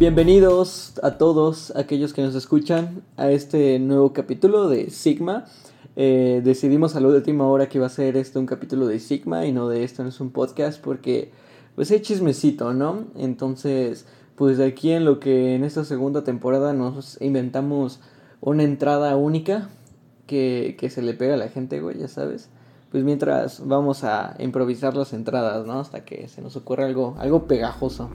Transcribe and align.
Bienvenidos 0.00 0.98
a 1.02 1.18
todos 1.18 1.76
aquellos 1.76 2.14
que 2.14 2.22
nos 2.22 2.34
escuchan 2.34 3.02
a 3.18 3.30
este 3.30 3.78
nuevo 3.78 4.14
capítulo 4.14 4.66
de 4.66 4.88
Sigma. 4.88 5.44
Eh, 5.94 6.40
decidimos 6.42 6.96
a 6.96 7.00
la 7.00 7.08
última 7.08 7.46
hora 7.46 7.68
que 7.68 7.76
iba 7.76 7.86
a 7.86 7.90
ser 7.90 8.16
este 8.16 8.38
un 8.38 8.46
capítulo 8.46 8.86
de 8.86 8.98
Sigma 8.98 9.44
y 9.44 9.52
no 9.52 9.68
de 9.68 9.84
esto 9.84 10.02
no 10.02 10.08
es 10.08 10.18
un 10.18 10.30
podcast 10.30 10.82
porque 10.82 11.32
pues 11.74 11.90
hay 11.90 12.00
chismecito, 12.00 12.72
¿no? 12.72 13.08
Entonces, 13.14 14.06
pues 14.36 14.56
de 14.56 14.64
aquí 14.64 14.90
en 14.90 15.04
lo 15.04 15.20
que 15.20 15.54
en 15.54 15.64
esta 15.64 15.84
segunda 15.84 16.24
temporada 16.24 16.72
nos 16.72 17.20
inventamos 17.20 18.00
una 18.40 18.62
entrada 18.62 19.14
única 19.16 19.68
que, 20.26 20.76
que 20.80 20.88
se 20.88 21.02
le 21.02 21.12
pega 21.12 21.34
a 21.34 21.36
la 21.36 21.50
gente, 21.50 21.78
güey, 21.82 21.98
ya 21.98 22.08
sabes. 22.08 22.48
Pues 22.90 23.04
mientras 23.04 23.66
vamos 23.66 24.02
a 24.04 24.34
improvisar 24.38 24.96
las 24.96 25.12
entradas, 25.12 25.66
¿no? 25.66 25.78
Hasta 25.78 26.06
que 26.06 26.26
se 26.28 26.40
nos 26.40 26.56
ocurra 26.56 26.86
algo, 26.86 27.16
algo 27.18 27.46
pegajoso. 27.46 28.08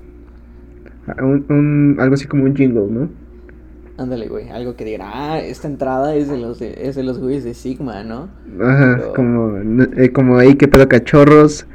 Un, 1.21 1.45
un- 1.49 1.97
algo 1.99 2.15
así 2.15 2.25
como 2.27 2.43
un 2.45 2.55
jingle, 2.55 2.87
¿no? 2.89 3.09
Ándale, 3.97 4.27
güey, 4.27 4.49
algo 4.49 4.75
que 4.75 4.83
diga, 4.83 5.09
ah, 5.13 5.39
esta 5.39 5.67
entrada 5.67 6.15
es 6.15 6.27
de 6.29 6.37
los 6.37 6.59
de, 6.59 6.75
es 6.81 6.95
de 6.95 7.03
los 7.03 7.19
güeyes 7.19 7.43
de 7.45 7.53
Sigma, 7.53 8.03
¿no? 8.03 8.27
Ajá, 8.61 8.95
Pero- 8.97 9.13
como, 9.13 9.57
eh, 9.95 10.11
como 10.11 10.37
ahí, 10.37 10.55
¿qué 10.55 10.67
pedo 10.67 10.87
cachorros? 10.89 11.65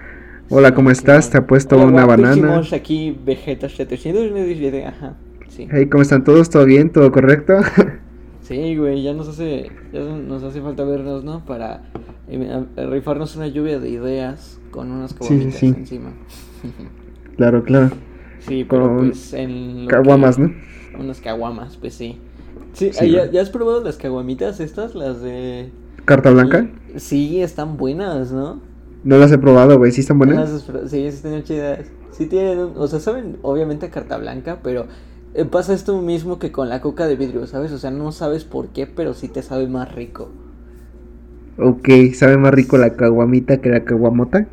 Hola, 0.51 0.75
¿cómo 0.75 0.91
estás? 0.91 1.31
Te 1.31 1.39
ha 1.39 1.47
puesto 1.47 1.77
Hola, 1.77 1.87
una 1.87 2.07
banana. 2.07 2.61
aquí 2.73 3.17
Vegeta 3.25 3.69
797, 3.69 4.85
ajá, 4.85 5.15
sí. 5.49 5.69
Hey, 5.71 5.87
¿cómo 5.87 6.03
están 6.03 6.25
todos? 6.25 6.51
¿Todo 6.51 6.65
bien? 6.67 6.91
¿Todo 6.91 7.11
correcto? 7.13 7.55
Sí, 8.43 8.75
güey, 8.77 9.05
ya 9.05 9.13
nos 9.15 9.29
hace, 9.29 9.71
ya 9.93 10.01
nos 10.01 10.43
hace 10.43 10.61
falta 10.61 10.83
vernos, 10.83 11.23
¿no? 11.23 11.45
Para 11.47 11.83
eh, 12.29 12.65
rifarnos 12.91 13.37
una 13.37 13.47
lluvia 13.47 13.79
de 13.79 13.91
ideas 13.91 14.59
con 14.73 14.91
unas 14.91 15.15
Sí, 15.21 15.41
sí, 15.41 15.51
sí. 15.53 15.67
encima. 15.69 16.11
claro, 17.37 17.63
claro. 17.63 17.91
Sí, 18.41 18.65
pero 18.65 18.89
Con 18.89 19.09
pues 19.09 19.33
en 19.35 19.87
Caguamas, 19.87 20.37
que- 20.37 20.43
¿no? 20.43 20.55
Unas 20.99 21.21
caguamas, 21.21 21.77
pues 21.77 21.95
sí. 21.95 22.19
Sí, 22.73 22.93
Sí, 22.93 23.11
¿ya, 23.11 23.21
güey. 23.21 23.33
¿ya 23.33 23.43
has 23.43 23.51
probado 23.51 23.83
las 23.83 23.97
caguamitas 23.97 24.61
estas? 24.61 24.95
Las 24.95 25.23
de... 25.23 25.71
¿Carta 26.05 26.31
blanca? 26.31 26.69
Sí, 26.97 27.41
están 27.43 27.77
buenas, 27.77 28.33
¿no? 28.33 28.61
No 29.05 29.17
las 29.19 29.33
he 29.33 29.39
probado, 29.39 29.79
güey. 29.79 29.93
¿Sí 29.93 30.01
están 30.03 30.19
buenas? 30.19 30.69
Las 30.69 30.91
Sí, 30.91 30.99
sí 30.99 31.07
están 31.07 31.43
chidas. 31.45 31.87
Sí 32.11 32.27
tienen, 32.27 32.59
un- 32.59 32.73
o 32.77 32.87
sea, 32.87 32.99
saben 33.01 33.39
obviamente 33.43 33.87
a 33.87 33.91
carta 33.91 34.19
blanca, 34.19 34.59
pero 34.63 34.87
eh, 35.35 35.45
pasa 35.45 35.73
esto 35.73 36.01
mismo 36.03 36.39
que 36.39 36.51
con 36.53 36.69
la 36.69 36.81
coca 36.81 37.07
de 37.07 37.17
vidrio, 37.17 37.47
¿sabes? 37.47 37.73
O 37.73 37.79
sea, 37.79 37.91
no 37.91 38.11
sabes 38.13 38.45
por 38.45 38.69
qué, 38.69 38.87
pero 38.87 39.15
sí 39.15 39.29
te 39.29 39.43
sabe 39.43 39.69
más 39.69 39.95
rico. 39.95 40.29
Ok, 41.59 41.89
¿sabe 42.15 42.37
más 42.37 42.53
rico 42.55 42.79
la 42.79 42.95
caguamita 42.95 43.59
que 43.61 43.69
la 43.69 43.85
caguamota? 43.85 44.47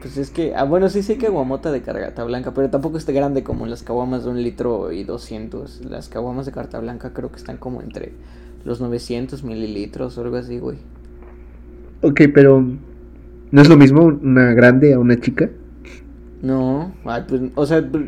Pues 0.00 0.16
es 0.16 0.30
que, 0.30 0.54
ah, 0.54 0.64
bueno, 0.64 0.88
sí, 0.88 1.02
sí 1.02 1.16
que 1.16 1.26
caguamota 1.26 1.70
de 1.70 1.82
carta 1.82 2.24
blanca, 2.24 2.54
pero 2.54 2.70
tampoco 2.70 2.96
está 2.96 3.12
grande 3.12 3.42
como 3.42 3.66
las 3.66 3.82
caguamas 3.82 4.24
de 4.24 4.30
un 4.30 4.42
litro 4.42 4.92
y 4.92 5.04
200. 5.04 5.84
Las 5.84 6.08
caguamas 6.08 6.46
de 6.46 6.52
carta 6.52 6.78
blanca 6.78 7.12
creo 7.12 7.30
que 7.30 7.36
están 7.36 7.58
como 7.58 7.82
entre 7.82 8.12
los 8.64 8.80
900 8.80 9.44
mililitros 9.44 10.16
o 10.16 10.22
algo 10.22 10.36
así, 10.36 10.58
güey. 10.58 10.78
Ok, 12.02 12.22
pero 12.32 12.64
¿no 13.50 13.60
es 13.62 13.68
lo 13.68 13.76
mismo 13.76 14.04
una 14.04 14.54
grande 14.54 14.94
a 14.94 14.98
una 14.98 15.20
chica? 15.20 15.50
No, 16.40 16.94
ay, 17.04 17.24
pues, 17.28 17.42
o 17.54 17.66
sea, 17.66 17.86
pues, 17.86 18.04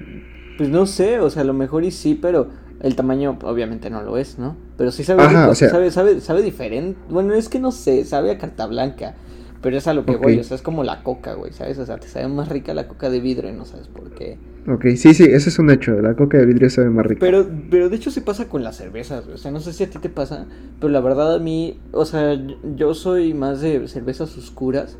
pues 0.57 0.71
no 0.71 0.87
sé, 0.87 1.21
o 1.21 1.29
sea, 1.29 1.43
a 1.43 1.45
lo 1.45 1.53
mejor 1.53 1.85
y 1.85 1.91
sí, 1.91 2.19
pero 2.21 2.49
el 2.81 2.97
tamaño 2.97 3.39
obviamente 3.43 3.91
no 3.91 4.03
lo 4.03 4.17
es, 4.17 4.39
¿no? 4.39 4.57
Pero 4.79 4.91
sí 4.93 5.05
sabe 5.05 5.23
Ajá, 5.25 5.41
rico, 5.41 5.51
o 5.53 5.55
sea- 5.55 5.69
sabe, 5.69 5.91
sabe, 5.91 6.21
sabe 6.23 6.43
diferente. 6.43 6.99
Bueno, 7.11 7.35
es 7.35 7.51
que 7.51 7.59
no 7.59 7.71
sé, 7.71 8.05
sabe 8.07 8.31
a 8.31 8.39
carta 8.39 8.67
blanca, 8.67 9.15
pero 9.63 9.77
es 9.79 9.87
a 9.87 9.95
lo 9.95 10.05
que 10.05 10.17
voy, 10.17 10.39
o 10.39 10.45
sea, 10.45 10.57
es 10.57 10.63
como 10.63 10.83
la 10.85 11.03
coca, 11.03 11.35
güey, 11.35 11.53
¿sabes? 11.53 11.79
O 11.79 11.87
sea, 11.87 11.97
te 11.99 12.09
sabe 12.09 12.29
más 12.29 12.49
rica 12.49 12.75
la 12.75 12.89
coca 12.89 13.09
de 13.09 13.21
vidrio 13.21 13.49
y 13.51 13.53
no 13.55 13.65
sabes 13.65 13.87
por 13.89 14.11
qué. 14.11 14.37
Ok, 14.69 14.87
sí, 14.97 15.15
sí, 15.15 15.25
eso 15.25 15.49
es 15.49 15.59
un 15.59 15.71
hecho. 15.71 15.93
La 16.03 16.15
coca 16.15 16.39
de 16.39 16.47
vidrio 16.47 16.69
sabe 16.71 16.91
más 16.91 17.07
rica. 17.07 17.21
Pero, 17.21 17.47
pero 17.71 17.89
de 17.89 17.97
hecho 17.97 18.11
sí 18.11 18.21
pasa 18.21 18.49
con 18.49 18.63
las 18.63 18.77
cervezas, 18.77 19.25
güey. 19.25 19.35
O 19.35 19.39
sea, 19.39 19.51
no 19.51 19.61
sé 19.61 19.73
si 19.73 19.85
a 19.85 19.91
ti 19.91 19.99
te 19.99 20.09
pasa, 20.09 20.47
pero 20.79 20.93
la 20.93 21.01
verdad 21.01 21.35
a 21.35 21.39
mí, 21.39 21.79
o 21.93 22.05
sea, 22.05 22.39
yo- 22.77 22.95
soy 22.95 23.35
más 23.35 23.61
de 23.61 23.89
cervezas 23.89 24.37
oscuras, 24.37 24.99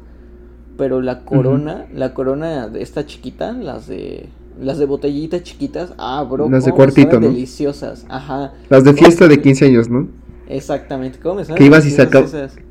pero 0.79 1.01
la 1.03 1.25
corona, 1.25 1.87
la 1.95 2.15
corona 2.15 2.69
de 2.69 2.83
esta 2.83 3.05
chiquita, 3.07 3.53
las 3.53 3.87
de 3.87 4.29
las 4.61 4.79
de 4.79 4.85
botellita 4.85 5.43
chiquitas, 5.43 5.95
ah, 5.97 6.23
bro, 6.31 6.49
Las 6.51 6.67
de 6.67 6.73
cuartito, 6.73 7.19
¿no? 7.19 7.29
deliciosas. 7.29 8.05
Ajá. 8.09 8.53
Las 8.69 8.85
de 8.85 8.91
¿Cómo 8.91 8.99
fiesta 9.05 9.27
de 9.27 9.35
saben- 9.37 9.43
15 9.43 9.65
años, 9.67 9.89
¿no? 9.89 10.09
Exactamente, 10.53 11.19
¿cómo 11.19 11.37
me 11.37 11.45
Que 11.55 11.65
ibas 11.65 11.87
y 11.87 11.91
saca-? 11.91 12.25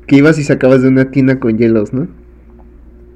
Que 0.06 0.16
ibas 0.16 0.38
y 0.38 0.44
sacabas 0.44 0.82
de 0.82 0.88
una 0.88 1.10
tina 1.10 1.40
con 1.40 1.58
hielos, 1.58 1.92
¿no? 1.92 2.06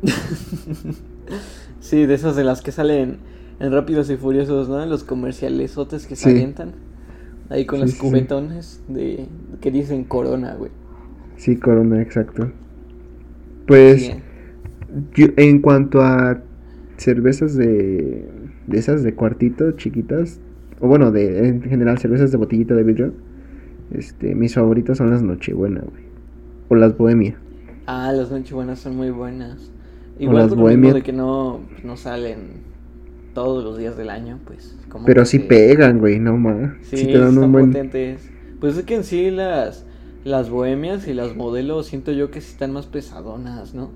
Sí, 1.80 2.04
de 2.04 2.14
esas 2.14 2.34
de 2.34 2.42
las 2.42 2.62
que 2.62 2.72
salen 2.72 3.18
en 3.60 3.72
Rápidos 3.72 4.10
y 4.10 4.16
Furiosos, 4.16 4.68
¿no? 4.68 4.82
En 4.82 4.90
los 4.90 5.04
comerciales 5.04 5.78
otros 5.78 6.06
que 6.06 6.16
se 6.16 6.24
Sí. 6.24 6.30
avientan. 6.30 6.72
Ahí 7.48 7.64
con 7.64 7.78
Sí, 7.78 7.82
los 7.84 7.92
sí. 7.92 7.98
cubetones 8.00 8.82
de 8.88 9.28
que 9.60 9.70
dicen 9.70 10.02
corona, 10.04 10.54
güey. 10.54 10.72
Sí, 11.36 11.56
corona, 11.56 12.02
exacto. 12.02 12.50
Pues 13.66 14.10
yo, 15.14 15.26
en 15.36 15.60
cuanto 15.60 16.02
a 16.02 16.42
cervezas 16.96 17.56
de, 17.56 18.24
de 18.66 18.78
esas 18.78 19.04
de 19.04 19.14
cuartito, 19.14 19.72
chiquitas, 19.72 20.40
o 20.80 20.88
bueno, 20.88 21.12
de 21.12 21.46
en 21.48 21.62
general 21.62 21.98
cervezas 21.98 22.32
de 22.32 22.38
botellita 22.38 22.74
de 22.74 22.82
vidrio, 22.82 23.12
este, 23.90 24.34
mis 24.34 24.54
favoritas 24.54 24.98
son 24.98 25.10
las 25.10 25.22
Nochebuena, 25.22 25.80
güey. 25.82 26.04
O 26.68 26.74
las 26.76 26.96
Bohemia. 26.96 27.36
Ah, 27.86 28.12
las 28.12 28.30
nochebuenas 28.30 28.80
son 28.80 28.96
muy 28.96 29.10
buenas. 29.10 29.70
O 30.22 30.22
Igual 30.22 30.38
las 30.38 30.54
por 30.54 30.58
de 30.92 31.02
que 31.02 31.12
no, 31.12 31.60
no 31.84 31.96
salen 31.96 32.64
todos 33.34 33.62
los 33.64 33.78
días 33.78 33.96
del 33.96 34.10
año, 34.10 34.40
pues. 34.44 34.76
Como 34.88 35.06
Pero 35.06 35.24
sí 35.24 35.38
te- 35.38 35.46
pegan, 35.48 35.98
güey, 35.98 36.18
no 36.18 36.36
más. 36.36 36.72
Sí, 36.80 36.96
Sí, 36.96 37.06
te 37.06 37.18
dan 37.18 37.28
están 37.30 37.38
un 37.38 37.52
buen... 37.52 37.66
potentes. 37.66 38.32
Pues 38.60 38.76
es 38.76 38.84
que 38.84 38.94
en 38.96 39.04
sí 39.04 39.30
las, 39.30 39.84
las 40.24 40.50
bohemias 40.50 41.06
y 41.08 41.14
las 41.14 41.36
modelos 41.36 41.86
siento 41.86 42.12
yo 42.12 42.30
que 42.30 42.40
sí 42.40 42.52
están 42.52 42.72
más 42.72 42.86
pesadonas, 42.86 43.74
¿no? 43.74 43.90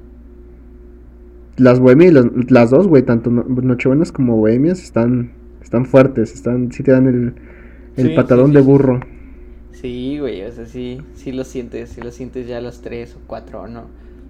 Las 1.57 1.79
Bohemias 1.79 2.11
y 2.13 2.15
las, 2.15 2.27
las 2.51 2.71
dos, 2.71 2.89
güey, 2.89 3.03
tanto 3.03 3.31
no- 3.31 3.45
Nochebuenas 3.45 4.13
como 4.13 4.37
Bohemias 4.37 4.83
están, 4.83 5.33
están 5.63 5.85
fuertes, 5.85 6.33
están, 6.35 6.73
sí 6.73 6.83
te 6.83 6.93
dan 6.93 7.07
el, 7.07 7.35
el 7.97 8.11
Sí, 8.11 8.15
patadón 8.15 8.53
sí, 8.53 8.55
de 8.55 8.61
burro. 8.63 9.01
Sí, 9.81 10.19
güey, 10.19 10.43
o 10.43 10.53
sea, 10.53 10.67
sí, 10.67 11.01
sí 11.15 11.33
lo 11.33 11.45
sientes, 11.45 11.91
sí 11.91 12.01
lo 12.03 12.11
sientes 12.11 12.47
ya 12.47 12.59
a 12.59 12.61
las 12.61 12.83
tres 12.83 13.15
o 13.17 13.21
cuatro, 13.27 13.67
¿no? 13.69 13.85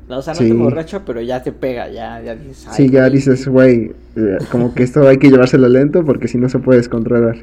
No, 0.08 0.18
o 0.18 0.22
sea, 0.22 0.34
no 0.34 0.42
Sí. 0.42 0.48
te 0.48 0.54
borracha, 0.54 1.04
pero 1.04 1.20
ya 1.22 1.42
te 1.42 1.52
pega, 1.52 1.88
ya, 1.90 2.20
ya 2.22 2.34
dices, 2.36 2.66
ay, 2.68 2.88
Sí, 2.88 2.90
ya 2.90 3.08
güey. 3.08 3.10
dices, 3.10 3.46
güey, 3.48 3.92
eh, 4.16 4.38
como 4.50 4.74
que 4.74 4.82
esto 4.82 5.06
hay 5.08 5.18
que 5.18 5.30
llevárselo 5.30 5.68
lento 5.68 6.04
porque 6.04 6.28
si 6.28 6.38
no 6.38 6.48
se 6.48 6.58
puede 6.58 6.78
descontrolar. 6.78 7.36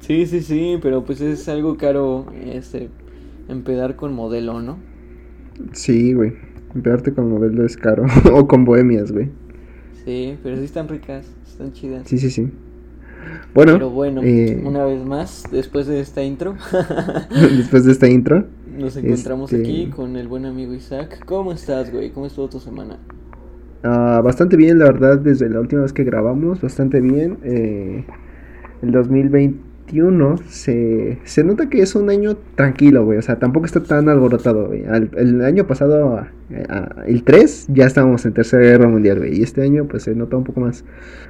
Sí, 0.00 0.26
sí, 0.26 0.42
sí, 0.42 0.78
pero 0.82 1.04
pues 1.04 1.20
es 1.20 1.48
algo 1.48 1.76
caro, 1.76 2.26
este, 2.44 2.90
empedar 3.48 3.96
con 3.96 4.12
modelo, 4.14 4.60
¿no? 4.60 4.78
Sí, 5.72 6.12
güey. 6.14 6.32
Empezarte 6.74 7.12
con 7.12 7.30
modelo 7.30 7.64
es 7.66 7.76
caro. 7.76 8.04
o 8.32 8.46
con 8.48 8.64
bohemias, 8.64 9.12
güey. 9.12 9.30
Sí, 10.04 10.38
pero 10.42 10.56
sí 10.56 10.64
están 10.64 10.88
ricas, 10.88 11.26
están 11.46 11.72
chidas. 11.72 12.08
Sí, 12.08 12.18
sí, 12.18 12.30
sí. 12.30 12.50
Bueno, 13.54 13.74
Pero 13.74 13.90
bueno, 13.90 14.20
eh, 14.24 14.60
una 14.64 14.84
vez 14.84 15.04
más, 15.04 15.44
después 15.50 15.86
de 15.86 16.00
esta 16.00 16.22
intro, 16.22 16.54
después 17.56 17.84
de 17.84 17.92
esta 17.92 18.08
intro, 18.08 18.44
nos 18.78 18.96
encontramos 18.96 19.52
Este- 19.52 19.64
aquí 19.68 19.86
con 19.94 20.16
el 20.16 20.28
buen 20.28 20.46
amigo 20.46 20.74
Isaac. 20.74 21.24
¿Cómo 21.26 21.52
estás, 21.52 21.92
güey? 21.92 22.10
¿Cómo 22.10 22.26
estuvo 22.26 22.48
tu 22.48 22.60
semana? 22.60 22.98
ah, 23.84 24.20
bastante 24.22 24.56
bien, 24.56 24.78
la 24.78 24.84
verdad, 24.86 25.18
desde 25.18 25.48
la 25.50 25.60
última 25.60 25.82
vez 25.82 25.92
que 25.92 26.04
grabamos, 26.04 26.60
bastante 26.60 27.00
bien. 27.00 27.38
Eh, 27.42 28.04
el 28.80 28.90
2021 28.92 30.36
se, 30.48 31.18
se 31.24 31.44
nota 31.44 31.68
que 31.68 31.82
es 31.82 31.94
un 31.94 32.08
año 32.08 32.36
tranquilo, 32.54 33.04
güey. 33.04 33.18
O 33.18 33.22
sea, 33.22 33.38
tampoco 33.38 33.66
está 33.66 33.82
tan 33.82 34.08
alborotado, 34.08 34.68
güey. 34.68 34.84
Al- 34.86 35.10
el 35.16 35.44
año 35.44 35.66
pasado, 35.66 36.24
el 37.06 37.22
3, 37.24 37.66
ya 37.70 37.86
estábamos 37.86 38.24
en 38.24 38.32
Tercera 38.34 38.62
Guerra 38.62 38.88
Mundial, 38.88 39.18
güey. 39.18 39.38
Y 39.38 39.42
este 39.42 39.62
año, 39.62 39.86
pues 39.86 40.04
se 40.04 40.14
nota 40.14 40.36
un 40.36 40.44
poco 40.44 40.60
más, 40.60 40.84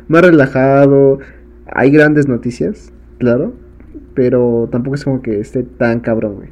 más 0.08 0.22
relajado. 0.22 1.18
Hay 1.74 1.90
grandes 1.90 2.28
noticias, 2.28 2.92
claro. 3.18 3.52
Pero 4.14 4.68
tampoco 4.70 4.94
es 4.96 5.04
como 5.04 5.22
que 5.22 5.40
esté 5.40 5.62
tan 5.62 6.00
cabrón, 6.00 6.36
güey. 6.36 6.48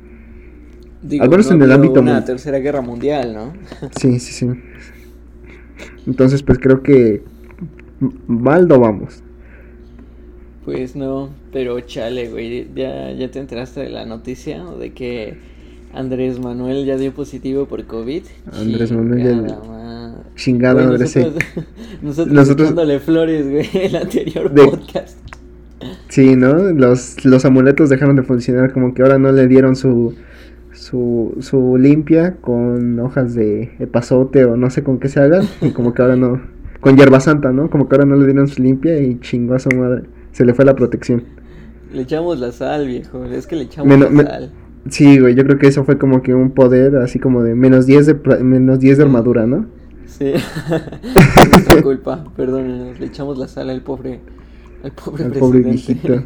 Digo, 1.02 1.24
Al 1.24 1.30
menos 1.30 1.48
no 1.50 1.56
en 1.56 1.62
el 1.62 1.72
ámbito 1.72 2.00
una 2.00 2.24
tercera 2.24 2.58
guerra 2.58 2.80
mundial, 2.80 3.34
¿no? 3.34 3.52
Sí, 4.00 4.18
sí, 4.18 4.32
sí. 4.32 4.48
Entonces, 6.06 6.42
pues 6.42 6.58
creo 6.58 6.82
que 6.82 7.22
mal 8.26 8.68
no 8.68 8.78
vamos. 8.80 9.22
Pues 10.64 10.94
no, 10.96 11.30
pero 11.52 11.80
chale, 11.80 12.28
güey, 12.28 12.68
ya, 12.74 13.12
ya 13.12 13.30
te 13.30 13.38
enteraste 13.38 13.80
de 13.80 13.88
la 13.90 14.04
noticia 14.04 14.62
de 14.64 14.92
que 14.92 15.38
Andrés 15.94 16.38
Manuel 16.38 16.84
ya 16.84 16.96
dio 16.96 17.12
positivo 17.12 17.66
por 17.66 17.84
COVID. 17.86 18.22
Andrés 18.52 18.92
Manuel 18.92 19.22
ya- 19.22 19.42
Chingada 20.40 20.74
madre. 20.86 20.86
Güey, 20.86 20.94
Andrés, 20.94 21.10
sí. 21.12 21.18
nosotros, 21.20 21.44
nosotros, 22.02 22.34
Nosotros- 22.34 22.66
echándole 22.68 22.98
flores, 23.00 23.50
güey, 23.50 23.68
el 23.74 23.96
anterior 23.96 24.50
De- 24.52 24.64
podcast. 24.64 25.18
Sí, 26.08 26.34
¿no? 26.36 26.54
Los, 26.72 27.24
los 27.24 27.44
amuletos 27.44 27.88
dejaron 27.90 28.16
de 28.16 28.22
funcionar, 28.22 28.72
como 28.72 28.94
que 28.94 29.02
ahora 29.02 29.18
no 29.18 29.32
le 29.32 29.46
dieron 29.48 29.76
su, 29.76 30.14
su, 30.72 31.36
su 31.40 31.76
limpia 31.78 32.36
con 32.40 32.98
hojas 33.00 33.34
de 33.34 33.70
epazote 33.78 34.44
o 34.44 34.56
no 34.56 34.70
sé 34.70 34.82
con 34.82 34.98
qué 34.98 35.08
se 35.08 35.20
hagan, 35.20 35.44
y 35.60 35.70
como 35.72 35.94
que 35.94 36.02
ahora 36.02 36.16
no, 36.16 36.40
con 36.80 36.96
hierba 36.96 37.20
santa, 37.20 37.52
¿no? 37.52 37.70
Como 37.70 37.88
que 37.88 37.96
ahora 37.96 38.06
no 38.06 38.16
le 38.16 38.24
dieron 38.26 38.48
su 38.48 38.62
limpia 38.62 38.98
y 39.00 39.20
chingó 39.20 39.54
a 39.54 39.58
su 39.58 39.70
madre, 39.70 40.02
se 40.32 40.44
le 40.44 40.54
fue 40.54 40.64
la 40.64 40.74
protección. 40.74 41.22
Le 41.92 42.02
echamos 42.02 42.38
la 42.40 42.52
sal, 42.52 42.86
viejo. 42.86 43.24
Es 43.24 43.46
que 43.46 43.56
le 43.56 43.62
echamos 43.64 43.98
la 44.12 44.24
sal. 44.24 44.52
Sí, 44.88 45.18
güey, 45.18 45.34
yo 45.34 45.44
creo 45.44 45.58
que 45.58 45.66
eso 45.66 45.84
fue 45.84 45.98
como 45.98 46.22
que 46.22 46.32
un 46.34 46.52
poder 46.52 46.96
así 46.96 47.18
como 47.18 47.42
de 47.42 47.54
menos 47.54 47.84
10 47.86 48.06
de, 48.06 48.14
menos 48.42 48.78
10 48.80 48.98
de 48.98 49.04
armadura, 49.04 49.46
¿no? 49.46 49.66
Sí. 50.20 50.26
es 50.34 51.50
nuestra 51.50 51.82
culpa, 51.82 52.24
perdónenos. 52.36 53.00
Le 53.00 53.06
echamos 53.06 53.38
la 53.38 53.48
sal 53.48 53.70
al 53.70 53.80
pobre. 53.80 54.20
Al 54.84 54.92
pobre 54.92 55.24
al 55.24 55.32
Pobre 55.32 55.60
viejito. 55.60 56.22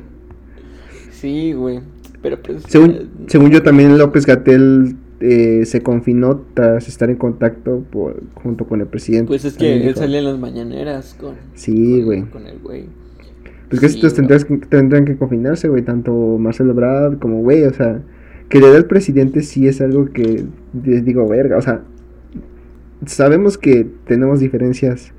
sí, 1.12 1.52
güey. 1.52 1.80
Pero 2.20 2.42
pues. 2.42 2.64
Según, 2.66 2.90
eh, 2.90 3.06
según 3.28 3.50
yo, 3.50 3.62
también 3.62 3.96
López 3.96 4.26
Gatel 4.26 4.96
eh, 5.20 5.64
se 5.64 5.80
confinó 5.82 6.42
tras 6.54 6.88
estar 6.88 7.08
en 7.08 7.16
contacto 7.16 7.84
por, 7.90 8.20
junto 8.42 8.66
con 8.66 8.80
el 8.80 8.88
presidente. 8.88 9.28
Pues 9.28 9.44
es 9.44 9.56
que 9.56 9.86
él 9.86 9.94
salía 9.94 10.18
en 10.18 10.24
las 10.24 10.38
mañaneras 10.38 11.14
con, 11.18 11.36
sí, 11.54 12.02
güey. 12.02 12.22
Con, 12.22 12.46
el 12.46 12.58
güey. 12.58 12.86
Pues 13.68 13.80
que 13.80 13.86
estos 13.86 14.14
tendrán 14.14 15.04
que 15.04 15.16
confinarse, 15.16 15.68
güey, 15.68 15.82
tanto 15.82 16.12
Marcelo 16.38 16.74
Brad 16.74 17.18
como 17.18 17.40
güey, 17.40 17.64
o 17.64 17.72
sea, 17.72 18.02
que 18.48 18.60
le 18.60 18.66
al 18.66 18.86
presidente 18.86 19.42
sí 19.42 19.66
es 19.66 19.80
algo 19.80 20.06
que 20.12 20.44
les 20.84 21.04
digo, 21.04 21.26
verga, 21.26 21.56
o 21.56 21.62
sea, 21.62 21.82
sabemos 23.06 23.58
que 23.58 23.86
tenemos 24.06 24.40
diferencias 24.40 25.12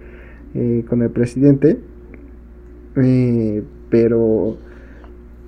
eh, 0.54 0.86
con 0.88 1.02
el 1.02 1.10
presidente, 1.10 1.80
eh, 2.96 3.64
pero 3.90 4.58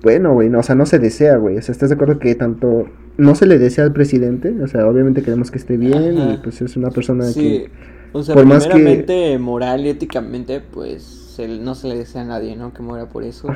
bueno, 0.02 0.34
güey, 0.34 0.48
no, 0.48 0.60
o 0.60 0.62
sea, 0.62 0.74
no 0.74 0.86
se 0.86 0.98
desea, 0.98 1.36
güey, 1.36 1.56
o 1.56 1.62
sea, 1.62 1.72
¿estás 1.72 1.88
de 1.88 1.96
acuerdo 1.96 2.18
que 2.18 2.34
tanto 2.34 2.86
no 3.16 3.34
se 3.34 3.46
le 3.46 3.58
desea 3.58 3.84
al 3.84 3.92
presidente, 3.92 4.54
o 4.62 4.68
sea, 4.68 4.86
obviamente 4.86 5.22
queremos 5.22 5.50
que 5.50 5.58
esté 5.58 5.76
bien 5.76 6.16
y 6.16 6.38
pues 6.42 6.62
es 6.62 6.76
una 6.76 6.90
persona 6.90 7.24
que 7.34 7.68
o 8.12 8.22
sea, 8.22 8.34
por 8.34 8.46
más 8.46 8.66
que 8.66 9.38
moral 9.40 9.86
y 9.86 9.90
éticamente, 9.90 10.60
pues 10.60 11.18
no 11.46 11.74
se 11.74 11.88
le 11.88 11.96
desea 11.96 12.22
a 12.22 12.24
nadie, 12.24 12.56
¿no? 12.56 12.72
Que 12.72 12.82
muera 12.82 13.08
por 13.08 13.22
eso. 13.22 13.48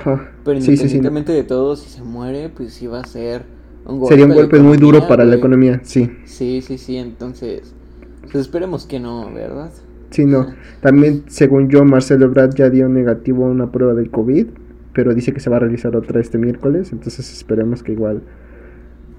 Pero 0.44 0.58
independientemente 0.58 1.32
de 1.32 1.42
todo, 1.42 1.76
si 1.76 1.88
se 1.88 2.02
muere, 2.02 2.48
pues 2.48 2.74
sí 2.74 2.86
va 2.86 3.00
a 3.00 3.04
ser 3.04 3.44
un 3.84 3.98
golpe. 3.98 4.14
Sería 4.14 4.26
un 4.26 4.34
golpe 4.34 4.60
muy 4.60 4.76
duro 4.76 5.08
para 5.08 5.24
la 5.24 5.36
economía, 5.36 5.80
sí. 5.82 6.10
Sí, 6.24 6.62
sí, 6.62 6.78
sí, 6.78 6.96
entonces, 6.96 7.74
pues 8.22 8.36
esperemos 8.36 8.86
que 8.86 9.00
no, 9.00 9.32
¿verdad? 9.32 9.70
Sí, 10.10 10.26
no. 10.26 10.46
También, 10.80 11.24
según 11.26 11.68
yo, 11.68 11.84
Marcelo 11.84 12.28
Brad 12.28 12.54
ya 12.54 12.70
dio 12.70 12.88
negativo 12.88 13.46
a 13.46 13.48
una 13.48 13.72
prueba 13.72 13.94
del 13.94 14.10
COVID, 14.10 14.46
pero 14.92 15.14
dice 15.14 15.32
que 15.32 15.40
se 15.40 15.50
va 15.50 15.56
a 15.56 15.60
realizar 15.60 15.96
otra 15.96 16.20
este 16.20 16.38
miércoles, 16.38 16.92
entonces 16.92 17.32
esperemos 17.32 17.82
que 17.82 17.92
igual 17.92 18.22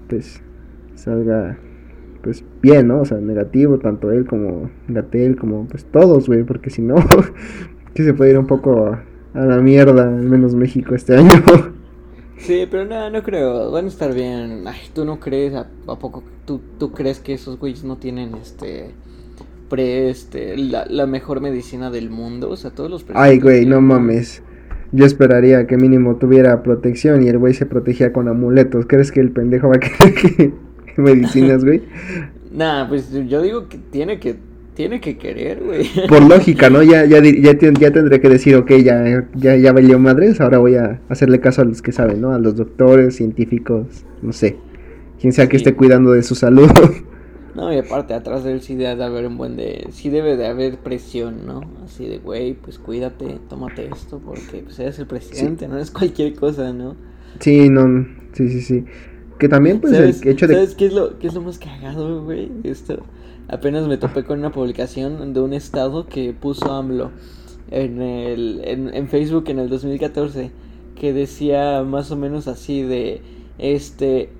pues 0.08 0.40
salga 0.94 1.58
pues 2.22 2.44
bien, 2.62 2.88
¿no? 2.88 3.00
O 3.00 3.04
sea, 3.04 3.18
negativo, 3.18 3.78
tanto 3.78 4.10
él 4.10 4.24
como 4.24 4.70
Gatel, 4.88 5.36
como 5.36 5.66
pues 5.66 5.84
todos, 5.84 6.26
güey, 6.26 6.42
porque 6.42 6.70
si 6.70 6.80
no, 6.80 6.94
que 7.94 8.02
se 8.02 8.14
puede 8.14 8.30
ir 8.30 8.38
un 8.38 8.46
poco 8.46 8.86
a, 8.86 9.04
la 9.34 9.58
mierda, 9.58 10.04
al 10.04 10.24
menos 10.24 10.54
México 10.54 10.94
este 10.94 11.16
año. 11.16 11.30
Sí, 12.38 12.66
pero 12.70 12.84
no, 12.84 13.10
no 13.10 13.22
creo, 13.22 13.70
van 13.70 13.86
a 13.86 13.88
estar 13.88 14.14
bien. 14.14 14.64
Ay, 14.66 14.80
¿tú 14.92 15.04
no 15.04 15.20
crees? 15.20 15.54
¿A, 15.54 15.66
poco 15.86 16.22
tú, 16.44 16.60
tú 16.78 16.92
crees 16.92 17.20
que 17.20 17.34
esos 17.34 17.58
güeyes 17.58 17.84
no 17.84 17.96
tienen 17.96 18.34
este 18.34 18.90
pre, 19.68 20.10
este, 20.10 20.56
la, 20.56 20.84
la 20.86 21.06
mejor 21.06 21.40
medicina 21.40 21.90
del 21.90 22.10
mundo? 22.10 22.50
O 22.50 22.56
sea, 22.56 22.70
todos 22.70 22.90
los 22.90 23.04
Ay, 23.14 23.38
güey, 23.38 23.66
no 23.66 23.80
mames. 23.80 24.42
Yo 24.92 25.04
esperaría 25.04 25.66
que 25.66 25.76
mínimo 25.76 26.16
tuviera 26.16 26.62
protección 26.62 27.22
y 27.24 27.28
el 27.28 27.38
güey 27.38 27.54
se 27.54 27.66
protegía 27.66 28.12
con 28.12 28.28
amuletos. 28.28 28.86
¿Crees 28.86 29.10
que 29.10 29.20
el 29.20 29.32
pendejo 29.32 29.68
va 29.68 29.76
a 29.76 29.80
querer 29.80 30.14
que 30.14 30.52
medicinas, 30.96 31.64
güey? 31.64 31.82
Nah, 32.54 32.88
pues 32.88 33.10
yo 33.10 33.42
digo 33.42 33.68
que 33.68 33.78
tiene 33.78 34.20
que 34.20 34.36
tiene 34.74 35.00
que 35.00 35.16
querer, 35.16 35.62
güey. 35.62 35.88
Por 36.08 36.22
lógica, 36.22 36.68
¿no? 36.68 36.82
Ya, 36.82 37.04
ya, 37.04 37.22
ya, 37.22 37.52
ya 37.58 37.92
tendré 37.92 38.20
que 38.20 38.28
decir, 38.28 38.56
ok, 38.56 38.72
ya, 38.82 39.26
ya, 39.34 39.56
ya 39.56 39.72
valió 39.72 39.98
madres, 39.98 40.40
ahora 40.40 40.58
voy 40.58 40.74
a 40.76 41.00
hacerle 41.08 41.40
caso 41.40 41.62
a 41.62 41.64
los 41.64 41.80
que 41.80 41.92
saben, 41.92 42.20
¿no? 42.20 42.32
A 42.32 42.38
los 42.38 42.56
doctores, 42.56 43.16
científicos, 43.16 44.04
no 44.22 44.32
sé. 44.32 44.56
Quien 45.20 45.32
sea 45.32 45.48
que 45.48 45.56
esté 45.56 45.74
cuidando 45.74 46.12
de 46.12 46.22
su 46.22 46.34
salud. 46.34 46.70
No, 47.54 47.72
y 47.72 47.78
aparte, 47.78 48.14
atrás 48.14 48.42
de 48.42 48.50
él 48.50 48.62
sí 48.62 48.74
debe 48.74 48.96
de 48.96 49.04
haber 49.04 49.28
un 49.28 49.36
buen 49.36 49.54
de... 49.54 49.86
Sí 49.92 50.10
debe 50.10 50.36
de 50.36 50.48
haber 50.48 50.78
presión, 50.78 51.46
¿no? 51.46 51.60
Así 51.84 52.04
de, 52.04 52.18
güey, 52.18 52.54
pues 52.54 52.80
cuídate, 52.80 53.38
tómate 53.48 53.88
esto, 53.94 54.18
porque 54.18 54.64
pues 54.64 54.76
eres 54.80 54.98
el 54.98 55.06
presidente, 55.06 55.68
no 55.68 55.78
es 55.78 55.92
cualquier 55.92 56.34
cosa, 56.34 56.72
¿no? 56.72 56.96
Sí, 57.38 57.68
no, 57.68 58.08
sí, 58.32 58.48
sí, 58.48 58.60
sí. 58.60 58.84
Que 59.38 59.48
también, 59.48 59.80
pues, 59.80 59.92
el 59.92 60.28
hecho 60.28 60.48
de... 60.48 60.54
¿Sabes 60.54 60.74
qué 60.74 60.86
es 60.86 60.94
lo, 60.94 61.16
qué 61.20 61.28
es 61.28 61.34
lo 61.34 61.42
más 61.42 61.60
cagado, 61.60 62.24
güey? 62.24 62.50
Esto, 62.64 63.04
apenas 63.48 63.86
me 63.86 63.96
topé 63.96 64.24
con 64.24 64.38
una 64.38 64.52
publicación 64.52 65.32
de 65.32 65.40
un 65.40 65.52
estado 65.52 66.06
que 66.06 66.32
puso 66.32 66.72
AMLO 66.72 67.10
en, 67.70 68.02
el, 68.02 68.60
en, 68.64 68.94
en 68.94 69.08
Facebook 69.08 69.44
en 69.48 69.58
el 69.58 69.68
2014, 69.68 70.50
que 70.94 71.12
decía 71.12 71.82
más 71.82 72.10
o 72.10 72.16
menos 72.16 72.48
así 72.48 72.82
de, 72.82 73.20
este 73.58 74.30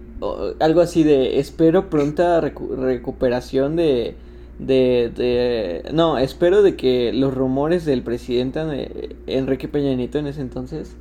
algo 0.60 0.80
así 0.80 1.02
de 1.02 1.38
espero 1.38 1.90
pronta 1.90 2.40
recuperación 2.40 3.76
de, 3.76 4.14
de, 4.58 5.90
no 5.92 6.18
espero 6.18 6.62
de 6.62 6.76
que 6.76 7.12
los 7.12 7.34
rumores 7.34 7.84
del 7.84 8.02
presidente 8.02 8.60
eh, 8.72 9.16
Enrique 9.26 9.68
Peña 9.68 9.94
Nieto 9.94 10.18
en 10.18 10.28
ese 10.28 10.40
entonces 10.40 10.94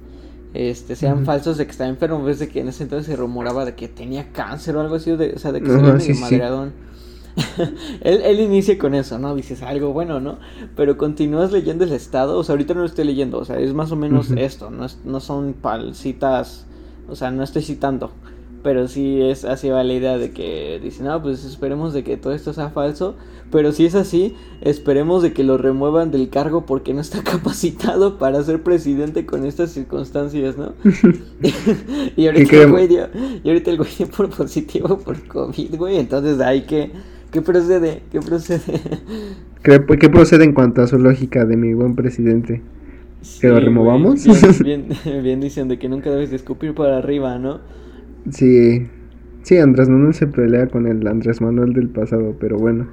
este 0.53 0.95
sean 0.95 1.25
falsos 1.25 1.57
de 1.57 1.65
que 1.65 1.71
está 1.71 1.87
enfermo 1.87 2.17
en 2.17 2.25
vez 2.25 2.39
de 2.39 2.49
que 2.49 2.59
en 2.59 2.67
ese 2.67 2.83
entonces 2.83 3.07
se 3.07 3.15
rumoraba 3.15 3.65
de 3.65 3.75
que 3.75 3.87
tenía 3.87 4.31
cáncer 4.31 4.75
o 4.75 4.81
algo 4.81 4.95
así 4.95 5.15
de, 5.15 5.33
o 5.35 5.39
sea 5.39 5.51
de 5.51 5.61
que 5.61 5.69
se 5.69 6.13
sí, 6.13 6.19
madreadón 6.19 6.73
él, 8.01 8.21
él 8.23 8.39
inicia 8.39 8.77
con 8.77 8.93
eso, 8.93 9.19
¿no? 9.19 9.35
Dices 9.35 9.61
algo 9.63 9.93
bueno, 9.93 10.19
¿no? 10.19 10.37
Pero 10.75 10.97
continúas 10.97 11.51
leyendo 11.51 11.83
el 11.83 11.91
estado, 11.91 12.37
o 12.37 12.43
sea, 12.43 12.53
ahorita 12.53 12.73
no 12.73 12.81
lo 12.81 12.85
estoy 12.85 13.05
leyendo, 13.05 13.39
o 13.39 13.45
sea, 13.45 13.59
es 13.59 13.73
más 13.73 13.91
o 13.91 13.95
menos 13.95 14.31
esto, 14.31 14.69
no, 14.69 14.85
no 15.03 15.19
son 15.19 15.53
pal 15.53 15.95
citas, 15.95 16.65
o 17.07 17.15
sea, 17.15 17.31
no 17.31 17.43
estoy 17.43 17.63
citando, 17.63 18.11
pero 18.63 18.87
sí 18.87 19.21
es 19.21 19.45
así 19.45 19.69
va 19.69 19.83
la 19.83 19.93
idea 19.93 20.17
de 20.17 20.31
que 20.31 20.79
dicen, 20.81 21.05
no, 21.05 21.21
pues 21.21 21.43
esperemos 21.43 21.93
de 21.93 22.03
que 22.03 22.17
todo 22.17 22.33
esto 22.33 22.53
sea 22.53 22.69
falso, 22.69 23.15
pero 23.51 23.71
si 23.71 23.85
es 23.85 23.93
así, 23.93 24.35
esperemos 24.61 25.21
de 25.21 25.33
que 25.33 25.43
lo 25.43 25.57
remuevan 25.57 26.11
del 26.11 26.29
cargo 26.29 26.65
porque 26.65 26.93
no 26.93 27.01
está 27.01 27.23
capacitado 27.23 28.17
para 28.17 28.41
ser 28.43 28.63
presidente 28.63 29.25
con 29.25 29.45
estas 29.45 29.71
circunstancias, 29.71 30.55
¿no? 30.57 30.73
y, 32.15 32.27
ahorita 32.27 32.55
el 32.57 32.71
güey 32.71 32.87
dio, 32.87 33.09
y 33.43 33.47
ahorita 33.47 33.71
el 33.71 33.77
güey 33.77 33.89
dio 33.97 34.07
por 34.07 34.29
positivo 34.29 34.97
por 34.97 35.27
COVID, 35.27 35.75
güey, 35.75 35.97
entonces 35.97 36.39
hay 36.39 36.61
que... 36.61 37.12
¿Qué 37.33 37.41
procede? 37.41 38.03
¿Qué 38.11 38.19
procede? 38.19 38.61
¿Qué, 39.63 40.09
procede 40.09 40.43
en 40.43 40.53
cuanto 40.53 40.83
a 40.83 40.87
su 40.87 40.99
lógica 40.99 41.45
de 41.45 41.57
mi 41.57 41.73
buen 41.73 41.95
presidente? 41.95 42.61
¿Que 43.41 43.47
lo 43.47 43.59
removamos? 43.59 44.23
bien, 44.63 44.89
bien, 45.03 45.23
bien 45.23 45.41
dicen 45.41 45.67
de 45.67 45.79
que 45.79 45.89
nunca 45.89 46.11
debes 46.11 46.29
de 46.29 46.35
escupir 46.35 46.75
para 46.75 46.99
arriba, 46.99 47.39
¿no? 47.39 47.59
Sí, 48.29 48.87
sí, 49.41 49.57
Andrés 49.57 49.89
Manuel 49.89 50.13
se 50.13 50.27
pelea 50.27 50.67
con 50.67 50.85
el 50.85 51.07
Andrés 51.07 51.41
Manuel 51.41 51.73
del 51.73 51.89
pasado, 51.89 52.35
pero 52.39 52.59
bueno. 52.59 52.87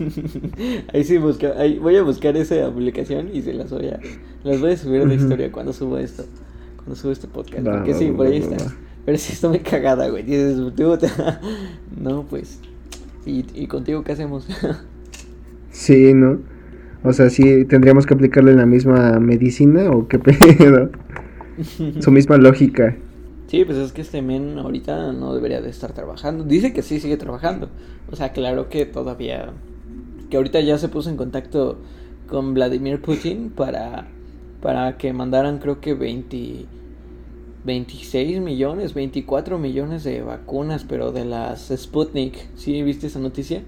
ahí 0.92 1.04
sí 1.04 1.18
busca, 1.18 1.52
ahí 1.58 1.78
voy 1.78 1.94
a 1.96 2.02
buscar 2.02 2.36
esa 2.36 2.72
publicación 2.72 3.28
y 3.32 3.42
se 3.42 3.54
las 3.54 3.70
voy 3.70 3.86
a, 3.86 4.00
las 4.42 4.60
voy 4.60 4.72
a 4.72 4.76
subir 4.76 5.06
de 5.06 5.14
historia 5.14 5.52
cuando 5.52 5.72
subo 5.72 5.96
esto, 5.96 6.24
cuando 6.76 6.96
subo 6.96 7.12
este 7.12 7.28
podcast, 7.28 7.64
porque 7.64 7.94
sí, 7.94 8.10
por 8.10 8.26
ahí 8.26 8.38
está. 8.38 8.56
Pero 9.04 9.18
sí 9.18 9.32
está 9.32 9.48
muy 9.48 9.58
cagada, 9.58 10.08
güey. 10.08 10.22
Dices, 10.22 10.58
no, 12.00 12.24
pues, 12.28 12.60
¿y, 13.26 13.44
¿y 13.54 13.66
contigo 13.66 14.04
qué 14.04 14.12
hacemos? 14.12 14.46
sí, 15.70 16.14
¿no? 16.14 16.38
O 17.04 17.12
sea, 17.12 17.30
sí, 17.30 17.64
tendríamos 17.64 18.06
que 18.06 18.14
aplicarle 18.14 18.54
la 18.54 18.66
misma 18.66 19.18
medicina 19.18 19.90
o 19.90 20.06
qué 20.06 20.18
pedo. 20.20 20.90
Su 22.00 22.10
misma 22.10 22.36
lógica. 22.36 22.96
Sí, 23.48 23.64
pues 23.64 23.76
es 23.76 23.92
que 23.92 24.00
este 24.00 24.22
men 24.22 24.58
ahorita 24.58 25.12
no 25.12 25.34
debería 25.34 25.60
de 25.60 25.68
estar 25.68 25.92
trabajando. 25.92 26.44
Dice 26.44 26.72
que 26.72 26.82
sí 26.82 27.00
sigue 27.00 27.16
trabajando. 27.16 27.68
O 28.10 28.16
sea, 28.16 28.32
claro 28.32 28.68
que 28.68 28.86
todavía... 28.86 29.52
Que 30.30 30.38
ahorita 30.38 30.60
ya 30.60 30.78
se 30.78 30.88
puso 30.88 31.10
en 31.10 31.16
contacto 31.16 31.78
con 32.28 32.54
Vladimir 32.54 33.02
Putin 33.02 33.50
para, 33.50 34.08
para 34.62 34.96
que 34.96 35.12
mandaran 35.12 35.58
creo 35.58 35.80
que 35.80 35.92
20, 35.92 36.64
26 37.64 38.40
millones, 38.40 38.94
24 38.94 39.58
millones 39.58 40.04
de 40.04 40.22
vacunas, 40.22 40.84
pero 40.88 41.12
de 41.12 41.24
las 41.24 41.72
Sputnik. 41.74 42.34
¿Sí 42.54 42.82
viste 42.82 43.06
esa 43.06 43.18
noticia? 43.18 43.62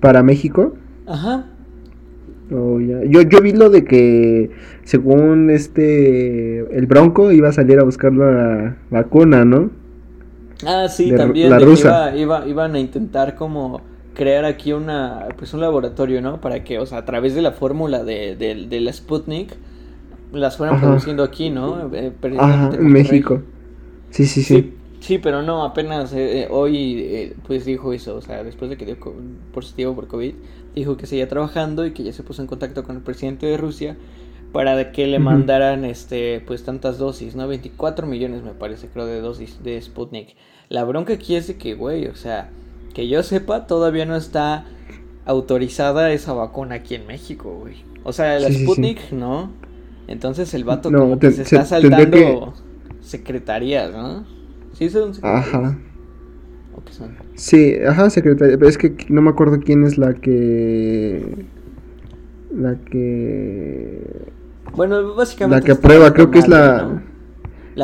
¿Para 0.00 0.22
México? 0.22 0.74
Ajá. 1.06 1.46
Oh, 2.50 2.80
yo, 2.80 3.22
yo 3.22 3.40
vi 3.42 3.52
lo 3.52 3.68
de 3.68 3.84
que 3.84 4.50
según 4.84 5.50
este 5.50 6.60
el 6.60 6.86
Bronco 6.86 7.30
iba 7.30 7.48
a 7.50 7.52
salir 7.52 7.78
a 7.78 7.84
buscar 7.84 8.12
la 8.14 8.78
vacuna, 8.90 9.44
¿no? 9.44 9.70
Ah, 10.66 10.88
sí, 10.88 11.12
también. 11.14 11.50
La 11.50 11.58
rusa. 11.58 12.16
Iba, 12.16 12.46
iban 12.48 12.74
a 12.74 12.78
intentar 12.78 13.34
como 13.34 13.82
crear 14.14 14.44
aquí 14.44 14.72
una 14.72 15.28
pues 15.36 15.54
un 15.54 15.60
laboratorio, 15.60 16.20
¿no? 16.20 16.40
Para 16.40 16.64
que, 16.64 16.78
o 16.78 16.86
sea, 16.86 16.98
a 16.98 17.04
través 17.04 17.34
de 17.34 17.42
la 17.42 17.52
fórmula 17.52 18.02
de, 18.02 18.34
de, 18.36 18.80
la 18.80 18.92
Sputnik 18.92 19.54
las 20.32 20.56
fueran 20.56 20.80
produciendo 20.80 21.22
aquí, 21.22 21.50
¿no? 21.50 21.90
Eh, 21.94 22.12
Ajá, 22.38 22.70
en 22.74 22.88
México. 22.88 23.42
Sí, 24.10 24.26
sí, 24.26 24.42
sí, 24.42 24.74
sí. 25.00 25.18
pero 25.18 25.42
no, 25.42 25.64
apenas 25.64 26.12
eh, 26.12 26.42
eh, 26.42 26.48
hoy 26.50 27.34
pues 27.46 27.64
dijo 27.64 27.92
eso, 27.92 28.16
o 28.16 28.20
sea, 28.20 28.42
después 28.42 28.70
de 28.70 28.76
que 28.76 28.86
dio 28.86 28.96
positivo 29.52 29.94
por 29.94 30.08
COVID, 30.08 30.34
dijo 30.74 30.96
que 30.96 31.06
seguía 31.06 31.28
trabajando 31.28 31.86
y 31.86 31.92
que 31.92 32.02
ya 32.02 32.12
se 32.12 32.22
puso 32.22 32.42
en 32.42 32.48
contacto 32.48 32.84
con 32.84 32.96
el 32.96 33.02
presidente 33.02 33.46
de 33.46 33.56
Rusia 33.56 33.96
para 34.52 34.92
que 34.92 35.06
le 35.06 35.18
mandaran 35.18 35.84
este 35.84 36.42
pues 36.46 36.64
tantas 36.64 36.98
dosis, 36.98 37.36
¿no? 37.36 37.46
24 37.48 38.06
millones 38.06 38.42
me 38.42 38.52
parece, 38.52 38.88
creo, 38.88 39.06
de 39.06 39.20
dosis 39.20 39.62
de 39.62 39.80
Sputnik. 39.80 40.36
La 40.68 40.84
bronca 40.84 41.14
aquí 41.14 41.34
es 41.34 41.46
de 41.48 41.56
que, 41.56 41.74
güey, 41.74 42.06
o 42.06 42.14
sea, 42.14 42.50
que 42.94 43.08
yo 43.08 43.22
sepa, 43.22 43.66
todavía 43.66 44.06
no 44.06 44.16
está 44.16 44.64
autorizada 45.26 46.10
esa 46.12 46.32
vacuna 46.32 46.76
aquí 46.76 46.94
en 46.94 47.06
México, 47.06 47.58
güey. 47.60 47.76
O 48.04 48.12
sea, 48.12 48.38
la 48.38 48.50
Sputnik, 48.50 49.12
¿no? 49.12 49.50
Entonces 50.08 50.52
el 50.54 50.64
vato 50.64 50.90
como 50.90 51.18
que 51.18 51.30
se, 51.30 51.42
está 51.42 51.64
saltando 51.64 52.54
secretarías, 53.00 53.92
¿no? 53.92 54.24
Sí, 54.72 54.88
son 54.90 55.14
secretarias. 55.14 55.54
Ajá. 55.54 55.78
¿O 56.74 56.84
qué 56.84 56.92
son? 56.92 57.10
Sí, 57.34 57.76
ajá, 57.86 58.10
secretaría. 58.10 58.56
Es 58.66 58.78
que 58.78 58.96
no 59.08 59.22
me 59.22 59.30
acuerdo 59.30 59.60
quién 59.60 59.84
es 59.84 59.98
la 59.98 60.14
que... 60.14 61.46
La 62.54 62.76
que... 62.76 64.02
Bueno, 64.74 65.14
básicamente... 65.14 65.60
La 65.60 65.64
que 65.64 65.72
aprueba, 65.72 66.12
creo 66.12 66.30
que 66.30 66.38
es 66.38 66.48
la... 66.48 67.02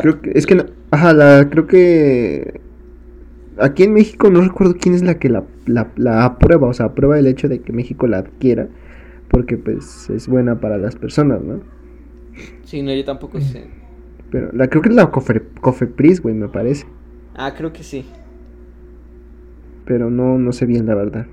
Creo 0.00 0.20
que, 0.20 0.32
es 0.34 0.46
que, 0.46 0.56
no... 0.56 0.64
ajá, 0.90 1.12
la, 1.12 1.48
creo 1.50 1.66
que 1.66 2.60
aquí 3.58 3.84
en 3.84 3.94
México 3.94 4.30
no 4.30 4.40
recuerdo 4.40 4.76
quién 4.80 4.94
es 4.94 5.02
la 5.02 5.18
que 5.18 5.28
la, 5.28 5.44
la, 5.66 6.24
aprueba, 6.24 6.68
o 6.68 6.72
sea, 6.72 6.86
aprueba 6.86 7.18
el 7.18 7.26
hecho 7.26 7.48
de 7.48 7.60
que 7.60 7.72
México 7.72 8.06
la 8.06 8.18
adquiera, 8.18 8.68
porque 9.28 9.56
pues 9.56 10.10
es 10.10 10.28
buena 10.28 10.60
para 10.60 10.78
las 10.78 10.96
personas, 10.96 11.42
¿no? 11.42 11.60
Sí, 12.64 12.82
no, 12.82 12.92
yo 12.92 13.04
tampoco 13.04 13.40
sé. 13.40 13.66
Pero 14.30 14.50
la, 14.52 14.68
creo 14.68 14.82
que 14.82 14.88
es 14.88 14.94
la 14.94 15.10
Cofepris, 15.10 16.20
güey, 16.20 16.34
me 16.34 16.48
parece. 16.48 16.86
Ah, 17.34 17.54
creo 17.56 17.72
que 17.72 17.82
sí. 17.82 18.04
Pero 19.84 20.10
no, 20.10 20.38
no 20.38 20.52
sé 20.52 20.66
bien 20.66 20.86
la 20.86 20.94
verdad. 20.94 21.26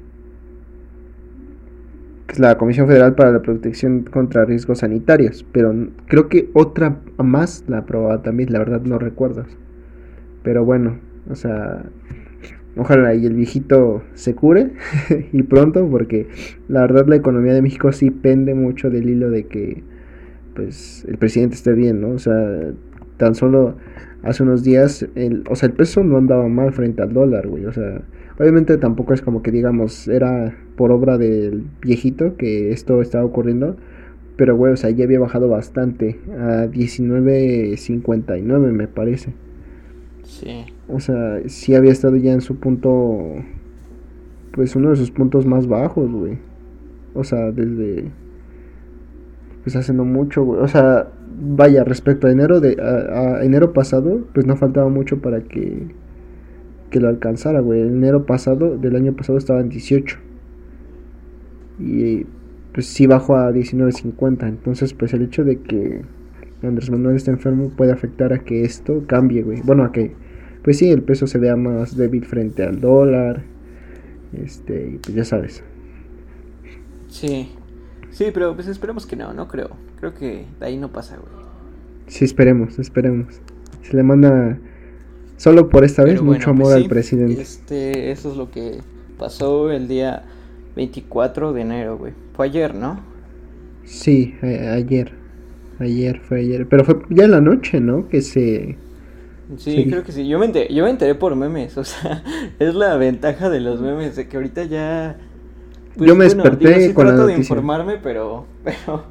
Que 2.28 2.34
es 2.34 2.40
la 2.40 2.58
Comisión 2.58 2.88
Federal 2.88 3.16
para 3.16 3.32
la 3.32 3.42
Protección 3.42 4.04
contra 4.04 4.46
Riesgos 4.46 4.80
Sanitarios. 4.80 5.46
Pero 5.52 5.74
creo 6.08 6.30
que 6.30 6.50
otra 6.54 7.00
más 7.18 7.64
la 7.68 7.80
aprobaba 7.80 8.22
también, 8.22 8.52
la 8.52 8.60
verdad 8.60 8.82
no 8.82 9.00
recuerdo. 9.00 9.46
Pero 10.44 10.66
bueno, 10.66 11.00
o 11.30 11.36
sea, 11.36 11.86
ojalá 12.78 13.14
y 13.14 13.26
el 13.26 13.36
viejito 13.36 14.04
se 14.14 14.36
cure 14.36 14.74
y 15.32 15.44
pronto, 15.44 15.88
porque 15.90 16.28
la 16.68 16.82
verdad 16.82 17.08
la 17.08 17.16
economía 17.16 17.54
de 17.54 17.62
México 17.62 17.92
sí 17.92 18.12
pende 18.12 18.54
mucho 18.54 18.90
del 18.90 19.10
hilo 19.10 19.30
de 19.30 19.46
que 19.46 19.84
pues 20.56 21.06
el 21.08 21.18
presidente 21.18 21.56
esté 21.56 21.74
bien, 21.74 22.02
¿no? 22.02 22.10
O 22.10 22.20
sea, 22.20 22.72
tan 23.18 23.36
solo 23.36 23.76
hace 24.24 24.44
unos 24.44 24.64
días, 24.64 25.08
el, 25.16 25.44
o 25.50 25.56
sea, 25.56 25.68
el 25.68 25.74
peso 25.74 26.04
no 26.04 26.18
andaba 26.18 26.48
mal 26.48 26.72
frente 26.74 27.02
al 27.02 27.14
dólar, 27.14 27.48
güey, 27.48 27.66
o 27.66 27.72
sea, 27.72 28.02
obviamente 28.40 28.78
tampoco 28.78 29.14
es 29.14 29.22
como 29.22 29.42
que 29.42 29.52
digamos, 29.52 30.08
era 30.08 30.56
por 30.76 30.92
obra 30.92 31.18
del 31.18 31.64
viejito 31.82 32.36
que 32.38 32.72
esto 32.72 33.02
estaba 33.02 33.26
ocurriendo, 33.26 33.78
pero 34.38 34.56
güey, 34.56 34.74
o 34.74 34.78
sea, 34.78 34.90
ya 34.90 35.06
había 35.06 35.20
bajado 35.20 35.50
bastante, 35.50 36.20
a 36.38 36.66
19.59 36.66 38.72
me 38.72 38.88
parece. 38.88 39.34
Sí. 40.24 40.66
O 40.88 41.00
sea, 41.00 41.42
sí 41.48 41.76
había 41.76 41.92
estado 41.92 42.18
ya 42.18 42.34
en 42.34 42.42
su 42.42 42.58
punto, 42.58 43.36
pues 44.54 44.76
uno 44.76 44.90
de 44.90 44.96
sus 44.96 45.12
puntos 45.12 45.46
más 45.46 45.68
bajos, 45.68 46.12
güey. 46.12 46.40
O 47.14 47.24
sea, 47.24 47.52
desde, 47.52 48.06
pues 49.64 49.76
hace 49.76 49.94
no 49.94 50.06
mucho, 50.06 50.44
güey. 50.44 50.62
O 50.62 50.68
sea, 50.68 51.08
vaya, 51.40 51.84
respecto 51.84 52.28
a 52.28 52.32
enero 52.32 52.60
de, 52.60 52.78
a, 52.82 53.44
enero 53.44 53.74
pasado, 53.74 54.26
pues 54.34 54.46
no 54.46 54.56
faltaba 54.56 54.90
mucho 54.90 55.22
para 55.22 55.42
que, 55.42 55.88
que 56.90 57.00
lo 57.00 57.10
alcanzara, 57.10 57.60
güey. 57.60 57.82
enero 57.82 58.26
pasado, 58.26 58.78
del 58.78 58.96
año 58.96 59.14
pasado 59.16 59.38
estaba 59.38 59.62
en 59.62 59.70
18. 59.70 60.18
Y 61.80 62.26
pues 62.74 62.88
sí 62.88 63.08
bajó 63.08 63.36
a 63.38 63.52
19.50. 63.52 64.48
Entonces, 64.48 64.94
pues 64.94 65.14
el 65.14 65.24
hecho 65.24 65.44
de 65.44 65.60
que 65.60 66.02
Andrés 66.64 66.90
Manuel 66.92 67.16
esté 67.16 67.32
enfermo 67.32 67.70
puede 67.76 67.92
afectar 67.92 68.34
a 68.34 68.40
que 68.40 68.64
esto 68.64 69.04
cambie, 69.08 69.44
güey. 69.44 69.62
Bueno, 69.64 69.84
a 69.84 69.92
que 69.92 70.14
pues 70.64 70.78
sí, 70.78 70.90
el 70.90 71.02
peso 71.02 71.26
se 71.28 71.40
vea 71.40 71.56
más 71.56 71.98
débil 71.98 72.26
frente 72.26 72.64
al 72.64 72.80
dólar. 72.80 73.44
Este, 74.34 75.00
pues 75.02 75.16
ya 75.16 75.26
sabes. 75.26 75.64
Sí. 77.08 77.50
Sí, 78.12 78.32
pero 78.34 78.56
pues 78.56 78.68
esperemos 78.68 79.06
que 79.06 79.16
no, 79.16 79.34
no 79.34 79.48
creo. 79.48 79.72
Creo 80.00 80.14
que 80.14 80.46
de 80.60 80.66
ahí 80.66 80.78
no 80.78 80.92
pasa, 80.92 81.18
güey. 81.18 81.46
Sí, 82.08 82.26
esperemos, 82.26 82.78
esperemos. 82.78 83.40
Se 83.84 83.96
le 83.96 84.04
manda 84.04 84.58
solo 85.38 85.70
por 85.70 85.84
esta 85.84 86.04
vez 86.04 86.22
mucho 86.22 86.54
pues 86.54 86.60
amor 86.60 86.74
al 86.74 86.88
presidente. 86.88 87.42
Este, 87.42 88.12
eso 88.12 88.32
es 88.32 88.38
lo 88.38 88.52
que 88.52 88.80
pasó 89.18 89.72
el 89.72 89.88
día 89.88 90.24
24 90.76 91.54
de 91.54 91.62
enero, 91.62 91.98
güey. 91.98 92.14
Fue 92.34 92.48
ayer, 92.48 92.76
¿no? 92.76 93.00
Sí, 93.86 94.36
ayer. 94.42 95.14
Ayer 95.80 96.20
fue 96.20 96.42
ayer, 96.42 96.68
pero 96.68 96.86
fue 96.86 97.02
ya 97.10 97.24
en 97.24 97.32
la 97.32 97.42
noche, 97.42 97.80
¿no? 97.80 98.08
Que 98.08 98.22
se 98.22 98.78
Sí, 99.58 99.86
creo 99.90 100.04
que 100.04 100.12
sí. 100.12 100.28
Yo 100.28 100.40
me, 100.40 100.46
enteré, 100.46 100.74
yo 100.74 100.84
me 100.84 100.90
enteré 100.90 101.16
por 101.16 101.36
memes. 101.36 101.78
O 101.82 101.84
sea, 101.84 102.24
es 102.60 102.76
la 102.76 102.96
ventaja 102.98 103.50
de 103.50 103.60
los 103.60 103.82
memes, 103.82 104.16
de 104.16 104.28
que 104.28 104.38
ahorita 104.38 104.64
ya... 104.66 105.18
Pues, 105.96 106.08
yo 106.08 106.16
me 106.16 106.26
desperté 106.26 106.94
con 106.94 107.08
trato 107.08 107.28
de 107.28 107.36
informarme, 107.36 107.98
pero, 108.02 108.46
pero, 108.64 109.04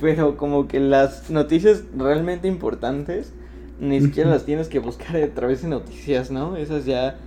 pero 0.00 0.36
como 0.36 0.68
que 0.68 0.80
las 0.80 1.30
noticias 1.30 1.84
realmente 1.96 2.48
importantes 2.48 3.32
ni 3.80 4.00
siquiera 4.00 4.30
las 4.30 4.44
tienes 4.44 4.68
que 4.68 4.78
buscar 4.78 5.16
a 5.16 5.28
través 5.28 5.62
de 5.62 5.68
noticias, 5.68 6.30
¿no? 6.30 6.56
Esas 6.56 6.86
ya 6.86 7.18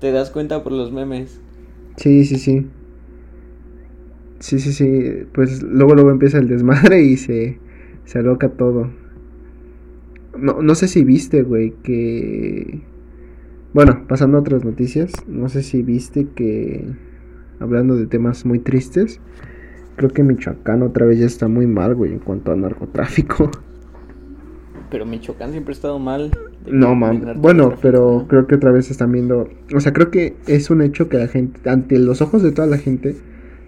te 0.00 0.12
das 0.12 0.30
cuenta 0.30 0.62
por 0.62 0.72
los 0.72 0.92
memes. 0.92 1.40
Sí, 1.96 2.24
sí, 2.24 2.36
sí. 2.36 2.66
Sí, 4.38 4.58
sí, 4.58 4.72
sí. 4.72 5.26
Pues 5.34 5.62
luego 5.62 5.94
luego 5.94 6.10
empieza 6.10 6.38
el 6.38 6.48
desmadre 6.48 7.02
y 7.02 7.16
se, 7.16 7.58
se 8.04 8.18
aloca 8.18 8.48
todo. 8.48 8.90
No, 10.38 10.62
no 10.62 10.74
sé 10.74 10.88
si 10.88 11.04
viste, 11.04 11.42
güey, 11.42 11.74
que... 11.82 12.80
Bueno, 13.74 14.04
pasando 14.08 14.38
a 14.38 14.40
otras 14.40 14.64
noticias, 14.64 15.12
no 15.28 15.48
sé 15.48 15.62
si 15.62 15.82
viste 15.82 16.26
que... 16.34 16.86
Hablando 17.60 17.96
de 17.96 18.06
temas 18.06 18.44
muy 18.44 18.58
tristes, 18.58 19.20
creo 19.96 20.10
que 20.10 20.22
Michoacán 20.22 20.82
otra 20.82 21.06
vez 21.06 21.18
ya 21.18 21.26
está 21.26 21.46
muy 21.46 21.66
mal, 21.66 21.94
güey, 21.94 22.12
en 22.12 22.18
cuanto 22.18 22.52
a 22.52 22.56
narcotráfico. 22.56 23.50
Pero 24.90 25.06
Michoacán 25.06 25.52
siempre 25.52 25.72
ha 25.72 25.76
estado 25.76 25.98
mal. 25.98 26.30
No, 26.66 26.94
man. 26.94 27.34
Bueno, 27.36 27.74
pero 27.80 28.26
creo 28.28 28.46
que 28.46 28.56
otra 28.56 28.72
vez 28.72 28.90
están 28.90 29.12
viendo. 29.12 29.48
O 29.74 29.80
sea, 29.80 29.92
creo 29.92 30.10
que 30.10 30.36
es 30.46 30.70
un 30.70 30.82
hecho 30.82 31.08
que 31.08 31.18
la 31.18 31.28
gente, 31.28 31.68
ante 31.70 31.98
los 31.98 32.20
ojos 32.22 32.42
de 32.42 32.50
toda 32.50 32.66
la 32.66 32.78
gente, 32.78 33.14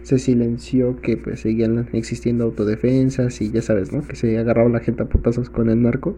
se 0.03 0.19
silenció 0.19 1.01
que 1.01 1.17
pues 1.17 1.41
seguían 1.41 1.87
existiendo 1.93 2.45
autodefensas 2.45 3.41
y 3.41 3.53
ya 3.53 3.63
sabes, 3.63 3.93
¿no? 3.93 4.03
Que 4.03 4.17
se 4.17 4.37
agarraba 4.37 4.69
la 4.69 4.81
gente 4.81 5.05
a 5.05 5.07
putazos 5.07 5.49
con 5.49 5.71
el 5.71 5.83
narco 5.83 6.17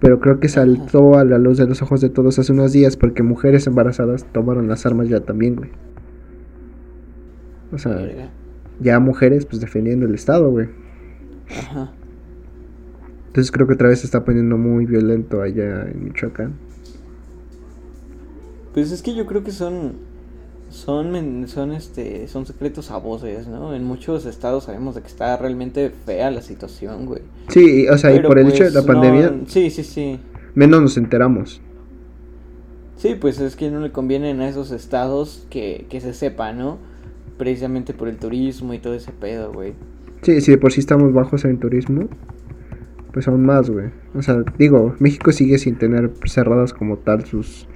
pero 0.00 0.20
creo 0.20 0.38
que 0.38 0.48
saltó 0.48 1.18
a 1.18 1.24
la 1.24 1.38
luz 1.38 1.58
de 1.58 1.66
los 1.66 1.82
ojos 1.82 2.00
de 2.00 2.08
todos 2.08 2.38
hace 2.38 2.52
unos 2.52 2.72
días 2.72 2.96
porque 2.96 3.22
mujeres 3.22 3.66
embarazadas 3.66 4.24
tomaron 4.32 4.68
las 4.68 4.86
armas 4.86 5.08
ya 5.08 5.20
también, 5.20 5.56
güey. 5.56 5.70
O 7.72 7.78
sea, 7.78 8.30
ya 8.80 8.98
mujeres 9.00 9.46
pues 9.46 9.60
defendiendo 9.60 10.06
el 10.06 10.14
Estado, 10.14 10.50
güey. 10.50 10.68
Ajá. 11.50 11.92
Entonces 13.28 13.52
creo 13.52 13.66
que 13.66 13.74
otra 13.74 13.88
vez 13.88 14.00
se 14.00 14.06
está 14.06 14.24
poniendo 14.24 14.56
muy 14.56 14.86
violento 14.86 15.42
allá 15.42 15.82
en 15.88 16.04
Michoacán. 16.04 16.54
Pues 18.74 18.90
es 18.92 19.02
que 19.02 19.14
yo 19.14 19.26
creo 19.26 19.44
que 19.44 19.52
son 19.52 20.08
son, 20.70 21.48
son, 21.48 21.72
este, 21.72 22.28
son 22.28 22.46
secretos 22.46 22.90
a 22.90 22.98
voces, 22.98 23.48
¿no? 23.48 23.74
En 23.74 23.84
muchos 23.84 24.26
estados 24.26 24.64
sabemos 24.64 24.94
de 24.94 25.00
que 25.00 25.06
está 25.06 25.36
realmente 25.36 25.90
fea 25.90 26.30
la 26.30 26.42
situación, 26.42 27.06
güey. 27.06 27.22
Sí, 27.48 27.88
o 27.88 27.96
sea, 27.96 28.14
y 28.14 28.20
por 28.20 28.38
el 28.38 28.48
hecho 28.48 28.64
de 28.64 28.70
la 28.70 28.82
pues, 28.82 28.86
pandemia. 28.86 29.34
Sí, 29.46 29.70
sí, 29.70 29.82
sí. 29.82 30.20
Menos 30.54 30.82
nos 30.82 30.96
enteramos. 30.96 31.60
Sí, 32.96 33.14
pues 33.14 33.40
es 33.40 33.56
que 33.56 33.70
no 33.70 33.80
le 33.80 33.92
convienen 33.92 34.40
a 34.40 34.48
esos 34.48 34.70
estados 34.70 35.46
que, 35.50 35.86
que 35.88 36.00
se 36.00 36.12
sepa, 36.12 36.52
¿no? 36.52 36.78
Precisamente 37.38 37.94
por 37.94 38.08
el 38.08 38.18
turismo 38.18 38.74
y 38.74 38.78
todo 38.78 38.94
ese 38.94 39.12
pedo, 39.12 39.52
güey. 39.52 39.72
Sí, 40.22 40.40
si 40.40 40.50
de 40.50 40.58
por 40.58 40.72
sí 40.72 40.80
estamos 40.80 41.12
bajos 41.12 41.44
en 41.44 41.58
turismo, 41.58 42.08
pues 43.12 43.28
aún 43.28 43.46
más, 43.46 43.70
güey. 43.70 43.86
O 44.14 44.22
sea, 44.22 44.42
digo, 44.58 44.94
México 44.98 45.32
sigue 45.32 45.58
sin 45.58 45.76
tener 45.76 46.10
cerradas 46.26 46.72
como 46.74 46.98
tal 46.98 47.24
sus 47.24 47.68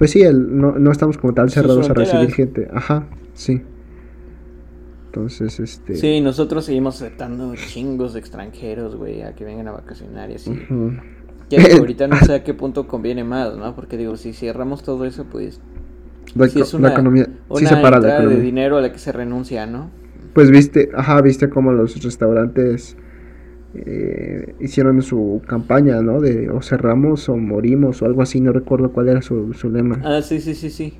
pues 0.00 0.12
sí, 0.12 0.22
el, 0.22 0.58
no, 0.58 0.78
no 0.78 0.90
estamos 0.90 1.18
como 1.18 1.34
tal 1.34 1.50
cerrados 1.50 1.90
a 1.90 1.92
recibir 1.92 2.32
gente. 2.32 2.68
Ajá, 2.72 3.06
sí. 3.34 3.60
Entonces, 5.04 5.60
este... 5.60 5.94
Sí, 5.94 6.22
nosotros 6.22 6.64
seguimos 6.64 7.02
aceptando 7.02 7.54
chingos 7.54 8.14
de 8.14 8.20
extranjeros, 8.20 8.96
güey, 8.96 9.20
a 9.20 9.34
que 9.34 9.44
vengan 9.44 9.68
a 9.68 9.72
vacacionar 9.72 10.30
y 10.30 10.36
así. 10.36 10.58
Ya 11.50 11.58
ahorita 11.78 12.08
no 12.08 12.16
sé 12.16 12.32
a 12.32 12.44
qué 12.44 12.54
punto 12.54 12.88
conviene 12.88 13.24
más, 13.24 13.58
¿no? 13.58 13.74
Porque 13.76 13.98
digo, 13.98 14.16
si 14.16 14.32
cerramos 14.32 14.82
todo 14.82 15.04
eso, 15.04 15.26
pues... 15.30 15.60
La, 16.34 16.46
es 16.46 16.74
una, 16.74 16.92
economía 16.92 17.26
sí 17.56 17.64
para 17.82 17.98
la 17.98 18.14
economía. 18.14 18.36
de 18.36 18.42
dinero 18.42 18.76
a 18.76 18.80
la 18.80 18.92
que 18.92 18.98
se 18.98 19.12
renuncia, 19.12 19.66
¿no? 19.66 19.90
Pues 20.34 20.50
viste, 20.50 20.90
ajá, 20.94 21.20
viste 21.22 21.48
como 21.48 21.72
los 21.72 22.02
restaurantes 22.02 22.96
eh, 23.74 24.54
hicieron 24.60 25.02
su 25.02 25.42
campaña, 25.46 26.00
¿no? 26.02 26.20
De 26.20 26.50
o 26.50 26.62
cerramos 26.62 27.28
o 27.28 27.36
morimos 27.36 28.02
o 28.02 28.06
algo 28.06 28.22
así, 28.22 28.40
no 28.40 28.52
recuerdo 28.52 28.92
cuál 28.92 29.08
era 29.08 29.22
su, 29.22 29.52
su 29.54 29.70
lema. 29.70 30.00
Ah, 30.04 30.22
sí, 30.22 30.40
sí, 30.40 30.54
sí, 30.54 30.70
sí. 30.70 30.98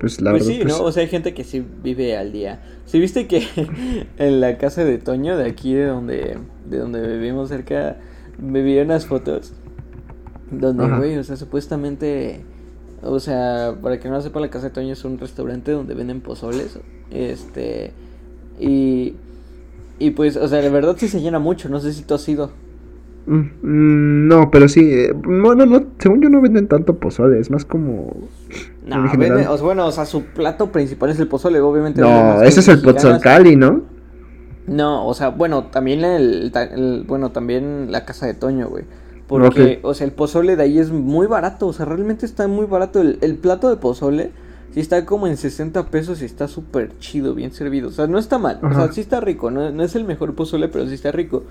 Pues 0.00 0.20
la 0.20 0.30
Pues 0.30 0.46
verdad. 0.46 0.58
sí, 0.58 0.64
pues, 0.64 0.78
¿no? 0.78 0.84
O 0.84 0.92
sea, 0.92 1.02
hay 1.02 1.08
gente 1.08 1.34
que 1.34 1.44
sí 1.44 1.64
vive 1.82 2.16
al 2.16 2.32
día. 2.32 2.62
¿Sí 2.86 2.98
viste 3.00 3.26
que 3.26 3.42
en 4.18 4.40
la 4.40 4.58
casa 4.58 4.84
de 4.84 4.98
Toño, 4.98 5.36
de 5.36 5.46
aquí 5.46 5.74
de 5.74 5.86
donde, 5.86 6.38
de 6.68 6.78
donde 6.78 7.06
vivimos 7.06 7.48
cerca, 7.50 7.96
me 8.38 8.62
vi 8.62 8.78
unas 8.78 9.06
fotos 9.06 9.54
donde, 10.50 10.88
güey, 10.88 11.16
o 11.18 11.24
sea, 11.24 11.36
supuestamente, 11.36 12.40
o 13.04 13.20
sea, 13.20 13.74
para 13.82 13.98
que 14.00 14.08
no 14.08 14.14
lo 14.14 14.20
sepa, 14.22 14.40
la 14.40 14.48
casa 14.50 14.66
de 14.68 14.70
Toño 14.74 14.92
es 14.92 15.04
un 15.04 15.18
restaurante 15.18 15.72
donde 15.72 15.94
venden 15.94 16.20
pozoles, 16.20 16.78
este, 17.10 17.92
y, 18.60 19.14
y 19.98 20.10
pues, 20.10 20.36
o 20.36 20.48
sea, 20.48 20.60
la 20.62 20.70
verdad 20.70 20.96
sí 20.98 21.08
se 21.08 21.20
llena 21.20 21.38
mucho, 21.38 21.68
no 21.68 21.80
sé 21.80 21.92
si 21.92 22.02
tú 22.02 22.14
has 22.14 22.28
ido. 22.28 22.50
mm, 23.26 23.36
mm, 23.62 24.28
no, 24.28 24.50
pero 24.50 24.68
sí. 24.68 24.80
eh, 24.92 25.12
Bueno, 25.14 25.66
no, 25.66 25.84
según 25.98 26.20
yo 26.22 26.28
no 26.28 26.40
venden 26.40 26.68
tanto 26.68 26.94
pozole, 26.96 27.38
es 27.40 27.50
más 27.50 27.64
como. 27.64 28.12
No, 28.86 28.96
en 28.96 29.08
general. 29.08 29.38
venden- 29.38 29.48
o 29.48 29.56
sea, 29.56 29.64
bueno, 29.64 29.86
o 29.86 29.92
sea, 29.92 30.04
su 30.06 30.24
plato 30.24 30.70
principal 30.72 31.10
es 31.10 31.18
el 31.18 31.28
pozole, 31.28 31.60
obviamente. 31.60 32.00
No, 32.00 32.42
ese 32.42 32.60
es 32.60 32.68
el. 32.68 32.82
Pozzolcali, 32.82 33.56
¿no? 33.56 33.82
No, 34.66 35.06
o 35.06 35.12
sea, 35.14 35.28
bueno, 35.28 35.64
también 35.64 36.04
el, 36.04 36.50
ta- 36.52 36.64
el- 36.64 37.04
bueno, 37.06 37.30
también 37.32 37.92
la 37.92 38.04
casa 38.04 38.26
de 38.26 38.34
Toño, 38.34 38.68
güey. 38.68 38.84
Porque, 39.26 39.80
o 39.82 39.94
sea, 39.94 40.06
el 40.06 40.12
pozole 40.12 40.56
de 40.56 40.62
ahí 40.62 40.78
es 40.78 40.90
muy 40.90 41.26
barato, 41.26 41.66
o 41.66 41.72
sea, 41.72 41.86
realmente 41.86 42.26
está 42.26 42.46
muy 42.46 42.66
barato. 42.66 43.00
El, 43.00 43.18
el 43.22 43.36
plato 43.36 43.70
de 43.70 43.76
pozole 43.76 44.32
sí 44.74 44.80
está 44.80 45.06
como 45.06 45.26
en 45.26 45.36
60 45.36 45.86
pesos 45.86 46.20
y 46.20 46.24
está 46.24 46.48
súper 46.48 46.98
chido, 46.98 47.34
bien 47.34 47.52
servido. 47.52 47.88
O 47.88 47.92
sea, 47.92 48.06
no 48.06 48.18
está 48.18 48.38
mal, 48.38 48.60
o 48.62 48.74
sea, 48.74 48.92
sí 48.92 49.00
está 49.00 49.20
rico, 49.20 49.50
no, 49.50 49.70
no 49.70 49.82
es 49.82 49.94
el 49.94 50.04
mejor 50.04 50.34
pozole, 50.34 50.68
pero 50.68 50.86
sí 50.88 50.94
está 50.94 51.12
rico. 51.12 51.44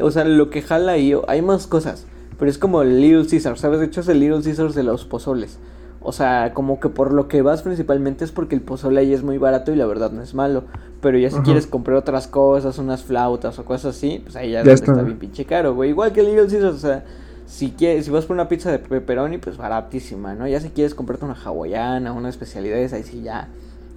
O 0.00 0.10
sea, 0.10 0.24
lo 0.24 0.50
que 0.50 0.62
jala 0.62 0.92
ahí, 0.92 1.14
hay 1.28 1.42
más 1.42 1.66
cosas, 1.66 2.06
pero 2.38 2.50
es 2.50 2.58
como 2.58 2.82
el 2.82 3.00
Little 3.00 3.26
Caesar, 3.28 3.58
¿sabes? 3.58 3.80
De 3.80 3.86
hecho 3.86 4.00
es 4.00 4.08
el 4.08 4.18
Little 4.18 4.42
Caesar 4.42 4.72
de 4.72 4.82
los 4.82 5.04
pozoles. 5.04 5.58
O 6.02 6.12
sea, 6.12 6.52
como 6.54 6.80
que 6.80 6.88
por 6.88 7.12
lo 7.12 7.28
que 7.28 7.42
vas 7.42 7.62
principalmente 7.62 8.24
es 8.24 8.32
porque 8.32 8.54
el 8.54 8.62
pozole 8.62 9.00
ahí 9.00 9.12
es 9.12 9.22
muy 9.22 9.36
barato 9.36 9.72
y 9.72 9.76
la 9.76 9.86
verdad 9.86 10.10
no 10.10 10.22
es 10.22 10.34
malo. 10.34 10.64
Pero 11.02 11.18
ya 11.18 11.28
si 11.28 11.36
Ajá. 11.36 11.44
quieres 11.44 11.66
comprar 11.66 11.98
otras 11.98 12.26
cosas, 12.26 12.78
unas 12.78 13.02
flautas 13.02 13.58
o 13.58 13.64
cosas 13.64 13.96
así, 13.96 14.20
pues 14.22 14.36
ahí 14.36 14.52
ya, 14.52 14.60
está. 14.60 14.72
está 14.72 15.02
bien 15.02 15.18
pinche 15.18 15.44
caro, 15.44 15.74
güey. 15.74 15.90
Igual 15.90 16.12
que 16.12 16.20
el 16.20 16.26
Little 16.26 16.46
Caesars, 16.46 16.74
o 16.74 16.78
sea, 16.78 17.04
si 17.46 17.72
quieres, 17.72 18.06
si 18.06 18.10
vas 18.10 18.24
por 18.24 18.34
una 18.34 18.48
pizza 18.48 18.70
de 18.70 18.78
pepperoni, 18.78 19.38
pues 19.38 19.56
baratísima, 19.56 20.34
¿no? 20.34 20.46
Ya 20.46 20.60
si 20.60 20.70
quieres 20.70 20.94
comprarte 20.94 21.24
una 21.24 21.34
hawaiana, 21.34 22.12
una 22.12 22.28
especialidades, 22.28 22.92
ahí 22.92 23.02
sí 23.02 23.22
ya 23.22 23.48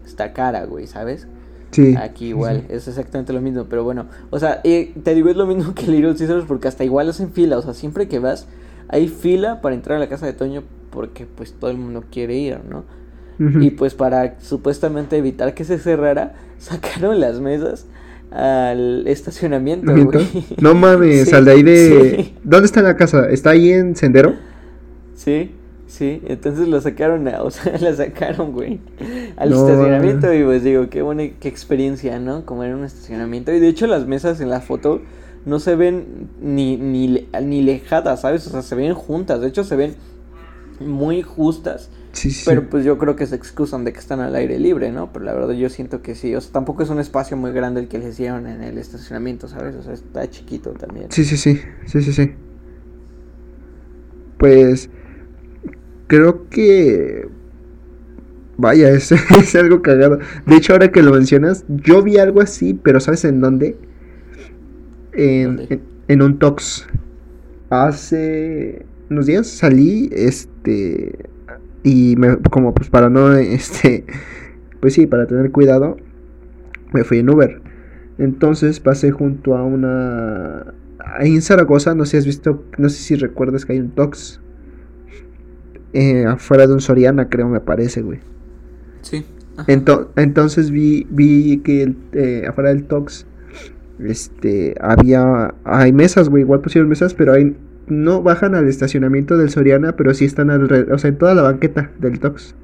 está 0.06 0.34
cara, 0.34 0.66
güey, 0.66 0.88
¿sabes? 0.88 1.28
Sí. 1.72 1.96
Aquí 1.96 2.28
igual, 2.28 2.66
es 2.70 2.88
exactamente 2.88 3.32
lo 3.32 3.42
mismo, 3.42 3.66
pero 3.70 3.84
bueno, 3.84 4.06
o 4.30 4.40
sea, 4.40 4.60
eh, 4.64 4.94
te 5.04 5.16
digo 5.16 5.30
es 5.30 5.38
lo 5.38 5.48
mismo 5.48 5.74
que 5.76 5.86
el 5.86 5.92
Little 5.92 6.16
Caesars 6.16 6.46
porque 6.48 6.68
hasta 6.68 6.84
igual 6.84 7.10
hacen 7.10 7.32
fila, 7.32 7.58
o 7.58 7.62
sea, 7.62 7.74
siempre 7.74 8.08
que 8.08 8.20
vas 8.20 8.48
hay 8.94 9.08
fila 9.08 9.62
para 9.62 9.76
entrar 9.76 9.98
a 9.98 10.00
la 10.00 10.10
casa 10.10 10.26
de 10.26 10.34
Toño 10.34 10.64
porque 10.92 11.26
pues 11.26 11.54
todo 11.54 11.72
el 11.72 11.78
mundo 11.78 12.04
quiere 12.12 12.36
ir, 12.38 12.60
¿no? 12.70 12.86
Y 13.60 13.72
pues 13.72 13.94
para 13.96 14.40
supuestamente 14.40 15.18
evitar 15.18 15.54
que 15.54 15.66
se 15.66 15.78
cerrara, 15.80 16.36
sacaron 16.60 17.20
las 17.20 17.40
mesas 17.42 17.88
al 18.32 19.06
estacionamiento, 19.08 20.00
güey. 20.00 20.32
No 20.58 20.76
mames, 20.76 21.30
Sí, 21.30 21.34
al 21.34 21.46
de 21.46 21.52
ahí 21.52 21.64
de. 21.64 22.18
sí. 22.18 22.36
¿Dónde 22.44 22.66
está 22.68 22.82
la 22.82 22.96
casa? 22.96 23.30
¿Está 23.30 23.52
ahí 23.52 23.72
en 23.72 23.96
Sendero? 23.96 24.36
Sí, 25.14 25.52
sí, 25.88 26.22
entonces 26.26 26.68
lo 26.68 26.82
sacaron, 26.82 27.28
a- 27.28 27.44
o 27.44 27.52
sea, 27.52 27.78
la 27.80 27.94
sacaron, 27.94 28.52
güey, 28.54 28.80
al 29.38 29.50
No, 29.50 29.58
estacionamiento 29.60 30.34
y 30.34 30.44
pues 30.44 30.64
digo, 30.64 30.90
qué 30.90 31.02
buena 31.02 31.24
qué 31.40 31.48
experiencia, 31.48 32.20
¿no? 32.20 32.46
Como 32.46 32.64
en 32.64 32.74
un 32.76 32.84
estacionamiento 32.86 33.52
y 33.54 33.60
de 33.60 33.68
hecho 33.68 33.88
las 33.88 34.08
mesas 34.08 34.42
en 34.42 34.50
la 34.50 34.62
foto 34.62 35.02
no 35.46 35.60
se 35.60 35.76
ven 35.76 36.30
ni, 36.42 36.78
ni, 36.78 37.28
ni 37.42 37.62
lejadas, 37.62 38.22
¿sabes? 38.22 38.48
O 38.48 38.50
sea, 38.52 38.62
se 38.62 38.76
ven 38.76 38.94
juntas, 38.94 39.42
de 39.42 39.48
hecho 39.48 39.64
se 39.64 39.76
ven 39.76 39.96
muy 40.80 41.22
justas, 41.22 41.90
Sí, 42.14 42.30
sí. 42.32 42.44
pero 42.46 42.70
pues 42.70 42.86
yo 42.86 42.98
creo 42.98 43.16
que 43.16 43.26
se 43.26 43.36
excusan 43.36 43.84
de 43.86 43.94
que 43.94 44.00
están 44.00 44.20
al 44.20 44.36
aire 44.36 44.60
libre, 44.60 44.92
¿no? 44.92 45.12
Pero 45.12 45.26
la 45.26 45.34
verdad 45.34 45.54
yo 45.54 45.70
siento 45.70 46.02
que 46.02 46.14
sí, 46.16 46.36
o 46.36 46.42
sea, 46.42 46.52
tampoco 46.52 46.84
es 46.84 46.90
un 46.90 47.00
espacio 47.00 47.38
muy 47.38 47.52
grande 47.52 47.82
el 47.82 47.88
que 47.88 47.98
les 48.00 48.14
hicieron 48.14 48.48
en 48.48 48.62
el 48.64 48.78
estacionamiento, 48.78 49.48
¿sabes? 49.48 49.76
O 49.76 49.84
sea, 49.84 49.94
está 49.94 50.30
chiquito 50.30 50.72
también. 50.72 51.08
Sí, 51.10 51.24
sí, 51.24 51.38
sí. 51.38 51.60
Sí, 51.88 52.02
sí, 52.02 52.14
sí. 52.14 52.32
Pues. 54.38 54.90
Creo 56.08 56.50
que. 56.50 57.28
Vaya, 58.58 58.90
es, 58.92 59.12
es 59.12 59.56
algo 59.56 59.82
cagado. 59.82 60.20
De 60.46 60.56
hecho, 60.56 60.74
ahora 60.74 60.92
que 60.92 61.02
lo 61.02 61.12
mencionas, 61.12 61.66
yo 61.68 62.04
vi 62.04 62.18
algo 62.18 62.42
así, 62.42 62.74
pero 62.74 63.00
¿sabes 63.00 63.26
en 63.26 63.42
dónde? 63.42 63.78
En, 65.16 65.56
¿Dónde? 65.58 65.74
en, 65.76 65.82
en 66.08 66.22
un 66.22 66.40
Tox. 66.40 66.88
Hace 67.70 68.86
unos 69.10 69.26
días 69.26 69.48
salí, 69.48 70.10
este. 70.14 71.30
Y 71.84 72.16
me, 72.18 72.38
como 72.52 72.74
pues 72.74 72.90
para 72.90 73.10
no, 73.10 73.34
este. 73.38 74.06
Pues 74.80 74.94
sí, 74.94 75.08
para 75.08 75.28
tener 75.28 75.52
cuidado, 75.52 75.98
me 76.94 77.04
fui 77.04 77.20
en 77.20 77.30
Uber. 77.30 77.62
Entonces 78.18 78.80
pasé 78.80 79.12
junto 79.12 79.56
a 79.56 79.64
una. 79.64 80.74
Ahí 81.00 81.34
en 81.36 81.42
Zaragoza, 81.42 81.96
no 81.96 82.06
sé 82.06 82.12
si 82.12 82.18
has 82.18 82.26
visto, 82.26 82.64
no 82.78 82.90
sé 82.90 82.98
si 83.02 83.16
recuerdas 83.16 83.66
que 83.66 83.74
hay 83.74 83.80
un 83.80 83.92
Tox. 83.92 84.40
Eh, 85.94 86.26
afuera 86.26 86.66
de 86.66 86.74
un 86.74 86.82
Soriana, 86.82 87.30
creo, 87.30 87.48
me 87.50 87.60
parece, 87.60 88.02
güey. 88.02 88.20
Sí. 89.02 89.24
Ento- 89.68 90.10
entonces 90.16 90.72
vi, 90.72 91.06
vi 91.12 91.58
que 91.60 91.84
el, 91.84 91.98
eh, 92.14 92.46
afuera 92.48 92.70
del 92.70 92.86
Tox 92.86 93.28
este, 94.00 94.76
había, 94.82 95.54
hay 95.64 95.94
mesas, 95.94 96.30
güey, 96.30 96.44
igual 96.44 96.62
pusieron 96.62 96.90
mesas, 96.90 97.14
pero 97.14 97.34
hay, 97.34 97.56
no 97.88 98.22
bajan 98.24 98.56
al 98.56 98.68
estacionamiento 98.68 99.38
del 99.38 99.50
Soriana, 99.50 99.96
pero 99.96 100.14
sí 100.14 100.26
están 100.26 100.50
alrededor, 100.50 100.94
o 100.94 100.98
sea, 100.98 101.10
en 101.10 101.18
toda 101.18 101.36
la 101.36 101.42
banqueta 101.44 101.92
del 102.00 102.20
Tox. 102.20 102.56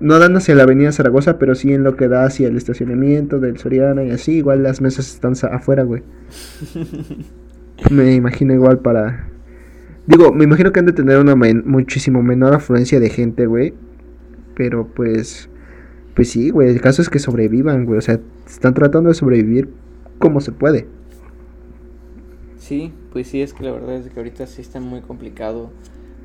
No 0.00 0.20
dan 0.20 0.36
hacia 0.36 0.54
la 0.54 0.62
avenida 0.62 0.92
Zaragoza, 0.92 1.38
pero 1.40 1.56
sí 1.56 1.72
en 1.72 1.82
lo 1.82 1.96
que 1.96 2.06
da 2.06 2.24
hacia 2.24 2.46
el 2.46 2.56
estacionamiento 2.56 3.40
del 3.40 3.58
Soriana 3.58 4.04
y 4.04 4.10
así, 4.12 4.36
igual 4.36 4.62
las 4.62 4.80
mesas 4.80 5.12
están 5.12 5.34
afuera, 5.52 5.82
güey. 5.82 6.02
Me 7.90 8.14
imagino 8.14 8.54
igual 8.54 8.80
para... 8.80 9.28
Digo, 10.06 10.32
me 10.32 10.44
imagino 10.44 10.72
que 10.72 10.80
han 10.80 10.86
de 10.86 10.92
tener 10.92 11.18
una 11.18 11.36
men- 11.36 11.64
muchísimo 11.66 12.22
menor 12.22 12.54
afluencia 12.54 12.98
de 12.98 13.10
gente, 13.10 13.46
güey. 13.46 13.74
Pero 14.56 14.86
pues... 14.88 15.48
Pues 16.18 16.30
sí, 16.30 16.50
güey, 16.50 16.68
el 16.68 16.80
caso 16.80 17.00
es 17.00 17.08
que 17.10 17.20
sobrevivan, 17.20 17.84
güey. 17.86 17.96
O 17.98 18.00
sea, 18.00 18.18
están 18.44 18.74
tratando 18.74 19.08
de 19.08 19.14
sobrevivir 19.14 19.68
como 20.18 20.40
se 20.40 20.50
puede. 20.50 20.88
Sí, 22.58 22.92
pues 23.12 23.28
sí, 23.28 23.40
es 23.40 23.54
que 23.54 23.62
la 23.62 23.70
verdad 23.70 23.94
es 23.96 24.08
que 24.10 24.18
ahorita 24.18 24.46
sí 24.48 24.60
está 24.60 24.80
muy 24.80 25.00
complicado 25.00 25.70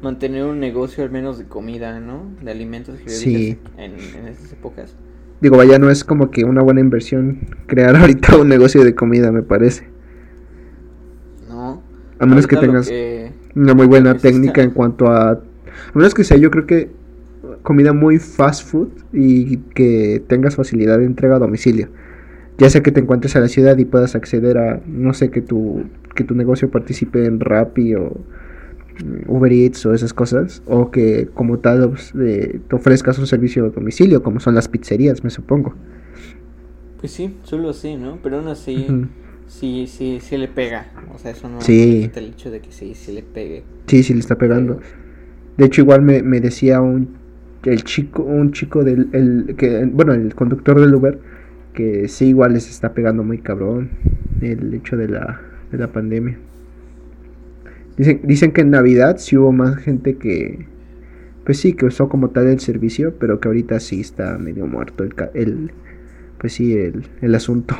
mantener 0.01 0.45
un 0.45 0.59
negocio 0.59 1.03
al 1.03 1.11
menos 1.11 1.37
de 1.37 1.45
comida, 1.45 1.99
¿no? 1.99 2.23
De 2.43 2.49
alimentos 2.49 2.99
que 2.99 3.09
Sí. 3.09 3.57
en, 3.77 3.91
en 3.93 4.27
estas 4.29 4.51
épocas. 4.51 4.95
Digo, 5.41 5.57
vaya, 5.57 5.77
no 5.77 5.91
es 5.91 6.03
como 6.03 6.31
que 6.31 6.43
una 6.43 6.63
buena 6.63 6.79
inversión 6.81 7.55
crear 7.67 7.95
ahorita 7.95 8.37
un 8.37 8.49
negocio 8.49 8.83
de 8.83 8.95
comida, 8.95 9.31
me 9.31 9.43
parece. 9.43 9.85
No. 11.47 11.83
A 12.17 12.25
menos 12.25 12.47
que 12.47 12.57
tengas 12.57 12.89
que- 12.89 13.31
una 13.55 13.75
muy 13.75 13.85
buena 13.85 14.13
pues 14.13 14.25
está- 14.25 14.29
técnica 14.29 14.63
en 14.63 14.71
cuanto 14.71 15.07
a... 15.07 15.31
A 15.33 15.39
menos 15.93 16.15
que 16.15 16.23
sea, 16.23 16.37
yo 16.37 16.49
creo 16.49 16.65
que 16.65 16.89
comida 17.63 17.93
muy 17.93 18.19
fast 18.19 18.67
food 18.67 18.89
y 19.13 19.57
que 19.73 20.21
tengas 20.27 20.55
facilidad 20.55 20.99
de 20.99 21.05
entrega 21.05 21.37
a 21.37 21.39
domicilio. 21.39 21.87
Ya 22.59 22.69
sea 22.69 22.83
que 22.83 22.91
te 22.91 22.99
encuentres 22.99 23.35
a 23.35 23.39
la 23.39 23.47
ciudad 23.47 23.77
y 23.77 23.85
puedas 23.85 24.15
acceder 24.15 24.57
a, 24.59 24.79
no 24.85 25.13
sé, 25.13 25.31
que 25.31 25.41
tu, 25.41 25.83
que 26.13 26.23
tu 26.23 26.35
negocio 26.35 26.69
participe 26.69 27.25
en 27.25 27.39
Rappi 27.39 27.95
o 27.95 28.11
mm, 29.03 29.29
Uber 29.31 29.51
Eats 29.51 29.85
o 29.87 29.93
esas 29.93 30.13
cosas. 30.13 30.61
O 30.67 30.91
que 30.91 31.29
como 31.33 31.57
tal 31.59 31.95
eh, 32.21 32.59
te 32.67 32.75
ofrezcas 32.75 33.17
un 33.17 33.25
servicio 33.25 33.65
a 33.65 33.69
domicilio, 33.69 34.21
como 34.21 34.39
son 34.39 34.53
las 34.53 34.67
pizzerías, 34.67 35.23
me 35.23 35.31
supongo. 35.31 35.73
Pues 36.99 37.11
sí, 37.11 37.35
solo 37.43 37.69
así, 37.71 37.95
¿no? 37.95 38.19
Pero 38.21 38.37
aún 38.37 38.47
así, 38.49 38.87
sí, 39.47 39.87
sí, 39.87 40.19
sí 40.21 40.37
le 40.37 40.47
pega. 40.47 40.91
O 41.13 41.17
sea, 41.17 41.31
eso 41.31 41.49
no 41.49 41.59
Sí. 41.59 42.01
quita 42.03 42.19
el 42.19 42.27
hecho 42.27 42.51
de 42.51 42.59
que 42.61 42.71
sí, 42.71 42.93
sí 42.93 43.13
le 43.13 43.23
pegue. 43.23 43.63
Sí, 43.87 44.03
sí 44.03 44.13
le 44.13 44.19
está 44.19 44.37
pegando. 44.37 44.79
De 45.57 45.65
hecho, 45.65 45.81
igual 45.81 46.01
me, 46.01 46.21
me 46.21 46.39
decía 46.39 46.81
un 46.81 47.22
el 47.71 47.83
chico, 47.83 48.23
un 48.23 48.51
chico 48.51 48.83
del 48.83 49.09
el, 49.13 49.55
que 49.55 49.85
bueno, 49.85 50.13
el 50.13 50.35
conductor 50.35 50.79
del 50.79 50.93
Uber 50.93 51.19
que 51.73 52.07
sí 52.07 52.27
igual 52.27 52.53
les 52.53 52.69
está 52.69 52.93
pegando 52.93 53.23
muy 53.23 53.39
cabrón 53.39 53.89
el 54.41 54.73
hecho 54.73 54.97
de 54.97 55.07
la 55.07 55.41
de 55.71 55.77
la 55.77 55.87
pandemia. 55.87 56.37
Dicen 57.97 58.21
dicen 58.23 58.51
que 58.51 58.61
en 58.61 58.71
Navidad 58.71 59.17
sí 59.17 59.37
hubo 59.37 59.51
más 59.51 59.77
gente 59.77 60.17
que 60.17 60.65
pues 61.45 61.59
sí, 61.59 61.73
que 61.73 61.85
usó 61.85 62.07
como 62.07 62.29
tal 62.29 62.47
el 62.47 62.59
servicio, 62.59 63.15
pero 63.19 63.39
que 63.39 63.49
ahorita 63.49 63.79
sí 63.79 63.99
está 63.99 64.37
medio 64.37 64.65
muerto 64.65 65.03
el 65.03 65.13
el 65.33 65.71
pues 66.37 66.53
sí, 66.53 66.73
el, 66.73 67.07
el 67.21 67.35
asunto. 67.35 67.75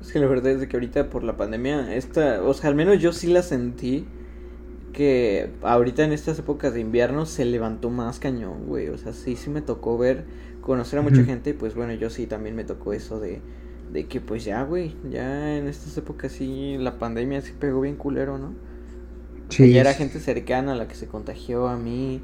Es 0.00 0.12
que 0.12 0.18
la 0.18 0.26
verdad 0.26 0.52
es 0.52 0.66
que 0.66 0.76
ahorita 0.76 1.10
por 1.10 1.22
la 1.22 1.36
pandemia, 1.36 1.94
esta, 1.94 2.42
o 2.42 2.54
sea, 2.54 2.70
al 2.70 2.74
menos 2.74 2.98
yo 3.00 3.12
sí 3.12 3.26
la 3.26 3.42
sentí 3.42 4.06
que 4.92 5.50
ahorita 5.62 6.04
en 6.04 6.12
estas 6.12 6.38
épocas 6.38 6.74
de 6.74 6.80
invierno 6.80 7.26
se 7.26 7.44
levantó 7.44 7.90
más 7.90 8.18
cañón, 8.20 8.66
güey. 8.66 8.88
O 8.88 8.98
sea, 8.98 9.12
sí, 9.12 9.36
sí 9.36 9.50
me 9.50 9.62
tocó 9.62 9.98
ver, 9.98 10.26
conocer 10.60 10.98
a 10.98 11.02
mucha 11.02 11.24
gente 11.24 11.50
y 11.50 11.52
pues 11.54 11.74
bueno, 11.74 11.94
yo 11.94 12.10
sí 12.10 12.26
también 12.26 12.56
me 12.56 12.64
tocó 12.64 12.92
eso 12.92 13.20
de, 13.20 13.42
de 13.88 14.08
que 14.08 14.20
pues 14.20 14.44
ya, 14.44 14.62
güey, 14.64 14.96
ya 15.04 15.56
en 15.58 15.68
estas 15.68 15.96
épocas 15.96 16.32
sí 16.32 16.76
la 16.78 16.98
pandemia 16.98 17.40
sí 17.42 17.52
pegó 17.58 17.80
bien 17.82 17.96
culero, 17.96 18.38
¿no? 18.38 18.56
O 19.48 19.54
sea, 19.54 19.66
Sí. 19.66 19.72
ya 19.72 19.80
era 19.82 19.94
gente 19.94 20.20
cercana 20.20 20.72
a 20.72 20.76
la 20.76 20.88
que 20.88 20.94
se 20.94 21.08
contagió 21.08 21.68
a 21.68 21.76
mí 21.78 22.22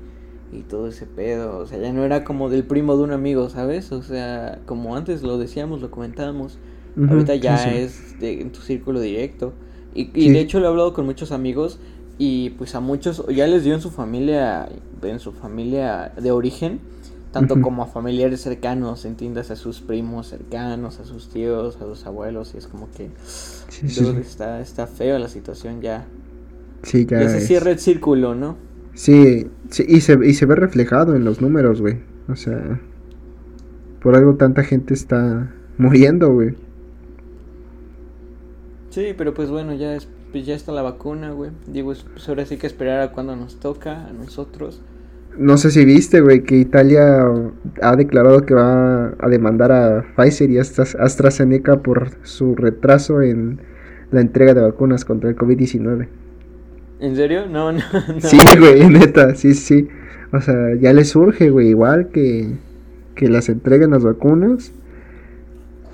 y 0.51 0.63
todo 0.65 0.89
ese 0.89 1.07
pedo. 1.07 1.59
O 1.59 1.67
sea, 1.67 1.79
ya 1.79 1.93
no 1.93 2.05
era 2.05 2.25
como 2.25 2.49
del 2.51 2.67
primo 2.67 2.97
de 2.97 3.03
un 3.05 3.13
amigo, 3.13 3.49
¿sabes? 3.51 3.93
O 3.93 4.03
sea, 4.03 4.63
como 4.67 4.97
antes 4.97 5.23
lo 5.23 5.39
decíamos, 5.39 5.81
lo 5.81 5.91
comentábamos. 5.91 6.61
Ahorita 7.07 7.35
ya 7.37 7.75
es 7.75 8.19
de, 8.19 8.41
en 8.41 8.53
tu 8.53 8.61
círculo 8.61 9.01
directo. 9.01 9.55
Y, 9.95 10.11
y 10.15 10.31
de 10.31 10.41
hecho 10.41 10.61
lo 10.61 10.67
he 10.67 10.69
hablado 10.69 10.95
con 10.95 11.07
muchos 11.07 11.33
amigos 11.33 11.81
y 12.19 12.51
pues 12.51 12.75
a 12.75 12.81
muchos 12.81 13.25
ya 13.29 13.47
les 13.47 13.65
dio 13.65 13.75
en 13.75 13.81
su 13.81 13.91
familia, 13.91 14.69
en 15.03 15.21
su 15.21 15.33
familia 15.33 16.13
de 16.21 16.33
origen, 16.33 16.81
tanto 17.33 17.61
como 17.61 17.83
a 17.83 17.87
familiares 17.87 18.41
cercanos, 18.41 19.05
entiendas, 19.05 19.51
a 19.53 19.57
sus 19.57 19.81
primos 19.81 20.27
cercanos, 20.27 20.99
a 20.99 21.05
sus 21.05 21.29
tíos, 21.29 21.77
a 21.77 21.85
sus 21.85 22.05
abuelos, 22.07 22.53
y 22.55 22.59
es 22.59 22.67
como 22.67 22.89
que 22.91 23.11
está, 24.21 24.61
está 24.61 24.87
feo 24.89 25.19
la 25.19 25.29
situación 25.29 25.81
ya. 25.81 26.07
Sí, 26.83 27.07
ya. 27.07 27.29
se 27.29 27.41
cierra 27.41 27.71
el 27.71 27.79
círculo, 27.79 28.35
¿no? 28.35 28.57
Sí, 28.95 29.47
sí 29.71 29.85
y, 29.87 30.01
se, 30.01 30.19
y 30.25 30.35
se 30.35 30.47
ve 30.47 30.57
reflejado 30.57 31.15
en 31.15 31.25
los 31.25 31.41
números, 31.41 31.81
güey. 31.81 31.99
O 32.29 32.35
sea, 32.35 32.81
por 34.03 34.17
algo 34.17 34.35
tanta 34.35 34.65
gente 34.65 34.95
está 34.95 35.53
muriendo, 35.77 36.33
güey. 36.33 36.55
Sí, 38.91 39.15
pero 39.17 39.35
pues 39.35 39.51
bueno, 39.51 39.75
ya 39.75 39.95
es, 39.95 40.09
pues 40.33 40.47
ya 40.47 40.55
está 40.55 40.73
la 40.73 40.83
vacuna, 40.83 41.31
güey. 41.31 41.51
Digo, 41.67 41.93
pues 42.13 42.29
ahora 42.29 42.45
sí 42.45 42.57
que 42.57 42.67
esperar 42.67 43.01
a 43.01 43.13
cuando 43.13 43.37
nos 43.37 43.61
toca, 43.61 44.07
a 44.07 44.13
nosotros. 44.13 44.83
No 45.37 45.57
sé 45.57 45.71
si 45.71 45.85
viste, 45.85 46.21
güey, 46.21 46.43
que 46.43 46.57
Italia 46.57 47.25
ha 47.81 47.97
declarado 47.97 48.45
que 48.45 48.55
va 48.55 49.15
a 49.19 49.29
demandar 49.29 49.71
a 49.71 50.05
Pfizer 50.17 50.51
y 50.51 50.59
a 50.59 50.63
AstraZeneca 50.63 51.81
por 51.81 52.11
su 52.25 52.57
retraso 52.57 53.23
en 53.23 53.61
la 54.11 54.21
entrega 54.21 54.55
de 54.55 54.63
vacunas 54.63 55.05
contra 55.05 55.31
el 55.31 55.37
COVID-19. 55.37 56.09
¿En 57.01 57.17
serio? 57.17 57.47
No, 57.47 57.71
no, 57.73 57.79
no. 57.83 58.21
Sí, 58.21 58.39
güey, 58.59 58.89
neta, 58.89 59.35
sí, 59.35 59.55
sí. 59.55 59.89
O 60.33 60.41
sea, 60.41 60.75
ya 60.81 60.93
les 60.93 61.11
surge, 61.11 61.51
güey, 61.51 61.69
igual 61.69 62.09
que, 62.09 62.57
que 63.15 63.29
las 63.29 63.49
entreguen 63.49 63.93
las 63.93 64.03
vacunas. 64.03 64.73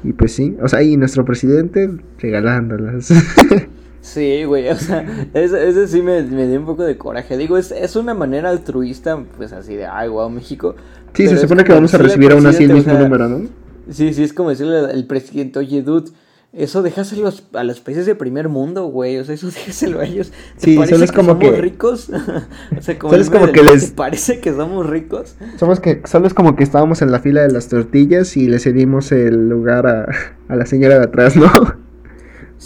Y 0.03 0.13
pues 0.13 0.33
sí, 0.33 0.57
o 0.63 0.69
sea, 0.69 0.83
y 0.83 0.97
nuestro 0.97 1.25
presidente 1.25 1.91
regalándolas. 2.19 3.11
Sí, 4.05 4.45
güey, 4.45 4.69
o 4.69 4.77
sea, 4.77 5.03
ese, 5.33 5.89
sí 5.89 6.03
me, 6.03 6.23
dio 6.23 6.61
un 6.61 6.67
poco 6.67 6.85
de 6.85 6.99
coraje. 6.99 7.39
Digo, 7.39 7.57
es, 7.57 7.71
es 7.71 7.97
una 7.97 8.13
manera 8.13 8.51
altruista, 8.51 9.19
pues 9.39 9.55
así 9.55 9.75
de, 9.77 9.87
ay, 9.87 10.11
wow, 10.11 10.29
México. 10.29 10.75
Sí, 11.15 11.27
se 11.27 11.39
supone 11.39 11.65
que 11.65 11.73
vamos 11.73 11.95
a 11.95 11.99
recibir 11.99 12.31
aún 12.33 12.47
así 12.47 12.65
el 12.65 12.75
mismo 12.75 12.93
número, 12.93 13.29
¿no? 13.31 13.49
Sí, 13.91 14.13
sí, 14.13 14.23
es 14.23 14.35
como 14.35 14.51
decirle 14.51 14.77
al 14.77 15.07
presidente, 15.07 15.59
oye, 15.59 15.81
dude, 15.81 16.11
eso 16.53 16.83
déjaselo 16.83 17.33
a 17.55 17.65
los 17.65 17.81
países 17.81 18.05
de 18.05 18.15
primer 18.15 18.51
mundo, 18.51 18.85
güey. 18.89 19.17
O 19.17 19.25
sea, 19.25 19.35
eso 19.37 19.47
déjaselo 19.55 20.01
a 20.01 20.05
ellos. 20.05 20.33
¿Te 20.61 20.67
sí, 20.67 20.77
parece 20.77 21.03
es 21.03 21.11
que 21.11 21.17
como 21.17 21.29
somos 21.31 21.51
que... 21.51 21.61
ricos? 21.63 22.11
o 22.79 22.83
sea, 22.83 22.99
como, 22.99 23.15
es 23.15 23.31
como 23.31 23.53
que 23.53 23.63
les... 23.63 23.89
¿Te 23.89 23.97
parece 23.97 24.39
que 24.39 24.53
somos 24.53 24.87
ricos? 24.87 25.37
Somos 25.57 25.81
que, 25.81 26.03
solo 26.05 26.27
es 26.27 26.35
como 26.35 26.57
que 26.57 26.63
estábamos 26.63 27.01
en 27.01 27.11
la 27.11 27.21
fila 27.21 27.41
de 27.41 27.53
las 27.53 27.69
tortillas 27.69 28.37
y 28.37 28.49
le 28.49 28.59
cedimos 28.59 29.13
el 29.13 29.49
lugar 29.49 29.87
a, 29.87 30.09
a 30.49 30.57
la 30.57 30.67
señora 30.67 30.99
de 30.99 31.05
atrás, 31.05 31.37
¿no? 31.37 31.51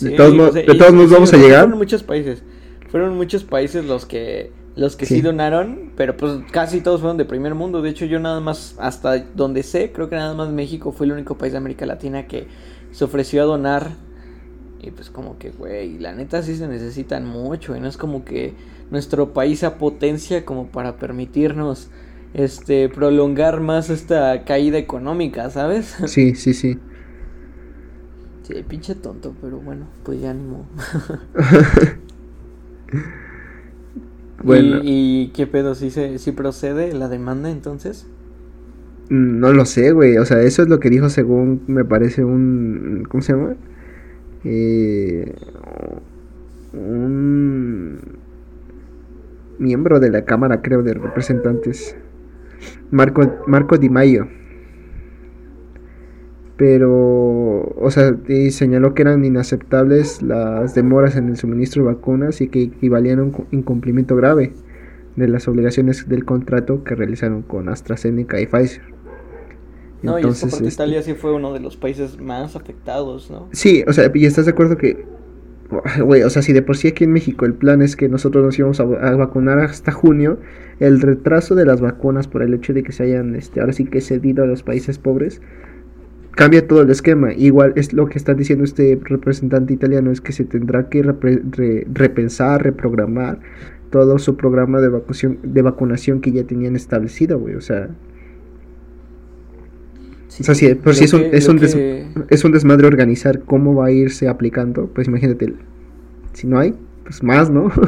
De 0.01 0.11
todos, 0.11 0.35
modos, 0.35 0.55
de 0.55 0.65
todos 0.65 0.93
modos 0.93 1.11
vamos 1.11 1.33
a 1.33 1.37
llegar. 1.37 1.61
Fueron 1.63 1.79
muchos 1.79 2.03
países. 2.03 2.43
Fueron 2.91 3.17
muchos 3.17 3.45
países 3.45 3.85
los 3.85 4.07
que 4.07 4.53
los 4.79 4.95
que 4.95 5.07
sí. 5.07 5.21
donaron, 5.21 5.91
pero 5.97 6.17
pues 6.17 6.39
casi 6.53 6.81
todos 6.81 7.01
fueron 7.01 7.17
de 7.17 7.25
primer 7.25 7.57
mundo. 7.57 7.83
De 7.83 7.91
hecho, 7.91 8.05
yo 8.05 8.21
nada 8.21 8.39
más, 8.39 8.77
hasta 8.79 9.19
donde 9.35 9.65
sé, 9.65 9.91
creo 9.91 10.09
que 10.09 10.15
nada 10.15 10.35
más 10.35 10.51
México 10.51 10.93
fue 10.93 11.07
el 11.07 11.13
único 11.13 11.37
país 11.37 11.53
de 11.53 11.59
América 11.59 11.85
Latina 11.85 12.29
que 12.29 12.47
se 12.93 13.05
ofreció 13.05 13.43
a 13.43 13.45
donar. 13.45 13.91
Y 14.81 14.93
pues 14.93 15.11
como 15.11 15.37
que, 15.37 15.51
güey, 15.51 15.99
la 15.99 16.13
neta 16.13 16.43
sí 16.43 16.55
se 16.55 16.69
necesitan 16.69 17.27
mucho. 17.27 17.75
Y 17.75 17.81
no 17.81 17.89
es 17.89 17.97
como 17.97 18.25
que 18.25 18.55
nuestro 18.93 19.33
país 19.33 19.59
sea 19.59 19.79
potencia 19.79 20.45
como 20.45 20.69
para 20.69 20.97
permitirnos 20.97 21.91
este 22.33 22.89
prolongar 22.89 23.61
más 23.61 23.91
esta 23.91 24.45
caída 24.45 24.79
económica, 24.79 25.51
¿sabes? 25.51 25.97
Sí, 26.07 26.37
sí, 26.37 26.55
sí. 26.55 26.79
Sí, 28.49 28.65
pinche 28.67 28.95
tonto, 28.95 29.35
pero 29.43 29.59
bueno, 29.59 29.85
pues 30.05 30.23
ya 30.23 30.31
ánimo. 30.31 30.67
bueno. 34.43 34.81
¿Y, 34.83 35.33
qué 35.35 35.47
pedo? 35.47 35.75
¿Sí, 35.75 35.91
se, 35.91 36.19
¿Sí 36.19 36.33
procede 36.33 36.95
la 36.95 37.11
demanda 37.11 37.51
entonces? 37.51 38.07
Mm, 39.11 39.39
no 39.39 39.53
lo 39.53 39.67
sé, 39.67 39.93
güey. 39.93 40.17
O 40.17 40.25
sea, 40.25 40.41
eso 40.41 40.63
es 40.63 40.69
lo 40.69 40.81
que 40.81 40.89
dijo 40.89 41.11
según 41.11 41.61
me 41.67 41.85
parece 41.85 42.25
un... 42.25 43.07
¿Cómo 43.11 43.23
se 43.23 43.35
llama? 43.35 43.55
Eh, 44.45 45.35
un 46.73 47.99
miembro 49.59 50.01
de 50.01 50.11
la 50.11 50.25
Cámara, 50.25 50.63
creo, 50.63 50.83
de 50.83 50.95
Representantes. 50.95 51.97
Marco, 52.91 53.45
Marco 53.47 53.77
Di 53.77 53.91
Maio 53.91 54.27
pero, 56.59 57.73
o 57.81 57.91
sea, 57.93 58.17
señaló 58.51 58.93
que 58.93 59.03
eran 59.03 59.25
inaceptables 59.25 60.23
las 60.23 60.75
demoras 60.75 61.15
en 61.15 61.29
el 61.29 61.37
suministro 61.37 61.85
de 61.85 61.95
vacunas 61.95 62.41
y 62.41 62.49
que 62.49 62.63
equivalían 62.65 63.21
a 63.21 63.23
un 63.23 63.47
incumplimiento 63.53 64.17
grave 64.17 64.53
de 65.15 65.29
las 65.29 65.47
obligaciones 65.47 66.09
del 66.09 66.25
contrato 66.25 66.83
que 66.83 66.97
realizaron 66.97 67.43
con 67.43 67.69
AstraZeneca 67.69 68.41
y 68.41 68.47
Pfizer. 68.47 68.83
No, 70.03 70.17
Entonces, 70.17 70.43
y 70.43 70.47
eso 70.47 70.57
porque 70.57 70.75
Italia 70.75 71.03
sí 71.03 71.15
fue 71.15 71.33
uno 71.33 71.53
de 71.53 71.61
los 71.61 71.77
países 71.77 72.21
más 72.21 72.57
afectados, 72.57 73.31
¿no? 73.31 73.49
Sí, 73.53 73.85
o 73.87 73.93
sea, 73.93 74.11
y 74.13 74.27
estás 74.27 74.47
de 74.47 74.51
acuerdo 74.51 74.77
que, 74.77 75.07
güey, 76.05 76.25
o 76.25 76.31
sea, 76.31 76.43
si 76.43 76.53
de 76.53 76.63
por 76.63 76.77
sí 76.77 76.89
aquí 76.89 77.05
en 77.05 77.13
México 77.13 77.47
el 77.47 77.55
plan 77.55 77.83
es 77.83 77.95
que 77.95 78.09
nosotros 78.09 78.45
nos 78.45 78.59
íbamos 78.59 78.81
a, 78.81 78.85
vacunar 78.85 79.61
hasta 79.61 79.93
junio, 79.93 80.41
el 80.81 81.01
retraso 81.01 81.55
de 81.55 81.67
las 81.67 81.81
vacunas 81.81 82.27
por 82.27 82.43
el 82.43 82.53
hecho 82.53 82.73
de 82.73 82.83
que 82.83 82.91
se 82.91 83.05
hayan, 83.05 83.37
este, 83.37 83.61
ahora 83.61 83.73
sí 83.73 83.85
que 83.85 84.01
cedido 84.01 84.43
a 84.43 84.47
los 84.49 84.65
países 84.65 84.99
pobres, 84.99 85.41
cambia 86.39 86.69
todo 86.69 86.83
el 86.83 86.91
esquema. 86.91 87.33
Igual 87.33 87.73
es 87.75 87.93
lo 87.93 88.09
que 88.09 88.17
está 88.17 88.33
diciendo 88.33 88.63
este 88.63 88.97
representante 89.03 89.73
italiano, 89.73 90.13
es 90.13 90.21
que 90.21 90.31
se 90.31 90.45
tendrá 90.45 90.89
que 90.89 91.03
repensar, 91.03 92.63
reprogramar 92.63 93.41
todo 93.91 94.21
su 94.21 94.37
programa 94.37 94.81
de 94.81 94.89
vacunación, 94.89 95.41
de 95.43 95.63
vacunación 95.63 96.21
que 96.21 96.31
ya 96.31 96.45
tenían 96.45 96.77
establecido, 96.77 97.41
güey. 97.41 97.57
O 97.57 97.61
sea, 97.61 97.89
o 100.29 100.45
sea, 100.45 100.55
si, 100.55 100.73
por 100.77 100.95
si 100.95 101.05
es 101.05 101.13
un, 101.13 101.23
es, 101.23 101.49
un 101.49 101.59
es 102.31 102.45
un 102.45 102.53
desmadre 102.53 102.87
organizar 102.87 103.41
cómo 103.41 103.75
va 103.75 103.87
a 103.87 103.91
irse 103.91 104.29
aplicando, 104.29 104.87
pues 104.95 105.09
imagínate, 105.09 105.55
si 106.35 106.47
no 106.47 106.61
hay, 106.61 106.73
pues 107.03 107.21
más, 107.21 107.51
¿no? 107.51 107.73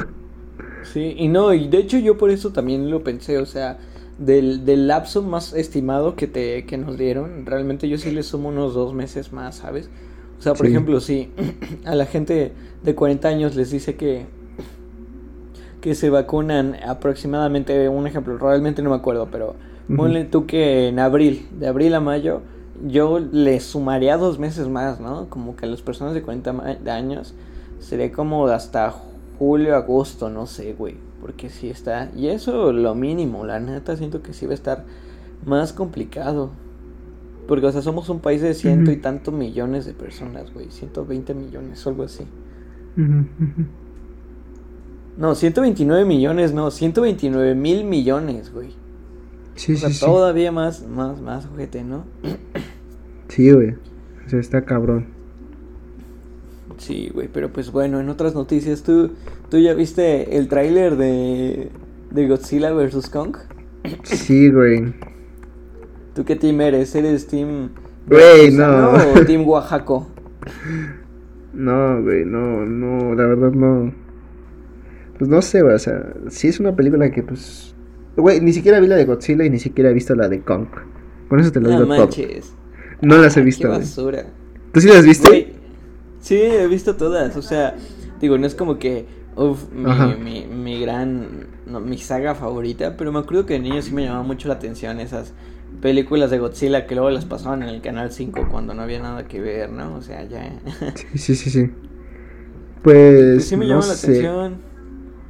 Sí, 0.83 1.15
y 1.19 1.29
no, 1.29 1.53
y 1.53 1.69
de 1.69 1.77
hecho 1.77 1.99
yo 1.99 2.17
por 2.17 2.31
eso 2.31 2.53
también 2.53 2.91
lo 2.91 3.05
pensé, 3.05 3.39
o 3.39 3.47
sea, 3.47 3.79
del, 4.21 4.67
del 4.67 4.87
lapso 4.87 5.23
más 5.23 5.55
estimado 5.55 6.15
que, 6.15 6.27
te, 6.27 6.67
que 6.67 6.77
nos 6.77 6.99
dieron, 6.99 7.47
realmente 7.47 7.89
yo 7.89 7.97
sí 7.99 8.11
le 8.11 8.23
sumo 8.23 8.51
unos 8.51 8.75
dos 8.75 8.95
meses 8.95 9.33
más, 9.33 9.57
¿sabes? 9.57 9.89
O 10.39 10.43
sea, 10.43 10.53
por 10.55 10.67
ejemplo, 10.67 11.01
si 11.01 11.33
a 11.85 11.95
la 11.95 12.07
gente 12.07 12.53
de 12.83 12.95
40 12.95 13.29
años 13.29 13.57
les 13.57 13.71
dice 13.71 13.97
que, 13.97 14.27
que 15.81 15.95
se 15.95 16.11
vacunan 16.11 16.77
aproximadamente, 16.87 17.89
un 17.89 18.07
ejemplo, 18.07 18.37
realmente 18.39 18.83
no 18.83 18.91
me 18.91 18.97
acuerdo, 18.97 19.29
pero 19.33 19.57
ponle 19.97 20.25
tú 20.25 20.47
que 20.47 20.89
en 20.89 20.99
abril, 20.99 21.49
de 21.59 21.67
abril 21.67 21.95
a 21.95 22.01
mayo, 22.01 22.43
yo 22.87 23.19
le 23.19 23.59
sumaría 23.61 24.17
dos 24.19 24.39
meses 24.39 24.69
más, 24.69 25.01
¿no? 25.01 25.29
Como 25.29 25.57
que 25.57 25.67
a 25.67 25.69
las 25.69 25.83
personas 25.83 26.15
de 26.15 26.23
40 26.23 26.79
años 26.95 27.35
sería 27.79 28.13
como 28.13 28.47
hasta 28.49 28.95
julio, 29.39 29.75
agosto, 29.77 30.29
no 30.29 30.47
sé, 30.47 30.75
güey. 30.75 30.97
Porque 31.21 31.51
sí 31.51 31.69
está. 31.69 32.11
Y 32.17 32.29
eso 32.29 32.73
lo 32.73 32.95
mínimo, 32.95 33.45
la 33.45 33.61
neta 33.61 33.97
siento 33.97 34.23
que 34.23 34.33
sí 34.33 34.47
va 34.47 34.53
a 34.53 34.55
estar 34.55 34.85
más 35.45 35.73
complicado. 35.73 36.51
Porque, 37.47 37.67
o 37.67 37.73
sea, 37.73 37.83
somos 37.83 38.09
un 38.09 38.21
país 38.21 38.43
de 38.43 38.55
ciento 38.55 38.93
y 38.93 38.97
tantos 38.97 39.35
millones 39.35 39.85
de 39.85 39.93
personas, 39.93 40.53
güey. 40.55 40.71
120 40.71 41.35
millones, 41.35 41.85
algo 41.87 42.05
así. 42.05 42.25
No, 45.17 45.35
129 45.35 46.05
millones, 46.05 46.55
no, 46.55 46.71
129 46.71 47.55
mil 47.55 47.85
millones, 47.85 48.53
güey. 48.53 48.71
Sí, 49.57 49.75
o 49.75 49.77
sea, 49.77 49.91
todavía 50.09 50.53
más, 50.53 50.87
más, 50.87 51.21
más, 51.21 51.47
ojete, 51.53 51.83
¿no? 51.83 52.05
sí, 53.29 53.51
güey. 53.51 53.71
O 54.27 54.29
sea, 54.29 54.39
está 54.39 54.65
cabrón. 54.65 55.20
Sí, 56.81 57.11
güey, 57.13 57.29
pero 57.31 57.53
pues 57.53 57.71
bueno, 57.71 58.01
en 58.01 58.09
otras 58.09 58.35
noticias, 58.35 58.83
¿tú, 58.83 59.11
tú 59.51 59.59
ya 59.59 59.75
viste 59.75 60.39
el 60.39 60.49
tráiler 60.49 60.97
de, 60.97 61.69
de 62.11 62.27
Godzilla 62.27 62.73
vs. 62.73 63.11
Kong? 63.11 63.37
Sí, 64.03 64.51
güey. 64.51 64.95
¿Tú 66.15 66.25
qué 66.25 66.37
team 66.37 66.59
eres? 66.63 66.95
¿Eres 66.95 67.27
team... 67.27 67.69
Güey, 68.09 68.51
no. 68.53 68.93
¿O 68.93 69.25
team 69.27 69.47
Oaxaco? 69.47 70.09
No, 71.53 72.01
güey, 72.01 72.25
no, 72.25 72.65
no, 72.65 73.13
la 73.17 73.27
verdad 73.27 73.51
no. 73.51 73.93
Pues 75.19 75.29
no 75.29 75.43
sé, 75.43 75.63
güey, 75.63 75.75
o 75.75 75.79
sea, 75.81 76.15
sí 76.29 76.47
es 76.47 76.61
una 76.61 76.77
película 76.77 77.11
que 77.11 77.25
pues... 77.25 77.75
Güey, 78.17 78.41
ni 78.41 78.53
siquiera 78.53 78.79
vi 78.79 78.87
la 78.87 78.95
de 78.95 79.05
Godzilla 79.05 79.45
y 79.45 79.51
ni 79.51 79.59
siquiera 79.59 79.91
he 79.91 79.93
visto 79.93 80.15
la 80.15 80.29
de 80.29 80.41
Kong. 80.43 80.69
Con 81.29 81.41
eso 81.41 81.51
te 81.51 81.61
lo 81.61 81.69
digo 81.71 81.81
no 81.81 81.87
manches. 81.89 82.55
No 83.03 83.19
las 83.19 83.37
he 83.37 83.43
visto, 83.43 83.65
Qué 83.65 83.79
basura. 83.79 84.27
¿Tú 84.73 84.81
sí 84.81 84.89
las 84.89 85.05
viste? 85.05 85.60
Sí, 86.21 86.37
he 86.37 86.67
visto 86.67 86.97
todas. 86.97 87.37
O 87.37 87.43
sea, 87.43 87.77
digo, 88.21 88.39
no 88.39 88.47
es 88.47 88.55
como 88.55 88.79
que, 88.79 89.07
uff, 89.37 89.71
mi, 89.73 90.15
mi, 90.17 90.47
mi, 90.47 90.81
gran, 90.81 91.49
no, 91.67 91.81
mi 91.81 91.99
saga 91.99 92.35
favorita, 92.35 92.97
pero 92.97 93.13
me 93.13 93.19
acuerdo 93.19 93.47
que 93.47 93.55
de 93.55 93.61
niño 93.61 93.83
sí 93.83 93.93
me 93.93 94.05
llamaba 94.05 94.23
mucho 94.23 94.49
la 94.49 94.55
atención 94.55 95.01
esas 95.01 95.33
películas 95.81 96.31
de 96.31 96.39
Godzilla 96.39 96.87
que 96.87 96.95
luego 96.95 97.11
las 97.11 97.25
pasaban 97.25 97.63
en 97.63 97.69
el 97.69 97.81
canal 97.81 98.13
5 98.13 98.49
cuando 98.51 98.75
no 98.75 98.83
había 98.83 99.01
nada 99.01 99.25
que 99.25 99.41
ver, 99.41 99.71
¿no? 99.71 99.95
O 99.95 100.03
sea, 100.03 100.25
ya. 100.25 100.61
sí, 101.15 101.35
sí, 101.35 101.51
sí, 101.51 101.71
Pues. 102.83 103.47
sí 103.47 103.57
me 103.57 103.67
llama 103.67 103.87
la 103.87 103.93
atención. 103.93 104.57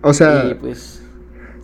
O 0.03 0.13
sea. 0.13 0.57
pues. 0.61 1.03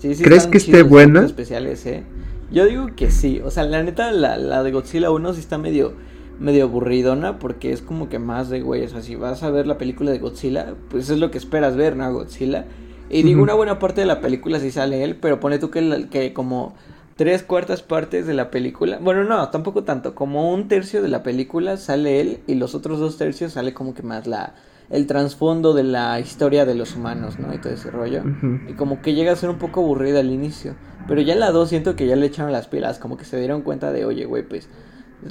¿Crees 0.01 0.47
que 0.47 0.59
esté 0.59 0.83
buena? 0.83 1.25
Especiales, 1.25 1.85
¿eh? 1.87 2.05
Yo 2.53 2.67
digo 2.67 2.89
que 2.95 3.11
sí. 3.11 3.41
O 3.45 3.51
sea, 3.51 3.65
la 3.65 3.83
neta, 3.83 4.13
la, 4.13 4.37
la 4.37 4.63
de 4.63 4.71
Godzilla 4.71 5.11
1 5.11 5.35
sí 5.35 5.41
está 5.41 5.59
medio 5.59 5.95
medio 6.39 6.65
aburridona 6.65 7.39
porque 7.39 7.73
es 7.73 7.83
como 7.83 8.09
que 8.09 8.19
más 8.19 8.49
de 8.49 8.61
güey, 8.61 8.85
o 8.85 8.89
sea, 8.89 9.03
si 9.03 9.17
vas 9.17 9.43
a 9.43 9.51
ver 9.51 9.67
la 9.67 9.79
película 9.79 10.11
de 10.11 10.19
Godzilla, 10.19 10.75
pues 10.91 11.11
es 11.11 11.19
lo 11.19 11.31
que 11.31 11.39
esperas 11.39 11.77
ver, 11.77 11.97
¿no? 11.97 12.13
Godzilla. 12.13 12.67
Y 13.09 13.23
digo, 13.23 13.43
una 13.43 13.55
buena 13.55 13.79
parte 13.79 14.01
de 14.01 14.07
la 14.07 14.21
película 14.21 14.59
sí 14.59 14.71
sale 14.71 15.05
él, 15.05 15.17
pero 15.17 15.39
pone 15.39 15.59
tú 15.59 15.71
que, 15.71 16.09
que 16.11 16.33
como 16.33 16.75
tres 17.15 17.45
cuartas 17.45 17.83
partes 17.83 18.27
de 18.27 18.35
la 18.35 18.51
película, 18.51 18.99
bueno, 19.01 19.25
no, 19.25 19.49
tampoco 19.51 19.85
tanto, 19.85 20.15
como 20.15 20.53
un 20.53 20.69
tercio 20.69 21.03
de 21.03 21.09
la 21.09 21.23
película 21.23 21.77
sale 21.77 22.21
él 22.21 22.41
y 22.47 22.57
los 22.57 22.75
otros 22.75 22.99
dos 22.99 23.17
tercios 23.17 23.53
sale 23.53 23.73
como 23.73 23.95
que 23.95 24.03
más 24.03 24.27
la 24.27 24.55
el 24.91 25.07
trasfondo 25.07 25.75
de 25.75 25.83
la 25.83 26.21
historia 26.21 26.65
de 26.65 26.75
los 26.75 26.95
humanos, 26.95 27.39
¿no? 27.39 27.53
Y 27.53 27.59
todo 27.59 27.73
ese 27.73 27.91
rollo. 27.91 28.23
Y 28.69 28.75
como 28.75 29.03
que 29.03 29.15
llega 29.15 29.33
a 29.33 29.37
ser 29.37 29.51
un 29.51 29.59
poco 29.59 29.81
aburrida 29.81 30.21
al 30.21 30.31
inicio. 30.31 30.77
Pero 31.09 31.21
ya 31.21 31.35
en 31.35 31.41
la 31.41 31.51
2 31.51 31.69
siento 31.69 31.97
que 31.97 32.07
ya 32.07 32.17
le 32.17 32.27
echaron 32.27 32.53
las 32.53 32.69
pilas, 32.69 32.99
como 32.99 33.17
que 33.17 33.25
se 33.25 33.39
dieron 33.39 33.63
cuenta 33.63 33.93
de, 33.93 34.05
oye, 34.05 34.27
güey, 34.27 34.43
pues 34.43 34.69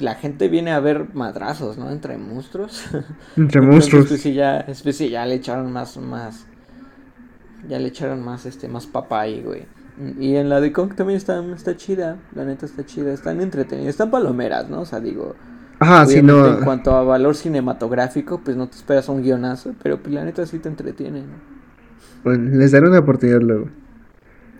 la 0.00 0.14
gente 0.14 0.48
viene 0.48 0.72
a 0.72 0.80
ver 0.80 1.14
madrazos, 1.14 1.78
¿no? 1.78 1.90
Entre 1.90 2.16
monstruos. 2.18 2.84
Entre 3.36 3.60
monstruos. 3.60 4.06
Pues 4.06 4.20
sí, 4.20 4.34
ya, 4.34 4.64
pues 4.82 4.96
sí, 4.96 5.10
ya 5.10 5.26
le 5.26 5.36
echaron 5.36 5.72
más, 5.72 5.96
más, 5.96 6.46
ya 7.68 7.78
le 7.78 7.88
echaron 7.88 8.24
más, 8.24 8.46
este, 8.46 8.68
más 8.68 8.86
papay, 8.86 9.42
güey. 9.42 9.64
Y 10.18 10.36
en 10.36 10.48
la 10.48 10.60
de 10.60 10.72
Kong 10.72 10.94
también 10.94 11.16
está, 11.16 11.42
está 11.54 11.76
chida, 11.76 12.18
la 12.34 12.44
neta 12.44 12.66
está 12.66 12.84
chida, 12.84 13.12
están 13.12 13.40
entretenidas, 13.40 13.90
están 13.90 14.10
palomeras, 14.10 14.68
¿no? 14.68 14.82
O 14.82 14.84
sea, 14.84 15.00
digo, 15.00 15.34
Ajá, 15.78 16.06
sí, 16.06 16.22
no. 16.22 16.58
En 16.58 16.64
cuanto 16.64 16.94
a 16.94 17.02
valor 17.02 17.34
cinematográfico, 17.34 18.40
pues 18.42 18.56
no 18.56 18.68
te 18.68 18.76
esperas 18.76 19.08
un 19.08 19.22
guionazo, 19.22 19.74
pero 19.82 19.98
pues 19.98 20.14
la 20.14 20.24
neta 20.24 20.46
sí 20.46 20.58
te 20.58 20.68
entretiene, 20.68 21.20
¿no? 21.20 21.56
Bueno, 22.24 22.56
les 22.56 22.72
daré 22.72 22.88
una 22.88 23.00
oportunidad 23.00 23.40
luego. 23.40 23.68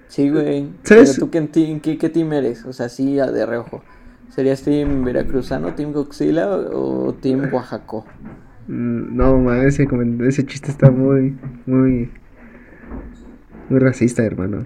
Sí, 0.09 0.31
güey. 0.31 0.71
¿Sabes? 0.83 1.17
¿Tú 1.19 1.31
qué, 1.31 1.49
qué, 1.83 1.99
qué 1.99 2.09
team 2.09 2.33
eres? 2.33 2.65
O 2.65 2.73
sea, 2.73 2.89
sí, 2.89 3.17
de 3.17 3.47
reojo. 3.47 3.83
¿Serías 4.31 4.63
Team 4.63 5.05
Veracruzano, 5.05 5.75
Team 5.75 5.93
Godzilla 5.93 6.49
o 6.51 7.15
Team 7.15 7.53
Oaxaco? 7.53 8.05
Mm, 8.69 9.17
no, 9.17 9.39
man, 9.39 9.67
ese, 9.67 9.89
ese 10.27 10.45
chiste 10.45 10.71
está 10.71 10.91
muy, 10.91 11.37
muy, 11.67 12.11
muy 13.69 13.79
racista, 13.79 14.25
hermano. 14.25 14.65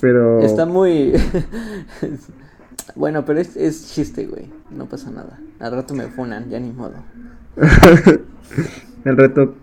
Pero... 0.00 0.40
Está 0.40 0.66
muy... 0.66 1.12
bueno, 2.96 3.24
pero 3.24 3.40
es, 3.40 3.56
es 3.56 3.94
chiste, 3.94 4.26
güey. 4.26 4.50
No 4.70 4.86
pasa 4.86 5.10
nada. 5.10 5.38
Al 5.60 5.72
rato 5.72 5.94
me 5.94 6.04
funan, 6.08 6.50
ya 6.50 6.60
ni 6.60 6.72
modo. 6.72 6.96
Al 9.04 9.16
rato, 9.16 9.54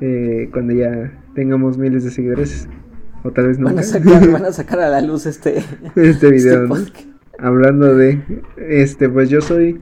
eh, 0.00 0.48
cuando 0.52 0.72
ya 0.72 1.12
tengamos 1.34 1.78
miles 1.78 2.04
de 2.04 2.10
seguidores, 2.10 2.68
o 3.24 3.30
tal 3.30 3.48
vez 3.48 3.58
no. 3.58 3.66
Van 3.66 3.78
a 3.78 3.82
sacar, 3.82 4.30
van 4.30 4.44
a, 4.44 4.52
sacar 4.52 4.80
a 4.80 4.88
la 4.88 5.00
luz 5.00 5.26
este, 5.26 5.62
este 5.96 6.30
video. 6.30 6.74
Este 6.74 7.11
hablando 7.42 7.94
de 7.94 8.20
este 8.56 9.08
pues 9.08 9.28
yo 9.28 9.40
soy 9.40 9.80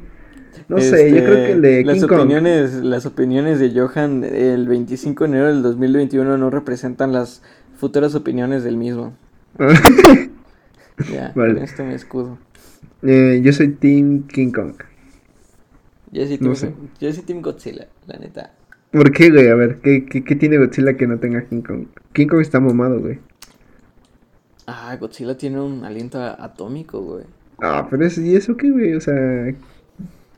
no 0.68 0.78
sé, 0.78 1.10
yo 1.10 1.24
creo 1.24 1.34
que 1.34 1.52
el 1.52 1.62
de 1.62 1.84
las 1.84 1.98
King 1.98 2.04
opiniones, 2.04 2.70
Kong. 2.70 2.84
Las 2.84 3.04
opiniones 3.06 3.58
de 3.58 3.72
Johan 3.72 4.22
el 4.22 4.68
25 4.68 5.24
de 5.24 5.30
enero 5.30 5.46
del 5.48 5.62
2021 5.62 6.38
no 6.38 6.48
representan 6.48 7.12
las 7.12 7.42
futuras 7.76 8.14
opiniones 8.14 8.62
del 8.62 8.76
mismo. 8.76 9.12
ya, 11.12 11.32
vale. 11.34 11.64
esto 11.64 11.84
me 11.84 11.94
escudo. 11.94 12.38
Eh, 13.02 13.40
yo 13.42 13.52
soy 13.52 13.68
Team 13.70 14.28
King 14.28 14.52
Kong. 14.52 14.74
Yo 16.12 16.26
soy, 16.26 16.38
team, 16.38 16.54
yo 17.00 17.12
soy 17.12 17.22
Team 17.24 17.42
Godzilla, 17.42 17.88
la 18.06 18.18
neta. 18.18 18.52
¿Por 18.92 19.12
qué, 19.12 19.30
güey? 19.30 19.48
A 19.48 19.54
ver, 19.54 19.80
¿qué, 19.80 20.04
¿qué, 20.04 20.24
qué, 20.24 20.36
tiene 20.36 20.58
Godzilla 20.58 20.96
que 20.96 21.06
no 21.06 21.18
tenga 21.18 21.44
King 21.48 21.62
Kong? 21.62 21.86
King 22.12 22.26
Kong 22.26 22.40
está 22.40 22.60
mamado, 22.60 23.00
güey. 23.00 23.18
Ah, 24.66 24.96
Godzilla 25.00 25.36
tiene 25.36 25.60
un 25.60 25.84
aliento 25.84 26.20
atómico, 26.20 27.00
güey. 27.00 27.24
Ah, 27.62 27.86
pero 27.90 28.06
es, 28.06 28.18
¿y 28.18 28.36
eso 28.36 28.56
qué, 28.56 28.70
güey? 28.70 28.94
O 28.94 29.00
sea, 29.00 29.54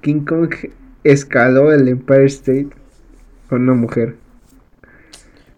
King 0.00 0.24
Kong 0.24 0.52
escaló 1.04 1.72
el 1.72 1.88
Empire 1.88 2.26
State 2.26 2.70
con 3.48 3.62
una 3.62 3.74
mujer. 3.74 4.16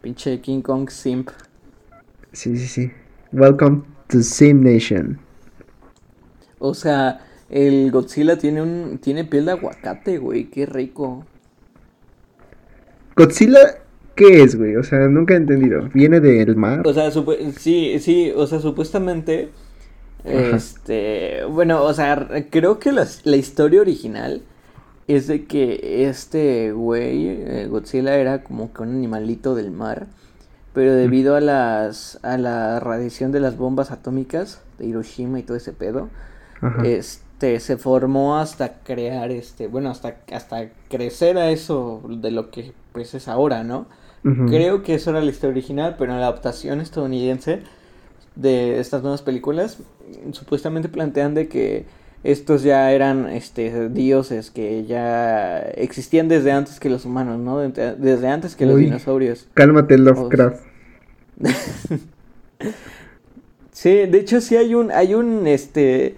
Pinche 0.02 0.40
King 0.40 0.60
Kong 0.60 0.90
simp. 0.90 1.30
Sí, 2.32 2.56
sí, 2.56 2.66
sí. 2.66 2.92
Welcome 3.32 3.82
to 4.08 4.22
Sim 4.22 4.62
Nation. 4.62 5.18
O 6.58 6.74
sea, 6.74 7.20
el 7.48 7.90
Godzilla 7.90 8.36
tiene 8.36 8.62
un 8.62 8.98
tiene 8.98 9.24
piel 9.24 9.46
de 9.46 9.52
aguacate, 9.52 10.18
güey, 10.18 10.50
qué 10.50 10.66
rico. 10.66 11.24
Godzilla 13.16 13.84
¿Qué 14.14 14.42
es, 14.42 14.56
güey? 14.56 14.76
O 14.76 14.84
sea, 14.84 15.08
nunca 15.08 15.34
he 15.34 15.36
entendido. 15.36 15.88
¿Viene 15.92 16.20
del 16.20 16.54
mar? 16.56 16.86
O 16.86 16.94
sea, 16.94 17.10
sí, 17.58 17.98
sí, 17.98 18.32
o 18.34 18.46
sea, 18.46 18.60
supuestamente 18.60 19.50
este, 20.24 21.44
bueno, 21.44 21.82
o 21.82 21.92
sea, 21.92 22.28
creo 22.50 22.78
que 22.78 22.92
la, 22.92 23.36
historia 23.36 23.80
original 23.80 24.42
es 25.06 25.26
de 25.26 25.44
que 25.44 26.06
este 26.08 26.72
güey, 26.72 27.28
eh, 27.28 27.66
Godzilla, 27.68 28.16
era 28.16 28.42
como 28.42 28.72
que 28.72 28.82
un 28.82 28.90
animalito 28.90 29.54
del 29.54 29.70
mar, 29.70 30.06
pero 30.72 30.94
debido 30.94 31.36
a 31.36 31.40
las 31.40 32.18
a 32.22 32.38
la 32.38 32.80
radiación 32.80 33.32
de 33.32 33.40
las 33.40 33.56
bombas 33.56 33.90
atómicas 33.90 34.62
de 34.78 34.86
Hiroshima 34.86 35.38
y 35.38 35.42
todo 35.42 35.56
ese 35.56 35.72
pedo, 35.72 36.08
este 36.84 37.60
se 37.60 37.76
formó 37.76 38.38
hasta 38.38 38.78
crear 38.78 39.30
este, 39.30 39.66
bueno, 39.66 39.90
hasta 39.90 40.16
hasta 40.32 40.70
crecer 40.88 41.36
a 41.36 41.50
eso 41.50 42.02
de 42.08 42.30
lo 42.30 42.50
que 42.50 42.72
pues 42.92 43.12
es 43.14 43.28
ahora, 43.28 43.62
¿no? 43.62 43.86
Creo 44.48 44.82
que 44.82 44.94
eso 44.94 45.10
era 45.10 45.20
la 45.20 45.30
historia 45.30 45.50
original, 45.50 45.96
pero 45.98 46.14
en 46.14 46.18
la 46.18 46.28
adaptación 46.28 46.80
estadounidense 46.80 47.60
de 48.36 48.80
estas 48.80 49.02
nuevas 49.02 49.22
películas 49.22 49.78
supuestamente 50.32 50.88
plantean 50.88 51.34
de 51.34 51.48
que 51.48 51.84
estos 52.24 52.62
ya 52.62 52.90
eran 52.90 53.28
este 53.28 53.90
dioses 53.90 54.50
que 54.50 54.84
ya 54.86 55.58
existían 55.58 56.26
desde 56.26 56.52
antes 56.52 56.80
que 56.80 56.88
los 56.88 57.04
humanos, 57.04 57.38
¿no? 57.38 57.58
Desde 57.58 58.28
antes 58.28 58.56
que 58.56 58.64
los 58.64 58.78
dinosaurios. 58.78 59.46
Cálmate, 59.52 59.98
Lovecraft. 59.98 60.62
sí, 63.72 63.90
de 63.90 64.18
hecho 64.18 64.40
sí 64.40 64.56
hay 64.56 64.74
un 64.74 64.90
hay 64.90 65.14
un 65.14 65.46
este 65.46 66.14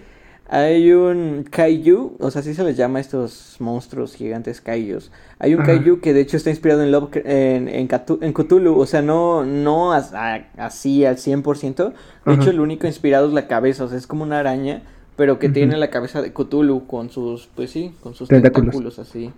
hay 0.49 0.93
un 0.93 1.45
kaiju, 1.49 2.15
o 2.19 2.31
sea, 2.31 2.39
así 2.39 2.53
se 2.53 2.63
les 2.63 2.77
llama 2.77 2.99
a 2.99 3.01
estos 3.01 3.57
monstruos 3.59 4.15
gigantes 4.15 4.61
kaijus. 4.61 5.11
Hay 5.39 5.55
un 5.55 5.63
kaiju 5.63 5.99
que 5.99 6.13
de 6.13 6.21
hecho 6.21 6.37
está 6.37 6.49
inspirado 6.49 6.83
en, 6.83 6.91
Love, 6.91 7.09
en, 7.25 7.67
en, 7.67 7.87
Cthulhu, 8.33 8.79
o 8.79 8.85
sea, 8.85 9.01
no, 9.01 9.43
no 9.43 9.91
así 9.91 11.03
al 11.03 11.17
100%. 11.17 11.93
De 12.25 12.33
hecho, 12.33 12.49
el 12.49 12.59
único 12.61 12.87
inspirado 12.87 13.27
es 13.27 13.33
la 13.33 13.47
cabeza, 13.47 13.83
o 13.83 13.89
sea, 13.89 13.97
es 13.97 14.07
como 14.07 14.23
una 14.23 14.39
araña, 14.39 14.83
pero 15.17 15.37
que 15.37 15.49
tiene 15.49 15.75
la 15.77 15.89
cabeza 15.89 16.21
de 16.21 16.31
Cthulhu 16.31 16.87
con 16.87 17.09
sus, 17.09 17.47
pues 17.53 17.71
sí, 17.71 17.93
con 18.01 18.15
sus 18.15 18.29
tentáculos, 18.29 18.99
así. 18.99 19.31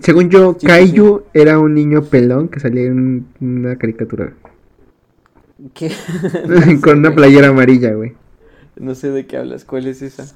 Según 0.00 0.30
yo, 0.30 0.56
Kaiju 0.56 1.24
era 1.34 1.58
un 1.58 1.74
niño 1.74 2.02
pelón 2.04 2.48
que 2.48 2.60
salía 2.60 2.84
en 2.84 3.26
una 3.40 3.76
caricatura. 3.76 4.32
¿Qué? 5.74 5.92
con 6.82 6.98
una 6.98 7.14
playera 7.14 7.48
amarilla, 7.48 7.92
güey. 7.92 8.14
No 8.76 8.94
sé 8.94 9.10
de 9.10 9.26
qué 9.26 9.36
hablas. 9.36 9.64
¿Cuál 9.64 9.86
es 9.86 10.02
esa? 10.02 10.26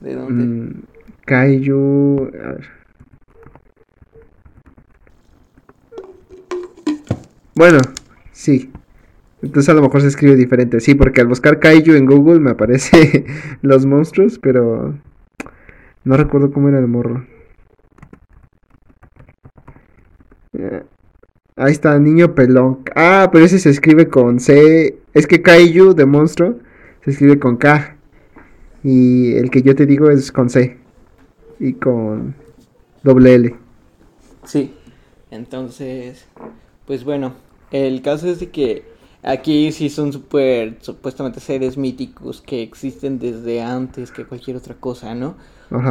¿De 0.00 0.14
dónde? 0.14 0.44
Mm, 0.44 0.82
Kaiju. 1.24 2.30
A 2.42 2.52
ver. 2.52 2.68
Bueno, 7.54 7.78
sí. 8.32 8.70
Entonces 9.42 9.68
a 9.68 9.74
lo 9.74 9.82
mejor 9.82 10.00
se 10.00 10.08
escribe 10.08 10.36
diferente. 10.36 10.80
Sí, 10.80 10.94
porque 10.94 11.20
al 11.20 11.26
buscar 11.28 11.60
Kaiju 11.60 11.94
en 11.94 12.06
Google 12.06 12.40
me 12.40 12.50
aparece 12.50 13.26
los 13.62 13.86
monstruos, 13.86 14.38
pero 14.38 14.94
no 16.04 16.16
recuerdo 16.16 16.52
cómo 16.52 16.68
era 16.68 16.78
el 16.78 16.88
morro. 16.88 17.26
Eh, 20.52 20.82
ahí 21.56 21.72
está, 21.72 21.98
niño 21.98 22.34
pelón. 22.34 22.80
Ah, 22.94 23.28
pero 23.32 23.44
ese 23.44 23.58
se 23.58 23.70
escribe 23.70 24.08
con 24.08 24.40
C. 24.40 24.98
Es 25.14 25.26
que 25.26 25.42
Kaiju 25.42 25.94
de 25.94 26.06
monstruo 26.06 26.58
se 27.08 27.12
escribe 27.12 27.38
con 27.38 27.56
K. 27.56 27.96
Y 28.84 29.34
el 29.34 29.50
que 29.50 29.62
yo 29.62 29.74
te 29.74 29.86
digo 29.86 30.10
es 30.10 30.30
con 30.30 30.50
C. 30.50 30.76
Y 31.58 31.72
con 31.74 32.34
doble 33.02 33.34
L. 33.34 33.56
Sí. 34.44 34.74
Entonces, 35.30 36.26
pues 36.86 37.04
bueno, 37.04 37.34
el 37.70 38.02
caso 38.02 38.28
es 38.28 38.40
de 38.40 38.50
que 38.50 38.84
aquí 39.22 39.72
sí 39.72 39.88
son 39.88 40.12
super, 40.12 40.76
supuestamente 40.80 41.40
seres 41.40 41.76
míticos 41.76 42.42
que 42.42 42.62
existen 42.62 43.18
desde 43.18 43.62
antes 43.62 44.10
que 44.10 44.24
cualquier 44.24 44.56
otra 44.56 44.74
cosa, 44.74 45.14
¿no? 45.14 45.36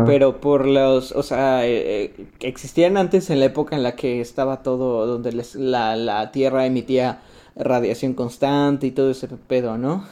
Pero 0.08 0.42
por 0.42 0.66
los, 0.66 1.12
o 1.12 1.22
sea, 1.22 1.68
eh, 1.68 2.12
eh, 2.18 2.26
existían 2.40 2.98
antes 2.98 3.30
en 3.30 3.40
la 3.40 3.46
época 3.46 3.76
en 3.76 3.84
la 3.84 3.96
que 3.96 4.22
estaba 4.22 4.64
todo, 4.64 5.06
donde 5.06 5.32
la, 5.54 5.96
la 5.96 6.32
Tierra 6.32 6.66
emitía 6.66 7.22
radiación 7.56 8.14
constante 8.14 8.88
y 8.88 8.92
todo 8.92 9.12
ese 9.12 9.28
pedo, 9.28 9.78
¿no? 9.78 10.04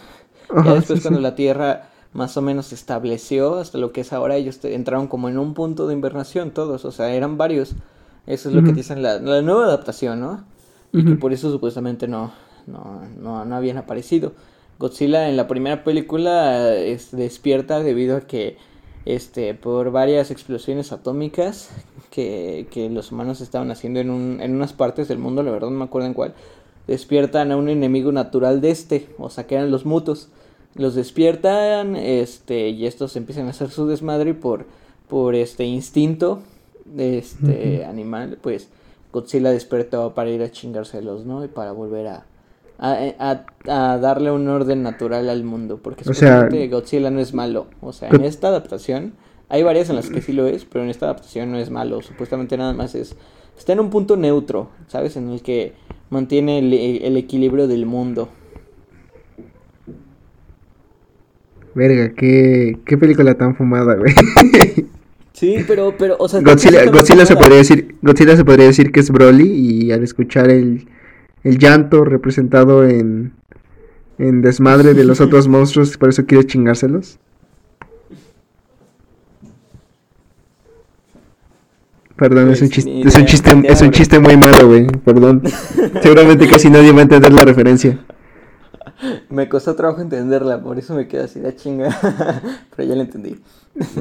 Ya 0.63 0.73
después 0.73 1.01
cuando 1.01 1.19
la 1.19 1.35
Tierra 1.35 1.89
más 2.13 2.37
o 2.37 2.41
menos 2.41 2.67
se 2.67 2.75
estableció 2.75 3.55
hasta 3.55 3.77
lo 3.77 3.91
que 3.91 4.01
es 4.01 4.13
ahora, 4.13 4.37
ellos 4.37 4.63
entraron 4.63 5.07
como 5.07 5.27
en 5.27 5.37
un 5.37 5.53
punto 5.53 5.85
de 5.87 5.93
invernación 5.93 6.51
todos, 6.51 6.85
o 6.85 6.91
sea, 6.91 7.13
eran 7.13 7.37
varios. 7.37 7.75
Eso 8.25 8.49
es 8.49 8.55
lo 8.55 8.63
que 8.63 8.71
dicen 8.71 9.03
la, 9.03 9.19
la, 9.19 9.41
nueva 9.41 9.65
adaptación, 9.65 10.19
¿no? 10.19 10.43
Y 10.93 11.03
que 11.05 11.15
por 11.15 11.33
eso 11.33 11.51
supuestamente 11.51 12.07
no, 12.07 12.31
no, 12.67 13.01
no, 13.19 13.45
no 13.45 13.55
habían 13.55 13.77
aparecido. 13.77 14.31
Godzilla 14.79 15.29
en 15.29 15.37
la 15.37 15.47
primera 15.47 15.83
película 15.83 16.73
este, 16.73 17.17
despierta 17.17 17.81
debido 17.81 18.17
a 18.17 18.21
que 18.21 18.57
este 19.05 19.53
por 19.53 19.91
varias 19.91 20.31
explosiones 20.31 20.91
atómicas 20.91 21.69
que, 22.09 22.67
que 22.71 22.89
los 22.89 23.11
humanos 23.11 23.39
estaban 23.39 23.71
haciendo 23.71 23.99
en, 23.99 24.09
un, 24.09 24.41
en 24.41 24.55
unas 24.55 24.73
partes 24.73 25.07
del 25.07 25.19
mundo, 25.19 25.43
la 25.43 25.51
verdad 25.51 25.69
no 25.69 25.77
me 25.77 25.85
acuerdo 25.85 26.07
en 26.07 26.13
cuál, 26.13 26.33
despiertan 26.87 27.51
a 27.51 27.57
un 27.57 27.69
enemigo 27.69 28.11
natural 28.11 28.61
de 28.61 28.71
este, 28.71 29.07
o 29.17 29.29
sea 29.29 29.47
que 29.47 29.55
eran 29.55 29.71
los 29.71 29.85
mutos. 29.85 30.29
Los 30.75 30.93
despiertan, 30.93 31.95
este, 31.95 32.69
y 32.69 32.85
estos 32.85 33.15
empiezan 33.15 33.47
a 33.47 33.51
hacer 33.51 33.69
su 33.69 33.87
desmadre 33.87 34.33
por, 34.33 34.65
por 35.07 35.35
este 35.35 35.63
instinto 35.63 36.41
este 36.97 37.85
animal, 37.85 38.37
pues 38.41 38.69
Godzilla 39.11 39.51
despertó 39.51 40.13
para 40.13 40.29
ir 40.29 40.41
a 40.41 40.51
chingárselos, 40.51 41.25
¿no? 41.25 41.43
Y 41.43 41.47
para 41.47 41.71
volver 41.71 42.07
a, 42.07 42.25
a, 42.77 43.45
a, 43.67 43.97
darle 43.97 44.31
un 44.31 44.47
orden 44.47 44.83
natural 44.83 45.29
al 45.29 45.43
mundo. 45.43 45.79
Porque 45.81 46.07
o 46.09 46.13
sea, 46.13 46.47
Godzilla 46.69 47.09
no 47.09 47.19
es 47.19 47.33
malo. 47.33 47.67
O 47.81 47.93
sea, 47.93 48.09
en 48.09 48.23
esta 48.23 48.49
adaptación, 48.49 49.13
hay 49.49 49.63
varias 49.63 49.89
en 49.89 49.95
las 49.95 50.09
que 50.09 50.21
sí 50.21 50.33
lo 50.33 50.47
es, 50.47 50.65
pero 50.65 50.83
en 50.83 50.89
esta 50.89 51.05
adaptación 51.05 51.51
no 51.51 51.57
es 51.57 51.69
malo. 51.69 52.01
Supuestamente 52.01 52.57
nada 52.57 52.73
más 52.73 52.93
es. 52.95 53.15
Está 53.57 53.71
en 53.71 53.79
un 53.79 53.89
punto 53.89 54.17
neutro, 54.17 54.69
¿sabes? 54.87 55.15
En 55.15 55.29
el 55.29 55.41
que 55.41 55.73
mantiene 56.15 56.59
el, 56.59 56.73
el 56.73 57.17
equilibrio 57.17 57.67
del 57.67 57.85
mundo. 57.85 58.29
Verga, 61.75 62.13
qué, 62.15 62.79
qué 62.85 62.97
película 62.97 63.35
tan 63.35 63.55
fumada, 63.55 63.95
güey. 63.95 64.13
Sí, 65.33 65.57
pero, 65.67 65.93
pero, 65.99 66.15
o 66.17 66.29
sea, 66.29 66.39
Godzilla, 66.39 66.85
Godzilla 66.85 67.25
se 67.25 67.35
podría 67.35 67.57
decir, 67.57 67.97
Godzilla 68.01 68.37
se 68.37 68.45
podría 68.45 68.67
decir 68.67 68.93
que 68.93 69.01
es 69.01 69.11
Broly 69.11 69.51
y 69.51 69.91
al 69.91 70.01
escuchar 70.01 70.49
el, 70.49 70.87
el 71.43 71.57
llanto 71.57 72.05
representado 72.05 72.87
en, 72.87 73.33
en 74.17 74.41
desmadre 74.41 74.93
de 74.93 75.03
los 75.03 75.19
otros 75.25 75.49
monstruos, 75.49 75.97
por 75.97 76.07
eso 76.07 76.25
quiere 76.25 76.45
chingárselos. 76.45 77.19
Perdón, 82.15 82.51
es 82.51 82.61
un 82.61 82.69
chiste, 82.69 83.01
es 83.01 83.15
un 83.15 83.25
chiste, 83.25 83.51
es 83.65 83.81
un 83.81 83.91
chiste 83.91 84.19
muy 84.19 84.37
malo, 84.37 84.67
güey. 84.67 84.87
Perdón. 85.03 85.43
Seguramente 86.01 86.47
casi 86.47 86.69
nadie 86.69 86.91
va 86.91 86.99
a 86.99 87.03
entender 87.03 87.33
la 87.33 87.43
referencia. 87.43 87.99
Me 89.29 89.49
costó 89.49 89.75
trabajo 89.75 90.01
entenderla, 90.01 90.61
por 90.61 90.79
eso 90.79 90.93
me 90.95 91.07
quedé 91.07 91.23
así 91.23 91.39
de 91.39 91.55
chinga. 91.55 91.89
pero 92.75 92.87
ya 92.87 92.95
la 92.95 93.03
entendí. 93.03 93.37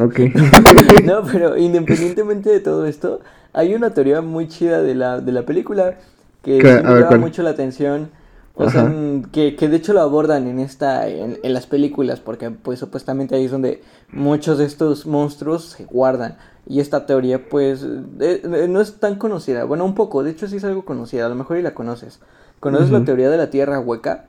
Ok. 0.00 0.20
no, 1.04 1.24
pero 1.24 1.56
independientemente 1.56 2.50
de 2.50 2.60
todo 2.60 2.86
esto, 2.86 3.20
hay 3.52 3.74
una 3.74 3.90
teoría 3.90 4.20
muy 4.20 4.48
chida 4.48 4.82
de 4.82 4.94
la, 4.94 5.20
de 5.20 5.32
la 5.32 5.44
película 5.44 5.98
que 6.42 6.62
me 6.62 7.00
llama 7.00 7.16
mucho 7.16 7.42
la 7.42 7.50
atención. 7.50 8.10
O 8.56 8.70
sea, 8.70 8.92
que, 9.32 9.56
que, 9.56 9.68
de 9.68 9.76
hecho 9.76 9.92
lo 9.92 10.00
abordan 10.00 10.46
en 10.46 10.60
esta, 10.60 11.08
en, 11.08 11.40
las 11.42 11.66
películas, 11.66 12.20
porque 12.20 12.52
pues 12.52 12.78
supuestamente 12.78 13.34
ahí 13.34 13.46
es 13.46 13.50
donde 13.50 13.82
muchos 14.12 14.58
de 14.58 14.64
estos 14.64 15.06
monstruos 15.06 15.70
se 15.70 15.84
guardan. 15.86 16.36
Y 16.66 16.80
esta 16.80 17.06
teoría 17.06 17.48
pues 17.48 17.82
eh, 17.82 18.40
eh, 18.42 18.66
no 18.68 18.80
es 18.80 18.98
tan 18.98 19.16
conocida, 19.16 19.64
bueno 19.64 19.84
un 19.84 19.94
poco, 19.94 20.22
de 20.22 20.30
hecho 20.30 20.48
sí 20.48 20.56
es 20.56 20.64
algo 20.64 20.84
conocida, 20.84 21.26
a 21.26 21.28
lo 21.28 21.34
mejor 21.34 21.58
y 21.58 21.62
la 21.62 21.74
conoces. 21.74 22.20
¿Conoces 22.60 22.90
la 22.90 23.04
teoría 23.04 23.28
de 23.28 23.36
la 23.36 23.50
Tierra 23.50 23.78
hueca? 23.78 24.24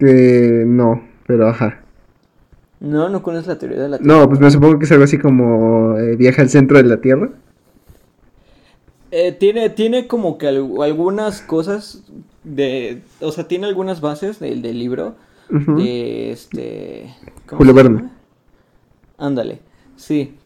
Eh, 0.00 0.64
no, 0.66 1.00
pero 1.24 1.48
ajá. 1.48 1.82
No, 2.80 3.08
no 3.08 3.22
conoces 3.22 3.46
la 3.46 3.58
teoría 3.58 3.80
de 3.80 3.88
la 3.88 3.98
Tierra. 3.98 4.18
No, 4.18 4.28
pues 4.28 4.40
me 4.40 4.50
supongo 4.50 4.80
que 4.80 4.86
es 4.86 4.90
algo 4.90 5.04
así 5.04 5.18
como 5.18 5.96
eh, 5.98 6.16
viaja 6.16 6.42
al 6.42 6.48
centro 6.48 6.78
de 6.78 6.82
la 6.82 7.00
Tierra. 7.00 7.30
Eh, 9.12 9.30
tiene, 9.30 9.70
tiene 9.70 10.08
como 10.08 10.36
que 10.36 10.48
algunas 10.48 11.42
cosas 11.42 12.02
de, 12.42 13.02
o 13.20 13.30
sea, 13.30 13.46
tiene 13.46 13.66
algunas 13.68 14.00
bases 14.00 14.40
del, 14.40 14.62
del 14.62 14.80
libro 14.80 15.14
de 15.48 16.32
este. 16.32 17.14
Julio 17.46 17.74
Verne. 17.74 18.10
Ándale, 19.18 19.60
sí, 19.96 20.36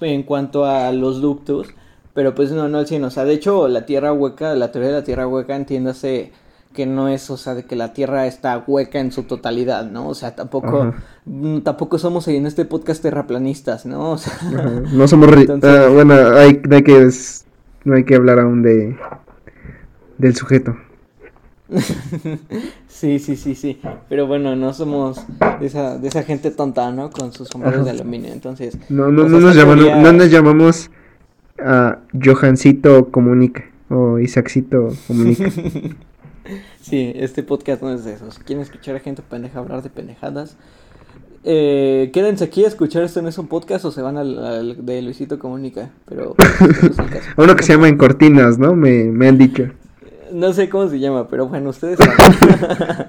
en 0.00 0.22
cuanto 0.22 0.64
a 0.64 0.90
los 0.92 1.20
ductos, 1.20 1.68
pero 2.14 2.34
pues 2.34 2.52
no, 2.52 2.68
no 2.68 2.78
al 2.78 2.86
100, 2.86 3.04
o 3.04 3.10
sea, 3.10 3.24
de 3.24 3.34
hecho 3.34 3.68
la 3.68 3.86
Tierra 3.86 4.12
hueca, 4.12 4.54
la 4.54 4.72
teoría 4.72 4.90
de 4.90 4.96
la 4.96 5.04
Tierra 5.04 5.26
hueca, 5.26 5.56
entiéndase 5.56 6.32
que 6.74 6.86
no 6.86 7.08
es, 7.08 7.30
o 7.30 7.36
sea, 7.36 7.54
de 7.54 7.64
que 7.64 7.76
la 7.76 7.92
Tierra 7.92 8.26
está 8.26 8.62
hueca 8.66 8.98
en 8.98 9.12
su 9.12 9.22
totalidad, 9.22 9.88
¿no? 9.90 10.08
O 10.08 10.14
sea, 10.14 10.34
tampoco, 10.34 10.92
mm, 11.24 11.60
tampoco 11.60 11.98
somos 11.98 12.26
en 12.28 12.46
este 12.46 12.64
podcast 12.64 13.00
terraplanistas, 13.00 13.86
¿no? 13.86 14.12
O 14.12 14.18
sea, 14.18 14.32
no 14.92 15.08
somos, 15.08 15.30
ah, 15.62 15.88
bueno, 15.92 16.14
hay, 16.36 16.60
hay, 16.70 16.82
que, 16.82 17.10
no 17.84 17.94
hay 17.94 18.04
que 18.04 18.16
hablar 18.16 18.40
aún 18.40 18.62
de, 18.62 18.96
del 20.18 20.34
sujeto. 20.34 20.76
sí, 22.88 23.18
sí, 23.18 23.36
sí, 23.36 23.54
sí, 23.54 23.80
pero 24.08 24.26
bueno, 24.26 24.54
no 24.54 24.72
somos 24.74 25.24
de 25.60 25.66
esa, 25.66 25.98
de 25.98 26.08
esa 26.08 26.22
gente 26.22 26.50
tonta, 26.50 26.90
¿no? 26.92 27.10
Con 27.10 27.32
sus 27.32 27.48
sombreros 27.48 27.84
de 27.84 27.90
aluminio, 27.90 28.32
entonces. 28.32 28.78
No, 28.90 29.10
no, 29.10 29.28
no, 29.28 29.40
nos, 29.40 29.56
llamamos, 29.56 29.84
no 29.84 30.12
nos 30.12 30.30
llamamos 30.30 30.90
a 31.58 31.98
Johancito 32.12 33.10
Comunica 33.10 33.64
o 33.88 34.18
Isaacito 34.18 34.88
Comunica. 35.06 35.50
Sí, 36.82 37.12
este 37.14 37.42
podcast 37.42 37.80
no 37.82 37.94
es 37.94 38.04
de 38.04 38.12
eso. 38.12 38.30
Si 38.30 38.40
quieren 38.40 38.62
escuchar 38.62 38.94
a 38.94 39.00
gente 39.00 39.22
pendeja 39.22 39.58
hablar 39.58 39.82
de 39.82 39.88
pendejadas, 39.88 40.58
eh, 41.42 42.10
quédense 42.12 42.44
aquí 42.44 42.64
a 42.64 42.68
escuchar 42.68 43.02
esto 43.04 43.22
no 43.22 43.30
es 43.30 43.38
un 43.38 43.48
podcast 43.48 43.86
o 43.86 43.90
se 43.90 44.02
van 44.02 44.18
al, 44.18 44.84
de 44.84 45.00
Luisito 45.00 45.38
Comunica. 45.38 45.90
Pero 46.06 46.36
uno 47.38 47.56
que 47.56 47.62
se 47.62 47.72
llama 47.72 47.88
En 47.88 47.96
Cortinas, 47.96 48.58
¿no? 48.58 48.74
Me, 48.74 49.04
me 49.04 49.28
han 49.28 49.38
dicho. 49.38 49.70
No 50.34 50.52
sé 50.52 50.68
cómo 50.68 50.88
se 50.88 50.98
llama, 50.98 51.28
pero 51.28 51.48
bueno, 51.48 51.70
ustedes 51.70 51.98
saben. 51.98 53.08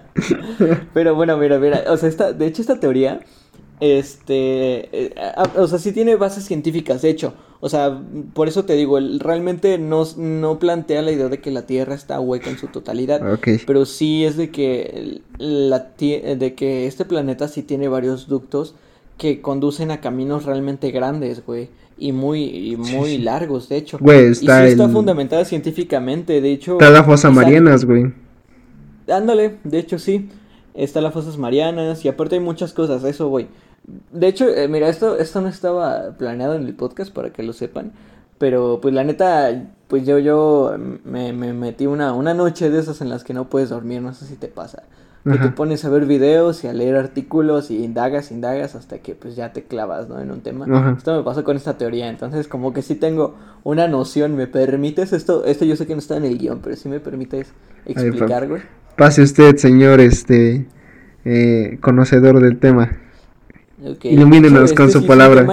pero 0.94 1.16
bueno, 1.16 1.38
mira, 1.38 1.58
mira, 1.58 1.84
o 1.90 1.98
sea, 1.98 2.08
esta, 2.08 2.34
de 2.34 2.46
hecho 2.46 2.62
esta 2.62 2.80
teoría 2.80 3.22
este, 3.80 5.08
eh, 5.08 5.16
o 5.58 5.68
sea, 5.68 5.80
sí 5.80 5.92
tiene 5.92 6.16
bases 6.16 6.46
científicas, 6.46 7.02
de 7.02 7.10
hecho. 7.10 7.34
O 7.60 7.70
sea, 7.70 8.00
por 8.34 8.48
eso 8.48 8.66
te 8.66 8.74
digo, 8.74 9.00
realmente 9.20 9.78
no, 9.78 10.06
no 10.18 10.60
plantea 10.60 11.02
la 11.02 11.12
idea 11.12 11.30
de 11.30 11.40
que 11.40 11.52
la 11.52 11.66
Tierra 11.66 11.96
está 11.96 12.20
hueca 12.20 12.50
en 12.50 12.58
su 12.58 12.68
totalidad. 12.68 13.22
Pero 13.66 13.86
sí 13.86 14.24
es 14.24 14.38
de 14.38 14.50
que, 14.52 15.22
la, 15.38 15.80
de 15.80 16.54
que 16.56 16.86
este 16.86 17.06
planeta 17.06 17.48
sí 17.48 17.64
tiene 17.64 17.88
varios 17.88 18.28
ductos 18.28 18.76
que 19.18 19.42
conducen 19.42 19.92
a 19.92 20.02
caminos 20.02 20.46
realmente 20.46 20.92
grandes, 20.92 21.46
güey. 21.46 21.70
Y 21.97 22.12
muy, 22.12 22.75
muy 22.77 23.17
largos, 23.17 23.69
de 23.69 23.77
hecho. 23.77 23.97
Güey, 23.99 24.31
está 24.31 24.63
y 24.63 24.67
sí 24.67 24.71
está 24.73 24.89
fundamentada 24.89 25.45
científicamente, 25.45 26.41
de 26.41 26.51
hecho. 26.51 26.73
Está 26.73 26.89
la 26.89 27.03
fosa 27.03 27.31
Marianas, 27.31 27.86
güey. 27.86 28.13
Ándale, 29.08 29.58
de 29.63 29.79
hecho 29.79 29.97
sí. 29.97 30.29
Está 30.73 30.99
las 30.99 31.13
fosas 31.13 31.38
Marianas 31.38 32.03
y 32.03 32.10
aparte 32.10 32.36
hay 32.36 32.41
muchas 32.41 32.73
cosas, 32.73 33.03
eso, 33.05 33.29
güey. 33.29 33.47
De 34.12 34.27
hecho, 34.27 34.49
eh, 34.49 34.67
mira, 34.67 34.89
esto, 34.89 35.17
esto 35.17 35.39
no 35.39 35.47
estaba 35.47 36.17
planeado 36.17 36.55
en 36.55 36.65
el 36.65 36.75
podcast 36.75 37.13
para 37.13 37.29
que 37.29 37.43
lo 37.43 37.53
sepan. 37.53 37.93
Pero 38.38 38.79
pues 38.81 38.93
la 38.93 39.05
neta, 39.05 39.71
pues 39.88 40.05
yo, 40.05 40.19
yo 40.19 40.75
me, 41.05 41.31
me 41.31 41.53
metí 41.53 41.86
una, 41.86 42.12
una 42.12 42.34
noche 42.34 42.69
de 42.69 42.79
esas 42.79 42.99
en 42.99 43.08
las 43.08 43.23
que 43.23 43.34
no 43.34 43.49
puedes 43.49 43.69
dormir, 43.69 44.02
no 44.02 44.13
sé 44.13 44.25
si 44.25 44.35
te 44.35 44.48
pasa. 44.48 44.83
Que 45.26 45.40
te 45.40 45.50
pones 45.50 45.84
a 45.84 45.90
ver 45.90 46.06
videos 46.06 46.63
y 46.63 46.67
a 46.67 46.73
leer 46.73 46.96
artículos 46.96 47.71
y 47.71 47.84
indagas, 47.84 48.30
indagas 48.32 48.76
hasta 48.76 49.00
que 49.00 49.15
pues 49.15 49.36
ya 49.36 49.54
te 49.54 49.63
clavas, 49.63 50.08
¿no? 50.08 50.19
En 50.21 50.30
un 50.30 50.42
tema. 50.42 50.94
Esto 50.96 51.17
me 51.17 51.23
pasó 51.23 51.44
con 51.44 51.58
esta 51.58 51.80
teoría, 51.80 52.10
entonces 52.10 52.48
como 52.48 52.73
que 52.73 52.84
sí 52.84 52.94
tengo 52.94 53.34
una 53.63 53.88
noción, 53.88 54.36
¿me 54.36 54.46
permites? 54.46 55.13
Esto, 55.13 55.44
esto 55.46 55.65
yo 55.65 55.76
sé 55.76 55.88
que 55.88 55.94
no 55.94 56.00
está 56.00 56.17
en 56.17 56.26
el 56.26 56.38
guion, 56.38 56.60
pero 56.62 56.76
sí 56.76 56.90
me 56.90 57.00
permites 57.00 57.48
explicar, 57.86 58.48
güey. 58.48 58.62
Pase 58.98 59.23
usted, 59.23 59.56
señor, 59.58 60.00
este, 60.00 60.67
eh, 61.26 61.80
conocedor 61.82 62.40
del 62.40 62.60
tema. 62.60 62.92
Ilumínenos 64.04 64.73
con 64.73 64.92
su 64.92 65.08
palabra. 65.08 65.48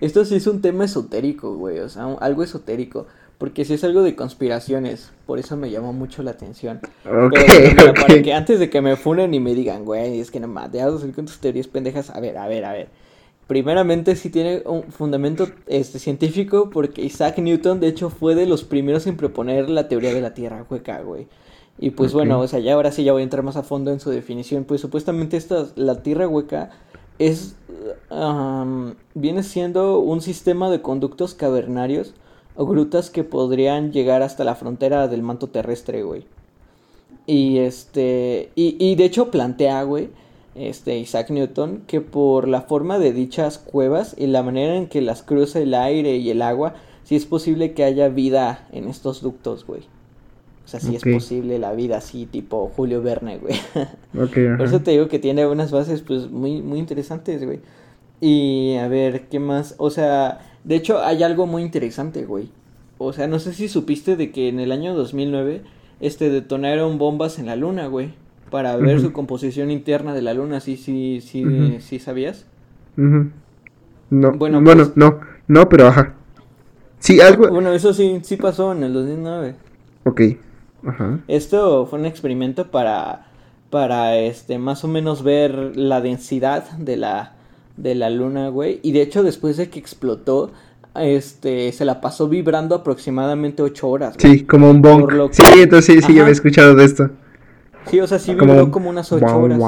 esto 0.00 0.24
sí 0.24 0.36
es 0.36 0.46
un 0.46 0.62
tema 0.62 0.86
esotérico, 0.86 1.54
güey, 1.54 1.80
o 1.80 1.88
sea, 1.90 2.04
algo 2.20 2.42
esotérico. 2.42 3.06
Porque 3.40 3.64
si 3.64 3.72
es 3.72 3.82
algo 3.84 4.02
de 4.02 4.14
conspiraciones, 4.14 5.12
por 5.24 5.38
eso 5.38 5.56
me 5.56 5.70
llamó 5.70 5.94
mucho 5.94 6.22
la 6.22 6.32
atención. 6.32 6.78
Para 7.02 7.30
que 8.22 8.34
antes 8.34 8.60
de 8.60 8.68
que 8.68 8.82
me 8.82 8.96
funen 8.96 9.32
y 9.32 9.40
me 9.40 9.54
digan, 9.54 9.86
güey, 9.86 10.20
es 10.20 10.30
que 10.30 10.40
no 10.40 10.46
más, 10.46 10.70
de 10.70 10.80
con 11.14 11.24
tus 11.24 11.38
teorías 11.38 11.66
pendejas. 11.66 12.10
A 12.10 12.20
ver, 12.20 12.36
a 12.36 12.46
ver, 12.48 12.66
a 12.66 12.72
ver. 12.72 12.88
Primeramente 13.46 14.14
sí 14.14 14.28
tiene 14.28 14.62
un 14.66 14.82
fundamento 14.92 15.48
este, 15.66 15.98
científico 15.98 16.68
porque 16.68 17.00
Isaac 17.00 17.38
Newton 17.38 17.80
de 17.80 17.88
hecho 17.88 18.10
fue 18.10 18.34
de 18.34 18.44
los 18.44 18.62
primeros 18.62 19.06
en 19.06 19.16
proponer 19.16 19.70
la 19.70 19.88
teoría 19.88 20.12
de 20.12 20.20
la 20.20 20.34
Tierra 20.34 20.66
hueca, 20.68 21.00
güey. 21.00 21.26
Y 21.78 21.92
pues 21.92 22.12
bueno, 22.12 22.40
o 22.40 22.46
sea, 22.46 22.58
ya 22.58 22.74
ahora 22.74 22.92
sí 22.92 23.04
ya 23.04 23.12
voy 23.12 23.22
a 23.22 23.24
entrar 23.24 23.42
más 23.42 23.56
a 23.56 23.62
fondo 23.62 23.90
en 23.90 24.00
su 24.00 24.10
definición. 24.10 24.64
Pues 24.64 24.82
supuestamente 24.82 25.38
esta, 25.38 25.66
la 25.76 26.02
Tierra 26.02 26.28
hueca 26.28 26.72
es 27.18 27.56
viene 29.14 29.42
siendo 29.42 29.98
un 29.98 30.20
sistema 30.20 30.70
de 30.70 30.82
conductos 30.82 31.32
cavernarios 31.32 32.12
o 32.56 32.66
grutas 32.66 33.10
que 33.10 33.24
podrían 33.24 33.92
llegar 33.92 34.22
hasta 34.22 34.44
la 34.44 34.54
frontera 34.54 35.08
del 35.08 35.22
manto 35.22 35.48
terrestre, 35.48 36.02
güey. 36.02 36.24
Y 37.26 37.58
este, 37.58 38.50
y, 38.54 38.76
y 38.78 38.94
de 38.96 39.04
hecho 39.04 39.30
plantea, 39.30 39.82
güey, 39.84 40.08
este 40.54 40.98
Isaac 40.98 41.30
Newton, 41.30 41.82
que 41.86 42.00
por 42.00 42.48
la 42.48 42.62
forma 42.62 42.98
de 42.98 43.12
dichas 43.12 43.58
cuevas 43.58 44.14
y 44.18 44.26
la 44.26 44.42
manera 44.42 44.76
en 44.76 44.88
que 44.88 45.00
las 45.00 45.22
cruza 45.22 45.60
el 45.60 45.74
aire 45.74 46.16
y 46.16 46.30
el 46.30 46.42
agua, 46.42 46.74
sí 47.04 47.16
es 47.16 47.26
posible 47.26 47.72
que 47.72 47.84
haya 47.84 48.08
vida 48.08 48.66
en 48.72 48.88
estos 48.88 49.22
ductos, 49.22 49.66
güey. 49.66 49.82
O 50.64 50.68
sea, 50.70 50.78
sí 50.78 50.94
es 50.94 51.02
posible 51.02 51.58
la 51.58 51.72
vida 51.72 51.96
así, 51.96 52.26
tipo 52.26 52.70
Julio 52.76 53.02
Verne, 53.02 53.38
güey. 53.38 53.56
por 54.56 54.66
eso 54.66 54.80
te 54.80 54.92
digo 54.92 55.08
que 55.08 55.18
tiene 55.18 55.44
unas 55.46 55.72
bases, 55.72 56.02
pues, 56.02 56.30
muy, 56.30 56.62
muy 56.62 56.78
interesantes, 56.78 57.44
güey. 57.44 57.58
Y 58.20 58.76
a 58.76 58.86
ver, 58.86 59.26
¿qué 59.28 59.40
más? 59.40 59.74
O 59.78 59.90
sea, 59.90 60.38
de 60.64 60.76
hecho, 60.76 61.02
hay 61.02 61.22
algo 61.22 61.46
muy 61.46 61.62
interesante, 61.62 62.24
güey. 62.24 62.50
O 62.98 63.12
sea, 63.12 63.26
no 63.26 63.38
sé 63.38 63.54
si 63.54 63.68
supiste 63.68 64.16
de 64.16 64.30
que 64.30 64.48
en 64.48 64.60
el 64.60 64.72
año 64.72 64.94
2009, 64.94 65.62
este, 66.00 66.30
detonaron 66.30 66.98
bombas 66.98 67.38
en 67.38 67.46
la 67.46 67.56
luna, 67.56 67.86
güey 67.86 68.12
para 68.50 68.76
ver 68.76 69.00
su 69.00 69.12
composición 69.12 69.70
interna 69.70 70.12
de 70.12 70.22
la 70.22 70.34
luna, 70.34 70.60
¿sí, 70.60 70.76
sí, 70.76 71.20
sí, 71.22 71.78
sí 71.80 71.98
sabías? 71.98 72.44
No, 72.96 73.30
bueno, 74.10 74.60
bueno 74.60 74.84
pues 74.84 74.96
no, 74.96 75.20
no, 75.46 75.68
pero 75.68 75.86
ajá. 75.86 76.14
Sí, 76.98 77.20
algo... 77.20 77.48
Bueno, 77.48 77.72
eso 77.72 77.94
sí, 77.94 78.20
sí 78.22 78.36
pasó 78.36 78.72
en 78.72 78.82
el 78.82 78.92
2009. 78.92 79.54
Ok, 80.04 80.20
ajá. 80.84 81.20
Esto 81.28 81.86
fue 81.86 81.98
un 81.98 82.06
experimento 82.06 82.70
para, 82.70 83.28
para, 83.70 84.16
este, 84.16 84.58
más 84.58 84.84
o 84.84 84.88
menos 84.88 85.22
ver 85.22 85.76
la 85.76 86.00
densidad 86.00 86.70
de 86.72 86.96
la, 86.96 87.36
de 87.82 87.94
la 87.94 88.10
luna, 88.10 88.48
güey. 88.48 88.80
Y 88.82 88.92
de 88.92 89.02
hecho, 89.02 89.22
después 89.22 89.56
de 89.56 89.70
que 89.70 89.78
explotó, 89.78 90.52
este, 90.94 91.72
se 91.72 91.84
la 91.84 92.00
pasó 92.00 92.28
vibrando 92.28 92.74
aproximadamente 92.74 93.62
ocho 93.62 93.88
horas. 93.88 94.14
Sí, 94.18 94.44
como 94.44 94.70
un 94.70 94.82
bong. 94.82 95.32
Sí, 95.32 95.42
entonces 95.56 95.96
sí, 95.96 96.02
sí, 96.02 96.14
yo 96.14 96.22
había 96.22 96.32
escuchado 96.32 96.74
de 96.74 96.84
esto. 96.84 97.10
Sí, 97.86 97.98
o 98.00 98.06
sea, 98.06 98.18
sí 98.18 98.34
vibró 98.34 98.70
como 98.70 98.90
unas 98.90 99.10
ocho 99.10 99.24
horas. 99.26 99.60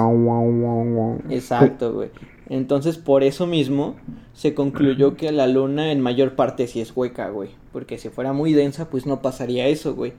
Exacto, 1.31 1.93
güey. 1.93 2.11
Entonces, 2.49 2.99
por 2.99 3.23
eso 3.23 3.47
mismo, 3.47 3.97
se 4.35 4.55
concluyó 4.55 5.17
que 5.17 5.33
la 5.33 5.47
luna 5.47 5.91
en 5.91 6.01
mayor 6.01 6.35
parte 6.35 6.67
sí 6.67 6.81
es 6.81 6.95
hueca, 6.95 7.31
güey. 7.31 7.51
Porque 7.73 7.97
si 7.97 8.11
fuera 8.11 8.35
muy 8.35 8.53
densa, 8.53 8.91
pues 8.91 9.07
no 9.07 9.23
pasaría 9.23 9.69
eso, 9.69 9.95
güey. 9.95 10.13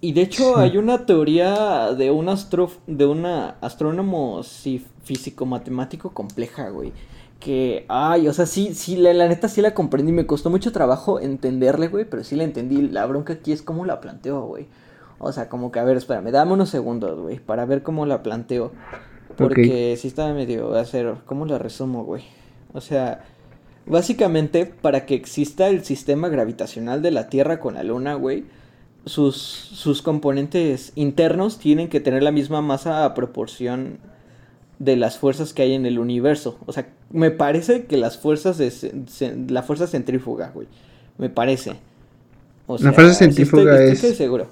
Y 0.00 0.12
de 0.12 0.22
hecho, 0.22 0.58
hay 0.58 0.76
una 0.76 1.06
teoría 1.06 1.92
de 1.92 2.10
un 2.10 2.28
astro 2.28 2.70
de 2.86 3.06
una 3.06 3.50
astrónomo 3.60 4.42
sí, 4.42 4.84
físico-matemático 5.04 6.10
compleja, 6.10 6.68
güey. 6.70 6.92
Que, 7.40 7.84
ay, 7.88 8.28
o 8.28 8.32
sea, 8.32 8.46
sí, 8.46 8.74
sí, 8.74 8.96
la, 8.96 9.12
la, 9.12 9.28
neta 9.28 9.48
sí 9.48 9.60
la 9.60 9.74
comprendí. 9.74 10.12
Me 10.12 10.26
costó 10.26 10.50
mucho 10.50 10.72
trabajo 10.72 11.20
entenderle, 11.20 11.88
güey, 11.88 12.04
pero 12.04 12.24
sí 12.24 12.36
la 12.36 12.44
entendí. 12.44 12.88
La 12.88 13.06
bronca 13.06 13.34
aquí 13.34 13.52
es 13.52 13.62
cómo 13.62 13.84
la 13.84 14.00
planteo, 14.00 14.42
güey. 14.46 14.66
O 15.18 15.32
sea, 15.32 15.48
como 15.48 15.70
que, 15.70 15.78
a 15.78 15.84
ver, 15.84 15.96
espérame, 15.96 16.30
dame 16.30 16.52
unos 16.52 16.70
segundos, 16.70 17.20
güey, 17.20 17.38
para 17.38 17.64
ver 17.64 17.82
cómo 17.82 18.06
la 18.06 18.22
planteo. 18.22 18.72
Porque 19.36 19.96
si 19.98 20.08
está 20.08 20.32
medio 20.32 20.74
hacer, 20.74 21.14
¿cómo 21.26 21.46
la 21.46 21.58
resumo, 21.58 22.04
güey? 22.04 22.24
O 22.72 22.80
sea, 22.80 23.24
básicamente, 23.86 24.66
para 24.66 25.06
que 25.06 25.14
exista 25.14 25.68
el 25.68 25.84
sistema 25.84 26.28
gravitacional 26.28 27.02
de 27.02 27.10
la 27.10 27.28
Tierra 27.28 27.58
con 27.60 27.74
la 27.74 27.82
Luna, 27.82 28.14
güey, 28.14 28.44
sus, 29.06 29.36
sus 29.36 30.02
componentes 30.02 30.92
internos 30.94 31.58
tienen 31.58 31.88
que 31.88 32.00
tener 32.00 32.22
la 32.22 32.32
misma 32.32 32.62
masa 32.62 33.04
a 33.04 33.14
proporción 33.14 33.98
de 34.78 34.96
las 34.96 35.18
fuerzas 35.18 35.52
que 35.52 35.62
hay 35.62 35.74
en 35.74 35.86
el 35.86 35.98
universo. 35.98 36.58
O 36.66 36.72
sea, 36.72 36.88
me 37.10 37.30
parece 37.30 37.84
que 37.84 37.96
las 37.96 38.18
fuerzas 38.18 38.58
de... 38.58 38.72
la 39.48 39.62
fuerza 39.62 39.86
centrífuga, 39.86 40.50
güey. 40.54 40.66
Me 41.18 41.30
parece. 41.30 41.76
O 42.66 42.78
sea, 42.78 42.88
la 42.88 42.92
fuerza 42.92 43.14
centrífuga 43.14 43.82
es... 43.82 43.94
Estoy 43.94 44.14
seguro. 44.14 44.48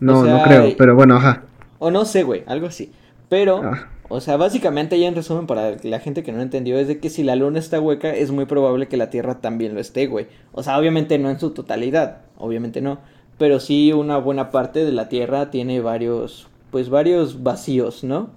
No, 0.00 0.24
no 0.24 0.42
creo, 0.42 0.76
pero 0.76 0.94
bueno, 0.94 1.16
ajá. 1.16 1.44
O 1.78 1.90
no 1.90 2.04
sé, 2.04 2.22
güey, 2.22 2.42
algo 2.46 2.66
así. 2.66 2.92
Pero, 3.28 3.62
ah. 3.64 3.88
o 4.08 4.20
sea, 4.20 4.36
básicamente 4.36 4.98
ya 4.98 5.08
en 5.08 5.14
resumen 5.14 5.46
para 5.46 5.76
la 5.82 6.00
gente 6.00 6.22
que 6.22 6.32
no 6.32 6.40
entendió 6.40 6.78
es 6.78 6.88
de 6.88 6.98
que 6.98 7.10
si 7.10 7.22
la 7.22 7.36
luna 7.36 7.58
está 7.58 7.80
hueca 7.80 8.14
es 8.14 8.30
muy 8.30 8.44
probable 8.44 8.88
que 8.88 8.96
la 8.96 9.10
Tierra 9.10 9.40
también 9.40 9.74
lo 9.74 9.80
esté, 9.80 10.06
güey. 10.06 10.26
O 10.52 10.62
sea, 10.62 10.78
obviamente 10.78 11.18
no 11.18 11.30
en 11.30 11.40
su 11.40 11.50
totalidad, 11.50 12.18
obviamente 12.36 12.80
no. 12.80 12.98
Pero 13.38 13.60
sí 13.60 13.92
una 13.92 14.18
buena 14.18 14.50
parte 14.50 14.84
de 14.84 14.92
la 14.92 15.08
Tierra 15.08 15.50
tiene 15.50 15.80
varios, 15.80 16.48
pues 16.70 16.90
varios 16.90 17.42
vacíos, 17.42 18.04
¿no? 18.04 18.30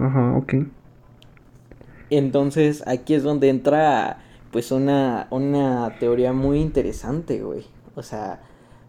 Ajá, 0.00 0.36
ok. 0.36 0.54
Entonces 2.10 2.82
aquí 2.86 3.14
es 3.14 3.22
donde 3.22 3.48
entra 3.48 4.18
pues 4.50 4.72
una, 4.72 5.28
una 5.30 5.96
teoría 6.00 6.32
muy 6.32 6.60
interesante, 6.60 7.40
güey. 7.42 7.64
O 7.94 8.02
sea, 8.02 8.40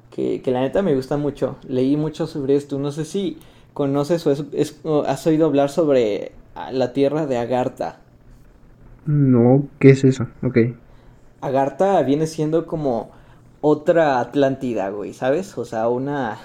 que, 0.09 0.41
la 0.45 0.61
neta 0.61 0.81
me 0.81 0.95
gusta 0.95 1.17
mucho. 1.17 1.57
Leí 1.67 1.97
mucho 1.97 2.27
sobre 2.27 2.55
esto. 2.55 2.79
No 2.79 2.91
sé 2.91 3.05
si 3.05 3.37
conoces 3.73 4.25
o, 4.83 5.03
has 5.03 5.27
oído 5.27 5.45
hablar 5.45 5.69
sobre 5.69 6.31
ah, 6.55 6.71
la 6.71 6.93
tierra 6.93 7.25
de 7.25 7.37
Agartha. 7.37 7.99
No, 9.05 9.67
¿qué 9.79 9.91
es 9.91 10.03
eso? 10.03 10.27
Ok. 10.43 10.57
Agartha 11.41 12.01
viene 12.03 12.27
siendo 12.27 12.65
como 12.67 13.11
otra 13.61 14.19
Atlántida, 14.19 14.89
güey, 14.89 15.13
¿sabes? 15.13 15.57
O 15.57 15.65
sea, 15.65 15.87
una... 15.87 16.37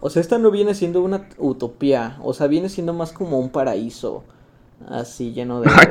O 0.00 0.10
sea, 0.10 0.20
esta 0.20 0.38
no 0.38 0.50
viene 0.50 0.74
siendo 0.74 1.02
una 1.02 1.28
utopía, 1.38 2.18
o 2.22 2.34
sea, 2.34 2.46
viene 2.46 2.68
siendo 2.68 2.92
más 2.92 3.12
como 3.12 3.38
un 3.38 3.50
paraíso, 3.50 4.24
así 4.88 5.32
lleno 5.32 5.60
de, 5.60 5.70
ah, 5.70 5.88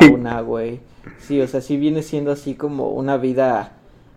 fauna, 0.00 0.40
güey. 0.40 0.80
Sí, 1.18 1.40
o 1.40 1.48
sea, 1.48 1.60
sí 1.60 1.76
viene 1.76 2.02
siendo 2.02 2.32
así 2.32 2.54
como 2.54 2.90
una 2.90 3.16
vida 3.16 3.72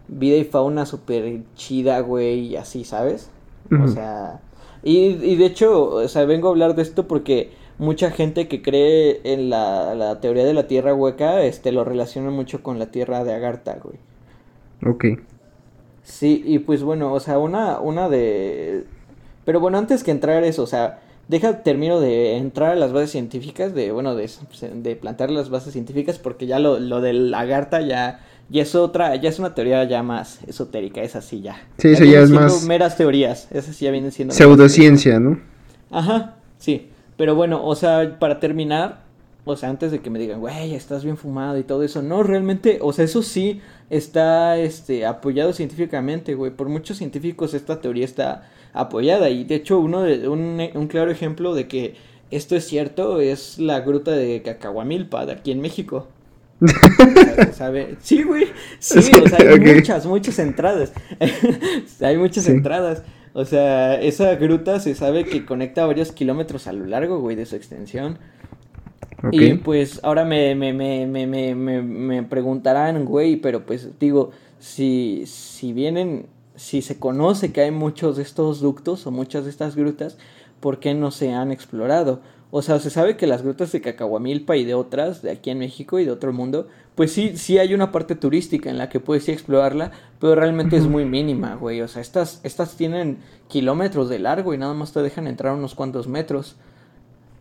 vida 0.08 0.38
y 0.38 0.46
fauna 0.46 0.86
súper 0.86 1.42
chida, 1.56 2.00
güey, 2.00 2.48
y 2.48 2.56
así, 2.56 2.84
¿sabes? 2.84 3.30
O 3.84 3.88
sea, 3.88 4.40
y, 4.84 5.08
y, 5.08 5.36
de 5.36 5.46
hecho, 5.46 5.90
o 5.96 6.08
sea, 6.08 6.24
vengo 6.24 6.48
a 6.48 6.52
hablar 6.52 6.76
de 6.76 6.82
esto 6.82 7.08
porque 7.08 7.52
mucha 7.78 8.12
gente 8.12 8.48
que 8.48 8.62
cree 8.62 9.20
en 9.24 9.50
la, 9.50 9.94
la 9.96 10.22
teoría 10.22 10.46
de 10.46 10.54
la 10.54 10.68
tierra 10.68 10.94
hueca, 10.94 11.44
este, 11.44 11.72
lo 11.72 11.84
relaciona 11.84 12.32
mucho 12.32 12.64
con 12.64 12.80
la 12.80 12.88
tierra 12.88 13.24
de 13.26 13.34
Agartha, 13.34 13.78
güey. 13.84 13.98
Ok. 14.86 15.20
Sí, 16.08 16.42
y 16.46 16.60
pues 16.60 16.84
bueno, 16.84 17.14
o 17.14 17.20
sea, 17.20 17.38
una, 17.38 17.80
una 17.80 18.08
de... 18.08 18.86
Pero 19.44 19.60
bueno, 19.60 19.78
antes 19.78 20.04
que 20.04 20.12
entrar 20.12 20.44
eso, 20.46 20.64
o 20.64 20.68
sea, 20.68 21.00
deja, 21.28 21.64
termino 21.64 22.00
de 22.00 22.38
entrar 22.38 22.72
a 22.72 22.76
las 22.76 22.94
bases 22.94 23.12
científicas, 23.12 23.76
de, 23.76 23.92
bueno, 23.92 24.16
de, 24.16 24.30
de 24.76 24.96
plantear 24.96 25.32
las 25.32 25.50
bases 25.50 25.74
científicas, 25.74 26.18
porque 26.18 26.48
ya 26.48 26.60
lo, 26.60 26.80
lo 26.80 27.02
del 27.02 27.34
Agartha 27.34 27.82
ya 27.82 28.22
y 28.50 28.62
es 28.62 28.76
otra, 28.76 29.16
ya 29.16 29.30
es 29.30 29.40
una 29.40 29.54
teoría 29.54 29.84
ya 29.84 30.02
más 30.04 30.40
esotérica, 30.48 31.02
es 31.02 31.18
así 31.18 31.42
ya. 31.42 31.62
Sí, 31.78 31.90
eso 31.90 32.06
ya, 32.06 32.22
es 32.22 32.30
más... 32.30 32.64
meras 32.64 32.96
teorías, 32.96 33.50
esas 33.52 33.78
ya 33.80 33.92
vienen 33.92 34.14
siendo... 34.14 34.34
Pseudociencia, 34.34 35.20
¿no? 35.20 35.42
Ajá, 35.92 36.36
sí. 36.58 36.90
Pero 37.18 37.36
bueno, 37.36 37.66
o 37.66 37.76
sea, 37.76 38.18
para 38.20 38.40
terminar, 38.40 39.02
o 39.54 39.58
sea, 39.58 39.70
antes 39.70 39.92
de 39.92 40.00
que 40.00 40.10
me 40.10 40.20
digan, 40.20 40.40
güey, 40.40 40.74
estás 40.76 41.04
bien 41.04 41.18
fumado 41.18 41.58
y 41.58 41.64
todo 41.64 41.84
eso, 41.84 42.02
no, 42.02 42.24
realmente, 42.24 42.80
o 42.82 42.94
sea, 42.94 43.06
eso 43.06 43.24
sí 43.24 43.62
está, 43.90 44.58
este, 44.58 45.06
apoyado 45.06 45.54
científicamente, 45.54 46.36
güey. 46.36 46.52
Por 46.52 46.70
muchos 46.70 46.98
científicos 46.98 47.54
esta 47.54 47.82
teoría 47.82 48.06
está 48.06 48.50
apoyada 48.74 49.30
y 49.30 49.44
de 49.44 49.56
hecho 49.56 49.80
uno 49.80 50.02
de, 50.02 50.28
un, 50.28 50.62
un 50.74 50.88
claro 50.88 51.10
ejemplo 51.10 51.56
de 51.56 51.68
que 51.68 51.96
esto 52.30 52.56
es 52.56 52.66
cierto 52.66 53.22
es 53.22 53.58
la 53.58 53.80
gruta 53.80 54.12
de 54.12 54.42
Cacahuamilpa 54.42 55.26
de 55.26 55.34
aquí 55.34 55.52
en 55.52 55.62
México. 55.62 56.08
Sí, 58.02 58.24
güey. 58.24 58.48
Sí, 58.80 59.00
o 59.00 59.28
sea, 59.28 59.40
hay 59.40 59.60
muchas, 59.60 60.06
muchas 60.06 60.40
entradas. 60.40 60.92
hay 62.02 62.18
muchas 62.18 62.48
entradas. 62.48 63.04
O 63.34 63.46
sea, 63.46 64.02
esa 64.02 64.36
gruta 64.36 64.80
se 64.80 64.96
sabe 64.96 65.26
que 65.26 65.46
conecta 65.46 65.86
varios 65.86 66.12
kilómetros 66.12 66.68
a 66.68 66.74
lo 66.74 66.86
largo, 66.86 67.20
güey, 67.20 67.36
de 67.36 67.46
su 67.46 67.56
extensión. 67.56 68.18
Y 69.32 69.56
pues 69.56 70.00
ahora 70.04 70.26
me, 70.26 70.54
me, 70.56 70.74
me, 70.74 71.08
me, 71.08 71.26
me, 71.56 71.82
me 71.82 72.24
preguntarán, 72.24 73.06
güey, 73.06 73.38
pero 73.38 73.66
pues 73.66 74.00
digo, 74.00 74.32
si, 74.60 75.24
si 75.26 75.74
vienen, 75.74 76.28
si 76.56 76.82
se 76.82 77.00
conoce 77.00 77.52
que 77.52 77.62
hay 77.62 77.72
muchos 77.72 78.18
de 78.18 78.24
estos 78.24 78.60
ductos 78.60 79.08
o 79.08 79.12
muchas 79.12 79.46
de 79.46 79.50
estas 79.50 79.76
grutas, 79.76 80.18
¿por 80.60 80.80
qué 80.80 80.94
no 80.94 81.12
se 81.12 81.34
han 81.34 81.52
explorado? 81.52 82.22
O 82.50 82.62
sea, 82.62 82.80
se 82.80 82.90
sabe 82.90 83.18
que 83.18 83.28
las 83.28 83.42
grutas 83.42 83.72
de 83.72 83.82
Cacahuamilpa 83.82 84.56
y 84.56 84.64
de 84.64 84.74
otras, 84.74 85.22
de 85.22 85.32
aquí 85.32 85.50
en 85.50 85.60
México 85.60 86.00
y 86.00 86.06
de 86.06 86.12
otro 86.12 86.32
mundo, 86.32 86.68
pues 86.96 87.12
sí, 87.12 87.36
sí 87.36 87.58
hay 87.58 87.74
una 87.74 87.92
parte 87.92 88.16
turística 88.16 88.70
en 88.70 88.78
la 88.78 88.88
que 88.90 89.02
puedes 89.02 89.28
explorarla, 89.28 89.92
pero 90.20 90.36
realmente 90.36 90.78
es 90.78 90.88
muy 90.88 91.04
mínima, 91.06 91.56
güey. 91.56 91.82
O 91.82 91.88
sea, 91.88 92.02
estas, 92.02 92.40
estas 92.44 92.78
tienen 92.78 93.18
kilómetros 93.50 94.08
de 94.08 94.20
largo 94.20 94.54
y 94.54 94.58
nada 94.58 94.74
más 94.74 94.94
te 94.94 95.02
dejan 95.02 95.28
entrar 95.28 95.54
unos 95.54 95.76
cuantos 95.76 96.08
metros. 96.08 96.56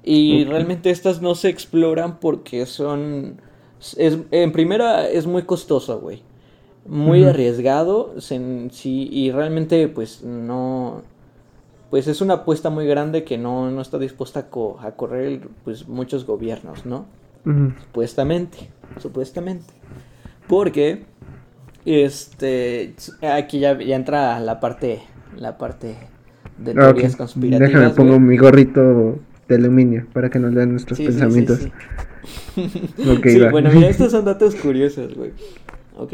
Y 0.09 0.45
realmente 0.45 0.91
estas 0.91 1.21
no 1.21 1.35
se 1.35 1.49
exploran 1.49 2.21
porque 2.21 2.65
son... 2.65 3.41
Es, 3.99 4.19
en 4.31 4.53
primera 4.53 5.09
es 5.09 5.27
muy 5.27 5.43
costoso, 5.43 5.99
güey. 6.01 6.23
Muy 6.87 7.25
arriesgado. 7.25 8.15
sí, 8.21 9.09
y 9.11 9.33
realmente 9.33 9.89
pues 9.89 10.23
no 10.23 11.03
pues 11.91 12.09
es 12.09 12.21
una 12.21 12.35
apuesta 12.35 12.71
muy 12.71 12.87
grande 12.87 13.25
que 13.25 13.39
no, 13.39 13.71
no 13.71 13.81
está 13.81 13.99
dispuesta 13.99 14.49
a, 14.81 14.91
correr 14.93 15.49
pues 15.65 15.89
muchos 15.89 16.27
gobiernos, 16.27 16.85
¿no? 16.85 17.07
Supuestamente, 17.45 18.71
supuestamente. 19.01 19.73
Porque 20.49 21.05
Este, 21.85 22.95
aquí 23.23 23.61
ya, 23.61 23.79
ya 23.79 23.95
entra 23.95 24.41
la 24.41 24.59
parte, 24.59 25.03
la 25.37 25.57
parte 25.57 25.97
de 26.59 26.75
teorías 26.75 27.13
Ok, 27.13 27.19
conspirativas. 27.19 27.73
Déjame 27.73 27.91
pongo 27.91 28.19
mi 28.19 28.37
gorrito 28.37 29.21
de 29.49 29.55
aluminio 29.55 30.07
para 30.13 30.29
que 30.31 30.39
nos 30.39 30.53
lean 30.53 30.71
nuestros 30.73 30.97
Sí, 30.99 31.07
sí, 31.07 31.13
sí, 31.13 31.19
pensamientos. 31.19 31.59
sí. 31.61 31.73
Ok, 33.11 33.27
Sí, 33.27 33.39
bueno, 33.51 33.71
mira, 33.73 33.89
estos 33.89 34.11
son 34.13 34.25
datos 34.25 34.55
curiosos, 34.57 35.15
güey. 35.15 35.31
¿Ok? 35.97 36.13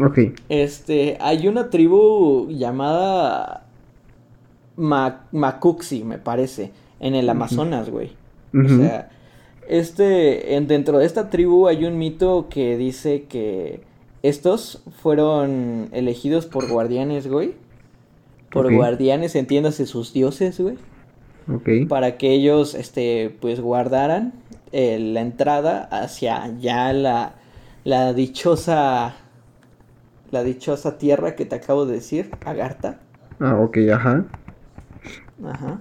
Ok. 0.00 0.18
Este, 0.48 1.16
hay 1.20 1.48
una 1.48 1.68
tribu 1.70 2.48
llamada 2.50 3.66
Ma- 4.76 5.26
Macuxi, 5.32 6.04
me 6.04 6.18
parece, 6.18 6.70
en 7.00 7.14
el. 7.16 7.28
Amazonas, 7.28 7.90
güey. 7.90 8.12
O 8.54 8.68
sea, 8.68 9.10
este, 9.68 10.54
en- 10.54 10.66
dentro 10.68 10.98
de 10.98 11.06
esta 11.06 11.28
tribu 11.30 11.66
hay 11.66 11.84
un 11.84 11.98
mito 11.98 12.46
que 12.48 12.76
dice 12.76 13.24
que 13.28 13.80
estos 14.22 14.82
fueron 15.02 15.88
elegidos 15.92 16.46
por 16.46 16.68
guardianes, 16.68 17.26
güey. 17.28 17.54
Por 18.52 18.72
guardianes, 18.74 19.34
entiéndase 19.36 19.86
sus 19.86 20.12
dioses, 20.12 20.60
güey. 20.60 20.76
Para 21.88 22.16
que 22.16 22.32
ellos, 22.32 22.74
este, 22.74 23.36
pues 23.40 23.60
guardaran 23.60 24.32
eh, 24.72 24.98
la 24.98 25.20
entrada 25.20 25.88
hacia 25.90 26.46
ya 26.60 26.92
la, 26.92 27.34
la 27.84 28.12
dichosa, 28.12 29.16
la 30.30 30.44
dichosa 30.44 30.98
tierra 30.98 31.34
que 31.34 31.46
te 31.46 31.56
acabo 31.56 31.86
de 31.86 31.94
decir, 31.94 32.30
Agartha. 32.44 33.00
Ah, 33.40 33.56
ok, 33.60 33.78
ajá. 33.92 34.26
Ajá. 35.44 35.80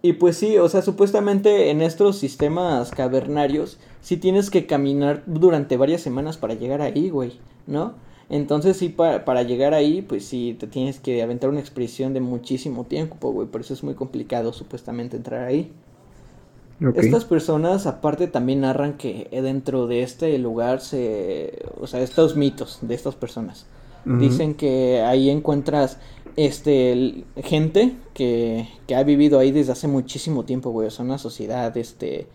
Y 0.00 0.14
pues 0.14 0.36
sí, 0.36 0.58
o 0.58 0.68
sea, 0.68 0.82
supuestamente 0.82 1.70
en 1.70 1.82
estos 1.82 2.18
sistemas 2.18 2.90
cavernarios 2.92 3.78
sí 4.00 4.16
tienes 4.16 4.48
que 4.48 4.66
caminar 4.66 5.22
durante 5.26 5.76
varias 5.76 6.00
semanas 6.00 6.36
para 6.36 6.54
llegar 6.54 6.82
ahí, 6.82 7.10
güey, 7.10 7.40
¿no? 7.66 7.94
Entonces 8.30 8.76
sí, 8.76 8.88
pa- 8.90 9.24
para 9.24 9.42
llegar 9.42 9.74
ahí, 9.74 10.02
pues 10.02 10.24
sí, 10.26 10.56
te 10.58 10.66
tienes 10.66 11.00
que 11.00 11.22
aventar 11.22 11.50
una 11.50 11.60
expedición 11.60 12.14
de 12.14 12.20
muchísimo 12.20 12.84
tiempo, 12.84 13.32
güey, 13.32 13.48
por 13.48 13.62
eso 13.62 13.74
es 13.74 13.82
muy 13.82 13.94
complicado 13.94 14.52
supuestamente 14.52 15.16
entrar 15.16 15.44
ahí. 15.46 15.72
Estas 16.94 17.24
personas 17.24 17.86
aparte 17.86 18.28
también 18.28 18.60
narran 18.60 18.96
que 18.96 19.28
dentro 19.30 19.86
de 19.86 20.02
este 20.02 20.38
lugar 20.38 20.80
se, 20.80 21.64
o 21.80 21.86
sea, 21.86 22.00
estos 22.00 22.36
mitos 22.36 22.78
de 22.82 22.94
estas 22.94 23.14
personas. 23.14 23.66
Dicen 24.04 24.54
que 24.54 25.02
ahí 25.02 25.28
encuentras 25.28 25.98
este 26.36 27.24
gente 27.36 27.96
que, 28.14 28.68
que 28.86 28.94
ha 28.96 29.02
vivido 29.02 29.38
ahí 29.38 29.50
desde 29.52 29.72
hace 29.72 29.86
muchísimo 29.88 30.44
tiempo, 30.44 30.70
güey. 30.70 30.86
O 30.88 30.90
sea, 30.90 31.04
una 31.04 31.18
sociedad 31.18 31.76
este 31.76 32.26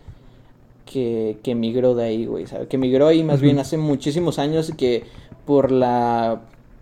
que, 0.84 1.38
que 1.42 1.54
migró 1.54 1.94
de 1.94 2.04
ahí, 2.04 2.26
güey. 2.26 2.44
Que 2.68 2.78
migró 2.78 3.06
ahí 3.06 3.24
más 3.24 3.40
bien 3.40 3.58
hace 3.58 3.76
muchísimos 3.78 4.38
años 4.38 4.68
y 4.70 4.74
que 4.74 5.04
por 5.46 5.70
la 5.70 6.40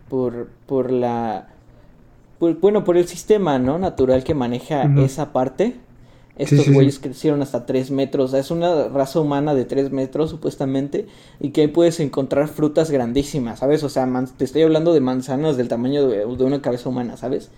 por 0.08 0.48
por 0.66 0.90
la 0.90 1.48
por- 2.38 2.58
bueno, 2.60 2.84
por 2.84 2.96
el 2.96 3.06
sistema, 3.06 3.58
¿no? 3.58 3.78
Natural 3.78 4.24
que 4.24 4.34
maneja 4.34 4.84
esa 4.98 5.32
parte. 5.32 5.76
Estos 6.36 6.60
sí, 6.60 6.64
sí. 6.64 6.72
güeyes 6.72 6.98
crecieron 6.98 7.42
hasta 7.42 7.66
3 7.66 7.90
metros. 7.90 8.32
Es 8.32 8.50
una 8.50 8.88
raza 8.88 9.20
humana 9.20 9.54
de 9.54 9.64
3 9.66 9.92
metros, 9.92 10.30
supuestamente. 10.30 11.06
Y 11.40 11.50
que 11.50 11.60
ahí 11.62 11.68
puedes 11.68 12.00
encontrar 12.00 12.48
frutas 12.48 12.90
grandísimas, 12.90 13.58
¿sabes? 13.58 13.82
O 13.84 13.88
sea, 13.90 14.08
te 14.36 14.44
estoy 14.44 14.62
hablando 14.62 14.94
de 14.94 15.00
manzanas 15.00 15.56
del 15.58 15.68
tamaño 15.68 16.08
de, 16.08 16.24
de 16.24 16.44
una 16.44 16.62
cabeza 16.62 16.88
humana, 16.88 17.16
¿sabes? 17.18 17.50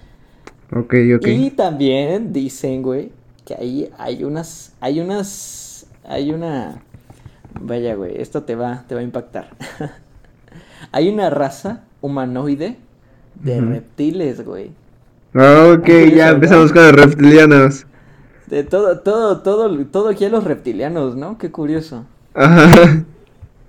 Ok, 0.74 0.94
ok. 1.16 1.26
Y 1.28 1.50
también 1.50 2.32
dicen, 2.32 2.82
güey, 2.82 3.12
que 3.44 3.54
ahí 3.54 3.90
hay 3.96 4.24
unas. 4.24 4.72
Hay 4.80 5.00
unas. 5.00 5.86
Hay 6.04 6.32
una. 6.32 6.82
Vaya, 7.60 7.94
güey, 7.94 8.20
esto 8.20 8.42
te 8.42 8.56
va, 8.56 8.84
te 8.88 8.94
va 8.94 9.00
a 9.00 9.04
impactar. 9.04 9.50
hay 10.94 11.08
una 11.08 11.28
raza 11.28 11.82
humanoide 12.00 12.76
de 13.42 13.60
reptiles, 13.60 14.44
güey. 14.44 14.70
Ah, 15.34 15.74
ok, 15.74 15.82
¿Quieres 15.82 16.14
ya 16.14 16.28
empezamos 16.30 16.72
con 16.72 16.82
los 16.84 16.92
reptilianos. 16.92 17.84
De 18.46 18.62
todo, 18.62 19.00
todo, 19.00 19.40
todo, 19.40 19.86
todo 19.86 20.08
aquí 20.10 20.24
a 20.24 20.28
los 20.28 20.44
reptilianos, 20.44 21.16
¿no? 21.16 21.36
Qué 21.36 21.50
curioso. 21.50 22.04
Ajá. 22.34 23.02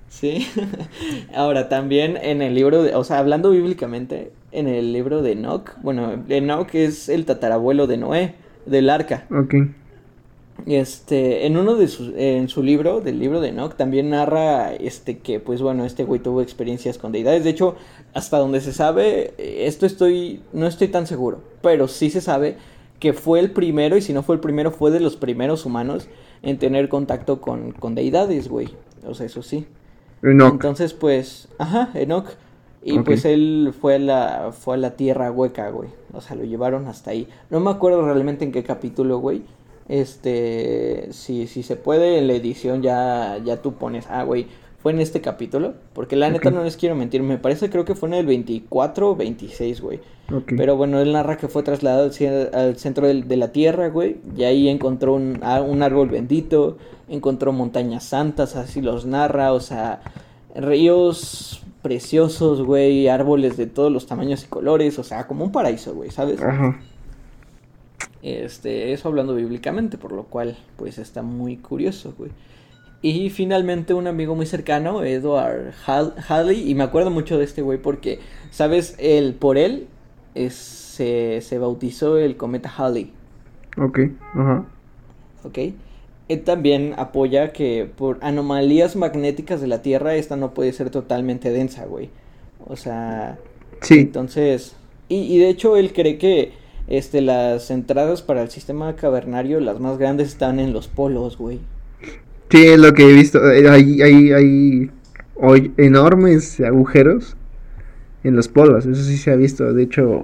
Sí. 0.07 0.47
Ahora, 1.35 1.67
también 1.67 2.15
en 2.15 2.43
el 2.43 2.53
libro 2.53 2.83
de, 2.83 2.93
o 2.93 3.03
sea, 3.03 3.17
hablando 3.17 3.49
bíblicamente, 3.49 4.31
en 4.51 4.67
el 4.67 4.93
libro 4.93 5.23
de 5.23 5.31
Enoch, 5.31 5.71
bueno, 5.81 6.23
Enoch 6.29 6.75
es 6.75 7.09
el 7.09 7.25
tatarabuelo 7.25 7.87
de 7.87 7.97
Noé, 7.97 8.35
del 8.67 8.91
arca. 8.91 9.25
Ok. 9.31 9.55
Este, 10.65 11.45
en 11.45 11.57
uno 11.57 11.75
de 11.75 11.87
sus, 11.87 12.11
en 12.15 12.49
su 12.49 12.63
libro, 12.63 12.99
del 12.99 13.19
libro 13.19 13.39
de 13.39 13.49
Enoch, 13.49 13.75
también 13.75 14.09
narra, 14.09 14.73
este, 14.73 15.19
que, 15.19 15.39
pues 15.39 15.61
bueno, 15.61 15.85
este 15.85 16.03
güey 16.03 16.19
tuvo 16.19 16.41
experiencias 16.41 16.97
con 16.97 17.11
deidades. 17.11 17.43
De 17.43 17.51
hecho, 17.51 17.75
hasta 18.13 18.39
donde 18.39 18.61
se 18.61 18.73
sabe, 18.73 19.33
esto 19.37 19.85
estoy, 19.85 20.41
no 20.53 20.65
estoy 20.65 20.87
tan 20.87 21.05
seguro, 21.05 21.41
pero 21.61 21.87
sí 21.87 22.09
se 22.09 22.21
sabe 22.21 22.57
que 22.99 23.13
fue 23.13 23.39
el 23.39 23.51
primero, 23.51 23.97
y 23.97 24.01
si 24.01 24.13
no 24.13 24.23
fue 24.23 24.35
el 24.35 24.41
primero, 24.41 24.71
fue 24.71 24.89
de 24.89 24.99
los 24.99 25.17
primeros 25.17 25.65
humanos 25.65 26.07
en 26.41 26.57
tener 26.57 26.89
contacto 26.89 27.41
con, 27.41 27.71
con 27.71 27.93
deidades, 27.93 28.47
güey. 28.47 28.69
O 29.05 29.13
sea, 29.13 29.25
eso 29.25 29.43
sí. 29.43 29.67
Enoch. 30.23 30.53
Entonces, 30.53 30.93
pues, 30.93 31.47
ajá, 31.59 31.89
Enoch. 31.93 32.27
Y 32.87 32.99
pues 32.99 33.25
él 33.25 33.73
fue 33.79 33.95
a 33.95 33.99
la, 33.99 34.51
fue 34.51 34.75
a 34.75 34.77
la 34.77 34.91
tierra 34.91 35.31
hueca, 35.31 35.71
güey. 35.71 35.89
O 36.13 36.21
sea, 36.21 36.35
lo 36.35 36.43
llevaron 36.43 36.87
hasta 36.87 37.09
ahí. 37.09 37.27
No 37.49 37.59
me 37.59 37.71
acuerdo 37.71 38.05
realmente 38.05 38.45
en 38.45 38.51
qué 38.51 38.63
capítulo, 38.63 39.17
güey. 39.17 39.41
Este, 39.87 41.07
si, 41.11 41.47
si 41.47 41.63
se 41.63 41.75
puede, 41.75 42.17
en 42.19 42.27
la 42.27 42.33
edición 42.33 42.81
ya, 42.81 43.39
ya 43.43 43.61
tú 43.61 43.73
pones, 43.73 44.05
ah, 44.09 44.23
güey, 44.23 44.47
fue 44.81 44.91
en 44.91 44.99
este 44.99 45.21
capítulo. 45.21 45.73
Porque 45.93 46.15
la 46.15 46.29
neta 46.29 46.51
no 46.51 46.63
les 46.63 46.77
quiero 46.77 46.95
mentir, 46.95 47.21
me 47.23 47.37
parece 47.37 47.69
creo 47.69 47.85
que 47.85 47.95
fue 47.95 48.09
en 48.09 48.15
el 48.15 48.25
24 48.25 49.11
o 49.11 49.15
26, 49.15 49.81
güey. 49.81 49.99
Pero 50.57 50.75
bueno, 50.75 50.99
él 51.01 51.13
narra 51.13 51.37
que 51.37 51.47
fue 51.47 51.61
trasladado 51.63 52.09
al, 52.53 52.77
centro 52.77 53.07
del- 53.07 53.27
de 53.27 53.37
la 53.37 53.51
tierra, 53.51 53.89
güey. 53.89 54.17
Y 54.35 54.43
ahí 54.43 54.69
encontró 54.69 55.13
un, 55.13 55.39
un 55.67 55.83
árbol 55.83 56.09
bendito. 56.09 56.77
Encontró 57.07 57.51
montañas 57.53 58.03
santas, 58.05 58.55
así 58.55 58.81
los 58.81 59.05
narra. 59.05 59.53
O 59.53 59.59
sea, 59.59 60.01
ríos 60.55 61.61
preciosos, 61.83 62.63
güey. 62.63 63.07
Árboles 63.07 63.55
de 63.57 63.67
todos 63.67 63.91
los 63.91 64.07
tamaños 64.07 64.43
y 64.43 64.47
colores. 64.47 64.97
O 64.97 65.03
sea, 65.03 65.27
como 65.27 65.43
un 65.45 65.51
paraíso, 65.51 65.93
güey, 65.93 66.09
¿sabes? 66.09 66.41
Ajá. 66.41 66.79
Este, 68.27 68.91
eso 68.91 69.07
hablando 69.07 69.35
bíblicamente, 69.35 69.99
por 69.99 70.11
lo 70.11 70.23
cual, 70.23 70.57
pues 70.77 70.97
está 70.97 71.21
muy 71.21 71.57
curioso, 71.57 72.15
güey. 72.17 72.31
Y 73.03 73.29
finalmente 73.29 73.93
un 73.93 74.07
amigo 74.07 74.33
muy 74.35 74.47
cercano, 74.47 75.03
Edward 75.03 75.73
Halley, 75.85 76.67
y 76.67 76.73
me 76.73 76.83
acuerdo 76.83 77.11
mucho 77.11 77.37
de 77.37 77.43
este 77.45 77.61
güey 77.61 77.77
porque, 77.79 78.17
¿sabes? 78.49 78.95
Él, 78.97 79.35
por 79.35 79.59
él 79.59 79.85
es- 80.33 80.55
se, 80.55 81.41
se 81.41 81.59
bautizó 81.59 82.17
el 82.17 82.35
cometa 82.35 82.73
Halley, 82.75 83.11
Ok. 83.77 83.99
Ajá. 84.33 84.65
¿ok? 85.43 85.57
Él 86.27 86.41
también 86.43 86.95
apoya 86.97 87.51
que 87.53 87.87
por 87.95 88.17
anomalías 88.21 88.95
magnéticas 88.95 89.61
de 89.61 89.67
la 89.67 89.83
Tierra 89.83 90.15
esta 90.15 90.35
no 90.35 90.55
puede 90.55 90.73
ser 90.73 90.89
totalmente 90.89 91.51
densa, 91.51 91.85
güey. 91.85 92.09
O 92.65 92.75
sea, 92.75 93.37
Sí. 93.81 93.99
entonces, 93.99 94.75
y, 95.09 95.17
y 95.17 95.37
de 95.37 95.49
hecho 95.49 95.77
él 95.77 95.93
cree 95.93 96.17
que 96.17 96.53
este, 96.87 97.21
las 97.21 97.71
entradas 97.71 98.21
para 98.21 98.41
el 98.41 98.49
sistema 98.49 98.95
cavernario, 98.95 99.59
las 99.59 99.79
más 99.79 99.97
grandes, 99.97 100.27
están 100.29 100.59
en 100.59 100.73
los 100.73 100.87
polos, 100.87 101.37
güey. 101.37 101.59
Sí, 102.49 102.65
es 102.67 102.79
lo 102.79 102.93
que 102.93 103.09
he 103.09 103.13
visto. 103.13 103.39
eh, 103.51 103.67
Hay, 103.69 104.01
hay, 104.01 104.31
hay 104.31 104.91
hoy 105.35 105.73
enormes 105.77 106.59
agujeros 106.59 107.35
en 108.23 108.35
los 108.35 108.47
polos. 108.47 108.85
Eso 108.85 109.01
sí 109.03 109.17
se 109.17 109.31
ha 109.31 109.35
visto. 109.35 109.73
De 109.73 109.83
hecho, 109.83 110.23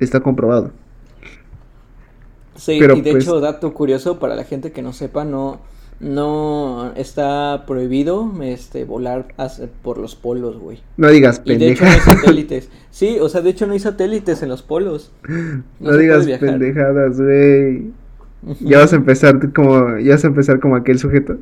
está 0.00 0.20
comprobado. 0.20 0.72
Sí, 2.56 2.76
Pero, 2.78 2.96
y 2.96 3.00
de 3.02 3.12
pues- 3.12 3.24
hecho, 3.24 3.40
dato 3.40 3.72
curioso 3.74 4.18
para 4.18 4.34
la 4.36 4.44
gente 4.44 4.72
que 4.72 4.82
no 4.82 4.92
sepa, 4.92 5.24
no, 5.24 5.60
no 6.04 6.92
está 6.96 7.64
prohibido 7.66 8.30
este, 8.42 8.84
volar 8.84 9.26
por 9.82 9.98
los 9.98 10.14
polos, 10.14 10.58
güey. 10.58 10.80
No 10.96 11.08
digas 11.08 11.40
Y 11.44 11.56
de 11.56 11.72
hecho 11.72 11.84
no 11.84 11.90
hay 11.90 12.00
satélites. 12.00 12.68
Sí, 12.90 13.18
o 13.20 13.28
sea, 13.28 13.40
de 13.40 13.50
hecho 13.50 13.66
no 13.66 13.72
hay 13.72 13.80
satélites 13.80 14.42
en 14.42 14.50
los 14.50 14.62
polos. 14.62 15.12
No, 15.80 15.92
se 15.92 15.98
digas 15.98 16.26
pendejadas, 16.38 17.20
güey. 17.20 17.90
Ya 18.60 18.78
vas 18.78 18.92
a 18.92 18.96
empezar 18.96 19.52
como, 19.52 19.98
ya 19.98 20.12
vas 20.12 20.24
a 20.24 20.28
empezar 20.28 20.60
como 20.60 20.76
aquel 20.76 20.98
sujeto. 20.98 21.38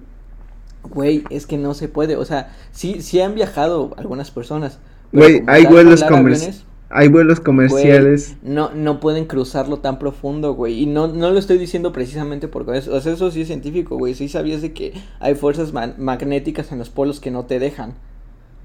Güey, 0.85 1.25
es 1.31 1.47
que 1.47 1.59
no 1.59 1.75
se 1.75 1.89
puede, 1.89 2.17
o 2.17 2.25
sea, 2.25 2.55
sí, 2.71 3.03
sí 3.03 3.21
han 3.21 3.35
viajado 3.35 3.93
algunas 3.97 4.31
personas. 4.31 4.79
Güey, 5.13 5.43
hay 5.47 5.67
vuelos 5.67 6.03
comerciales. 6.05 6.65
Hay 6.95 7.09
vuelos 7.09 7.39
güey, 7.39 7.45
comerciales. 7.45 8.37
no, 8.43 8.71
no 8.75 9.01
pueden 9.01 9.25
cruzarlo 9.25 9.79
tan 9.79 9.99
profundo, 9.99 10.55
güey. 10.55 10.81
Y 10.83 10.87
no, 10.87 11.09
no 11.09 11.31
lo 11.31 11.39
estoy 11.39 11.59
diciendo 11.59 11.93
precisamente 11.93 12.49
porque 12.49 12.77
eso, 12.77 12.95
o 12.95 13.01
sea, 13.01 13.13
eso 13.15 13.31
sí 13.31 13.41
es 13.41 13.47
científico, 13.49 13.97
güey. 13.97 14.15
Sí 14.15 14.29
sabías 14.29 14.61
de 14.63 14.73
que 14.73 14.93
hay 15.21 15.35
fuerzas 15.35 15.73
ma- 15.73 15.95
magnéticas 15.99 16.71
en 16.73 16.79
los 16.79 16.91
polos 16.91 17.19
que 17.21 17.31
no 17.31 17.45
te 17.47 17.59
dejan. 17.59 17.95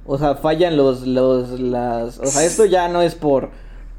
O 0.05 0.17
sea, 0.17 0.35
fallan 0.35 0.77
los, 0.77 1.05
los, 1.07 1.59
las, 1.59 2.19
o 2.19 2.25
sea, 2.25 2.45
esto 2.45 2.65
ya 2.65 2.87
no 2.89 3.01
es 3.01 3.15
por, 3.15 3.49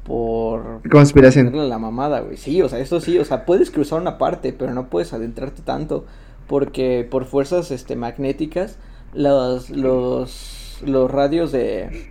por 0.03 0.81
Conspiración. 0.89 1.51
la 1.69 1.77
mamada, 1.77 2.21
güey. 2.21 2.37
Sí, 2.37 2.61
o 2.61 2.69
sea, 2.69 2.79
esto 2.79 2.99
sí, 2.99 3.17
o 3.19 3.25
sea, 3.25 3.45
puedes 3.45 3.69
cruzar 3.71 4.01
una 4.01 4.17
parte, 4.17 4.53
pero 4.53 4.73
no 4.73 4.89
puedes 4.89 5.13
adentrarte 5.13 5.61
tanto 5.61 6.05
porque 6.47 7.07
por 7.09 7.25
fuerzas 7.25 7.69
este 7.69 7.95
magnéticas 7.95 8.77
los 9.13 9.69
los, 9.69 10.79
los 10.83 11.11
radios 11.11 11.51
de, 11.51 12.09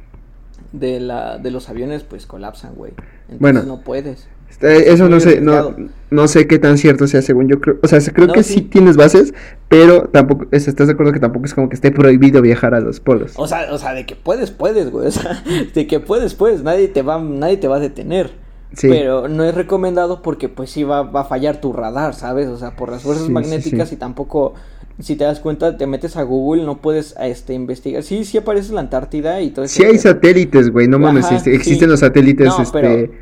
de, 0.73 1.01
la, 1.01 1.39
de 1.39 1.51
los 1.51 1.69
aviones 1.69 2.03
pues 2.05 2.27
colapsan, 2.27 2.75
güey. 2.75 2.93
Entonces 3.29 3.41
Bueno. 3.41 3.63
no 3.65 3.81
puedes. 3.81 4.29
Eh, 4.63 4.85
Eso 4.87 5.09
no 5.11 5.21
sé, 5.21 5.41
no, 5.43 5.77
no 6.11 6.27
sé 6.27 6.47
qué 6.49 6.59
tan 6.59 6.79
cierto 6.79 7.07
sea 7.07 7.21
según 7.23 7.49
yo 7.49 7.61
creo, 7.61 7.77
o 7.83 7.87
sea, 7.87 8.01
creo 8.13 8.29
No, 8.29 8.33
que 8.33 8.43
sí. 8.43 8.55
sí. 8.55 8.61
tienes 8.63 8.97
bases, 8.97 9.35
pero 9.69 10.09
tampoco, 10.09 10.47
es- 10.51 10.67
¿estás 10.69 10.87
de 10.87 10.95
acuerdo 10.95 11.13
que 11.13 11.21
tampoco 11.21 11.45
es 11.45 11.53
como 11.55 11.69
que 11.69 11.75
esté 11.75 11.91
prohibido 11.93 12.41
viajar 12.41 12.75
a 12.75 12.81
los 12.81 12.99
polos? 12.99 13.35
O 13.37 13.47
sea, 13.47 13.67
o 13.73 13.79
sea, 13.79 13.93
de 13.93 14.07
que 14.07 14.17
puedes, 14.17 14.51
puedes, 14.51 14.91
güey. 14.91 15.07
O 15.09 15.11
sea, 15.11 15.43
de 15.75 15.87
que 15.87 16.01
puedes, 16.01 16.35
puedes. 16.35 16.63
Nadie 16.63 16.89
te 16.89 17.03
va, 17.03 17.21
nadie 17.21 17.59
te 17.59 17.69
va 17.69 17.77
a 17.77 17.81
detener. 17.81 18.31
Sí. 18.73 18.89
Pero 18.89 19.29
no 19.29 19.45
es 19.45 19.55
recomendado 19.55 20.23
porque 20.23 20.49
pues 20.49 20.71
sí 20.71 20.83
va, 20.83 21.03
va 21.03 21.23
a 21.23 21.25
fallar 21.25 21.61
tu 21.61 21.73
radar, 21.73 22.15
¿sabes? 22.15 22.49
O 22.49 22.57
sea, 22.59 22.75
por 22.77 22.91
las 22.91 23.03
fuerzas 23.03 23.27
Sí, 23.27 23.33
magnéticas 23.33 23.93
y 23.93 23.97
tampoco, 23.97 24.55
si 24.99 25.17
te 25.17 25.25
das 25.25 25.41
cuenta, 25.41 25.77
te 25.77 25.87
metes 25.87 26.17
a 26.17 26.23
Google, 26.23 26.65
no 26.65 26.79
puedes 26.79 27.15
este, 27.21 27.55
investigar. 27.55 28.03
Sí, 28.03 28.25
sí 28.25 28.39
aparece 28.39 28.73
la 28.73 28.81
Antártida 28.81 29.41
y 29.41 29.51
todo 29.51 29.65
eso. 29.65 29.75
Sí 29.77 29.85
hay 29.85 29.99
satélites, 29.99 30.71
güey, 30.71 30.89
no 30.89 30.99
mames, 30.99 31.27
Ajá, 31.27 31.37
este, 31.37 31.51
sí. 31.51 31.57
existen 31.57 31.89
los 31.91 32.01
satélites 32.01 32.49
No, 32.49 32.63
este, 32.63 32.81
pero- 32.81 33.13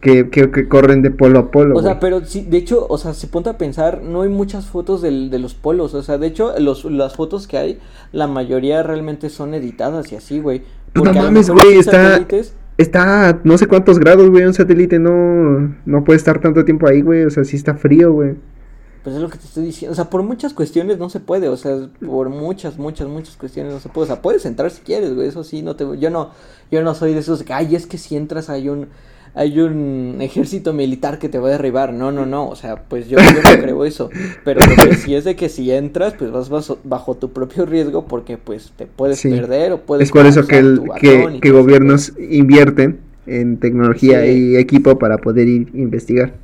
que, 0.00 0.30
que, 0.30 0.50
que 0.52 0.68
corren 0.68 1.02
de 1.02 1.10
polo 1.10 1.40
a 1.40 1.50
polo, 1.50 1.76
O 1.76 1.82
sea, 1.82 1.98
pero 1.98 2.24
sí, 2.24 2.46
de 2.48 2.56
hecho, 2.58 2.86
o 2.88 2.98
sea, 2.98 3.14
se 3.14 3.26
ponte 3.26 3.50
a 3.50 3.58
pensar, 3.58 4.00
no 4.02 4.22
hay 4.22 4.28
muchas 4.28 4.66
fotos 4.66 5.02
del, 5.02 5.28
de 5.28 5.40
los 5.40 5.54
polos, 5.54 5.92
o 5.94 6.02
sea, 6.02 6.18
de 6.18 6.28
hecho, 6.28 6.54
los, 6.60 6.84
las 6.84 7.16
fotos 7.16 7.48
que 7.48 7.58
hay, 7.58 7.78
la 8.12 8.28
mayoría 8.28 8.82
realmente 8.84 9.28
son 9.28 9.54
editadas 9.54 10.12
y 10.12 10.16
así, 10.16 10.38
güey. 10.38 10.60
Pues 10.60 10.94
no 10.94 11.02
Porque 11.02 11.18
lo 11.18 11.24
mames, 11.24 11.50
güey, 11.50 11.78
está- 11.78 12.18
satélites- 12.20 12.52
Está 12.78 13.28
a 13.30 13.40
no 13.42 13.58
sé 13.58 13.66
cuántos 13.66 13.98
grados, 13.98 14.30
güey, 14.30 14.44
un 14.44 14.54
satélite 14.54 15.00
no, 15.00 15.74
no 15.84 16.04
puede 16.04 16.16
estar 16.16 16.40
tanto 16.40 16.64
tiempo 16.64 16.86
ahí, 16.86 17.02
güey, 17.02 17.24
o 17.24 17.30
sea, 17.30 17.42
sí 17.44 17.56
está 17.56 17.74
frío, 17.74 18.12
güey. 18.12 18.36
Pues 19.08 19.16
es 19.16 19.22
lo 19.22 19.30
que 19.30 19.38
te 19.38 19.46
estoy 19.46 19.64
diciendo, 19.64 19.92
o 19.92 19.96
sea, 19.96 20.10
por 20.10 20.22
muchas 20.22 20.52
cuestiones 20.52 20.98
no 20.98 21.08
se 21.08 21.18
puede, 21.18 21.48
o 21.48 21.56
sea, 21.56 21.88
por 22.04 22.28
muchas, 22.28 22.76
muchas, 22.76 23.08
muchas 23.08 23.36
cuestiones 23.36 23.72
no 23.72 23.80
se 23.80 23.88
puede, 23.88 24.04
o 24.04 24.06
sea, 24.08 24.20
puedes 24.20 24.44
entrar 24.44 24.70
si 24.70 24.82
quieres, 24.82 25.14
güey, 25.14 25.28
eso 25.28 25.44
sí, 25.44 25.62
no 25.62 25.76
te, 25.76 25.86
yo 25.98 26.10
no, 26.10 26.32
yo 26.70 26.82
no 26.82 26.94
soy 26.94 27.14
de 27.14 27.20
esos, 27.20 27.42
que, 27.42 27.54
ay, 27.54 27.74
es 27.74 27.86
que 27.86 27.96
si 27.96 28.16
entras 28.16 28.50
hay 28.50 28.68
un, 28.68 28.88
hay 29.34 29.60
un 29.60 30.18
ejército 30.20 30.74
militar 30.74 31.18
que 31.18 31.30
te 31.30 31.38
va 31.38 31.48
a 31.48 31.52
derribar, 31.52 31.94
no, 31.94 32.12
no, 32.12 32.26
no, 32.26 32.50
o 32.50 32.54
sea, 32.54 32.82
pues 32.86 33.08
yo, 33.08 33.16
yo 33.18 33.32
no 33.56 33.62
creo 33.62 33.86
eso, 33.86 34.10
pero 34.44 34.60
lo 34.60 34.76
que 34.76 34.94
sí 34.96 35.14
es 35.14 35.24
de 35.24 35.36
que 35.36 35.48
si 35.48 35.70
entras, 35.70 36.12
pues 36.12 36.30
vas 36.30 36.50
bajo, 36.50 36.78
bajo 36.84 37.14
tu 37.14 37.32
propio 37.32 37.64
riesgo 37.64 38.04
porque 38.04 38.36
pues 38.36 38.74
te 38.76 38.84
puedes 38.84 39.20
Sí. 39.20 39.30
perder 39.30 39.72
o 39.72 39.80
puedes 39.80 40.08
Es 40.08 40.12
por 40.12 40.26
eso 40.26 40.46
que, 40.46 40.58
el, 40.58 40.82
que, 41.00 41.50
gobiernos 41.50 42.12
invierten 42.18 43.00
en 43.26 43.56
tecnología 43.56 44.22
Sí. 44.26 44.50
y 44.52 44.56
equipo 44.56 44.98
para 44.98 45.16
poder 45.16 45.48
ir 45.48 45.70
investigar. 45.72 46.34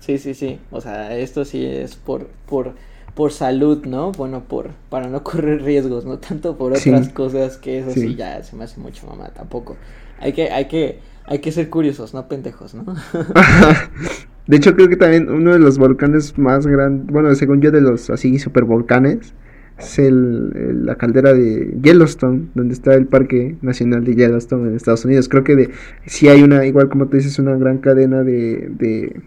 Sí, 0.00 0.18
sí, 0.18 0.34
sí. 0.34 0.58
O 0.70 0.80
sea, 0.80 1.16
esto 1.18 1.44
sí 1.44 1.64
es 1.64 1.96
por, 1.96 2.28
por, 2.48 2.74
por 3.14 3.32
salud, 3.32 3.84
¿no? 3.86 4.12
Bueno, 4.12 4.44
por, 4.48 4.70
para 4.90 5.08
no 5.08 5.22
correr 5.24 5.62
riesgos, 5.62 6.04
no 6.04 6.18
tanto 6.18 6.56
por 6.56 6.76
Sí. 6.76 6.90
otras 6.90 7.08
cosas 7.10 7.56
que 7.58 7.78
eso 7.80 7.90
sí. 7.90 8.00
Sí. 8.00 8.14
ya 8.16 8.42
se 8.42 8.56
me 8.56 8.64
hace 8.64 8.80
mucho 8.80 9.06
mamá, 9.06 9.30
tampoco. 9.34 9.76
Hay 10.20 10.32
que, 10.32 10.50
hay 10.50 10.66
que, 10.68 11.00
hay 11.26 11.40
que 11.40 11.52
ser 11.52 11.68
curiosos, 11.70 12.14
no 12.14 12.28
pendejos, 12.28 12.74
¿no? 12.74 12.84
De 14.46 14.56
hecho, 14.56 14.74
creo 14.74 14.88
que 14.88 14.96
también 14.96 15.28
uno 15.28 15.52
de 15.52 15.58
los 15.58 15.78
volcanes 15.78 16.38
más 16.38 16.66
grandes, 16.66 17.06
bueno, 17.12 17.34
según 17.34 17.60
yo, 17.60 17.70
de 17.70 17.82
los 17.82 18.08
así 18.08 18.38
supervolcanes, 18.38 19.34
es 19.78 19.98
el, 19.98 20.52
el- 20.56 20.86
la 20.86 20.96
caldera 20.96 21.34
de 21.34 21.76
Yellowstone, 21.82 22.48
donde 22.54 22.72
está 22.74 22.94
el 22.94 23.06
Parque 23.06 23.56
Nacional 23.60 24.04
de 24.04 24.14
Yellowstone 24.16 24.68
en 24.70 24.74
Estados 24.76 25.04
Unidos. 25.04 25.28
Creo 25.28 25.44
que 25.44 25.54
de, 25.54 25.70
sí 26.06 26.28
hay 26.28 26.42
una, 26.42 26.64
igual 26.66 26.88
como 26.88 27.06
tú 27.08 27.16
dices, 27.18 27.38
una 27.38 27.56
gran 27.56 27.78
cadena 27.78 28.24
de, 28.24 28.70
de 28.70 29.20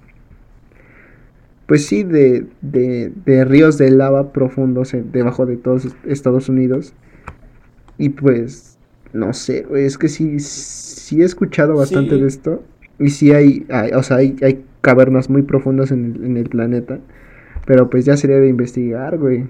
pues 1.72 1.86
sí, 1.86 2.04
de, 2.04 2.48
de, 2.60 3.14
de 3.26 3.46
ríos 3.46 3.78
de 3.78 3.92
lava 3.92 4.34
profundos 4.34 4.94
en- 4.94 5.10
debajo 5.14 5.46
de 5.46 5.56
todos 5.56 5.88
Estados 6.06 6.50
Unidos. 6.50 6.92
Y 7.98 8.10
pues, 8.10 8.78
no 9.14 9.32
sé, 9.32 9.66
es 9.78 9.98
que 9.98 10.10
sí, 10.10 10.42
sí 10.42 11.22
he 11.22 11.24
escuchado 11.24 11.76
bastante 11.78 12.16
Sí. 12.16 12.22
de 12.24 12.28
esto. 12.28 12.62
Y 13.00 13.12
sí 13.12 13.32
hay, 13.32 13.66
hay- 13.70 13.92
o 13.94 14.04
sea, 14.04 14.18
hay, 14.18 14.36
hay 14.42 14.66
cavernas 14.82 15.30
muy 15.30 15.44
profundas 15.44 15.92
en 15.92 16.14
el, 16.14 16.26
en 16.26 16.36
el 16.36 16.50
planeta. 16.50 17.00
Pero 17.66 17.90
pues 17.90 18.04
ya 18.04 18.18
sería 18.18 18.36
de 18.42 18.50
investigar, 18.50 19.18
güey. 19.18 19.48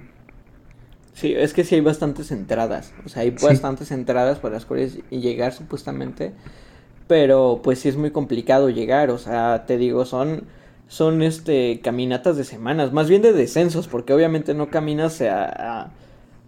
Sí, 1.14 1.34
es 1.34 1.54
que 1.56 1.64
sí 1.64 1.74
hay 1.74 1.82
bastantes 1.82 2.32
entradas. 2.32 2.94
O 3.04 3.10
sea, 3.10 3.24
hay 3.24 3.34
Sí. 3.36 3.48
bastantes 3.48 3.90
entradas 3.92 4.38
por 4.38 4.52
las 4.52 4.68
cuales 4.68 5.00
llegar 5.10 5.54
supuestamente. 5.54 6.34
Pero 7.08 7.62
pues 7.64 7.80
sí 7.80 7.90
es 7.90 7.98
muy 7.98 8.12
complicado 8.12 8.70
llegar. 8.70 9.10
O 9.10 9.18
sea, 9.18 9.66
te 9.66 9.78
digo, 9.78 10.06
son, 10.06 10.44
son 10.92 11.22
este 11.22 11.80
caminatas 11.82 12.36
de 12.36 12.44
semanas. 12.44 12.92
Más 12.92 13.08
bien 13.10 13.22
de 13.22 13.32
descensos, 13.32 13.88
porque 13.88 14.14
obviamente 14.14 14.54
no 14.54 14.70
caminas 14.70 15.22
a, 15.22 15.46
a- 15.84 15.92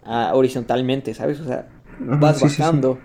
a 0.06 0.36
horizontalmente, 0.36 1.14
¿sabes? 1.14 1.40
O 1.40 1.46
sea, 1.46 1.68
Ajá, 2.10 2.18
vas 2.20 2.38
sí, 2.40 2.50
sí, 2.50 2.50
sí. 2.56 2.62
bajando. 2.62 3.00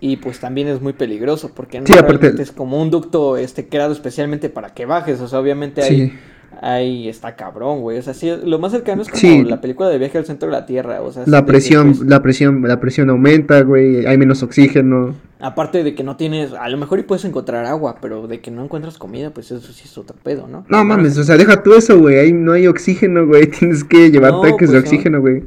Y 0.00 0.18
pues 0.18 0.38
también 0.38 0.68
es 0.68 0.80
muy 0.80 0.92
peligroso, 0.92 1.52
porque 1.54 1.80
no 1.80 1.86
realmente 2.02 2.42
es 2.42 2.52
como 2.52 2.80
un 2.80 2.90
ducto 2.90 3.36
este 3.36 3.68
creado 3.68 3.92
especialmente 3.92 4.50
para 4.50 4.74
que 4.74 4.86
bajes. 4.86 5.20
O 5.20 5.28
sea, 5.28 5.40
obviamente 5.40 5.82
hay. 5.82 6.12
Ahí 6.60 7.08
está 7.08 7.36
cabrón, 7.36 7.80
güey. 7.80 7.98
O 7.98 8.02
sea, 8.02 8.14
sí, 8.14 8.30
lo 8.44 8.58
más 8.58 8.72
cercano 8.72 9.02
es 9.02 9.08
como 9.08 9.20
Sí. 9.20 9.44
la 9.44 9.60
película 9.60 9.88
de 9.88 9.98
viaje 9.98 10.18
al 10.18 10.24
centro 10.26 10.48
de 10.48 10.52
la 10.52 10.66
Tierra. 10.66 11.00
O 11.02 11.12
sea, 11.12 11.24
La 11.26 11.44
presión, 11.46 11.94
la 12.06 12.22
presión, 12.22 12.62
la 12.66 12.80
presión 12.80 13.10
aumenta, 13.10 13.60
güey. 13.62 14.06
Hay 14.06 14.18
menos 14.18 14.42
oxígeno. 14.42 15.14
aparte 15.40 15.82
de 15.84 15.94
que 15.94 16.02
no 16.04 16.16
tienes, 16.16 16.52
a 16.54 16.68
lo 16.70 16.78
mejor 16.78 16.98
y 17.00 17.02
puedes 17.02 17.24
encontrar 17.26 17.66
agua, 17.66 17.98
pero 18.00 18.26
de 18.26 18.40
que 18.40 18.50
no 18.50 18.64
encuentras 18.64 18.96
comida, 18.96 19.28
pues 19.30 19.50
eso 19.50 19.72
sí 19.72 19.82
es 19.84 19.98
otro 19.98 20.16
pedo, 20.22 20.46
¿no? 20.48 20.64
No 20.70 20.84
mames, 20.84 21.18
o 21.18 21.24
sea, 21.24 21.36
deja 21.36 21.62
tú 21.62 21.74
eso, 21.74 21.98
güey. 21.98 22.18
Ahí 22.18 22.32
no 22.32 22.52
hay 22.52 22.66
oxígeno, 22.66 23.26
güey. 23.26 23.46
Tienes 23.50 23.84
que 23.84 24.10
llevar 24.10 24.32
No, 24.32 24.40
tanques 24.40 24.70
de 24.70 24.80
pues 24.80 24.90
no. 24.90 24.96
oxígeno, 24.96 25.20
güey. 25.20 25.42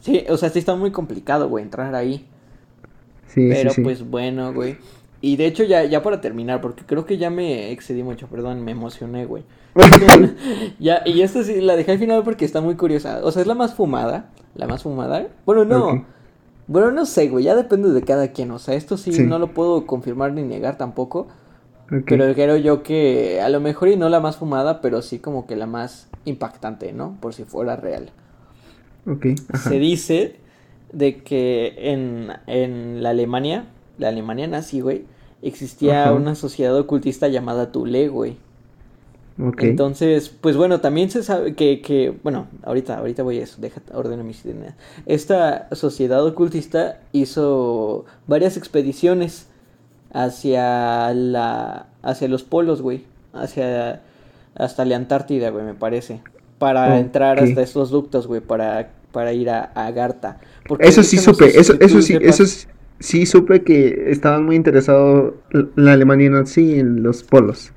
Sí, 0.00 0.24
o 0.30 0.36
sea, 0.38 0.48
sí 0.48 0.58
está 0.58 0.74
muy 0.74 0.90
complicado, 0.90 1.48
güey, 1.50 1.62
entrar 1.64 1.94
ahí. 1.94 2.24
Sí, 3.26 3.48
pero 3.50 3.70
sí, 3.70 3.76
sí. 3.76 3.82
pues 3.82 4.02
bueno, 4.08 4.52
güey. 4.54 4.76
Y 5.20 5.36
de 5.36 5.44
hecho 5.46 5.64
ya, 5.64 5.84
ya 5.84 6.02
para 6.02 6.22
terminar, 6.22 6.62
porque 6.62 6.82
creo 6.86 7.04
que 7.04 7.18
ya 7.18 7.28
me 7.28 7.70
excedí 7.72 8.02
mucho, 8.02 8.26
perdón, 8.26 8.64
me 8.64 8.70
emocioné, 8.72 9.26
güey. 9.26 9.42
ya, 10.78 11.02
y 11.04 11.22
esta 11.22 11.42
sí 11.44 11.60
la 11.60 11.76
dejé 11.76 11.92
al 11.92 11.98
final 11.98 12.22
porque 12.24 12.44
está 12.44 12.60
muy 12.60 12.76
curiosa. 12.76 13.20
O 13.22 13.30
sea, 13.32 13.42
es 13.42 13.48
la 13.48 13.54
más 13.54 13.74
fumada. 13.74 14.30
La 14.54 14.66
más 14.66 14.82
fumada. 14.82 15.26
Bueno, 15.46 15.64
no. 15.64 16.04
Bueno, 16.66 16.90
no 16.90 17.06
sé, 17.06 17.28
güey. 17.28 17.44
Ya 17.44 17.54
depende 17.54 17.90
de 17.90 18.02
cada 18.02 18.28
quien. 18.32 18.50
O 18.50 18.58
sea, 18.58 18.74
esto 18.74 18.96
sí, 18.96 19.12
Sí. 19.12 19.22
no 19.24 19.38
lo 19.38 19.54
puedo 19.54 19.86
confirmar 19.86 20.32
ni 20.32 20.42
negar 20.42 20.76
tampoco. 20.78 21.28
Pero 22.06 22.32
creo 22.34 22.56
yo 22.56 22.84
que 22.84 23.40
a 23.40 23.48
lo 23.48 23.60
mejor 23.60 23.88
y 23.88 23.96
no 23.96 24.08
la 24.08 24.20
más 24.20 24.36
fumada, 24.36 24.80
pero 24.80 25.02
sí 25.02 25.18
como 25.18 25.46
que 25.48 25.56
la 25.56 25.66
más 25.66 26.08
impactante, 26.24 26.92
¿no? 26.92 27.16
Por 27.20 27.34
si 27.34 27.42
fuera 27.42 27.74
real. 27.74 28.10
Ok, 29.08 29.26
ajá. 29.52 29.68
Se 29.70 29.78
dice 29.80 30.36
de 30.92 31.16
que 31.24 31.74
en, 31.92 32.28
en 32.46 33.02
la 33.02 33.10
Alemania, 33.10 33.64
la 33.98 34.08
Alemania 34.08 34.46
nazi, 34.46 34.80
güey, 34.80 35.04
existía 35.42 36.04
Ajá. 36.04 36.12
una 36.12 36.36
sociedad 36.36 36.76
ocultista 36.78 37.26
llamada 37.26 37.72
Tule, 37.72 38.06
güey. 38.08 38.36
Entonces, 39.58 40.28
pues 40.28 40.56
bueno, 40.56 40.80
también 40.80 41.10
se 41.10 41.22
sabe 41.22 41.54
que, 41.54 41.80
que 41.80 42.14
bueno, 42.22 42.48
ahorita, 42.62 42.98
ahorita 42.98 43.22
voy 43.22 43.38
a 43.38 43.44
eso, 43.44 43.56
déjate, 43.60 43.94
ordeno 43.94 44.24
mis 44.24 44.44
ideas. 44.44 44.74
Esta 45.06 45.68
sociedad 45.74 46.24
ocultista 46.24 47.00
hizo 47.12 48.04
varias 48.26 48.56
expediciones 48.56 49.46
hacia 50.12 51.14
la, 51.14 51.86
hacia 52.02 52.28
los 52.28 52.42
polos, 52.42 52.82
güey, 52.82 53.04
hacia, 53.32 54.02
hasta 54.54 54.84
la 54.84 54.96
Antártida, 54.96 55.50
güey, 55.50 55.64
me 55.64 55.74
parece, 55.74 56.20
para 56.58 56.98
entrar 56.98 57.40
hasta 57.40 57.62
estos 57.62 57.90
ductos, 57.90 58.26
güey, 58.26 58.40
para, 58.40 58.90
para 59.12 59.32
ir 59.32 59.48
a, 59.50 59.70
a 59.74 59.86
Agartha. 59.86 60.38
Porque 60.68 60.86
Eso 60.88 61.02
sí 61.02 61.16
supe, 61.18 61.58
eso, 61.58 61.74
eso 61.80 62.02
sí, 62.02 62.18
eso 62.20 62.44
sí, 62.44 62.66
sí 62.98 63.26
supe 63.26 63.62
que 63.62 64.10
estaban 64.10 64.44
muy 64.44 64.56
interesados 64.56 65.34
la 65.76 65.92
Alemania 65.92 66.30
nazi 66.30 66.78
en 66.78 67.02
los 67.02 67.22
polos. 67.22 67.72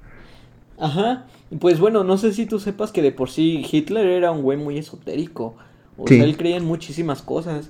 Ajá, 0.78 1.26
pues 1.60 1.80
bueno, 1.80 2.04
no 2.04 2.18
sé 2.18 2.34
si 2.34 2.46
tú 2.46 2.60
sepas 2.60 2.92
que 2.92 3.02
de 3.02 3.12
por 3.12 3.30
sí 3.30 3.66
Hitler 3.70 4.06
era 4.08 4.32
un 4.32 4.42
güey 4.42 4.58
muy 4.58 4.78
esotérico. 4.78 5.56
O 5.98 6.08
Sí. 6.08 6.16
sea, 6.16 6.24
él 6.26 6.38
creía 6.38 6.58
en 6.58 6.66
muchísimas 6.66 7.22
cosas. 7.22 7.70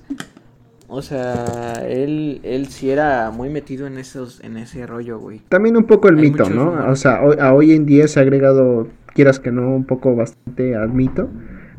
O 0.86 1.02
sea, 1.02 1.82
él, 1.88 2.40
él 2.42 2.68
sí 2.68 2.90
era 2.90 3.30
muy 3.30 3.48
metido 3.48 3.86
en 3.86 3.98
esos, 3.98 4.40
en 4.44 4.56
ese 4.58 4.86
rollo, 4.86 5.18
güey. 5.18 5.40
También 5.48 5.76
un 5.76 5.84
poco 5.84 6.08
el 6.08 6.18
Hay 6.18 6.30
mito, 6.30 6.48
¿no? 6.50 6.90
O 6.90 6.96
sea, 6.96 7.22
hoy, 7.22 7.36
a 7.40 7.54
hoy 7.54 7.72
en 7.72 7.86
día 7.86 8.06
se 8.06 8.20
ha 8.20 8.22
agregado, 8.22 8.88
quieras 9.14 9.40
que 9.40 9.50
no, 9.50 9.74
un 9.74 9.84
poco 9.84 10.14
bastante 10.14 10.76
al 10.76 10.92
mito, 10.92 11.28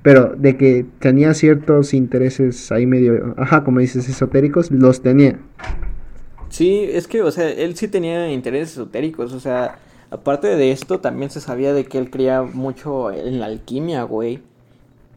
pero 0.01 0.33
de 0.35 0.57
que 0.57 0.85
tenía 0.99 1.33
ciertos 1.33 1.93
intereses 1.93 2.71
ahí 2.71 2.85
medio, 2.87 3.35
ajá, 3.37 3.63
como 3.63 3.79
dices, 3.79 4.09
esotéricos, 4.09 4.71
los 4.71 5.01
tenía. 5.01 5.39
Sí, 6.49 6.87
es 6.91 7.07
que, 7.07 7.21
o 7.21 7.31
sea, 7.31 7.49
él 7.49 7.75
sí 7.75 7.87
tenía 7.87 8.31
intereses 8.31 8.71
esotéricos, 8.71 9.33
o 9.33 9.39
sea, 9.39 9.77
aparte 10.15 10.55
de 10.55 10.71
esto, 10.71 10.99
también 10.99 11.29
se 11.29 11.41
sabía 11.41 11.73
de 11.73 11.85
que 11.85 11.97
él 11.97 12.09
creía 12.09 12.41
mucho 12.41 13.11
en 13.11 13.39
la 13.39 13.45
alquimia, 13.45 14.03
güey. 14.03 14.41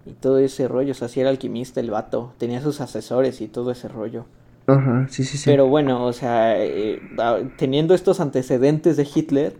Y 0.06 0.12
todo 0.12 0.38
ese 0.38 0.68
rollo, 0.68 0.92
o 0.92 0.94
sea, 0.94 1.08
sí 1.08 1.20
era 1.20 1.30
alquimista 1.30 1.80
el 1.80 1.90
vato, 1.90 2.32
tenía 2.38 2.62
sus 2.62 2.80
asesores 2.80 3.40
y 3.40 3.48
todo 3.48 3.70
ese 3.70 3.88
rollo. 3.88 4.24
Ajá, 4.66 5.06
sí, 5.10 5.24
sí, 5.24 5.38
sí. 5.38 5.44
Pero 5.46 5.66
bueno, 5.66 6.04
o 6.04 6.12
sea, 6.12 6.62
eh, 6.62 7.00
teniendo 7.56 7.94
estos 7.94 8.20
antecedentes 8.20 8.96
de 8.96 9.08
Hitler, 9.12 9.54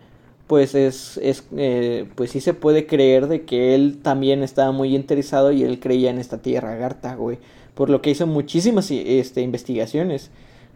pues 0.46 0.74
es, 0.74 1.18
es 1.22 1.46
eh, 1.56 2.08
pues 2.14 2.30
sí 2.30 2.40
se 2.40 2.54
puede 2.54 2.86
creer 2.86 3.26
de 3.26 3.42
que 3.42 3.74
él 3.74 3.98
también 4.02 4.42
estaba 4.42 4.72
muy 4.72 4.94
interesado 4.94 5.52
y 5.52 5.62
él 5.62 5.78
creía 5.80 6.10
en 6.10 6.18
esta 6.18 6.38
tierra 6.38 6.72
Agartha, 6.72 7.14
güey. 7.14 7.38
Por 7.74 7.90
lo 7.90 8.02
que 8.02 8.10
hizo 8.10 8.26
muchísimas 8.26 8.90
este, 8.90 9.42
investigaciones. 9.42 10.30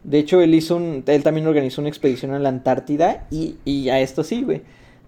De 0.05 0.19
hecho, 0.19 0.41
él 0.41 0.55
hizo 0.55 0.77
un, 0.77 1.05
él 1.07 1.23
también 1.23 1.47
organizó 1.47 1.81
una 1.81 1.89
expedición 1.89 2.33
a 2.33 2.39
la 2.39 2.49
Antártida 2.49 3.27
y, 3.31 3.57
y 3.65 3.89
a 3.89 4.01
esto 4.01 4.25
sí, 4.25 4.43
güey. 4.43 4.63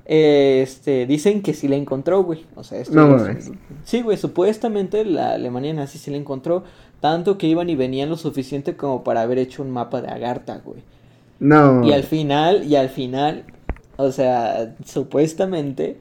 Este, 0.07 1.07
dicen 1.07 1.41
que 1.43 1.55
sí 1.55 1.67
la 1.67 1.77
encontró, 1.77 2.23
güey. 2.23 2.45
O 2.55 2.63
sea, 2.63 2.79
esto 2.81 2.95
No, 2.95 3.27
es-. 3.27 3.51
Sí, 3.85 4.03
güey, 4.03 4.17
supuestamente 4.17 5.05
la 5.05 5.33
Alemania 5.33 5.73
nazi 5.73 5.99
sí 5.99 6.11
la 6.11 6.17
encontró. 6.17 6.65
Tanto 7.01 7.37
que 7.39 7.47
iban 7.47 7.69
y 7.69 7.77
venían 7.77 8.09
lo 8.09 8.17
suficiente 8.17 8.77
como 8.77 9.05
para 9.05 9.23
haber 9.23 9.39
hecho 9.39 9.63
un 9.63 9.71
mapa 9.71 10.01
de 10.01 10.09
Agartha, 10.09 10.61
güey. 10.65 10.83
No. 11.41 11.85
Y 11.85 11.93
al 11.93 12.03
final, 12.03 12.65
y 12.65 12.77
al 12.77 12.89
final, 12.89 13.45
o 13.97 14.11
sea, 14.13 14.75
supuestamente 14.87 15.99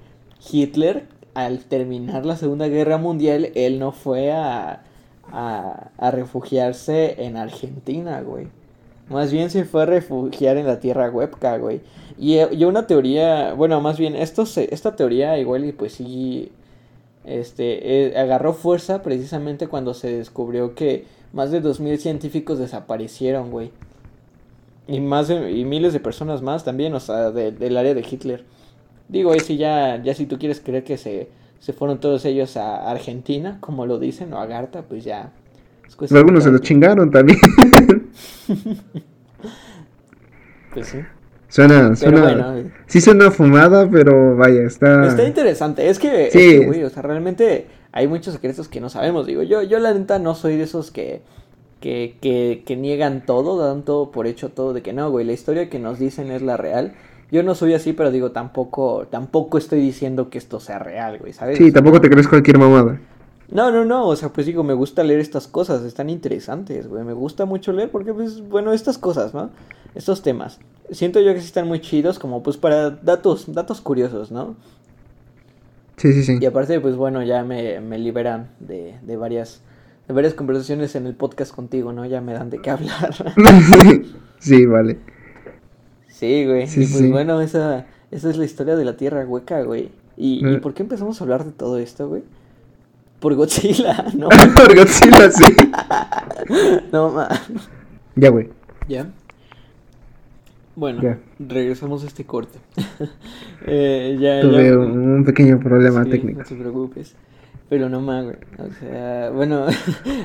Hitler, 0.51 1.07
al 1.33 1.65
terminar 1.65 2.25
la 2.25 2.37
Segunda 2.37 2.67
Guerra 2.67 2.97
Mundial, 2.97 3.49
él 3.55 3.79
no 3.79 3.91
fue 3.91 4.31
a, 4.31 4.83
a, 5.31 5.89
a 5.97 6.11
refugiarse 6.11 7.23
en 7.23 7.37
Argentina, 7.37 8.21
güey. 8.21 8.47
Más 9.09 9.31
bien 9.31 9.49
se 9.49 9.65
fue 9.65 9.83
a 9.83 9.85
refugiar 9.85 10.57
en 10.57 10.65
la 10.65 10.79
tierra 10.79 11.09
hueca, 11.09 11.57
güey. 11.57 11.81
Y 12.17 12.35
eh, 12.37 12.49
yo 12.57 12.69
una 12.69 12.87
teoría, 12.87 13.53
bueno, 13.53 13.81
más 13.81 13.97
bien, 13.99 14.15
esto 14.15 14.45
se, 14.45 14.73
esta 14.73 14.95
teoría 14.95 15.37
igual 15.37 15.65
y 15.65 15.71
pues 15.73 15.93
sí, 15.93 16.51
este, 17.25 18.07
eh, 18.13 18.17
agarró 18.17 18.53
fuerza 18.53 19.03
precisamente 19.03 19.67
cuando 19.67 19.93
se 19.93 20.15
descubrió 20.17 20.75
que 20.75 21.05
más 21.33 21.51
de 21.51 21.61
2.000 21.61 21.97
científicos 21.99 22.59
desaparecieron, 22.59 23.51
güey. 23.51 23.71
Y 24.87 24.99
más 24.99 25.27
de- 25.29 25.51
y 25.51 25.63
miles 25.65 25.93
de 25.93 25.99
personas 25.99 26.41
más 26.41 26.63
también, 26.63 26.93
o 26.93 26.99
sea, 26.99 27.31
de- 27.31 27.51
del 27.51 27.77
área 27.77 27.93
de 27.93 28.01
Hitler. 28.09 28.43
Digo, 29.09 29.31
ahí 29.31 29.39
sí 29.39 29.57
ya, 29.57 30.01
ya 30.03 30.13
si 30.13 30.25
tú 30.25 30.37
quieres 30.39 30.59
creer 30.61 30.83
que 30.83 30.97
se, 30.97 31.29
se 31.59 31.73
fueron 31.73 31.99
todos 31.99 32.25
ellos 32.25 32.57
a 32.57 32.89
Argentina, 32.89 33.57
como 33.61 33.85
lo 33.85 33.99
dicen, 33.99 34.33
o 34.33 34.39
a 34.39 34.45
Garta, 34.45 34.83
pues 34.83 35.03
ya. 35.05 35.31
Cuestión 35.95 36.17
Algunos 36.19 36.43
se 36.43 36.51
lo 36.51 36.57
chingaron 36.59 37.09
también. 37.11 37.39
Pues 40.73 40.87
sí. 40.87 40.99
suena, 41.49 41.93
Pero 41.99 42.17
suena. 42.17 42.21
bueno, 42.21 42.57
eh. 42.57 42.71
Sí 42.87 42.99
suena 42.99 43.29
fumada, 43.29 43.87
pero 43.89 44.35
vaya, 44.35 44.63
está. 44.63 45.05
Está 45.07 45.23
interesante. 45.23 45.87
Es 45.89 45.99
que, 45.99 46.27
es 46.27 46.33
Sí. 46.33 46.39
que, 46.59 46.65
güey, 46.65 46.83
o 46.83 46.89
sea, 46.89 47.03
realmente 47.03 47.67
hay 47.91 48.07
muchos 48.07 48.33
secretos 48.33 48.67
que 48.67 48.81
no 48.81 48.89
sabemos. 48.89 49.27
Digo, 49.27 49.43
yo, 49.43 49.61
yo 49.61 49.79
la 49.79 49.93
neta 49.93 50.17
no 50.19 50.33
soy 50.33 50.57
de 50.57 50.63
esos 50.63 50.89
que, 50.89 51.21
que, 51.79 52.15
que, 52.21 52.63
que 52.65 52.75
niegan 52.75 53.23
todo, 53.25 53.57
dan 53.63 53.83
todo 53.83 54.09
por 54.11 54.25
hecho 54.25 54.49
todo 54.49 54.73
de 54.73 54.81
que 54.81 54.93
no, 54.93 55.11
güey, 55.11 55.25
la 55.25 55.33
historia 55.33 55.69
que 55.69 55.77
nos 55.79 55.99
dicen 55.99 56.31
es 56.31 56.41
la 56.41 56.57
real. 56.57 56.93
Yo 57.31 57.41
no 57.43 57.55
soy 57.55 57.73
así, 57.73 57.93
pero 57.93 58.11
digo, 58.11 58.31
tampoco, 58.31 59.07
tampoco 59.09 59.57
estoy 59.57 59.79
diciendo 59.79 60.29
que 60.29 60.37
esto 60.39 60.59
sea 60.59 60.79
real, 60.79 61.17
güey, 61.19 61.33
¿sabes? 61.33 61.57
Sí, 61.57 61.71
tampoco 61.71 61.99
te 62.01 62.09
crees 62.09 62.27
cualquier 62.27 62.57
mamada. 62.59 62.99
No, 63.53 63.69
no, 63.71 63.85
no, 63.85 64.07
o 64.07 64.15
sea, 64.15 64.29
pues 64.29 64.47
digo, 64.47 64.63
me 64.63 64.73
gusta 64.73 65.03
leer 65.03 65.19
estas 65.19 65.47
cosas, 65.47 65.83
están 65.83 66.09
interesantes, 66.09 66.87
güey, 66.87 67.03
me 67.03 67.13
gusta 67.13 67.45
mucho 67.45 67.71
leer 67.71 67.91
porque, 67.91 68.13
pues, 68.13 68.41
bueno, 68.49 68.73
estas 68.73 68.97
cosas, 68.97 69.33
¿no? 69.33 69.51
Estos 69.95 70.23
temas. 70.23 70.59
Siento 70.89 71.19
yo 71.21 71.33
que 71.33 71.39
sí 71.39 71.45
están 71.45 71.67
muy 71.67 71.79
chidos 71.79 72.17
como, 72.17 72.41
pues, 72.41 72.57
para 72.57 72.89
datos, 72.89 73.45
datos 73.53 73.79
curiosos, 73.79 74.31
¿no? 74.31 74.55
Sí, 75.97 76.11
sí, 76.13 76.23
sí. 76.23 76.37
Y 76.41 76.45
aparte, 76.45 76.79
pues, 76.79 76.95
bueno, 76.95 77.21
ya 77.21 77.43
me, 77.43 77.79
me 77.79 77.99
liberan 77.99 78.49
de, 78.59 78.95
de 79.03 79.17
varias, 79.17 79.61
de 80.07 80.13
varias 80.15 80.33
conversaciones 80.33 80.95
en 80.95 81.05
el 81.05 81.13
podcast 81.15 81.53
contigo, 81.53 81.93
¿no? 81.93 82.05
Ya 82.05 82.21
me 82.21 82.33
dan 82.33 82.49
de 82.49 82.59
qué 82.59 82.71
hablar. 82.71 83.13
sí, 84.39 84.65
vale. 84.65 84.97
sí, 86.07 86.45
güey, 86.45 86.67
Sí, 86.67 86.81
y 86.83 86.87
pues, 86.87 86.97
sí. 86.97 87.09
bueno, 87.11 87.39
esa, 87.41 87.85
esa 88.09 88.29
es 88.31 88.37
la 88.37 88.45
historia 88.45 88.75
de 88.75 88.85
la 88.85 88.97
Tierra 88.97 89.23
Hueca, 89.25 89.61
güey. 89.61 89.91
¿Y, 90.17 90.45
¿Y 90.47 90.55
Eh. 90.55 90.57
por 90.59 90.73
qué 90.73 90.81
empezamos 90.83 91.21
a 91.21 91.23
hablar 91.23 91.45
de 91.45 91.51
todo 91.51 91.77
esto, 91.77 92.07
güey? 92.09 92.23
Por 93.24 93.36
Godzilla, 93.36 94.05
¿no? 94.17 94.28
Por 94.55 94.76
Godzilla, 94.76 95.32
sí. 95.32 95.45
no, 96.91 97.09
ma. 97.09 97.30
Ya, 98.17 98.30
güey. 98.30 98.49
¿Ya? 98.89 99.07
Bueno, 100.76 101.01
Ya. 101.01 101.19
regresamos 101.39 102.03
a 102.03 102.07
este 102.07 102.26
corte. 102.26 102.59
eh, 103.65 104.17
ya, 104.19 104.41
Tuve 104.41 104.69
ya- 104.69 104.78
un 104.78 105.24
pequeño 105.24 105.57
problema 105.59 106.03
sí, 106.03 106.09
técnico. 106.09 106.39
No 106.39 106.45
te 106.45 106.55
preocupes. 106.55 107.15
Pero 107.69 107.88
no 107.88 108.01
más, 108.01 108.26
güey. 108.26 108.36
O 108.59 108.74
sea, 108.80 109.30
bueno, 109.30 109.67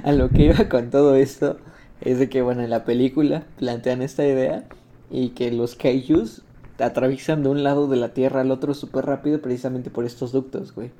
a 0.02 0.12
lo 0.12 0.28
que 0.30 0.46
iba 0.46 0.68
con 0.68 0.90
todo 0.90 1.14
esto 1.14 1.56
es 2.00 2.18
de 2.18 2.28
que, 2.28 2.42
bueno, 2.42 2.62
en 2.62 2.70
la 2.70 2.84
película 2.84 3.44
plantean 3.60 4.02
esta 4.02 4.26
idea 4.26 4.64
y 5.08 5.28
que 5.30 5.52
los 5.52 5.76
kaijus 5.76 6.42
atraviesan 6.80 7.44
de 7.44 7.48
un 7.50 7.62
lado 7.62 7.86
de 7.86 7.96
la 7.96 8.08
Tierra 8.08 8.40
al 8.40 8.50
otro 8.50 8.74
súper 8.74 9.06
rápido 9.06 9.40
precisamente 9.40 9.88
por 9.88 10.04
estos 10.04 10.32
ductos, 10.32 10.74
güey. 10.74 10.90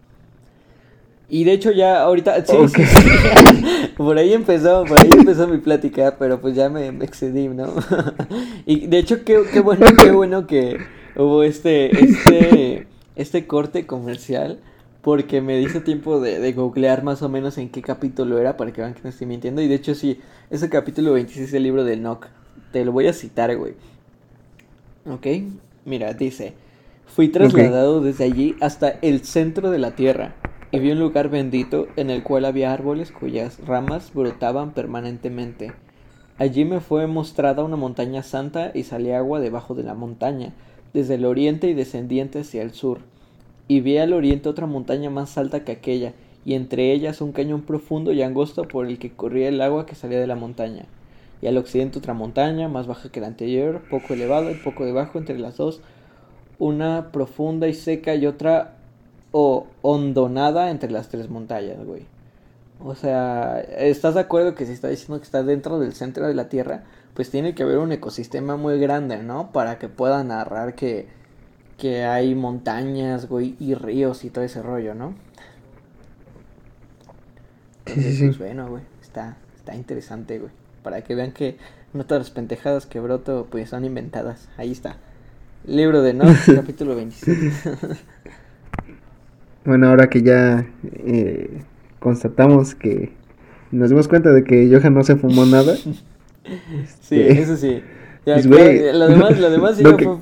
Y 1.31 1.45
de 1.45 1.53
hecho 1.53 1.71
ya 1.73 2.03
ahorita, 2.03 2.45
sí, 2.47 2.53
sí, 2.53 2.57
Ok. 2.57 2.87
sí. 2.87 3.91
por 3.97 4.17
ahí 4.17 4.33
empezó, 4.33 4.85
por 4.85 4.99
ahí 4.99 5.11
empezó 5.13 5.47
mi 5.47 5.59
plática, 5.59 6.17
pero 6.19 6.41
pues 6.41 6.55
ya 6.57 6.71
me, 6.71 6.91
me 6.91 7.05
excedí, 7.05 7.49
¿no? 7.49 7.75
y 8.67 8.87
de 8.87 8.99
hecho 8.99 9.25
qué, 9.25 9.43
qué 9.53 9.61
bueno, 9.61 9.87
qué 10.03 10.11
bueno 10.11 10.47
que 10.47 10.79
hubo 11.17 11.43
este, 11.43 11.91
este, 12.03 12.87
este 13.15 13.47
corte 13.47 13.87
comercial, 13.87 14.59
porque 15.03 15.43
me 15.43 15.59
dice 15.59 15.81
tiempo 15.81 16.19
de, 16.19 16.41
de 16.41 16.53
googlear 16.55 17.03
más 17.03 17.21
o 17.21 17.29
menos 17.29 17.59
en 17.59 17.69
qué 17.69 17.83
capítulo 17.83 18.39
era 18.39 18.57
para 18.57 18.73
que 18.73 18.81
vean 18.81 18.95
que 18.95 19.01
no 19.05 19.11
estoy 19.11 19.27
mintiendo. 19.27 19.61
Y 19.61 19.69
de 19.69 19.75
hecho 19.75 19.95
sí, 19.95 20.21
es 20.49 20.63
el 20.63 20.71
capítulo 20.71 21.13
26 21.13 21.53
del 21.53 21.63
libro 21.63 21.85
de 21.85 21.93
Enoch. 21.93 22.27
Te 22.73 22.85
lo 22.87 22.93
voy 22.93 23.07
a 23.07 23.13
citar, 23.13 23.55
güey. 23.55 23.75
Ok, 25.07 25.27
mira, 25.85 26.15
dice, 26.15 26.55
fui 27.07 27.29
trasladado 27.29 28.01
desde 28.01 28.25
allí 28.25 28.57
hasta 28.61 28.89
el 29.03 29.25
centro 29.25 29.71
de 29.71 29.79
la 29.79 29.93
tierra 29.93 30.35
y 30.71 30.79
vi 30.79 30.91
un 30.91 31.01
lugar 31.01 31.31
bendito 31.31 31.89
en 31.97 32.11
el 32.11 32.23
cual 32.23 32.45
había 32.45 32.73
árboles 32.73 33.11
cuyas 33.11 33.59
ramas 33.65 34.13
brotaban 34.13 34.73
permanentemente. 34.73 35.73
Allí 36.37 36.65
me 36.65 36.81
fue 36.81 37.07
mostrada 37.07 37.65
una 37.65 37.77
montaña 37.77 38.23
santa 38.23 38.71
y 38.75 38.85
salía 38.85 39.19
agua 39.19 39.41
debajo 39.41 39.75
de 39.75 39.83
la 39.83 39.95
montaña, 39.95 40.53
desde 40.93 41.15
el 41.15 41.25
oriente 41.25 41.69
y 41.69 41.75
descendiente 41.75 42.41
hacia 42.41 42.63
el 42.63 42.73
sur. 42.73 43.01
Y 43.67 43.81
vi 43.81 43.99
al 43.99 44.13
oriente 44.13 44.49
otra 44.49 44.67
montaña 44.67 45.11
más 45.11 45.37
alta 45.39 45.65
que 45.65 45.73
aquella, 45.73 46.13
y 46.45 46.55
entre 46.55 46.93
ellas 46.93 47.21
un 47.21 47.33
cañón 47.33 47.63
profundo 47.63 48.13
y 48.13 48.23
angosto 48.23 48.65
por 48.69 48.87
el 48.87 48.99
que 48.99 49.11
corría 49.11 49.49
el 49.49 49.61
agua 49.61 49.87
que 49.87 49.95
salía 49.95 50.21
de 50.21 50.27
la 50.27 50.37
montaña. 50.37 50.85
Y 51.41 51.47
al 51.47 51.57
occidente 51.57 51.99
otra 51.99 52.15
montaña, 52.15 52.69
más 52.69 52.87
baja 52.87 53.11
que 53.11 53.21
la 53.21 53.27
anterior, 53.27 53.83
poco 53.91 54.15
elevada 54.15 54.51
y 54.51 54.55
poco 54.55 54.85
debajo 54.85 55.19
entre 55.19 55.39
las 55.39 55.57
dos, 55.57 55.81
una 56.59 57.11
profunda 57.11 57.69
y 57.69 57.75
seca 57.75 58.15
y 58.15 58.27
otra 58.27 58.78
o 59.41 59.69
hondonada 59.83 60.69
entre 60.69 60.91
las 60.91 61.11
tres 61.11 61.31
montañas, 61.31 61.85
güey. 61.85 62.07
O 62.81 62.97
sea, 62.97 63.61
¿estás 63.61 64.15
de 64.15 64.21
acuerdo 64.21 64.57
que 64.57 64.67
si 64.67 64.73
está 64.73 64.89
diciendo 64.89 65.21
que 65.21 65.27
está 65.27 65.45
dentro 65.45 65.79
del 65.79 65.95
centro 65.95 66.27
de 66.27 66.35
la 66.35 66.49
Tierra? 66.49 66.83
Pues 67.15 67.31
tiene 67.31 67.55
que 67.55 67.63
haber 67.63 67.79
un 67.79 67.93
ecosistema 67.93 68.57
muy 68.57 68.81
grande, 68.81 69.23
¿no? 69.23 69.53
Para 69.53 69.79
que 69.79 69.89
pueda 69.89 70.25
narrar 70.25 70.75
que, 70.75 71.07
que 71.77 72.05
hay 72.05 72.35
montañas, 72.35 73.29
güey, 73.29 73.55
y 73.61 73.75
ríos 73.75 74.25
y 74.25 74.31
todo 74.31 74.43
ese 74.45 74.61
rollo, 74.61 74.97
¿no? 74.97 75.15
Sí, 77.87 78.03
sí, 78.03 78.11
Entonces, 78.11 78.17
sí. 78.17 78.27
pues 78.27 78.39
bueno, 78.39 78.69
güey, 78.69 78.83
está, 79.01 79.39
está 79.57 79.77
interesante, 79.77 80.41
güey. 80.41 80.53
Para 80.83 81.03
que 81.03 81.15
vean 81.15 81.31
que 81.33 81.59
no 81.93 82.07
todas 82.07 82.23
las 82.25 82.31
pendejadas 82.33 82.87
que 82.87 82.99
broto, 82.99 83.47
pues 83.51 83.71
son 83.71 83.85
inventadas. 83.85 84.49
Ahí 84.57 84.73
está. 84.73 84.97
Libro 85.65 86.03
de 86.03 86.15
Nox, 86.15 86.51
capítulo 86.55 86.97
26. 86.97 87.39
Bueno, 89.69 89.89
ahora 89.91 90.09
que 90.09 90.23
ya 90.23 90.67
eh, 90.83 91.61
constatamos 92.01 92.75
que 92.75 93.13
nos 93.71 93.91
dimos 93.91 94.09
cuenta 94.09 94.33
de 94.33 94.43
que 94.43 94.67
Johan 94.73 94.95
no 94.95 95.05
se 95.05 95.17
fumó 95.17 95.45
nada. 95.45 95.75
Sí, 97.03 97.21
este, 97.21 97.43
eso 97.43 97.57
sí. 97.59 97.83
Ya, 98.25 98.37
pues, 98.37 98.47
claro, 98.47 98.99
lo 98.99 99.09
demás, 99.09 99.39
lo 99.39 99.51
demás 99.51 99.77
sí 99.77 99.85
que- 99.85 100.05
fue, 100.07 100.17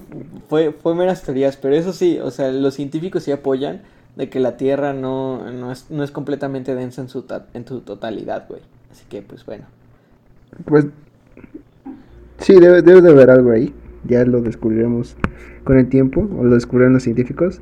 fue, 0.48 0.72
fue 0.72 0.94
meras 0.96 1.22
teorías, 1.22 1.56
pero 1.56 1.76
eso 1.76 1.92
sí, 1.92 2.18
o 2.20 2.32
sea, 2.32 2.50
los 2.50 2.74
científicos 2.74 3.22
sí 3.22 3.30
apoyan 3.30 3.82
de 4.16 4.28
que 4.28 4.40
la 4.40 4.56
Tierra 4.56 4.92
no, 4.92 5.48
no, 5.52 5.70
es, 5.70 5.88
no 5.88 6.02
es 6.02 6.10
completamente 6.10 6.74
densa 6.74 7.00
en 7.02 7.08
su, 7.08 7.22
ta- 7.22 7.46
en 7.54 7.64
su 7.68 7.82
totalidad, 7.82 8.46
güey. 8.48 8.60
Así 8.90 9.04
que, 9.08 9.22
pues 9.22 9.46
bueno. 9.46 9.66
Pues 10.64 10.86
sí, 12.38 12.58
debe, 12.58 12.82
debe 12.82 13.00
de 13.02 13.10
haber 13.10 13.30
algo 13.30 13.52
ahí. 13.52 13.72
Ya 14.02 14.24
lo 14.24 14.40
descubriremos 14.40 15.14
con 15.62 15.78
el 15.78 15.88
tiempo, 15.88 16.28
o 16.36 16.42
lo 16.42 16.54
descubrieron 16.56 16.94
los 16.94 17.04
científicos. 17.04 17.60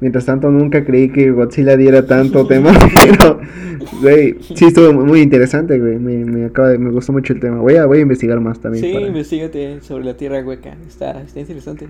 Mientras 0.00 0.24
tanto, 0.24 0.50
nunca 0.50 0.84
creí 0.84 1.10
que 1.10 1.30
Godzilla 1.30 1.76
diera 1.76 2.06
tanto 2.06 2.46
tema, 2.48 2.72
pero, 3.04 3.40
güey, 4.00 4.36
sí 4.54 4.64
estuvo 4.66 4.92
muy- 4.92 5.20
interesante, 5.20 5.78
güey. 5.78 5.98
Me, 5.98 6.24
me, 6.24 6.44
acaba 6.46 6.68
de- 6.68 6.78
me 6.78 6.90
gustó 6.90 7.12
mucho 7.12 7.32
el 7.34 7.40
tema. 7.40 7.58
Voy 7.60 7.74
a, 7.76 7.84
voy 7.86 7.98
a 7.98 8.00
investigar 8.02 8.40
más 8.40 8.60
también. 8.60 8.84
Sí, 8.84 8.92
para- 8.94 9.06
investigate 9.06 9.80
sobre 9.82 10.04
la 10.04 10.16
Tierra 10.16 10.40
hueca. 10.42 10.76
Está, 10.88 11.20
está 11.22 11.40
interesante. 11.40 11.88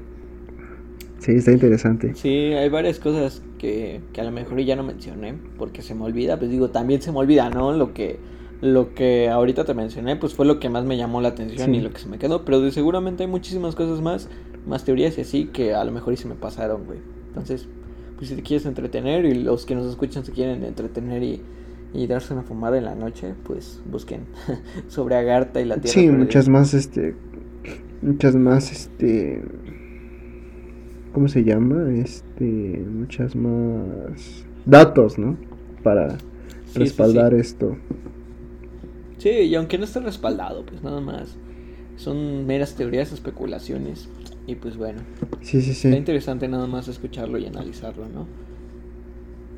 Sí, 1.19 1.33
está 1.33 1.53
interesante. 1.53 2.15
Sí, 2.15 2.29
hay 2.29 2.69
varias 2.71 2.99
cosas 2.99 3.43
que, 3.59 4.01
que 4.13 4.21
a 4.21 4.25
lo 4.25 4.31
mejor 4.33 4.59
ya 4.61 4.75
no 4.75 4.83
mencioné 4.83 5.35
porque 5.59 5.83
se 5.83 5.95
me 5.95 6.03
olvida, 6.05 6.39
pues 6.39 6.51
digo, 6.51 6.71
también 6.71 7.03
se 7.03 7.13
me 7.13 7.19
olvida, 7.19 7.51
¿no? 7.51 7.73
Lo 7.73 7.93
que 7.93 8.19
lo 8.63 8.93
que 8.95 9.29
ahorita 9.31 9.65
te 9.65 9.73
mencioné, 9.73 10.17
pues 10.17 10.35
fue 10.35 10.45
lo 10.45 10.61
que 10.61 10.69
más 10.69 10.85
me 10.85 10.99
llamó 10.99 11.23
la 11.23 11.29
atención 11.29 11.71
Sí. 11.71 11.77
y 11.79 11.81
lo 11.81 11.93
que 11.93 11.99
se 11.99 12.09
me 12.11 12.19
quedó, 12.19 12.45
pero 12.45 12.61
de 12.61 12.71
seguramente 12.73 13.23
hay 13.23 13.29
muchísimas 13.31 13.75
cosas 13.75 14.03
más, 14.03 14.29
más 14.67 14.85
teorías 14.85 15.17
y 15.17 15.23
así 15.23 15.47
que 15.47 15.73
a 15.73 15.83
lo 15.83 15.93
mejor 15.93 16.13
y 16.13 16.17
se 16.19 16.29
me 16.29 16.35
pasaron, 16.35 16.85
güey. 16.85 16.99
Entonces, 17.29 17.69
pues 18.21 18.29
si 18.29 18.37
te 18.37 18.43
quieres 18.43 18.67
entretener 18.67 19.25
y 19.25 19.33
los 19.33 19.65
que 19.65 19.75
nos 19.75 19.87
escuchan 19.87 20.27
se 20.27 20.33
quieren 20.33 20.63
entretener 20.63 21.23
y, 21.23 21.41
y 21.95 22.07
darse 22.07 22.35
una 22.35 22.43
fumada 22.43 22.77
en 22.77 22.85
la 22.85 22.95
noche, 22.95 23.33
pues 23.45 23.81
busquen 23.91 24.27
sobre 24.89 25.17
Agartha 25.17 25.63
y 25.63 25.65
la 25.65 25.77
Tierra. 25.77 25.95
Sí, 25.99 26.11
muchas 26.11 26.47
más, 26.51 26.75
este, 26.75 27.15
muchas 28.03 28.37
más, 28.37 28.73
este, 28.73 29.41
¿cómo 31.15 31.29
se 31.29 31.45
llama? 31.45 31.91
Este, 31.95 32.85
muchas 32.87 33.35
más 33.35 34.45
datos, 34.67 35.19
¿no? 35.19 35.39
Para 35.83 36.19
respaldar 36.75 37.33
esto. 37.33 37.79
Sí, 39.17 39.31
y 39.31 39.55
aunque 39.55 39.79
no 39.79 39.85
esté 39.85 40.01
respaldado, 40.01 40.67
pues 40.67 40.83
nada 40.83 41.01
más. 41.01 41.39
Son 41.97 42.47
meras 42.47 42.75
teorías, 42.75 43.13
especulaciones. 43.13 44.11
Y 44.47 44.55
pues 44.57 44.77
bueno. 44.77 45.01
Sí, 45.43 45.61
sí, 45.63 45.75
sí. 45.75 45.89
Está 45.89 45.99
interesante 45.99 46.49
nada 46.49 46.67
más 46.67 46.89
escucharlo 46.89 47.39
y 47.39 47.47
analizarlo, 47.47 48.09
¿no? 48.09 48.27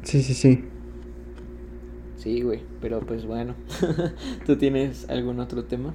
Sí, 0.02 0.22
sí, 0.22 0.34
sí. 0.34 0.64
Sí, 2.16 2.42
güey, 2.42 2.60
pero 2.80 3.00
pues 3.00 3.26
bueno. 3.26 3.54
¿Tú 4.46 4.56
tienes 4.56 5.08
algún 5.08 5.40
otro 5.40 5.64
tema? 5.64 5.94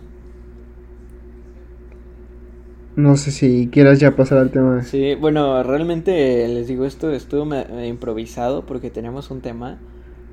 No 2.97 3.15
sé 3.15 3.31
si 3.31 3.69
quieras 3.71 3.99
ya 3.99 4.15
pasar 4.15 4.39
al 4.39 4.49
tema. 4.49 4.81
Sí, 4.81 5.13
bueno, 5.13 5.61
realmente 5.61 6.47
les 6.47 6.67
digo 6.67 6.83
esto, 6.83 7.11
estuvo 7.11 7.47
improvisado 7.83 8.65
porque 8.65 8.89
tenemos 8.89 9.29
un 9.29 9.41
tema 9.41 9.77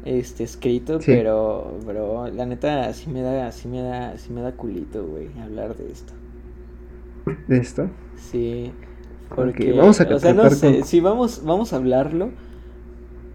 este 0.07 0.45
escrito, 0.45 0.99
pero 1.05 1.79
pero 1.87 2.29
la 2.29 2.47
neta 2.47 2.93
sí 2.95 3.11
me 3.11 3.21
da 3.21 3.53
sí 3.53 3.69
me 3.69 3.83
da 3.83 4.17
sí 4.17 4.33
me 4.33 4.41
da 4.41 4.53
culito, 4.53 5.05
güey, 5.05 5.29
hablar 5.43 5.77
de 5.77 5.93
esto. 5.93 6.15
¿De 7.49 7.59
esto? 7.59 7.89
Sí. 8.17 8.73
Porque 9.35 9.73
vamos 9.73 10.01
a 10.01 10.15
o 10.15 10.19
sea, 10.19 10.33
no 10.33 10.49
sé, 10.51 10.83
sí 10.85 11.01
vamos 11.01 11.43
vamos 11.45 11.73
a 11.73 11.77
hablarlo, 11.77 12.31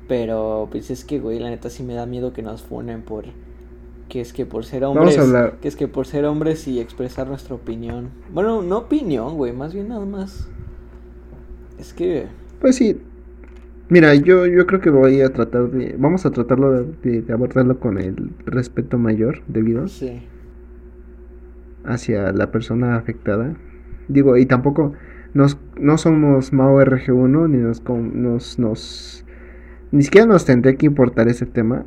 pero 0.07 0.67
pues 0.71 0.91
es 0.91 1.03
que 1.03 1.19
güey, 1.19 1.39
la 1.39 1.49
neta 1.49 1.69
sí 1.69 1.83
me 1.83 1.93
da 1.93 2.05
miedo 2.05 2.31
que 2.31 2.41
nos 2.41 2.61
funen 2.61 3.01
por 3.01 3.25
que 4.07 4.21
es 4.21 4.33
que 4.33 4.45
por 4.45 4.65
ser 4.65 4.85
hombres, 4.85 5.19
que 5.61 5.67
es 5.67 5.75
que 5.75 5.87
por 5.87 6.07
ser 6.07 6.25
hombres 6.25 6.67
y 6.67 6.79
expresar 6.79 7.27
nuestra 7.27 7.55
opinión. 7.55 8.09
Bueno, 8.33 8.61
no 8.61 8.77
opinión, 8.79 9.35
güey, 9.35 9.51
más 9.51 9.73
bien 9.73 9.89
nada 9.89 10.05
más. 10.05 10.47
Es 11.77 11.93
que 11.93 12.27
pues 12.59 12.75
sí. 12.75 13.01
Mira, 13.89 14.13
yo 14.13 14.45
yo 14.45 14.67
creo 14.67 14.81
que 14.81 14.89
voy 14.89 15.21
a 15.21 15.33
tratar 15.33 15.71
de 15.71 15.95
vamos 15.97 16.25
a 16.25 16.31
tratarlo 16.31 16.83
de, 16.83 17.25
abordarlo 17.31 17.79
con 17.79 17.97
el 17.97 18.31
respeto 18.45 18.97
mayor 18.97 19.41
debido 19.47 19.87
sí. 19.87 20.21
hacia 21.83 22.31
la 22.31 22.51
persona 22.51 22.97
afectada. 22.97 23.55
Digo, 24.09 24.35
y 24.35 24.45
tampoco 24.45 24.93
nos, 25.33 25.57
no 25.79 25.97
somos 25.97 26.51
Mao 26.51 26.81
RG1 26.81 27.49
ni 27.49 27.57
nos, 27.59 27.81
nos, 27.87 28.59
nos 28.59 29.25
ni 29.91 30.03
siquiera 30.03 30.27
nos 30.27 30.45
tendría 30.45 30.75
que 30.75 30.85
importar 30.85 31.29
ese 31.29 31.45
tema 31.45 31.85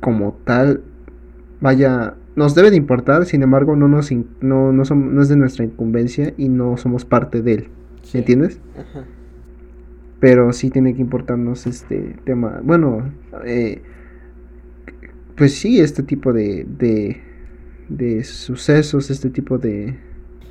como 0.00 0.38
tal 0.44 0.82
vaya, 1.62 2.14
nos 2.36 2.54
debe 2.54 2.70
de 2.70 2.76
importar, 2.76 3.24
sin 3.24 3.42
embargo, 3.42 3.76
no, 3.76 3.88
nos 3.88 4.10
no, 4.40 4.72
no, 4.72 4.84
somos, 4.84 5.12
no 5.12 5.22
es 5.22 5.28
de 5.28 5.36
nuestra 5.36 5.64
incumbencia 5.64 6.34
y 6.36 6.48
no 6.50 6.76
somos 6.76 7.06
parte 7.06 7.40
de 7.40 7.54
él. 7.54 7.68
¿Me 8.12 8.20
entiendes? 8.20 8.60
Pero 10.20 10.52
sí 10.52 10.70
tiene 10.70 10.94
que 10.94 11.00
importarnos 11.00 11.66
este 11.66 12.16
tema. 12.24 12.60
Bueno, 12.62 13.12
eh, 13.44 13.80
pues 15.36 15.54
sí, 15.54 15.80
este 15.80 16.02
tipo 16.02 16.32
de, 16.32 16.66
de, 16.68 17.20
de 17.88 18.24
sucesos, 18.24 19.10
este 19.10 19.30
tipo 19.30 19.56
de... 19.56 19.96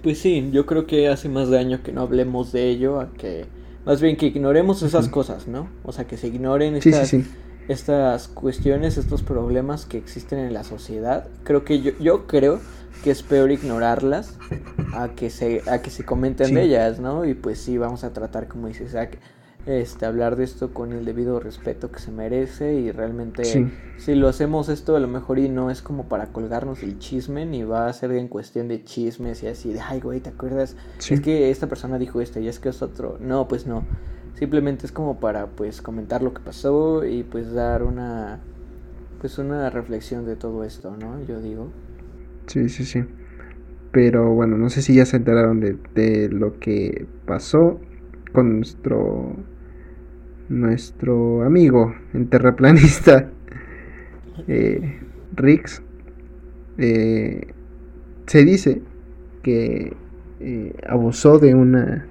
Pues 0.03 0.19
sí, 0.19 0.49
yo 0.51 0.65
creo 0.65 0.87
que 0.87 1.07
hace 1.07 1.29
más 1.29 1.49
daño 1.49 1.83
que 1.83 1.91
no 1.91 2.01
hablemos 2.01 2.51
de 2.51 2.69
ello 2.69 2.99
a 2.99 3.11
que... 3.13 3.45
Más 3.85 3.99
bien 3.99 4.15
que 4.15 4.27
ignoremos 4.27 4.83
esas 4.83 5.09
cosas, 5.09 5.47
¿no? 5.47 5.67
O 5.83 5.91
sea, 5.91 6.05
que 6.05 6.15
se 6.15 6.27
ignoren 6.27 6.75
estas, 6.75 7.07
sí, 7.09 7.21
sí, 7.21 7.23
sí 7.23 7.31
estas 7.67 8.27
cuestiones, 8.27 8.97
estos 8.97 9.23
problemas 9.23 9.85
que 9.85 9.97
existen 9.97 10.39
en 10.39 10.53
la 10.53 10.63
sociedad. 10.63 11.27
Creo 11.43 11.63
que 11.63 11.81
yo, 11.81 11.91
yo 11.99 12.27
creo 12.27 12.59
que 13.03 13.11
es 13.11 13.23
peor 13.23 13.51
ignorarlas 13.51 14.37
a 14.93 15.09
que 15.09 15.29
se, 15.29 15.61
a 15.69 15.81
que 15.81 15.89
se 15.89 16.03
comenten 16.03 16.53
de 16.53 16.63
ellas, 16.63 16.99
¿no? 16.99 17.25
Y 17.25 17.33
pues 17.33 17.59
sí, 17.59 17.77
vamos 17.77 18.03
a 18.03 18.13
tratar, 18.13 18.47
como 18.47 18.67
dice 18.67 18.83
Isaac, 18.83 19.17
este, 19.65 20.05
hablar 20.05 20.35
de 20.35 20.43
esto 20.43 20.73
con 20.73 20.91
el 20.91 21.05
debido 21.05 21.39
respeto 21.39 21.91
que 21.91 21.99
se 21.99 22.11
merece 22.11 22.73
y 22.73 22.91
realmente 22.91 23.43
si 23.97 24.15
lo 24.15 24.27
hacemos 24.27 24.69
esto 24.69 24.95
a 24.95 24.99
lo 24.99 25.07
mejor 25.07 25.37
y 25.37 25.49
no 25.49 25.69
es 25.69 25.81
como 25.81 26.07
para 26.07 26.27
colgarnos 26.27 26.81
el 26.81 26.97
chisme 26.97 27.45
ni 27.45 27.63
va 27.63 27.87
a 27.87 27.93
ser 27.93 28.11
en 28.13 28.27
cuestión 28.27 28.67
de 28.67 28.83
chismes 28.83 29.43
y 29.43 29.47
así 29.47 29.71
de 29.71 29.79
ay 29.79 29.99
güey 29.99 30.19
te 30.19 30.29
acuerdas 30.29 30.75
es 31.09 31.21
que 31.21 31.51
esta 31.51 31.67
persona 31.67 31.99
dijo 31.99 32.21
esto 32.21 32.39
y 32.39 32.47
es 32.47 32.59
que 32.59 32.69
es 32.69 32.81
otro 32.81 33.17
no 33.19 33.47
pues 33.47 33.67
no 33.67 33.85
Simplemente 34.33 34.85
es 34.85 34.91
como 34.91 35.19
para 35.19 35.47
pues 35.47 35.81
comentar 35.81 36.23
lo 36.23 36.33
que 36.33 36.41
pasó 36.41 37.05
y 37.05 37.23
pues 37.23 37.53
dar 37.53 37.83
una 37.83 38.39
pues 39.19 39.37
una 39.37 39.69
reflexión 39.69 40.25
de 40.25 40.35
todo 40.35 40.63
esto, 40.63 40.95
¿no? 40.97 41.23
Yo 41.25 41.39
digo. 41.39 41.71
Sí, 42.47 42.67
sí, 42.69 42.85
sí. 42.85 43.03
Pero 43.91 44.33
bueno, 44.33 44.57
no 44.57 44.69
sé 44.69 44.81
si 44.81 44.95
ya 44.95 45.05
se 45.05 45.17
enteraron 45.17 45.59
de, 45.59 45.77
de 45.93 46.29
lo 46.29 46.57
que 46.59 47.05
pasó 47.27 47.79
con 48.33 48.55
nuestro 48.55 49.35
nuestro 50.51 51.43
amigo 51.43 51.95
el 52.13 52.27
terraplanista 52.27 53.29
eh, 54.47 54.99
Rix. 55.35 55.81
Eh, 56.77 57.47
se 58.27 58.45
dice 58.45 58.81
que 59.43 59.93
eh, 60.39 60.75
abusó 60.87 61.39
de 61.39 61.55
una 61.55 62.07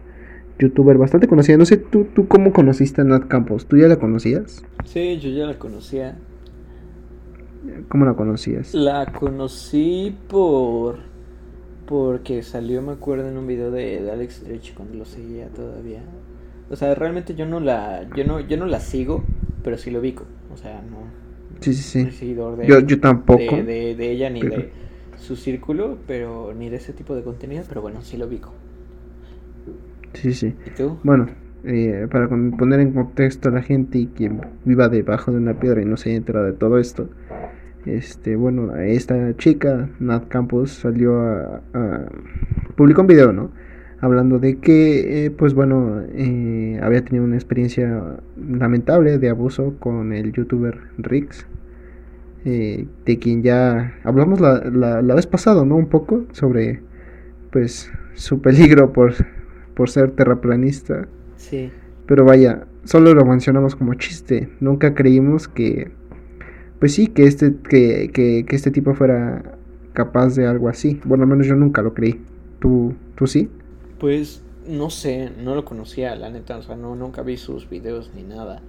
youtuber 0.59 0.99
bastante 0.99 1.29
conocida. 1.29 1.57
No 1.57 1.65
sé, 1.65 1.77
¿tú, 1.77 2.07
tú 2.15 2.29
cómo 2.29 2.53
conociste 2.53 3.01
a 3.01 3.05
Nat 3.05 3.29
Campos? 3.29 3.67
¿Tú 3.67 3.77
ya 3.77 3.89
la 3.89 3.97
conocías? 3.97 4.65
Sí, 4.85 5.19
yo 5.19 5.31
ya 5.31 5.47
la 5.47 5.59
conocía. 5.59 6.19
¿Cómo 7.89 8.05
la 8.05 8.15
conocías? 8.15 8.75
La 8.75 9.07
conocí 9.13 10.17
por... 10.29 11.11
Porque 11.87 12.43
salió, 12.45 12.83
me 12.83 12.93
acuerdo, 12.93 13.29
en 13.29 13.37
un 13.37 13.49
video 13.49 13.73
de, 13.73 14.09
Alex 14.13 14.35
Stretch 14.35 14.75
cuando 14.75 14.99
lo 14.99 15.05
seguía 15.05 15.49
todavía. 15.49 16.03
O 16.71 16.77
sea, 16.77 16.95
realmente 16.95 17.35
yo 17.35 17.47
no 17.47 17.61
la... 17.61 18.09
Yo 18.17 18.25
no, 18.25 18.41
yo 18.41 18.57
no 18.57 18.67
la 18.67 18.81
sigo, 18.81 19.25
pero 19.63 19.77
sí 19.77 19.91
lo 19.91 20.01
ubico. 20.01 20.25
O 20.53 20.57
sea, 20.57 20.83
no... 20.89 21.21
Sí, 21.61 21.75
sí, 21.75 22.11
sí. 22.11 22.35
yo, 22.35 22.81
yo 22.81 23.01
tampoco. 23.01 23.57
De, 23.57 23.95
de, 23.95 24.11
ella 24.11 24.31
ni 24.31 24.41
de 24.41 24.71
su 25.19 25.37
círculo, 25.37 25.99
pero 26.07 26.55
ni 26.57 26.71
de 26.71 26.77
ese 26.77 26.93
tipo 26.95 27.15
de 27.15 27.23
contenido, 27.23 27.65
pero 27.69 27.83
bueno, 27.83 28.01
sí 28.01 28.17
lo 28.17 28.27
ubico. 28.27 28.55
Sí, 30.15 30.33
sí. 30.33 30.55
Bueno, 31.03 31.29
eh, 31.65 32.07
para 32.11 32.29
poner 32.29 32.81
en 32.81 32.93
contexto 32.93 33.51
a 33.51 33.53
la 33.53 33.63
gente 33.63 33.99
y 33.99 34.07
quien 34.07 34.41
viva 34.65 34.89
debajo 34.89 35.31
de 35.31 35.39
una 35.39 35.59
piedra 35.61 35.83
y 35.83 35.85
no 35.85 35.97
se 35.97 36.11
haya 36.11 36.19
enterado 36.19 36.47
de 36.47 36.53
todo 36.53 36.79
esto, 36.79 37.11
este, 37.85 38.37
bueno, 38.37 38.75
esta 38.77 39.37
chica, 39.37 39.89
Nat 40.01 40.29
Campos, 40.29 40.73
salió 40.73 41.21
a, 41.21 41.61
publicó 42.77 43.03
un 43.03 43.07
video, 43.07 43.33
¿no? 43.33 43.51
Hablando 44.01 44.39
de 44.39 44.59
que, 44.59 45.27
eh, 45.27 45.31
pues 45.31 45.55
bueno, 45.55 46.01
eh, 46.15 46.81
había 46.83 47.05
tenido 47.05 47.25
una 47.25 47.37
experiencia 47.37 48.17
lamentable 48.37 49.19
de 49.19 49.29
abuso 49.29 49.75
con 49.79 50.13
el 50.13 50.33
youtuber 50.33 50.79
Rix, 50.99 51.47
de 52.45 53.19
quien 53.21 53.43
ya 53.43 53.95
hablamos 54.03 54.41
la, 54.41 54.65
la, 54.71 55.03
la 55.03 55.15
vez 55.15 55.27
pasada, 55.27 55.65
¿no? 55.67 55.77
Un 55.77 55.89
poco 55.89 56.25
sobre, 56.33 56.81
pues, 57.51 57.93
su 58.15 58.41
peligro 58.41 58.93
por 58.93 59.13
por 59.81 59.89
ser 59.89 60.11
terraplanista. 60.11 61.09
Sí. 61.37 61.71
Pero 62.05 62.27
vaya, 62.27 62.67
solo 62.85 63.15
lo 63.15 63.25
mencionamos 63.25 63.77
como 63.77 63.95
chiste. 63.95 64.51
Nunca 64.61 64.95
creímos 64.95 65.49
que, 65.49 65.91
pues 66.79 66.93
sí, 66.93 67.07
que 67.07 67.25
este, 67.25 67.55
que, 67.67 68.11
que, 68.13 68.45
que 68.47 68.57
este 68.57 68.71
tipo 68.71 68.93
fuera 68.93 69.43
capaz 69.95 70.37
de 70.37 70.47
algo 70.47 70.69
así. 70.69 71.01
Bueno, 71.07 71.25
al 71.25 71.31
menos 71.31 71.47
yo 71.47 71.57
nunca 71.57 71.81
lo 71.81 71.95
creí. 71.95 72.21
¿Tú, 72.59 72.93
tú 73.15 73.27
sí? 73.27 73.49
Pues 74.01 74.43
no 74.67 74.91
sé, 74.91 75.31
no 75.39 75.55
lo 75.55 75.65
conocía, 75.65 76.15
la 76.17 76.31
neta. 76.31 76.57
O 76.57 76.63
sea, 76.63 76.77
no, 76.77 76.95
nunca 76.97 77.23
vi 77.23 77.37
sus 77.37 77.69
videos 77.69 78.11
ni 78.15 78.23
nada. 78.23 78.63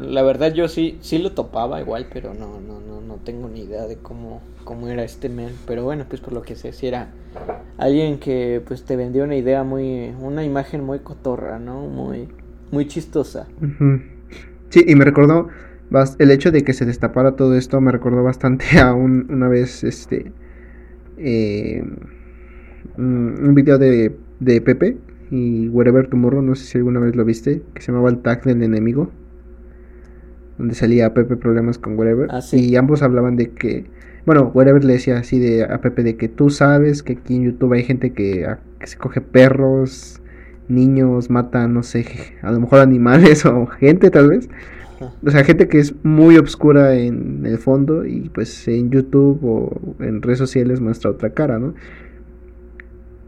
La 0.00 0.22
verdad 0.22 0.54
yo 0.54 0.68
sí, 0.68 0.98
sí 1.02 1.18
lo 1.18 1.32
topaba 1.32 1.80
igual, 1.80 2.06
pero 2.12 2.32
no, 2.32 2.60
no, 2.60 2.80
no, 2.80 3.00
no 3.02 3.16
tengo 3.24 3.48
ni 3.48 3.60
idea 3.60 3.86
de 3.86 3.96
cómo, 3.96 4.40
cómo 4.64 4.88
era 4.88 5.04
este 5.04 5.28
men. 5.28 5.50
Pero 5.66 5.84
bueno, 5.84 6.06
pues 6.08 6.20
por 6.20 6.32
lo 6.32 6.42
que 6.42 6.56
sé, 6.56 6.72
si 6.72 6.86
era 6.86 7.08
alguien 7.76 8.18
que 8.18 8.62
pues 8.66 8.84
te 8.84 8.96
vendió 8.96 9.24
una 9.24 9.36
idea 9.36 9.64
muy, 9.64 10.14
una 10.20 10.44
imagen 10.44 10.82
muy 10.82 11.00
cotorra, 11.00 11.58
¿no? 11.58 11.82
Muy, 11.82 12.28
muy 12.70 12.86
chistosa. 12.86 13.48
Sí, 14.70 14.84
y 14.86 14.94
me 14.94 15.04
recordó, 15.04 15.48
el 16.18 16.30
hecho 16.30 16.50
de 16.50 16.64
que 16.64 16.72
se 16.72 16.86
destapara 16.86 17.36
todo 17.36 17.54
esto 17.54 17.78
me 17.82 17.92
recordó 17.92 18.22
bastante 18.22 18.64
a 18.80 18.94
un, 18.94 19.26
una 19.30 19.48
vez, 19.48 19.84
este, 19.84 20.32
eh, 21.18 21.84
un 22.96 23.54
video 23.54 23.76
de, 23.76 24.16
de 24.44 24.60
Pepe 24.60 24.96
y 25.30 25.68
Wherever 25.68 26.08
Tomorrow, 26.08 26.42
no 26.42 26.54
sé 26.54 26.64
si 26.64 26.78
alguna 26.78 27.00
vez 27.00 27.16
lo 27.16 27.24
viste, 27.24 27.62
que 27.74 27.82
se 27.82 27.92
llamaba 27.92 28.10
El 28.10 28.18
Tag 28.18 28.44
del 28.44 28.62
Enemigo 28.62 29.10
donde 30.58 30.74
salía 30.74 31.12
Pepe 31.14 31.36
problemas 31.36 31.78
con 31.78 31.98
Whatever. 31.98 32.28
Ah, 32.30 32.40
y 32.52 32.76
ambos 32.76 33.02
hablaban 33.02 33.36
de 33.36 33.50
que, 33.50 33.86
bueno, 34.26 34.50
Whatever 34.54 34.84
le 34.84 34.94
decía 34.94 35.18
así 35.18 35.38
de, 35.38 35.64
a 35.64 35.80
Pepe 35.80 36.02
de 36.02 36.16
que 36.16 36.28
tú 36.28 36.50
sabes 36.50 37.02
que 37.02 37.14
aquí 37.14 37.36
en 37.36 37.44
YouTube 37.44 37.72
hay 37.72 37.84
gente 37.84 38.12
que, 38.12 38.46
se 38.84 38.96
coge 38.96 39.20
perros, 39.20 40.20
niños, 40.68 41.30
mata, 41.30 41.66
no 41.68 41.82
sé, 41.82 42.06
a 42.42 42.52
lo 42.52 42.60
mejor 42.60 42.80
animales 42.80 43.44
o 43.46 43.66
gente 43.66 44.10
tal 44.10 44.28
vez. 44.28 44.48
O 45.24 45.30
sea, 45.32 45.42
gente 45.42 45.66
que 45.66 45.80
es 45.80 45.96
muy 46.04 46.36
obscura 46.36 46.94
en 46.94 47.44
el 47.44 47.58
fondo 47.58 48.04
y 48.06 48.30
pues 48.32 48.68
en 48.68 48.90
YouTube 48.90 49.40
o 49.42 49.96
en 49.98 50.22
redes 50.22 50.38
sociales 50.38 50.80
muestra 50.80 51.10
otra 51.10 51.30
cara, 51.30 51.58
¿no? 51.58 51.74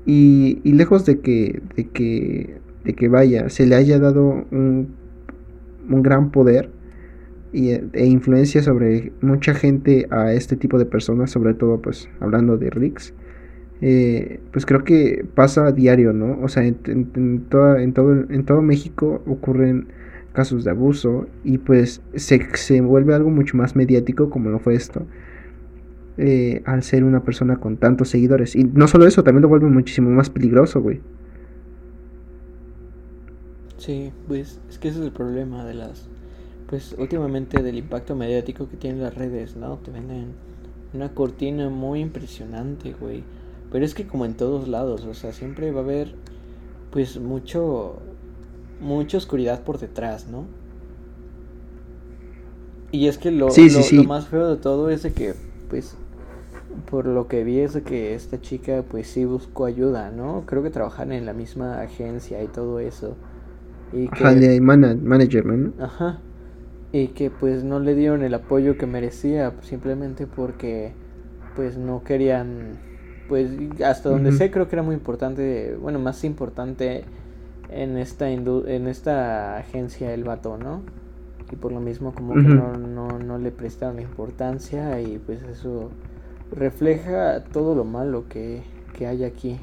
Y, 0.06 0.60
y 0.64 0.72
lejos 0.72 1.06
de 1.06 1.20
que, 1.20 1.62
de 1.76 1.88
que, 1.88 2.58
de 2.84 2.92
que 2.94 3.08
vaya, 3.08 3.48
se 3.48 3.66
le 3.66 3.74
haya 3.74 3.98
dado 3.98 4.44
un, 4.50 4.88
un 5.88 6.02
gran 6.02 6.30
poder 6.30 6.70
y, 7.52 7.70
e 7.70 8.06
influencia 8.06 8.62
sobre 8.62 9.12
mucha 9.20 9.54
gente 9.54 10.06
a 10.10 10.32
este 10.32 10.56
tipo 10.56 10.78
de 10.78 10.84
personas, 10.84 11.30
sobre 11.30 11.54
todo 11.54 11.80
pues 11.80 12.08
hablando 12.20 12.58
de 12.58 12.70
Rix, 12.70 13.14
eh, 13.80 14.40
pues 14.52 14.66
creo 14.66 14.84
que 14.84 15.24
pasa 15.34 15.66
a 15.66 15.72
diario, 15.72 16.12
¿no? 16.12 16.38
O 16.42 16.48
sea, 16.48 16.64
en, 16.64 16.76
en, 16.86 17.40
toda, 17.48 17.82
en, 17.82 17.92
todo, 17.92 18.12
en 18.12 18.44
todo 18.44 18.62
México 18.62 19.22
ocurren 19.26 19.88
casos 20.32 20.64
de 20.64 20.70
abuso 20.70 21.26
y 21.44 21.58
pues 21.58 22.02
se, 22.14 22.46
se 22.54 22.80
vuelve 22.80 23.14
algo 23.14 23.30
mucho 23.30 23.56
más 23.56 23.76
mediático 23.76 24.30
como 24.30 24.50
lo 24.50 24.58
fue 24.58 24.74
esto. 24.74 25.06
Eh, 26.16 26.62
al 26.64 26.84
ser 26.84 27.02
una 27.02 27.24
persona 27.24 27.56
con 27.56 27.76
tantos 27.76 28.08
seguidores. 28.08 28.54
Y 28.54 28.64
no 28.64 28.86
solo 28.86 29.06
eso, 29.06 29.24
también 29.24 29.42
lo 29.42 29.48
vuelve 29.48 29.66
muchísimo 29.66 30.10
más 30.10 30.30
peligroso, 30.30 30.80
güey. 30.80 31.00
Sí, 33.78 34.12
pues 34.28 34.60
es 34.70 34.78
que 34.78 34.88
ese 34.88 35.00
es 35.00 35.04
el 35.04 35.12
problema 35.12 35.64
de 35.64 35.74
las... 35.74 36.08
Pues 36.68 36.94
últimamente 36.98 37.62
del 37.62 37.76
impacto 37.76 38.16
mediático 38.16 38.68
que 38.68 38.76
tienen 38.76 39.02
las 39.02 39.14
redes, 39.14 39.56
¿no? 39.56 39.76
Te 39.78 39.90
venden 39.90 40.28
una 40.94 41.12
cortina 41.12 41.68
muy 41.68 42.00
impresionante, 42.00 42.94
güey. 42.98 43.24
Pero 43.70 43.84
es 43.84 43.94
que 43.94 44.06
como 44.06 44.24
en 44.24 44.34
todos 44.34 44.68
lados, 44.68 45.04
o 45.04 45.14
sea, 45.14 45.32
siempre 45.32 45.72
va 45.72 45.80
a 45.80 45.84
haber 45.84 46.14
pues 46.90 47.18
mucho 47.18 48.00
mucha 48.80 49.18
oscuridad 49.18 49.62
por 49.62 49.78
detrás, 49.78 50.28
¿no? 50.28 50.46
Y 52.92 53.08
es 53.08 53.18
que 53.18 53.32
lo, 53.32 53.48
lo, 53.48 54.04
más 54.04 54.28
feo 54.28 54.48
de 54.48 54.56
todo 54.56 54.88
es 54.88 55.02
de 55.02 55.12
que, 55.12 55.34
pues, 55.68 55.96
por 56.90 57.06
lo 57.06 57.28
que 57.28 57.44
vi 57.44 57.60
es 57.60 57.76
que 57.82 58.14
esta 58.14 58.40
chica, 58.40 58.84
pues 58.88 59.06
sí 59.08 59.24
buscó 59.24 59.64
ayuda, 59.66 60.10
¿no? 60.10 60.44
Creo 60.46 60.62
que 60.62 60.70
trabajan 60.70 61.12
en 61.12 61.26
la 61.26 61.32
misma 61.32 61.80
agencia 61.80 62.42
y 62.42 62.46
todo 62.48 62.80
eso. 62.80 63.16
Y 63.92 64.08
que, 64.08 64.24
Ajá, 64.24 64.34
de 64.34 64.60
manager, 64.60 65.46
¿no? 65.46 65.72
Ajá. 65.82 66.18
Y 66.92 67.08
que 67.08 67.30
pues 67.30 67.64
no 67.64 67.80
le 67.80 67.94
dieron 67.94 68.22
el 68.22 68.34
apoyo 68.34 68.76
que 68.76 68.86
merecía, 68.86 69.52
simplemente 69.62 70.26
porque, 70.26 70.92
pues 71.56 71.76
no 71.76 72.02
querían, 72.04 72.78
pues 73.28 73.50
hasta 73.84 74.08
donde 74.08 74.32
sé 74.32 74.50
creo 74.50 74.68
que 74.68 74.76
era 74.76 74.82
muy 74.82 74.94
importante, 74.94 75.76
bueno, 75.80 75.98
más 75.98 76.24
importante 76.24 77.04
en 77.70 77.98
esta, 77.98 78.30
en 78.30 78.86
esta 78.86 79.56
agencia 79.56 80.14
el 80.14 80.24
vato, 80.24 80.56
¿no? 80.56 80.82
Y 81.50 81.56
por 81.56 81.72
lo 81.72 81.80
mismo 81.80 82.14
como 82.14 82.34
que 82.34 82.40
no, 82.42 82.76
no, 82.76 83.18
no 83.18 83.38
le 83.38 83.50
prestaron 83.50 84.00
importancia 84.00 85.00
y 85.00 85.18
pues 85.18 85.42
eso 85.42 85.90
refleja 86.56 87.44
todo 87.44 87.74
lo 87.74 87.84
malo 87.84 88.24
que, 88.28 88.62
que 88.96 89.06
hay 89.06 89.24
aquí. 89.24 89.58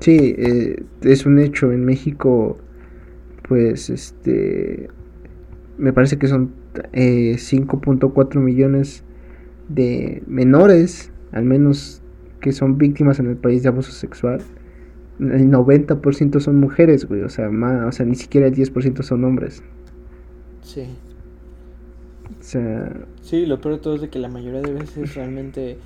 Sí, 0.00 0.34
eh, 0.38 0.84
es 1.02 1.26
un 1.26 1.38
hecho. 1.38 1.72
En 1.72 1.84
México, 1.84 2.58
pues, 3.48 3.90
este, 3.90 4.88
me 5.76 5.92
parece 5.92 6.18
que 6.18 6.28
son 6.28 6.52
eh, 6.92 7.34
5.4 7.36 8.40
millones 8.40 9.04
de 9.68 10.22
menores, 10.26 11.10
al 11.32 11.44
menos 11.44 12.02
que 12.40 12.52
son 12.52 12.78
víctimas 12.78 13.18
en 13.18 13.26
el 13.26 13.36
país 13.36 13.62
de 13.62 13.68
abuso 13.68 13.92
sexual 13.92 14.40
el 15.20 15.50
90% 15.50 16.40
son 16.40 16.60
mujeres, 16.60 17.06
güey, 17.06 17.22
o 17.22 17.28
sea, 17.28 17.50
más, 17.50 17.86
o 17.86 17.92
sea, 17.92 18.06
ni 18.06 18.14
siquiera 18.14 18.46
el 18.46 18.54
10% 18.54 19.02
son 19.02 19.24
hombres. 19.24 19.62
Sí. 20.62 20.84
O 22.38 22.42
sea... 22.42 22.92
Sí, 23.22 23.46
lo 23.46 23.60
peor 23.60 23.76
de 23.76 23.80
todo 23.80 23.94
es 23.94 24.00
de 24.00 24.08
que 24.08 24.18
la 24.18 24.28
mayoría 24.28 24.60
de 24.60 24.72
veces 24.72 25.14
realmente 25.14 25.78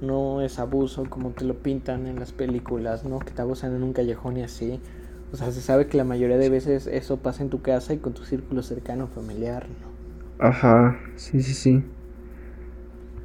no 0.00 0.42
es 0.42 0.58
abuso 0.58 1.04
como 1.08 1.30
te 1.30 1.44
lo 1.44 1.54
pintan 1.54 2.06
en 2.06 2.18
las 2.18 2.32
películas, 2.32 3.04
¿no? 3.04 3.18
Que 3.18 3.32
te 3.32 3.42
abusan 3.42 3.74
en 3.74 3.82
un 3.82 3.92
callejón 3.92 4.36
y 4.36 4.42
así. 4.42 4.80
O 5.32 5.36
sea, 5.36 5.50
se 5.50 5.60
sabe 5.60 5.86
que 5.86 5.96
la 5.96 6.04
mayoría 6.04 6.38
de 6.38 6.48
veces 6.48 6.86
eso 6.86 7.18
pasa 7.18 7.42
en 7.42 7.50
tu 7.50 7.60
casa 7.60 7.92
y 7.92 7.98
con 7.98 8.14
tu 8.14 8.24
círculo 8.24 8.62
cercano 8.62 9.08
familiar, 9.08 9.66
¿no? 9.68 10.46
Ajá, 10.46 10.98
sí, 11.16 11.42
sí, 11.42 11.52
sí. 11.52 11.84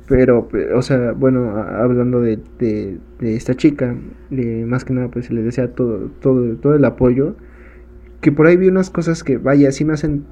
Pero, 0.07 0.49
o 0.75 0.81
sea, 0.81 1.13
bueno, 1.13 1.55
hablando 1.57 2.19
de, 2.19 2.39
de, 2.59 2.99
esta 3.21 3.55
chica, 3.55 3.95
de, 4.29 4.65
más 4.65 4.83
que 4.83 4.93
nada, 4.93 5.07
pues 5.09 5.27
se 5.27 5.33
le 5.33 5.41
desea 5.41 5.69
todo, 5.69 6.09
todo, 6.19 6.55
todo 6.57 6.75
el 6.75 6.83
apoyo. 6.83 7.35
Que 8.19 8.31
por 8.31 8.47
ahí 8.47 8.57
vi 8.57 8.67
unas 8.67 8.89
cosas 8.89 9.23
que, 9.23 9.37
vaya, 9.37 9.71
sí 9.71 9.85
me 9.85 9.93
hacen 9.93 10.25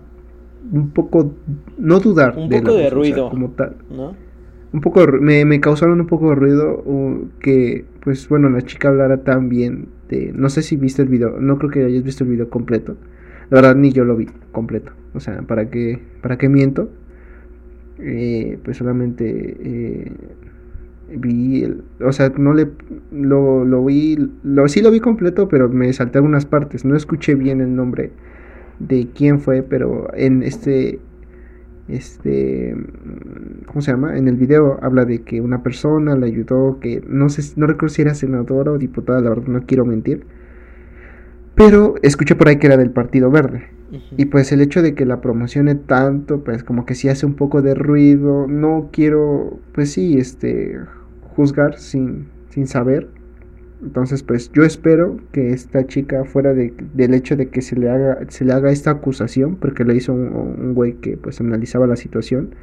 un 0.71 0.89
poco, 0.91 1.33
no 1.77 1.99
dudar. 1.99 2.37
Un 2.37 2.49
poco 2.49 2.73
de 2.75 2.89
ruido. 2.89 3.29
como 3.29 3.49
tal. 3.51 3.75
¿no? 3.89 4.15
Un 4.73 4.81
poco, 4.81 5.05
me, 5.19 5.43
me 5.45 5.59
causaron 5.59 5.99
un 5.99 6.07
poco 6.07 6.29
de 6.29 6.35
ruido 6.35 6.83
que, 7.39 7.85
pues 8.03 8.27
bueno, 8.29 8.49
la 8.49 8.61
chica 8.61 8.89
hablara 8.89 9.23
tan 9.23 9.49
bien 9.49 9.87
de, 10.09 10.31
no 10.33 10.49
sé 10.49 10.61
si 10.61 10.77
viste 10.77 11.01
el 11.01 11.09
video, 11.09 11.39
no 11.39 11.57
creo 11.57 11.71
que 11.71 11.83
hayas 11.83 12.03
visto 12.03 12.23
el 12.23 12.29
video 12.31 12.49
completo. 12.49 12.95
La 13.49 13.61
verdad, 13.61 13.75
ni 13.75 13.91
yo 13.91 14.05
lo 14.05 14.15
vi 14.15 14.27
completo. 14.51 14.93
O 15.13 15.19
sea, 15.19 15.41
¿para 15.41 15.69
qué, 15.69 15.99
para 16.21 16.37
qué 16.37 16.47
miento? 16.47 16.89
eh, 18.01 18.57
pues 18.63 18.77
solamente 18.77 19.57
eh, 19.59 20.11
vi, 21.15 21.65
o 21.99 22.11
sea, 22.11 22.31
no 22.37 22.53
le, 22.53 22.69
lo, 23.11 23.63
lo 23.65 23.85
vi, 23.85 24.17
lo, 24.43 24.67
sí 24.67 24.81
lo 24.81 24.91
vi 24.91 24.99
completo, 24.99 25.47
pero 25.47 25.69
me 25.69 25.91
salté 25.93 26.17
algunas 26.17 26.45
partes, 26.45 26.85
no 26.85 26.95
escuché 26.95 27.35
bien 27.35 27.61
el 27.61 27.75
nombre 27.75 28.11
de 28.79 29.09
quién 29.13 29.39
fue, 29.39 29.63
pero 29.63 30.13
en 30.13 30.43
este, 30.43 30.99
este, 31.87 32.75
¿cómo 33.65 33.81
se 33.81 33.91
llama? 33.91 34.17
En 34.17 34.27
el 34.27 34.35
video 34.35 34.79
habla 34.81 35.05
de 35.05 35.21
que 35.23 35.41
una 35.41 35.63
persona 35.63 36.15
le 36.15 36.27
ayudó, 36.27 36.79
que 36.79 37.01
no 37.07 37.29
sé, 37.29 37.41
no 37.57 37.67
recuerdo 37.67 37.93
si 37.93 38.01
era 38.01 38.13
senadora 38.13 38.71
o 38.71 38.77
diputada, 38.77 39.21
la 39.21 39.29
verdad 39.29 39.47
no 39.47 39.65
quiero 39.65 39.85
mentir, 39.85 40.25
pero 41.55 41.95
escuché 42.01 42.35
por 42.35 42.47
ahí 42.47 42.57
que 42.57 42.67
era 42.67 42.77
del 42.77 42.91
Partido 42.91 43.29
Verde. 43.29 43.69
Y 44.15 44.25
pues 44.25 44.53
el 44.53 44.61
hecho 44.61 44.81
de 44.81 44.95
que 44.95 45.05
la 45.05 45.19
promocione 45.19 45.75
tanto, 45.75 46.43
pues 46.45 46.63
como 46.63 46.85
que 46.85 46.95
sí 46.95 47.09
hace 47.09 47.25
un 47.25 47.33
poco 47.33 47.61
de 47.61 47.75
ruido. 47.75 48.47
No 48.47 48.89
quiero, 48.93 49.59
pues 49.73 49.91
sí, 49.91 50.17
este, 50.17 50.79
juzgar 51.35 51.77
sin, 51.77 52.27
sin 52.49 52.67
saber. 52.67 53.09
Entonces, 53.81 54.21
pues 54.21 54.51
yo 54.51 54.63
espero 54.63 55.17
que 55.31 55.51
esta 55.51 55.87
chica, 55.87 56.23
fuera 56.25 56.53
de, 56.53 56.73
del 56.93 57.13
hecho 57.13 57.35
de 57.35 57.49
que 57.49 57.61
se 57.61 57.75
le 57.75 57.89
haga, 57.89 58.19
se 58.29 58.45
le 58.45 58.53
haga 58.53 58.71
esta 58.71 58.91
acusación, 58.91 59.55
porque 59.55 59.83
le 59.83 59.95
hizo 59.95 60.13
un, 60.13 60.73
güey 60.75 60.93
que 60.93 61.17
pues 61.17 61.41
analizaba 61.41 61.87
la 61.87 61.95
situación, 61.95 62.53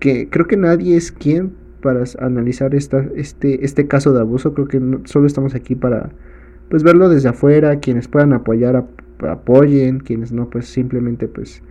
que 0.00 0.28
creo 0.28 0.46
que 0.46 0.56
nadie 0.56 0.96
es 0.96 1.12
quien 1.12 1.52
para 1.80 2.02
analizar 2.18 2.74
esta, 2.74 3.06
este, 3.14 3.64
este 3.64 3.86
caso 3.86 4.12
de 4.12 4.20
abuso. 4.20 4.54
Creo 4.54 4.66
que 4.66 4.80
solo 5.04 5.26
estamos 5.26 5.54
aquí 5.54 5.76
para 5.76 6.10
pues 6.68 6.82
verlo 6.82 7.08
desde 7.08 7.28
afuera, 7.28 7.78
quienes 7.78 8.08
puedan 8.08 8.32
apoyar 8.32 8.84
apoyen, 9.20 10.00
quienes 10.00 10.32
no, 10.32 10.50
pues 10.50 10.66
simplemente 10.66 11.28
pues 11.28 11.62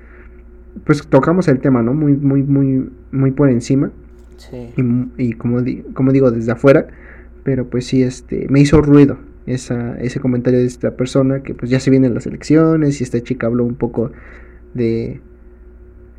pues 0.86 1.06
tocamos 1.08 1.48
el 1.48 1.60
tema, 1.60 1.82
¿no? 1.82 1.94
Muy, 1.94 2.14
muy, 2.14 2.44
muy, 2.44 2.90
muy 3.12 3.32
por 3.32 3.50
encima. 3.50 3.92
Sí. 4.38 4.74
Y, 5.18 5.34
como, 5.34 5.60
como 5.94 6.12
digo, 6.12 6.30
desde 6.32 6.52
afuera, 6.52 6.88
pero 7.48 7.70
pues 7.70 7.86
sí, 7.86 8.04
este, 8.04 8.46
me 8.50 8.60
hizo 8.60 8.82
ruido 8.82 9.20
esa, 9.46 9.98
ese 10.00 10.20
comentario 10.20 10.60
de 10.60 10.66
esta 10.66 10.98
persona, 10.98 11.44
que 11.44 11.54
pues 11.54 11.72
ya 11.72 11.80
se 11.80 11.90
vienen 11.90 12.14
las 12.14 12.28
elecciones 12.28 13.00
y 13.00 13.06
esta 13.06 13.22
chica 13.22 13.48
habló 13.48 13.64
un 13.64 13.76
poco 13.76 14.12
de, 14.74 15.22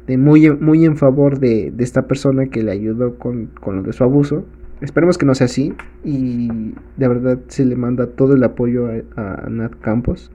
de 0.06 0.16
muy, 0.16 0.48
muy 0.48 0.86
en 0.86 0.96
favor 0.96 1.38
de, 1.38 1.70
de 1.70 1.84
esta 1.84 2.06
persona 2.06 2.46
que 2.46 2.62
le 2.62 2.72
ayudó 2.72 3.18
con, 3.18 3.48
con 3.60 3.76
lo 3.76 3.82
de 3.82 3.92
su 3.92 4.04
abuso. 4.04 4.46
Esperemos 4.80 5.18
que 5.18 5.26
no 5.26 5.34
sea 5.34 5.44
así 5.44 5.74
y 6.02 6.72
de 6.96 7.08
verdad 7.08 7.38
se 7.48 7.66
le 7.66 7.76
manda 7.76 8.06
todo 8.06 8.32
el 8.32 8.42
apoyo 8.42 8.86
a, 8.86 9.44
a 9.44 9.50
Nat 9.50 9.78
Campos 9.82 10.30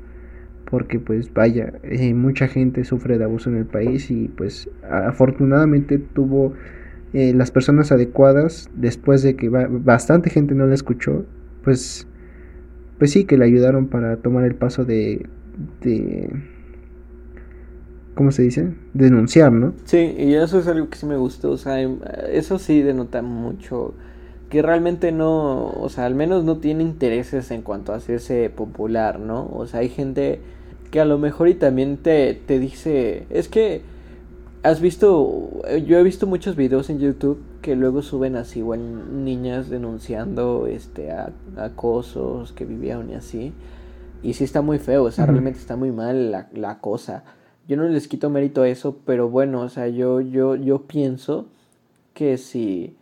porque 0.70 1.00
pues 1.00 1.34
vaya, 1.34 1.74
eh, 1.82 2.14
mucha 2.14 2.48
gente 2.48 2.84
sufre 2.84 3.18
de 3.18 3.24
abuso 3.24 3.50
en 3.50 3.58
el 3.58 3.66
país 3.66 4.12
y 4.12 4.28
pues 4.28 4.70
afortunadamente 4.88 5.98
tuvo 5.98 6.54
eh, 7.14 7.34
las 7.34 7.51
personas 7.51 7.91
adecuadas 7.91 8.70
después 8.76 9.22
de 9.22 9.36
que 9.36 9.49
bastante 9.49 10.30
gente 10.30 10.55
no 10.55 10.66
la 10.66 10.74
escuchó, 10.74 11.26
pues 11.64 12.07
pues 12.97 13.11
sí 13.11 13.26
que 13.26 13.38
le 13.38 13.45
ayudaron 13.45 13.88
para 13.88 14.18
tomar 14.18 14.45
el 14.45 14.55
paso 14.55 14.86
de 14.86 15.28
de 15.82 16.30
¿cómo 18.16 18.32
se 18.32 18.43
dice? 18.43 18.74
denunciar, 18.93 19.51
¿no? 19.51 19.74
Sí, 19.86 20.16
y 20.18 20.34
eso 20.34 20.59
es 20.59 20.68
algo 20.68 20.89
que 20.89 20.97
sí 20.97 21.05
me 21.05 21.18
gustó, 21.18 21.51
o 21.51 21.57
sea, 21.57 21.82
em, 21.82 21.99
eso 22.32 22.59
sí 22.59 22.82
denota 22.82 23.22
mucho 23.22 23.93
que 24.49 24.61
realmente 24.61 25.11
no, 25.11 25.68
o 25.70 25.89
sea, 25.89 26.05
al 26.05 26.14
menos 26.14 26.43
no 26.43 26.57
tiene 26.57 26.84
intereses 26.84 27.49
en 27.49 27.64
cuanto 27.64 27.91
a 27.91 27.95
hacerse 27.95 28.51
popular, 28.51 29.20
¿no? 29.20 29.49
O 29.51 29.66
sea, 29.66 29.80
hay 29.80 29.89
gente 29.89 30.41
que 30.91 30.99
a 30.99 31.05
lo 31.05 31.18
mejor 31.18 31.47
y 31.47 31.55
también 31.55 31.97
te, 31.97 32.36
te 32.36 32.59
dice, 32.59 33.26
es 33.32 33.47
que 33.47 33.82
has 34.64 34.80
visto, 34.80 35.61
yo 35.86 35.99
he 35.99 36.03
visto 36.03 36.26
muchos 36.26 36.55
videos 36.55 36.89
en 36.89 36.99
YouTube 36.99 37.43
que 37.61 37.76
luego 37.76 38.01
suben 38.01 38.38
así 38.38 38.59
igual 38.59 39.24
niñas 39.26 39.70
denunciando 39.70 40.68
este 40.68 41.14
acosos 41.57 42.53
que 42.53 42.66
vivieron 42.66 43.09
y 43.09 43.16
así. 43.16 43.53
Y 44.24 44.34
sí 44.34 44.45
está 44.45 44.61
muy 44.61 44.80
feo, 44.80 45.03
o 45.03 45.11
sea, 45.11 45.26
realmente 45.26 45.59
está 45.59 45.76
muy 45.76 45.91
mal 45.91 46.32
la, 46.32 46.47
la 46.53 46.80
cosa. 46.80 47.26
yo 47.68 47.76
no 47.76 47.84
les 47.84 48.07
quito 48.07 48.30
mérito 48.30 48.61
a 48.61 48.70
eso, 48.70 48.97
pero 49.05 49.30
bueno, 49.30 49.61
o 49.61 49.70
sea, 49.70 49.89
yo, 49.89 50.22
yo, 50.22 50.55
yo 50.55 50.84
pienso 50.84 51.47
que 52.14 52.38
si, 52.38 52.95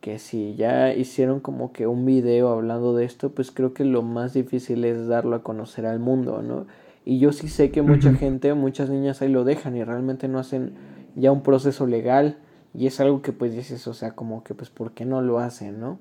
que 0.00 0.18
si 0.18 0.54
ya 0.54 0.94
hicieron 0.94 1.40
como 1.40 1.72
que 1.72 1.86
un 1.86 2.06
video 2.06 2.48
hablando 2.48 2.94
de 2.94 3.04
esto, 3.04 3.30
pues 3.30 3.50
creo 3.50 3.74
que 3.74 3.84
lo 3.84 4.00
más 4.02 4.32
difícil 4.32 4.82
es 4.86 5.06
darlo 5.08 5.36
a 5.36 5.42
conocer 5.42 5.84
al 5.84 5.98
mundo, 5.98 6.40
¿no? 6.40 6.66
Y 7.04 7.18
yo 7.18 7.32
sí 7.32 7.48
sé 7.48 7.70
que 7.70 7.82
mucha 7.82 8.14
gente, 8.14 8.54
muchas 8.54 8.88
niñas 8.88 9.20
ahí 9.20 9.28
lo 9.28 9.44
dejan 9.44 9.76
y 9.76 9.84
realmente 9.84 10.28
no 10.28 10.38
hacen 10.38 10.72
ya 11.14 11.32
un 11.32 11.42
proceso 11.42 11.86
legal 11.86 12.38
y 12.74 12.86
es 12.86 13.00
algo 13.00 13.22
que 13.22 13.32
pues 13.32 13.54
dices, 13.54 13.86
o 13.86 13.94
sea, 13.94 14.12
como 14.12 14.44
que 14.44 14.54
pues 14.54 14.70
¿por 14.70 14.92
qué 14.92 15.04
no 15.04 15.20
lo 15.22 15.38
hacen, 15.38 15.80
no? 15.80 15.98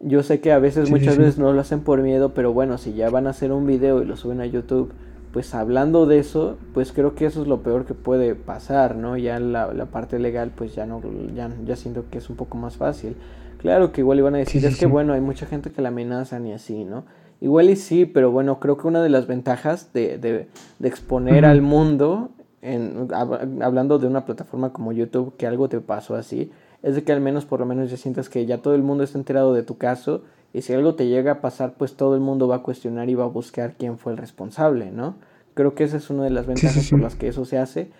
Yo 0.00 0.22
sé 0.24 0.40
que 0.40 0.50
a 0.50 0.58
veces, 0.58 0.90
muchas 0.90 1.16
veces 1.16 1.38
no 1.38 1.52
lo 1.52 1.60
hacen 1.60 1.80
por 1.80 2.02
miedo, 2.02 2.34
pero 2.34 2.52
bueno, 2.52 2.76
si 2.76 2.92
ya 2.92 3.08
van 3.08 3.28
a 3.28 3.30
hacer 3.30 3.52
un 3.52 3.66
video 3.66 4.02
y 4.02 4.04
lo 4.04 4.16
suben 4.16 4.40
a 4.40 4.46
YouTube, 4.46 4.92
pues 5.32 5.54
hablando 5.54 6.06
de 6.06 6.18
eso, 6.18 6.58
pues 6.74 6.92
creo 6.92 7.14
que 7.14 7.26
eso 7.26 7.42
es 7.42 7.48
lo 7.48 7.62
peor 7.62 7.84
que 7.84 7.94
puede 7.94 8.34
pasar, 8.34 8.96
¿no? 8.96 9.16
Ya 9.16 9.38
la, 9.38 9.72
la 9.72 9.86
parte 9.86 10.18
legal, 10.18 10.50
pues 10.54 10.74
ya 10.74 10.86
no, 10.86 11.00
ya, 11.36 11.50
ya 11.64 11.76
siento 11.76 12.04
que 12.10 12.18
es 12.18 12.28
un 12.28 12.36
poco 12.36 12.58
más 12.58 12.76
fácil. 12.76 13.14
Claro 13.58 13.92
que 13.92 14.00
igual 14.00 14.18
iban 14.18 14.34
a 14.34 14.38
decir, 14.38 14.64
es 14.64 14.76
que 14.76 14.86
bueno, 14.86 15.12
hay 15.12 15.20
mucha 15.20 15.46
gente 15.46 15.70
que 15.70 15.80
la 15.82 15.88
amenazan 15.88 16.46
y 16.48 16.52
así, 16.52 16.84
¿no? 16.84 17.04
Igual 17.40 17.70
y 17.70 17.76
sí, 17.76 18.04
pero 18.04 18.32
bueno, 18.32 18.58
creo 18.58 18.76
que 18.76 18.88
una 18.88 19.02
de 19.02 19.08
las 19.08 19.28
ventajas 19.28 19.92
de, 19.92 20.18
de, 20.18 20.48
de 20.80 20.88
exponer 20.88 21.44
al 21.44 21.62
mundo, 21.62 22.30
en, 22.62 23.08
hablando 23.12 23.98
de 23.98 24.06
una 24.06 24.24
plataforma 24.24 24.72
como 24.72 24.92
YouTube, 24.92 25.36
que 25.36 25.46
algo 25.46 25.68
te 25.68 25.80
pasó 25.80 26.14
así, 26.14 26.50
es 26.82 26.94
de 26.94 27.04
que 27.04 27.12
al 27.12 27.20
menos 27.20 27.44
por 27.44 27.60
lo 27.60 27.66
menos 27.66 27.90
ya 27.90 27.96
sientas 27.96 28.28
que 28.28 28.46
ya 28.46 28.58
todo 28.58 28.74
el 28.74 28.82
mundo 28.82 29.04
está 29.04 29.18
enterado 29.18 29.52
de 29.52 29.62
tu 29.62 29.76
caso 29.76 30.22
y 30.52 30.62
si 30.62 30.72
algo 30.72 30.94
te 30.94 31.06
llega 31.06 31.32
a 31.32 31.40
pasar, 31.40 31.74
pues 31.74 31.94
todo 31.96 32.14
el 32.14 32.20
mundo 32.20 32.48
va 32.48 32.56
a 32.56 32.62
cuestionar 32.62 33.08
y 33.08 33.14
va 33.14 33.24
a 33.24 33.28
buscar 33.28 33.74
quién 33.78 33.98
fue 33.98 34.12
el 34.12 34.18
responsable, 34.18 34.90
¿no? 34.90 35.16
Creo 35.54 35.74
que 35.74 35.84
esa 35.84 35.96
es 35.96 36.08
una 36.10 36.24
de 36.24 36.30
las 36.30 36.46
ventajas 36.46 36.90
por 36.90 37.00
las 37.00 37.14
que 37.14 37.28
eso 37.28 37.44
se 37.44 37.58
hace. 37.58 37.90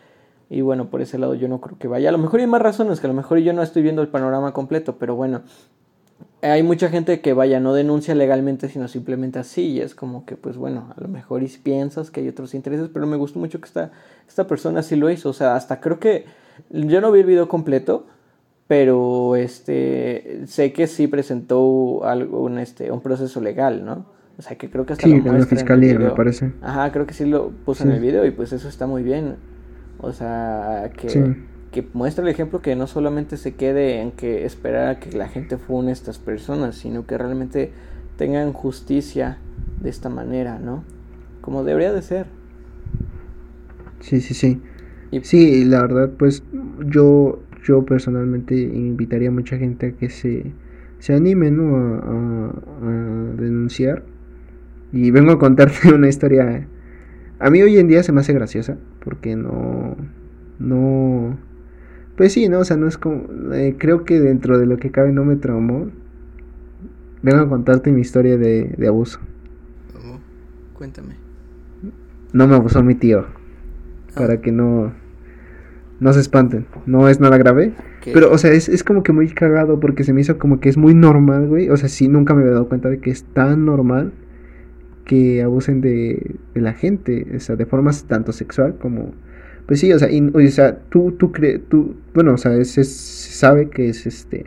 Y 0.48 0.60
bueno, 0.60 0.90
por 0.90 1.00
ese 1.00 1.18
lado 1.18 1.34
yo 1.34 1.48
no 1.48 1.60
creo 1.60 1.78
que 1.78 1.88
vaya. 1.88 2.10
A 2.10 2.12
lo 2.12 2.18
mejor 2.18 2.40
hay 2.40 2.46
más 2.46 2.60
razones, 2.60 3.00
que 3.00 3.06
a 3.06 3.08
lo 3.08 3.14
mejor 3.14 3.38
yo 3.38 3.54
no 3.54 3.62
estoy 3.62 3.82
viendo 3.82 4.02
el 4.02 4.08
panorama 4.08 4.52
completo, 4.52 4.96
pero 4.98 5.14
bueno, 5.14 5.42
hay 6.42 6.62
mucha 6.62 6.88
gente 6.88 7.20
que 7.20 7.32
vaya, 7.32 7.60
no 7.60 7.74
denuncia 7.74 8.14
legalmente, 8.14 8.68
sino 8.68 8.88
simplemente 8.88 9.38
así, 9.38 9.62
y 9.72 9.80
es 9.80 9.94
como 9.94 10.24
que, 10.26 10.36
pues 10.36 10.56
bueno, 10.56 10.92
a 10.96 11.00
lo 11.00 11.08
mejor 11.08 11.42
y 11.42 11.48
piensas 11.48 12.10
que 12.10 12.20
hay 12.20 12.28
otros 12.28 12.54
intereses, 12.54 12.88
pero 12.92 13.06
me 13.06 13.16
gustó 13.16 13.38
mucho 13.38 13.60
que 13.60 13.66
esta, 13.66 13.92
esta 14.28 14.46
persona 14.46 14.82
sí 14.82 14.96
lo 14.96 15.10
hizo, 15.10 15.30
o 15.30 15.32
sea, 15.32 15.54
hasta 15.54 15.80
creo 15.80 15.98
que, 15.98 16.24
yo 16.70 17.00
no 17.00 17.12
vi 17.12 17.20
el 17.20 17.26
video 17.26 17.48
completo, 17.48 18.06
pero 18.66 19.36
este, 19.36 20.42
sé 20.46 20.72
que 20.72 20.86
sí 20.86 21.06
presentó 21.06 22.04
algo, 22.04 22.42
un, 22.42 22.58
este, 22.58 22.90
un 22.90 23.00
proceso 23.00 23.40
legal, 23.40 23.84
¿no? 23.84 24.06
O 24.38 24.42
sea, 24.42 24.56
que 24.56 24.70
creo 24.70 24.86
que 24.86 24.94
hasta 24.94 25.06
sí, 25.06 25.20
lo 25.20 25.32
la 25.32 25.46
fiscalía, 25.46 25.98
me 25.98 26.10
parece. 26.10 26.52
Ajá, 26.62 26.90
creo 26.90 27.06
que 27.06 27.12
sí 27.14 27.26
lo 27.26 27.50
puso 27.50 27.84
en 27.84 27.92
el 27.92 28.00
video 28.00 28.24
y 28.24 28.30
pues 28.30 28.52
eso 28.52 28.68
está 28.68 28.86
muy 28.86 29.02
bien. 29.02 29.36
O 29.98 30.12
sea, 30.12 30.90
que 30.96 31.36
que 31.72 31.84
muestra 31.94 32.22
el 32.22 32.30
ejemplo 32.30 32.60
que 32.60 32.76
no 32.76 32.86
solamente 32.86 33.36
se 33.36 33.54
quede 33.54 34.00
en 34.00 34.12
que 34.12 34.44
esperar 34.44 34.88
a 34.88 35.00
que 35.00 35.16
la 35.16 35.28
gente 35.28 35.56
fune 35.56 35.88
a 35.90 35.92
estas 35.92 36.18
personas, 36.18 36.76
sino 36.76 37.06
que 37.06 37.16
realmente 37.16 37.72
tengan 38.16 38.52
justicia 38.52 39.38
de 39.80 39.88
esta 39.88 40.10
manera, 40.10 40.58
¿no? 40.58 40.84
Como 41.40 41.64
debería 41.64 41.92
de 41.92 42.02
ser. 42.02 42.26
Sí, 44.00 44.20
sí, 44.20 44.34
sí. 44.34 44.60
Sí, 45.22 45.64
la 45.64 45.82
verdad, 45.82 46.10
pues 46.18 46.42
yo, 46.86 47.40
yo 47.64 47.84
personalmente 47.84 48.54
invitaría 48.54 49.28
a 49.28 49.32
mucha 49.32 49.56
gente 49.56 49.86
a 49.86 49.92
que 49.92 50.10
se, 50.10 50.52
se 50.98 51.14
anime, 51.14 51.50
¿no? 51.50 51.76
A, 51.76 52.50
a 52.82 53.34
denunciar. 53.36 54.04
Y 54.92 55.10
vengo 55.10 55.32
a 55.32 55.38
contarte 55.38 55.88
una 55.94 56.08
historia. 56.08 56.66
A 57.38 57.50
mí 57.50 57.62
hoy 57.62 57.78
en 57.78 57.88
día 57.88 58.02
se 58.02 58.12
me 58.12 58.20
hace 58.20 58.34
graciosa, 58.34 58.76
porque 59.04 59.36
no, 59.36 59.96
no, 60.58 61.36
pues 62.22 62.34
sí, 62.34 62.48
¿no? 62.48 62.60
O 62.60 62.64
sea, 62.64 62.76
no 62.76 62.86
es 62.86 62.98
como... 62.98 63.24
Eh, 63.52 63.74
creo 63.76 64.04
que 64.04 64.20
dentro 64.20 64.56
de 64.56 64.64
lo 64.64 64.76
que 64.76 64.92
cabe 64.92 65.10
no 65.10 65.24
me 65.24 65.34
traumó. 65.34 65.90
Vengo 67.20 67.40
a 67.40 67.48
contarte 67.48 67.90
mi 67.90 68.00
historia 68.00 68.38
de, 68.38 68.72
de 68.78 68.86
abuso. 68.86 69.18
Oh, 69.96 70.20
cuéntame. 70.72 71.16
No 72.32 72.46
me 72.46 72.54
abusó 72.54 72.80
mi 72.84 72.94
tío. 72.94 73.26
Ah. 74.10 74.20
Para 74.20 74.40
que 74.40 74.52
no... 74.52 74.92
No 75.98 76.12
se 76.12 76.20
espanten. 76.20 76.66
No 76.86 77.08
es 77.08 77.18
nada 77.18 77.38
grave. 77.38 77.74
Pero, 78.04 78.30
o 78.30 78.38
sea, 78.38 78.52
es, 78.52 78.68
es 78.68 78.84
como 78.84 79.02
que 79.02 79.12
muy 79.12 79.28
cagado 79.30 79.80
porque 79.80 80.04
se 80.04 80.12
me 80.12 80.20
hizo 80.20 80.38
como 80.38 80.60
que 80.60 80.68
es 80.68 80.76
muy 80.76 80.94
normal, 80.94 81.48
güey. 81.48 81.70
O 81.70 81.76
sea, 81.76 81.88
sí, 81.88 82.06
nunca 82.06 82.34
me 82.34 82.42
había 82.42 82.52
dado 82.52 82.68
cuenta 82.68 82.88
de 82.88 83.00
que 83.00 83.10
es 83.10 83.24
tan 83.24 83.64
normal 83.64 84.12
que 85.06 85.42
abusen 85.42 85.80
de, 85.80 86.36
de 86.54 86.60
la 86.60 86.72
gente. 86.72 87.26
O 87.34 87.40
sea, 87.40 87.56
de 87.56 87.66
formas 87.66 88.04
tanto 88.04 88.30
sexual 88.30 88.76
como 88.80 89.12
pues 89.66 89.80
sí, 89.80 89.92
o 89.92 89.98
sea, 89.98 90.08
o 90.08 90.48
sea 90.48 90.78
tú, 90.88 91.12
tú 91.12 91.32
crees, 91.32 91.60
tú, 91.68 91.94
bueno, 92.14 92.34
o 92.34 92.38
sea, 92.38 92.54
es, 92.54 92.72
se 92.72 92.84
sabe 92.84 93.68
que 93.68 93.88
es 93.88 94.06
este 94.06 94.46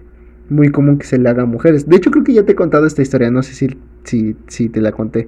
muy 0.49 0.69
común 0.69 0.97
que 0.97 1.05
se 1.05 1.17
le 1.17 1.29
haga 1.29 1.43
a 1.43 1.45
mujeres. 1.45 1.87
De 1.87 1.95
hecho, 1.95 2.11
creo 2.11 2.23
que 2.23 2.33
ya 2.33 2.43
te 2.43 2.51
he 2.51 2.55
contado 2.55 2.85
esta 2.85 3.01
historia, 3.01 3.31
no 3.31 3.41
sé 3.43 3.53
si, 3.53 3.77
si, 4.03 4.35
si 4.47 4.69
te 4.69 4.81
la 4.81 4.91
conté. 4.91 5.27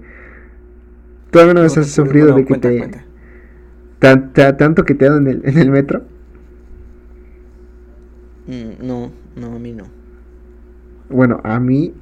¿Tú 1.31 1.39
alguna 1.39 1.61
vez 1.61 1.77
has 1.77 1.87
sufrido 1.87 2.35
de 2.35 2.45
que 2.45 2.57
te, 2.57 4.53
tanto 4.53 4.85
que 4.85 4.93
te 4.93 5.05
dan 5.05 5.27
en 5.27 5.27
el, 5.27 5.41
en 5.43 5.57
el 5.57 5.71
metro? 5.71 6.03
Mm, 8.47 8.85
no, 8.85 9.11
no, 9.35 9.55
a 9.55 9.59
mí 9.59 9.73
no. 9.73 9.85
Bueno, 11.09 11.41
a 11.43 11.59
mí 11.59 11.93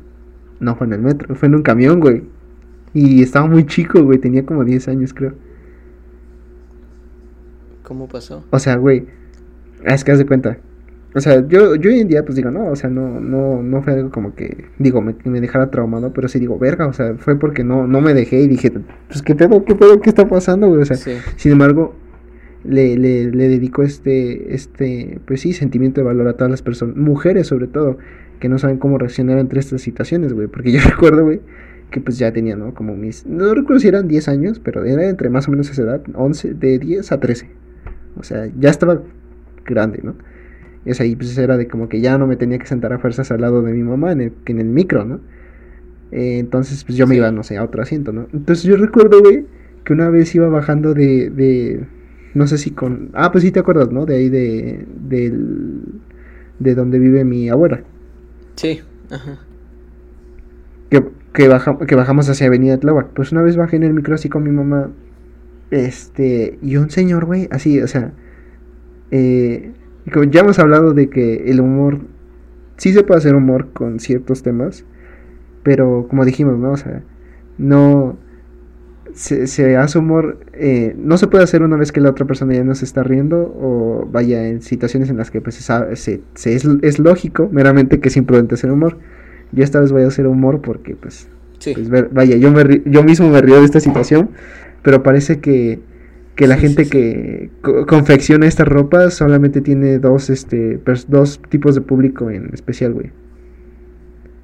no 0.59 0.75
fue 0.75 0.87
en 0.87 0.93
el 0.93 1.01
metro, 1.01 1.33
fue 1.35 1.47
en 1.47 1.55
un 1.55 1.63
camión, 1.63 1.99
güey. 1.99 2.23
Y 2.93 3.23
estaba 3.23 3.47
muy 3.47 3.65
chico, 3.65 4.03
güey, 4.03 4.19
tenía 4.19 4.45
como 4.45 4.63
10 4.63 4.87
años, 4.87 5.13
creo. 5.13 5.33
¿Cómo 7.85 8.07
pasó? 8.07 8.43
O 8.49 8.59
sea, 8.59 8.75
güey, 8.77 9.05
es 9.85 10.03
que 10.03 10.11
haz 10.11 10.17
de 10.17 10.25
cuenta. 10.25 10.57
O 11.13 11.21
sea, 11.21 11.47
yo, 11.47 11.75
yo 11.75 11.89
hoy 11.89 12.01
en 12.01 12.09
día 12.09 12.25
pues 12.25 12.35
digo, 12.35 12.51
no, 12.51 12.65
o 12.67 12.75
sea, 12.75 12.89
no, 12.89 13.21
no, 13.21 13.63
no 13.63 13.81
fue 13.81 13.93
algo 13.93 14.09
como 14.09 14.35
que, 14.35 14.65
digo, 14.79 15.01
me, 15.01 15.15
me 15.23 15.39
dejara 15.39 15.71
traumado, 15.71 16.11
pero 16.11 16.27
sí 16.27 16.39
digo, 16.39 16.59
verga, 16.59 16.87
o 16.87 16.93
sea, 16.93 17.15
fue 17.15 17.39
porque 17.39 17.63
no, 17.63 17.87
no 17.87 18.01
me 18.01 18.13
dejé 18.13 18.41
y 18.41 18.47
dije, 18.49 18.69
pues 19.07 19.21
qué 19.21 19.33
pedo, 19.33 19.63
qué 19.63 19.75
pedo, 19.75 20.01
qué 20.01 20.09
está 20.09 20.27
pasando, 20.27 20.67
güey, 20.67 20.81
o 20.81 20.85
sea, 20.85 20.97
sin 21.37 21.53
embargo, 21.53 21.95
le, 22.65 22.97
le, 22.97 23.31
le 23.31 23.47
dedico 23.47 23.83
este, 23.83 24.53
este, 24.53 25.21
pues 25.25 25.39
sí, 25.39 25.53
sentimiento 25.53 26.01
de 26.01 26.05
valor 26.05 26.27
a 26.27 26.33
todas 26.33 26.51
las 26.51 26.61
personas, 26.61 26.97
mujeres 26.97 27.47
sobre 27.47 27.67
todo, 27.67 27.97
que 28.41 28.49
no 28.49 28.57
saben 28.57 28.77
cómo 28.77 28.97
reaccionar 28.97 29.37
entre 29.37 29.61
estas 29.61 29.81
situaciones, 29.81 30.33
güey, 30.33 30.47
porque 30.47 30.73
yo 30.73 30.81
recuerdo, 30.89 31.23
güey, 31.23 31.39
que 31.91 32.01
pues 32.01 32.17
ya 32.17 32.33
tenía, 32.33 32.57
¿no? 32.57 32.73
Como 32.73 32.93
mis, 32.95 33.25
no 33.25 33.53
recuerdo 33.53 33.79
si 33.79 33.87
eran 33.87 34.09
10 34.09 34.27
años, 34.27 34.59
pero 34.59 34.83
era 34.83 35.07
entre 35.07 35.29
más 35.29 35.47
o 35.47 35.51
menos 35.51 35.69
esa 35.69 35.83
edad, 35.83 36.01
11, 36.13 36.55
de 36.55 36.79
10 36.79 37.11
a 37.13 37.19
13, 37.21 37.47
o 38.17 38.23
sea, 38.23 38.49
ya 38.59 38.69
estaba 38.69 39.01
grande, 39.65 39.99
¿no? 40.03 40.15
Y 40.85 40.91
o 40.91 40.93
ahí 40.99 41.15
pues 41.15 41.35
era 41.37 41.57
de 41.57 41.67
como 41.67 41.89
que 41.89 41.99
ya 41.99 42.17
no 42.17 42.27
me 42.27 42.35
tenía 42.35 42.59
que 42.59 42.67
sentar 42.67 42.93
a 42.93 42.99
fuerzas 42.99 43.31
al 43.31 43.41
lado 43.41 43.63
de 43.63 43.73
mi 43.73 43.83
mamá 43.83 44.11
en 44.11 44.21
el, 44.21 44.33
en 44.45 44.59
el 44.59 44.67
micro, 44.67 45.03
¿no? 45.03 45.19
Eh, 46.11 46.37
entonces, 46.37 46.83
pues 46.83 46.97
yo 46.97 47.07
me 47.07 47.15
iba, 47.15 47.31
no 47.31 47.43
sé, 47.43 47.57
a 47.57 47.63
otro 47.63 47.81
asiento, 47.81 48.13
¿no? 48.13 48.27
Entonces 48.31 48.63
yo 48.63 48.77
recuerdo, 48.77 49.21
güey, 49.21 49.45
que 49.83 49.93
una 49.93 50.09
vez 50.09 50.33
iba 50.35 50.47
bajando 50.47 50.93
de, 50.93 51.31
de, 51.31 51.85
no 52.35 52.45
sé 52.45 52.59
si 52.59 52.71
con, 52.71 53.09
ah, 53.13 53.31
pues 53.31 53.43
sí 53.43 53.51
te 53.51 53.59
acuerdas, 53.59 53.91
¿no? 53.91 54.05
De 54.05 54.15
ahí 54.15 54.29
de, 54.29 54.85
del, 55.09 55.81
de 56.59 56.75
donde 56.75 56.99
vive 56.99 57.25
mi 57.25 57.49
abuela. 57.49 57.81
Sí, 58.55 58.81
ajá. 59.09 59.39
Que, 60.91 61.03
que, 61.33 61.49
que 61.87 61.95
bajamos 61.95 62.29
hacia 62.29 62.47
Avenida 62.47 62.77
Tláhuac. 62.77 63.07
Pues 63.07 63.31
una 63.31 63.41
vez 63.41 63.57
bajé 63.57 63.77
en 63.77 63.83
el 63.83 63.93
micro 63.93 64.13
así 64.13 64.29
con 64.29 64.43
mi 64.43 64.51
mamá 64.51 64.91
este, 65.71 66.57
y 66.61 66.77
un 66.77 66.89
señor, 66.89 67.25
güey, 67.25 67.47
así, 67.51 67.81
o 67.81 67.87
sea, 67.87 68.13
eh, 69.11 69.71
como 70.11 70.25
ya 70.25 70.41
hemos 70.41 70.59
hablado 70.59 70.93
de 70.93 71.09
que 71.09 71.49
el 71.49 71.59
humor, 71.59 71.99
sí 72.77 72.93
se 72.93 73.03
puede 73.03 73.19
hacer 73.19 73.35
humor 73.35 73.71
con 73.73 73.99
ciertos 73.99 74.43
temas, 74.43 74.85
pero 75.63 76.07
como 76.09 76.25
dijimos, 76.25 76.59
¿no? 76.59 76.71
O 76.71 76.77
sea, 76.77 77.01
no 77.57 78.17
se, 79.15 79.77
hace 79.77 79.97
humor, 79.97 80.39
eh, 80.53 80.93
no 80.97 81.17
se 81.17 81.27
puede 81.27 81.43
hacer 81.43 81.63
una 81.63 81.77
vez 81.77 81.91
que 81.91 82.01
la 82.01 82.09
otra 82.09 82.25
persona 82.25 82.53
ya 82.53 82.63
no 82.63 82.75
se 82.75 82.85
está 82.85 83.01
riendo 83.01 83.37
o 83.39 84.07
vaya 84.11 84.47
en 84.47 84.61
situaciones 84.61 85.09
en 85.09 85.17
las 85.17 85.31
que 85.31 85.41
pues 85.41 85.55
se, 85.55 86.21
se, 86.33 86.55
es, 86.55 86.99
lógico 86.99 87.49
meramente 87.51 87.99
que 87.99 88.09
es 88.09 88.17
imprudente 88.17 88.55
hacer 88.55 88.71
humor. 88.71 88.97
Yo 89.51 89.63
esta 89.63 89.79
vez 89.79 89.91
voy 89.91 90.03
a 90.03 90.07
hacer 90.07 90.27
humor 90.27 90.61
porque 90.61 90.95
pues, 90.95 91.29
pues 91.63 91.89
vaya, 92.13 92.35
yo, 92.35 92.51
me, 92.51 92.81
yo 92.85 93.03
mismo 93.03 93.29
me 93.29 93.41
río 93.41 93.59
de 93.59 93.65
esta 93.65 93.79
situación 93.79 94.31
pero 94.85 95.01
parece 95.01 95.39
que, 95.39 95.79
que 96.35 96.45
la 96.45 96.57
gente 96.57 96.87
que 96.87 97.49
confecciona 97.87 98.45
esta 98.45 98.65
ropa 98.65 99.09
solamente 99.09 99.61
tiene 99.61 99.97
dos, 99.97 100.29
este, 100.29 100.79
dos 101.07 101.41
tipos 101.49 101.73
de 101.73 101.81
público 101.81 102.29
en 102.29 102.51
especial, 102.53 102.93
güey. 102.93 103.09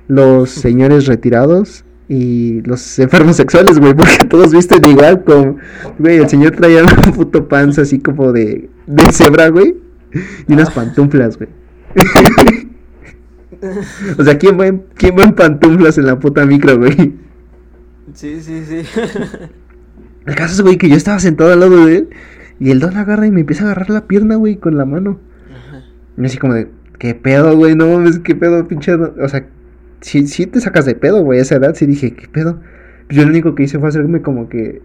Los 0.07 0.49
señores 0.49 1.05
retirados 1.05 1.85
y 2.09 2.61
los 2.63 2.97
enfermos 2.97 3.35
sexuales, 3.35 3.77
güey, 3.77 3.93
porque 3.93 4.25
todos 4.27 4.51
visten 4.51 4.81
igual, 4.89 5.23
como, 5.23 5.57
güey, 5.99 6.17
el 6.17 6.27
señor 6.27 6.55
traía 6.55 6.81
una 6.83 7.13
puto 7.13 7.47
panza 7.47 7.83
así 7.83 7.99
como 7.99 8.31
de, 8.31 8.67
de 8.87 9.11
cebra, 9.11 9.49
güey, 9.49 9.75
y 10.47 10.53
unas 10.53 10.69
ah. 10.69 10.73
pantuflas, 10.73 11.37
güey. 11.37 11.49
o 14.17 14.23
sea, 14.23 14.39
¿quién 14.39 14.59
va, 14.59 14.65
en, 14.65 14.85
¿quién 14.95 15.15
va 15.15 15.23
en 15.23 15.35
pantuflas 15.35 15.99
en 15.99 16.07
la 16.07 16.17
puta 16.17 16.47
micro, 16.47 16.79
güey? 16.79 17.13
Sí, 18.15 18.41
sí, 18.41 18.63
sí. 18.67 18.81
El 20.25 20.35
caso 20.35 20.53
es, 20.53 20.61
güey, 20.61 20.77
que 20.77 20.89
yo 20.89 20.95
estaba 20.95 21.19
sentado 21.19 21.51
al 21.51 21.59
lado 21.59 21.85
de 21.85 21.97
él 21.97 22.09
Y 22.59 22.71
el 22.71 22.79
don 22.79 22.95
agarra 22.97 23.25
y 23.25 23.31
me 23.31 23.41
empieza 23.41 23.63
a 23.63 23.67
agarrar 23.67 23.89
la 23.89 24.07
pierna, 24.07 24.35
güey, 24.35 24.57
con 24.57 24.77
la 24.77 24.85
mano. 24.85 25.19
Ajá. 25.49 25.83
Y 26.17 26.25
así 26.25 26.37
como 26.37 26.53
de, 26.53 26.67
¿qué 26.99 27.15
pedo, 27.15 27.55
güey? 27.55 27.75
No 27.75 27.87
mames, 27.87 28.19
¿qué 28.19 28.35
pedo, 28.35 28.67
pinche? 28.67 28.93
O 28.93 29.27
sea, 29.27 29.47
si, 30.01 30.27
si 30.27 30.45
te 30.47 30.59
sacas 30.59 30.85
de 30.85 30.95
pedo, 30.95 31.23
güey, 31.23 31.39
a 31.39 31.41
esa 31.41 31.55
edad, 31.55 31.75
sí 31.75 31.85
dije, 31.85 32.13
¿qué 32.13 32.27
pedo? 32.27 32.59
Pues 33.07 33.17
yo 33.17 33.23
lo 33.23 33.29
único 33.29 33.55
que 33.55 33.63
hice 33.63 33.79
fue 33.79 33.89
hacerme 33.89 34.21
como 34.21 34.49
que 34.49 34.81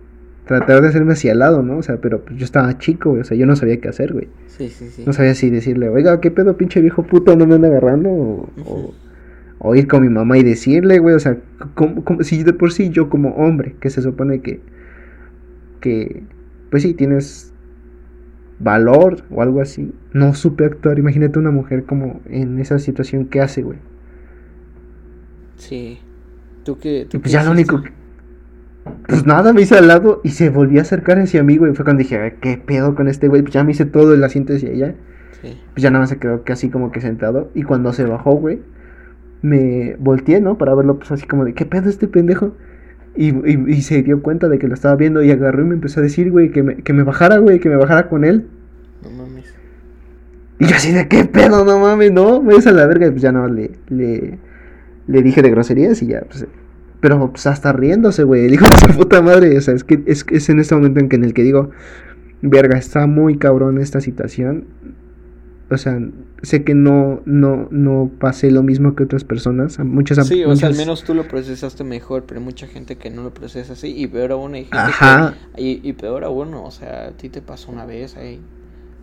tratar 0.47 0.81
de 0.81 0.89
hacerme 0.89 1.13
hacia 1.13 1.33
el 1.33 1.41
lado, 1.41 1.63
¿no? 1.63 1.79
O 1.79 1.83
sea, 1.83 1.97
pero 2.01 2.25
pues 2.25 2.39
yo 2.39 2.45
estaba 2.45 2.79
chico, 2.79 3.11
güey, 3.11 3.23
o 3.23 3.25
sea, 3.25 3.37
yo 3.37 3.47
no 3.47 3.57
sabía 3.57 3.81
qué 3.81 3.89
hacer, 3.89 4.13
güey. 4.13 4.29
Sí, 4.47 4.69
sí, 4.69 4.89
sí. 4.89 5.03
No 5.05 5.13
sabía 5.13 5.35
si 5.35 5.51
decirle, 5.51 5.89
oiga, 5.89 6.21
¿qué 6.21 6.31
pedo, 6.31 6.57
pinche 6.57 6.81
viejo 6.81 7.03
puto, 7.03 7.37
no 7.37 7.47
me 7.47 7.57
anda 7.57 7.69
agarrando? 7.69 8.09
O, 8.09 8.95
o, 9.59 9.75
ir 9.75 9.89
con 9.89 10.03
mi 10.03 10.09
mamá 10.09 10.39
y 10.39 10.45
decirle, 10.45 11.01
güey, 11.01 11.17
o 11.17 11.21
sea, 11.21 11.37
como, 11.75 12.03
si 12.23 12.45
de 12.45 12.53
por 12.53 12.73
sí 12.73 12.91
yo 12.91 13.11
como 13.11 13.31
hombre, 13.35 13.75
que 13.81 13.91
se 13.91 14.03
supone 14.03 14.41
que, 14.41 14.61
que, 15.87 16.25
pues 16.71 16.83
sí, 16.83 16.95
tienes 16.95 17.53
valor 18.59 19.23
o 19.31 19.43
algo 19.43 19.61
así, 19.61 19.93
no 20.13 20.35
supe 20.35 20.65
actuar. 20.65 20.99
Imagínate 20.99 21.39
una 21.39 21.53
mujer 21.53 21.85
como 21.85 22.21
en 22.27 22.59
esa 22.59 22.81
situación, 22.81 23.27
¿qué 23.27 23.41
hace, 23.41 23.63
güey? 23.63 23.79
Sí. 25.57 26.01
¿Tú 26.65 26.77
qué? 26.79 27.07
pues 27.09 27.31
ya 27.31 27.45
lo 27.45 27.53
único 27.53 27.81
que 27.81 27.93
pues 29.07 29.25
nada, 29.25 29.53
me 29.53 29.63
hice 29.63 29.77
al 29.77 29.87
lado 29.87 30.21
y 30.25 30.31
se 30.31 30.51
volvió 30.51 30.81
a 30.81 30.83
acercar 30.83 31.19
hacia 31.21 31.43
mí, 31.45 31.57
güey. 31.57 31.75
Fue 31.75 31.85
cuando 31.85 32.03
dije, 32.03 32.37
¿qué 32.41 32.57
pedo 32.59 32.95
con 32.97 33.07
este 33.07 33.29
güey? 33.29 33.43
Pues 33.43 33.55
ya 33.55 33.63
me 33.63 33.71
hice 33.71 33.85
todo 33.85 34.15
el 34.15 34.25
asiento 34.25 34.53
hacia 34.53 34.71
ella. 34.71 34.95
Sí. 35.43 35.61
Pues 35.73 35.83
ya 35.83 35.91
nada 35.91 36.01
más 36.03 36.11
se 36.11 36.19
quedó 36.19 36.43
casi 36.43 36.71
como 36.71 36.91
que 36.91 37.01
sentado. 37.01 37.51
Y 37.55 37.63
cuando 37.63 37.93
se 37.93 38.05
bajó, 38.05 38.33
güey, 38.33 38.61
me 39.43 39.97
volteé, 39.99 40.41
¿no? 40.41 40.59
Para 40.59 40.75
verlo, 40.75 40.99
pues 40.99 41.13
así 41.13 41.27
como 41.27 41.45
de, 41.45 41.55
¿qué 41.55 41.65
pedo 41.67 41.89
este 41.89 42.09
pendejo? 42.09 42.55
Y, 43.17 43.33
y, 43.71 43.83
se 43.83 44.03
dio 44.03 44.21
cuenta 44.23 44.49
de 44.49 44.59
que 44.59 44.69
lo 44.69 44.75
estaba 44.75 44.95
viendo 44.97 45.23
y 45.23 45.31
agarró 45.31 45.63
y 45.63 45.67
me 45.67 45.75
empezó 45.75 46.01
a 46.01 46.03
decir, 46.03 46.31
güey, 46.31 46.51
que 46.51 46.63
me, 46.63 46.77
que 46.77 46.93
me 46.93 47.03
bajara, 47.03 47.39
güey, 47.39 47.61
que 47.61 47.71
me 47.71 47.77
bajara 47.77 48.09
con 48.09 48.25
él. 48.25 48.47
No 49.03 49.11
mames. 49.11 49.55
Y 50.59 50.67
yo 50.67 50.77
así 50.77 50.93
de, 50.93 51.09
¿qué 51.09 51.25
pedo? 51.25 51.65
No 51.65 51.79
mames, 51.79 52.13
no, 52.13 52.43
me 52.43 52.55
a 52.55 52.73
la 52.73 52.87
verga. 52.87 53.07
Y 53.07 53.11
pues 53.11 53.23
ya 53.23 53.33
no, 53.33 53.49
le, 53.49 53.71
le, 53.89 54.39
le 55.07 55.23
dije 55.23 55.41
de 55.41 55.51
groserías 55.51 56.03
y 56.03 56.09
ya, 56.09 56.21
pues 56.29 56.47
pero 57.01 57.31
pues 57.31 57.47
hasta 57.47 57.73
riéndose, 57.73 58.25
güey. 58.25 58.47
El 58.47 58.55
hijo 58.55 58.65
de 58.65 58.77
su 58.79 58.99
puta 58.99 59.23
madre. 59.23 59.57
O 59.57 59.61
sea, 59.61 59.75
es 59.75 59.85
que 59.85 60.03
es, 60.07 60.25
es 60.31 60.49
en 60.49 60.59
este 60.59 60.75
momento 60.75 61.01
en 61.01 61.09
que 61.09 61.17
en 61.17 61.25
el 61.25 61.35
que 61.35 61.43
digo, 61.43 61.71
verga, 62.43 62.79
está 62.79 63.07
muy 63.07 63.39
cabrón 63.39 63.79
esta 63.79 64.01
situación. 64.01 64.65
O 65.69 65.77
sea, 65.77 65.99
sé 66.43 66.63
que 66.63 66.75
no, 66.75 67.23
no, 67.25 67.67
no 67.73 68.11
pasé 68.21 68.53
lo 68.53 68.63
mismo 68.63 68.95
que 68.95 69.03
otras 69.03 69.25
personas. 69.25 69.79
Muchas 69.81 70.27
Sí, 70.29 70.45
o 70.45 70.55
sea, 70.55 70.69
al 70.69 70.77
menos 70.77 71.03
tú 71.03 71.13
lo 71.13 71.27
procesaste 71.27 71.83
mejor, 71.83 72.25
pero 72.25 72.39
hay 72.39 72.45
mucha 72.45 72.69
gente 72.69 72.97
que 72.97 73.11
no 73.11 73.25
lo 73.25 73.35
procesa 73.35 73.73
así. 73.73 73.93
Y 73.97 74.07
peor 74.07 74.31
aún, 74.31 74.55
hay 74.55 74.63
gente 74.63 74.79
Ajá. 74.79 75.35
y, 75.57 75.81
y, 75.83 75.93
peor 75.95 76.23
aún, 76.23 76.55
o 76.55 76.71
sea, 76.71 77.09
a 77.09 77.11
ti 77.11 77.31
te 77.31 77.43
pasó 77.43 77.73
una 77.73 77.85
vez, 77.85 78.17
hay, 78.17 78.41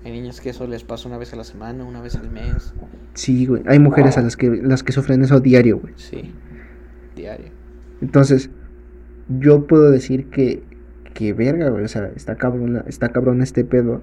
hay 0.06 0.12
niñas 0.12 0.40
que 0.40 0.52
eso 0.52 0.66
les 0.66 0.86
pasa 0.86 1.10
una 1.10 1.18
vez 1.18 1.34
a 1.34 1.36
la 1.36 1.44
semana, 1.44 1.84
una 1.84 2.02
vez 2.02 2.16
al 2.16 2.32
mes. 2.32 2.74
Sí, 3.14 3.46
güey. 3.46 3.64
Hay 3.68 3.80
mujeres 3.80 4.18
a 4.18 4.22
las 4.22 4.38
que, 4.38 4.50
las 4.50 4.84
que 4.84 4.94
sufren 4.94 5.22
eso 5.22 5.42
diario, 5.42 5.80
güey. 5.80 5.94
Sí, 5.98 6.32
diario. 7.16 7.48
Entonces, 8.02 8.50
yo 9.28 9.68
puedo 9.68 9.92
decir 9.92 10.30
que, 10.30 10.64
que 11.14 11.34
verga, 11.34 11.70
güey, 11.70 11.84
o 11.84 11.88
sea, 11.88 12.10
está 12.16 12.36
cabrón, 12.36 12.84
está 12.88 13.10
cabrón 13.10 13.42
este 13.42 13.64
pedo. 13.66 14.02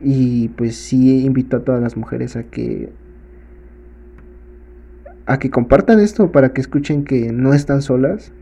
Y 0.00 0.48
pues 0.50 0.76
sí 0.76 1.24
invito 1.24 1.56
a 1.56 1.60
todas 1.60 1.82
las 1.82 1.96
mujeres 1.96 2.36
a 2.36 2.44
que 2.44 2.90
a 5.26 5.38
que 5.38 5.50
compartan 5.50 6.00
esto 6.00 6.32
para 6.32 6.52
que 6.52 6.60
escuchen 6.60 7.04
que 7.04 7.32
no 7.32 7.52
están 7.52 7.82
solas. 7.82 8.32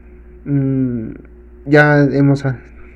Mm, 0.45 1.11
ya 1.67 2.05
hemos 2.05 2.45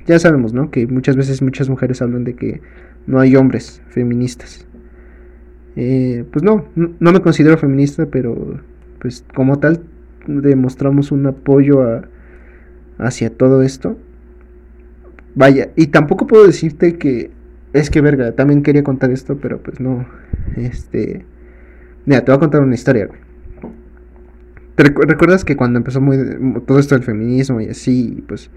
ya 0.07 0.19
sabemos, 0.19 0.53
¿no? 0.53 0.70
Que 0.70 0.87
muchas 0.87 1.16
veces 1.16 1.43
muchas 1.43 1.69
mujeres 1.69 2.01
hablan 2.03 2.24
de 2.24 2.35
que 2.35 2.61
no 3.07 3.19
hay 3.19 3.37
hombres 3.37 3.82
feministas. 3.89 4.66
Eh, 5.77 6.24
pues 6.32 6.43
no, 6.43 6.66
no 6.74 7.12
me 7.12 7.20
considero 7.20 7.57
feminista, 7.57 8.07
pero 8.07 8.61
pues 9.01 9.24
como 9.35 9.59
tal 9.59 9.82
demostramos 10.27 11.11
un 11.12 11.27
apoyo 11.27 11.82
a, 11.82 12.03
hacia 12.99 13.31
todo 13.31 13.62
esto. 13.62 13.97
Vaya, 15.35 15.70
y 15.77 15.89
tampoco 15.89 16.27
puedo 16.27 16.47
decirte 16.47 16.99
que 16.99 17.31
es 17.72 17.90
que 17.90 18.01
verga, 18.01 18.32
también 18.32 18.62
quería 18.62 18.82
contar 18.82 19.10
esto, 19.10 19.38
pero 19.40 19.62
pues 19.62 19.80
no. 19.80 20.06
Este, 20.56 21.24
mira, 22.06 22.24
te 22.24 22.30
voy 22.30 22.36
a 22.36 22.40
contar 22.40 22.62
una 22.62 22.74
historia, 22.74 23.06
güey. 23.06 23.20
¿Te 24.76 24.84
recuerdas 24.84 25.44
que 25.44 25.56
cuando 25.56 25.78
empezó 25.78 26.01
muy 26.01 26.16
todo 26.66 26.78
esto 26.78 26.94
del 26.94 27.05
feminismo 27.05 27.60
y 27.60 27.68
así, 27.68 28.24
pues 28.26 28.51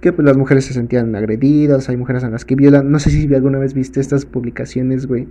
que 0.00 0.12
pues 0.12 0.24
las 0.24 0.36
mujeres 0.36 0.64
se 0.64 0.72
sentían 0.72 1.14
agredidas, 1.14 1.88
hay 1.88 1.96
mujeres 1.96 2.24
a 2.24 2.30
las 2.30 2.44
que 2.44 2.54
violan, 2.54 2.90
no 2.90 2.98
sé 2.98 3.10
si 3.10 3.32
alguna 3.34 3.58
vez 3.58 3.74
viste 3.74 4.00
estas 4.00 4.24
publicaciones, 4.24 5.06
güey, 5.06 5.28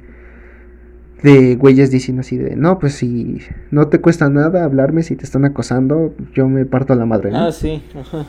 de 1.24 1.56
güeyes 1.56 1.90
diciendo 1.92 2.22
así 2.22 2.38
de, 2.38 2.56
no, 2.56 2.78
pues 2.78 2.94
si 2.94 3.40
no 3.72 3.88
te 3.88 4.00
cuesta 4.02 4.30
nada 4.30 4.64
hablarme 4.64 5.02
si 5.02 5.16
te 5.16 5.24
están 5.24 5.46
acosando, 5.46 6.14
yo 6.34 6.48
me 6.48 6.66
parto 6.66 6.94
a 6.94 6.96
la 6.96 7.06
madre. 7.06 7.32
Ah, 7.34 7.52
sí, 7.52 7.84
ajá. 7.96 8.26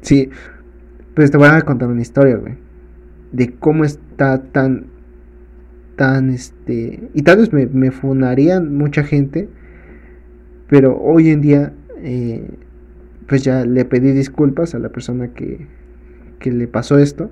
Sí, 0.00 0.30
pues 1.14 1.30
te 1.30 1.38
voy 1.38 1.48
a 1.48 1.60
contar 1.62 1.88
una 1.88 2.02
historia, 2.02 2.36
güey, 2.36 2.54
de 3.32 3.54
cómo 3.54 3.84
está 3.84 4.42
tan, 4.42 4.86
tan, 5.96 6.30
este, 6.30 7.08
y 7.14 7.22
tal 7.22 7.38
vez 7.38 7.52
me, 7.52 7.66
me 7.66 7.90
funarían 7.90 8.76
mucha 8.76 9.02
gente, 9.02 9.48
pero 10.68 10.98
hoy 10.98 11.30
en 11.30 11.40
día, 11.40 11.72
eh, 11.98 12.48
pues 13.26 13.42
ya 13.42 13.64
le 13.64 13.84
pedí 13.84 14.12
disculpas 14.12 14.74
a 14.74 14.78
la 14.78 14.90
persona 14.90 15.28
que, 15.28 15.66
que 16.38 16.52
le 16.52 16.66
pasó 16.68 16.98
esto 16.98 17.30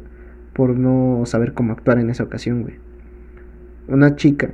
por 0.52 0.77
no 0.77 1.23
saber 1.27 1.52
cómo 1.52 1.73
actuar 1.73 1.98
en 1.98 2.10
esa 2.10 2.24
ocasión, 2.24 2.62
güey. 2.62 2.74
Una 3.89 4.16
chica 4.16 4.51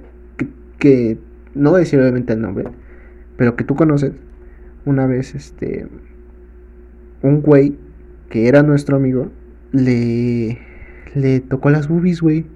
que 0.78 1.16
no 1.55 1.70
voy 1.70 1.78
a 1.78 1.81
decir 1.81 2.01
obviamente 2.01 2.32
el 2.32 2.40
nombre, 2.40 2.66
pero 3.36 3.56
que 3.56 3.64
tú 3.64 3.74
conoces, 3.74 4.12
una 4.85 5.06
vez 5.06 5.35
este 5.35 5.86
un 7.23 7.40
güey 7.40 7.77
que 8.31 8.48
era 8.48 8.62
nuestro 8.62 8.97
amigo 8.97 9.31
le 9.70 10.59
le 11.15 11.41
tocó 11.41 11.71
las 11.71 11.89
boobies, 11.89 12.21
güey. 12.21 12.47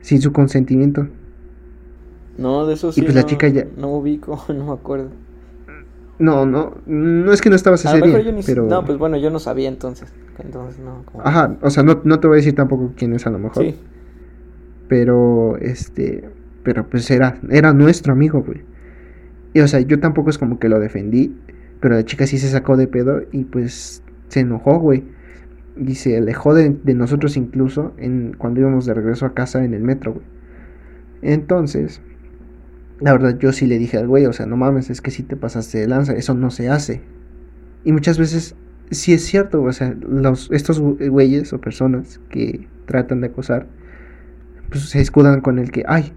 Sin 0.00 0.20
su 0.20 0.32
consentimiento. 0.32 1.08
No, 2.38 2.66
de 2.66 2.74
eso 2.74 2.92
sí. 2.92 3.00
Y 3.00 3.04
pues 3.04 3.14
la 3.14 3.24
chica 3.24 3.48
ya 3.48 3.66
no 3.76 3.90
ubico, 3.92 4.42
no 4.48 4.66
me 4.66 4.72
acuerdo. 4.72 5.10
No, 6.18 6.46
no, 6.46 6.76
no 6.86 7.32
es 7.32 7.40
que 7.40 7.50
no 7.50 7.56
estabas 7.56 7.84
ese 7.84 8.00
día, 8.00 8.22
pero... 8.46 8.66
No, 8.66 8.84
pues 8.84 8.96
bueno, 8.96 9.16
yo 9.16 9.30
no 9.30 9.40
sabía 9.40 9.68
entonces. 9.68 10.12
Entonces 10.38 10.80
no. 10.80 11.04
Ajá, 11.24 11.56
o 11.62 11.70
sea, 11.70 11.82
no, 11.82 12.00
no 12.04 12.20
te 12.20 12.28
voy 12.28 12.36
a 12.36 12.38
decir 12.38 12.54
tampoco 12.54 12.92
quién 12.96 13.12
es 13.12 13.26
a 13.26 13.30
lo 13.30 13.38
mejor. 13.38 13.64
Sí. 13.64 13.74
Pero, 14.88 15.56
este, 15.56 16.28
pero 16.62 16.88
pues 16.88 17.10
era, 17.10 17.40
era 17.50 17.72
nuestro 17.72 18.12
amigo, 18.12 18.42
güey. 18.42 18.62
Y 19.52 19.60
o 19.60 19.68
sea, 19.68 19.80
yo 19.80 19.98
tampoco 20.00 20.30
es 20.30 20.38
como 20.38 20.58
que 20.58 20.68
lo 20.68 20.78
defendí, 20.78 21.36
pero 21.80 21.96
la 21.96 22.04
chica 22.04 22.26
sí 22.26 22.38
se 22.38 22.48
sacó 22.48 22.76
de 22.76 22.86
pedo 22.86 23.22
y 23.32 23.44
pues 23.44 24.02
se 24.28 24.40
enojó, 24.40 24.78
güey. 24.78 25.02
Y 25.76 25.94
se 25.94 26.18
alejó 26.18 26.54
de, 26.54 26.70
nosotros 26.94 27.36
incluso 27.36 27.94
en, 27.96 28.34
cuando 28.36 28.60
íbamos 28.60 28.86
de 28.86 28.94
regreso 28.94 29.26
a 29.26 29.34
casa 29.34 29.64
en 29.64 29.74
el 29.74 29.82
metro, 29.82 30.14
güey. 30.14 30.26
Entonces, 31.22 32.00
la 33.00 33.12
verdad 33.12 33.38
yo 33.38 33.52
sí 33.52 33.66
le 33.66 33.78
dije 33.78 33.96
al 33.96 34.08
güey, 34.08 34.26
o 34.26 34.32
sea, 34.32 34.46
no 34.46 34.56
mames, 34.56 34.90
es 34.90 35.00
que 35.00 35.10
si 35.10 35.22
te 35.22 35.36
pasaste 35.36 35.78
de 35.78 35.88
lanza, 35.88 36.14
eso 36.14 36.34
no 36.34 36.50
se 36.50 36.68
hace. 36.68 37.00
Y 37.84 37.92
muchas 37.92 38.18
veces 38.18 38.54
sí 38.90 39.12
es 39.12 39.24
cierto, 39.24 39.62
o 39.62 39.72
sea, 39.72 39.94
los, 40.00 40.50
estos 40.50 40.80
güeyes 40.80 41.52
o 41.52 41.60
personas 41.60 42.20
que 42.28 42.66
tratan 42.86 43.20
de 43.20 43.28
acosar, 43.28 43.66
pues 44.68 44.88
se 44.88 45.00
escudan 45.00 45.40
con 45.40 45.58
el 45.58 45.70
que, 45.70 45.84
ay, 45.86 46.12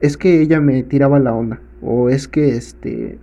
es 0.00 0.16
que 0.16 0.40
ella 0.40 0.60
me 0.60 0.82
tiraba 0.82 1.18
la 1.18 1.32
onda. 1.32 1.60
O 1.82 2.08
es 2.08 2.28
que 2.28 2.56
este. 2.56 3.18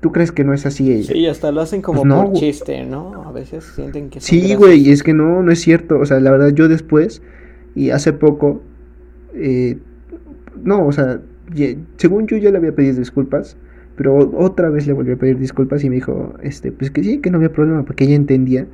¿Tú 0.00 0.12
crees 0.12 0.30
que 0.30 0.44
no 0.44 0.54
es 0.54 0.64
así 0.64 0.92
ella? 0.92 1.12
Sí, 1.12 1.26
hasta 1.26 1.50
lo 1.50 1.60
hacen 1.60 1.82
como 1.82 2.02
pues 2.02 2.14
por 2.14 2.32
chiste, 2.34 2.84
¿no? 2.84 3.24
A 3.26 3.32
veces 3.32 3.64
sienten 3.74 4.10
que. 4.10 4.20
Sí, 4.20 4.54
güey, 4.54 4.88
y 4.88 4.92
es 4.92 5.02
que 5.02 5.12
no, 5.12 5.42
no 5.42 5.50
es 5.50 5.60
cierto. 5.60 5.98
O 5.98 6.06
sea, 6.06 6.20
la 6.20 6.30
verdad, 6.30 6.50
yo 6.50 6.68
después, 6.68 7.20
y 7.74 7.90
hace 7.90 8.12
poco, 8.12 8.62
eh, 9.34 9.78
no, 10.62 10.86
o 10.86 10.92
sea, 10.92 11.20
según 11.96 12.28
yo 12.28 12.36
ya 12.36 12.50
le 12.52 12.58
había 12.58 12.74
pedido 12.74 12.96
disculpas, 12.96 13.56
pero 13.96 14.16
otra 14.36 14.70
vez 14.70 14.86
le 14.86 14.92
volví 14.92 15.12
a 15.12 15.16
pedir 15.16 15.38
disculpas 15.38 15.82
y 15.82 15.88
me 15.88 15.96
dijo, 15.96 16.34
este, 16.44 16.70
pues 16.70 16.92
que 16.92 17.02
sí, 17.02 17.18
que 17.18 17.30
no 17.30 17.38
había 17.38 17.52
problema, 17.52 17.84
porque 17.84 18.04
ella 18.04 18.14
entendía 18.14 18.66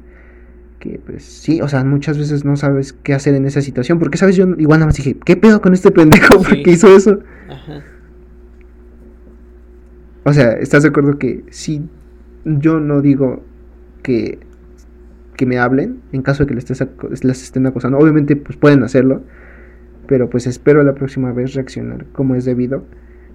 que 0.78 1.00
pues 1.06 1.24
sí, 1.24 1.62
o 1.62 1.68
sea, 1.68 1.82
muchas 1.84 2.18
veces 2.18 2.44
no 2.44 2.56
sabes 2.56 2.92
qué 2.92 3.14
hacer 3.14 3.34
en 3.34 3.46
esa 3.46 3.62
situación, 3.62 3.98
porque 3.98 4.18
sabes, 4.18 4.36
yo 4.36 4.44
igual 4.58 4.80
nada 4.80 4.86
más 4.86 4.96
dije, 4.96 5.16
¿qué 5.24 5.36
pedo 5.36 5.62
con 5.62 5.72
este 5.72 5.90
pendejo? 5.90 6.38
¿Por 6.42 6.62
qué 6.62 6.72
hizo 6.72 6.94
eso? 6.94 7.20
Ajá. 7.48 7.82
O 10.24 10.32
sea, 10.32 10.52
¿estás 10.52 10.82
de 10.82 10.88
acuerdo 10.90 11.18
que 11.18 11.44
si 11.50 11.82
yo 12.44 12.80
no 12.80 13.00
digo 13.02 13.42
que, 14.02 14.38
que 15.36 15.46
me 15.46 15.58
hablen 15.58 16.02
en 16.12 16.22
caso 16.22 16.44
de 16.44 16.48
que 16.48 16.54
les, 16.54 16.70
estés, 16.70 17.24
les 17.24 17.42
estén 17.42 17.66
acosando? 17.66 17.98
Obviamente, 17.98 18.36
pues 18.36 18.58
pueden 18.58 18.82
hacerlo, 18.84 19.22
pero 20.06 20.30
pues 20.30 20.46
espero 20.46 20.82
la 20.84 20.94
próxima 20.94 21.32
vez 21.32 21.54
reaccionar 21.54 22.06
como 22.12 22.34
es 22.36 22.44
debido, 22.44 22.84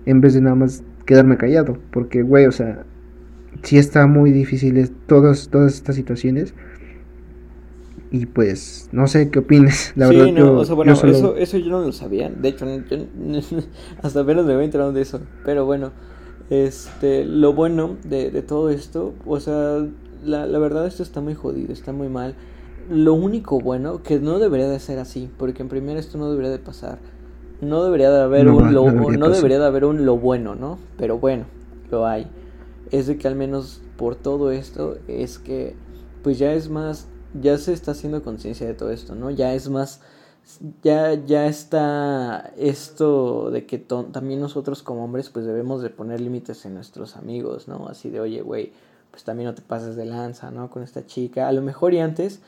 en 0.06 0.22
vez 0.22 0.34
de 0.36 0.42
nada 0.42 0.56
más 0.56 0.84
quedarme 1.06 1.38
callado, 1.38 1.78
porque, 1.92 2.24
güey, 2.24 2.48
o 2.48 2.52
sea, 2.54 2.86
si 3.64 3.78
está 3.78 4.08
muy 4.08 4.32
difícil 4.32 4.92
todas, 5.08 5.50
todas 5.50 5.76
estas 5.76 5.96
situaciones 5.96 6.54
Y 8.12 8.26
pues, 8.26 8.90
no 8.92 9.08
sé 9.08 9.30
qué 9.30 9.40
opines. 9.40 9.94
La 9.96 10.08
sí, 10.08 10.16
verdad, 10.16 10.32
no, 10.32 10.54
yo, 10.54 10.56
o 10.56 10.66
sea, 10.66 10.76
bueno, 10.76 10.92
yo 10.92 10.96
solo- 10.96 11.12
eso, 11.12 11.36
eso 11.36 11.58
yo 11.58 11.70
no 11.70 11.82
lo 11.82 11.92
sabía. 11.92 12.30
De 12.30 12.50
hecho, 12.50 12.66
yo, 12.90 12.98
hasta 14.02 14.22
apenas 14.22 14.46
me 14.46 14.54
había 14.54 14.66
enterado 14.66 14.94
de 14.94 15.02
eso. 15.02 15.22
Pero 15.44 15.66
bueno, 15.66 15.92
este, 16.50 17.26
lo 17.26 17.54
bueno 17.54 17.98
de, 18.04 18.32
de 18.32 18.42
todo 18.42 18.70
esto, 18.70 19.14
o 19.26 19.40
sea, 19.40 19.86
la, 20.26 20.46
la 20.46 20.60
verdad 20.60 20.86
esto 20.88 21.04
está 21.04 21.22
muy 21.22 21.36
jodido, 21.36 21.74
está 21.74 21.92
muy 21.94 22.10
mal. 22.10 22.36
Lo 22.90 23.14
único 23.14 23.60
bueno, 23.60 24.02
que 24.02 24.20
no 24.20 24.40
debería 24.40 24.68
de 24.68 24.80
ser 24.80 24.98
así, 25.00 25.30
porque 25.38 25.62
en 25.62 25.70
primera 25.70 26.00
esto 26.00 26.18
no 26.18 26.30
debería 26.30 26.52
de 26.52 26.60
pasar. 26.60 26.98
No 27.62 27.84
debería 27.84 28.10
de 28.10 28.22
haber 28.22 28.46
No, 28.46 28.56
un 28.56 28.72
no 28.72 28.72
lo, 28.72 28.84
debería 28.86 29.18
no 29.18 29.30
debería 29.30 29.60
de 29.60 29.66
haber 29.66 29.86
un 29.86 30.06
lo 30.06 30.18
bueno, 30.18 30.56
¿no? 30.56 30.80
Pero 30.98 31.20
bueno, 31.20 31.46
lo 31.92 32.08
hay. 32.08 32.28
Es 32.92 33.08
de 33.08 33.18
que 33.18 33.28
al 33.28 33.36
menos 33.36 33.82
por 33.98 34.16
todo 34.16 34.52
esto 34.52 34.98
es 35.08 35.38
que 35.40 35.76
pues 36.24 36.40
ya 36.40 36.54
es 36.54 36.70
más, 36.70 37.08
ya 37.40 37.58
se 37.58 37.74
está 37.74 37.92
haciendo 37.92 38.24
conciencia 38.24 38.66
de 38.66 38.74
todo 38.74 38.92
esto, 38.92 39.14
¿no? 39.16 39.30
Ya 39.30 39.54
es 39.54 39.70
más, 39.70 40.02
ya, 40.84 41.14
ya 41.14 41.46
está 41.48 42.52
esto 42.58 43.52
de 43.52 43.66
que 43.66 43.78
también 43.78 44.40
nosotros 44.40 44.84
como 44.84 45.04
hombres 45.04 45.30
pues 45.30 45.46
debemos 45.46 45.82
de 45.82 45.90
poner 45.90 46.22
límites 46.22 46.66
en 46.66 46.74
nuestros 46.74 47.16
amigos, 47.18 47.68
¿no? 47.68 47.88
Así 47.88 48.10
de, 48.10 48.20
oye, 48.20 48.42
güey, 48.42 48.72
pues 49.12 49.24
también 49.24 49.48
no 49.48 49.56
te 49.56 49.62
pases 49.62 49.96
de 49.96 50.06
lanza, 50.06 50.52
¿no? 50.52 50.70
Con 50.70 50.84
esta 50.84 51.06
chica. 51.06 51.48
A 51.48 51.52
lo 51.52 51.62
mejor 51.62 51.94
y 51.94 52.00
antes, 52.00 52.42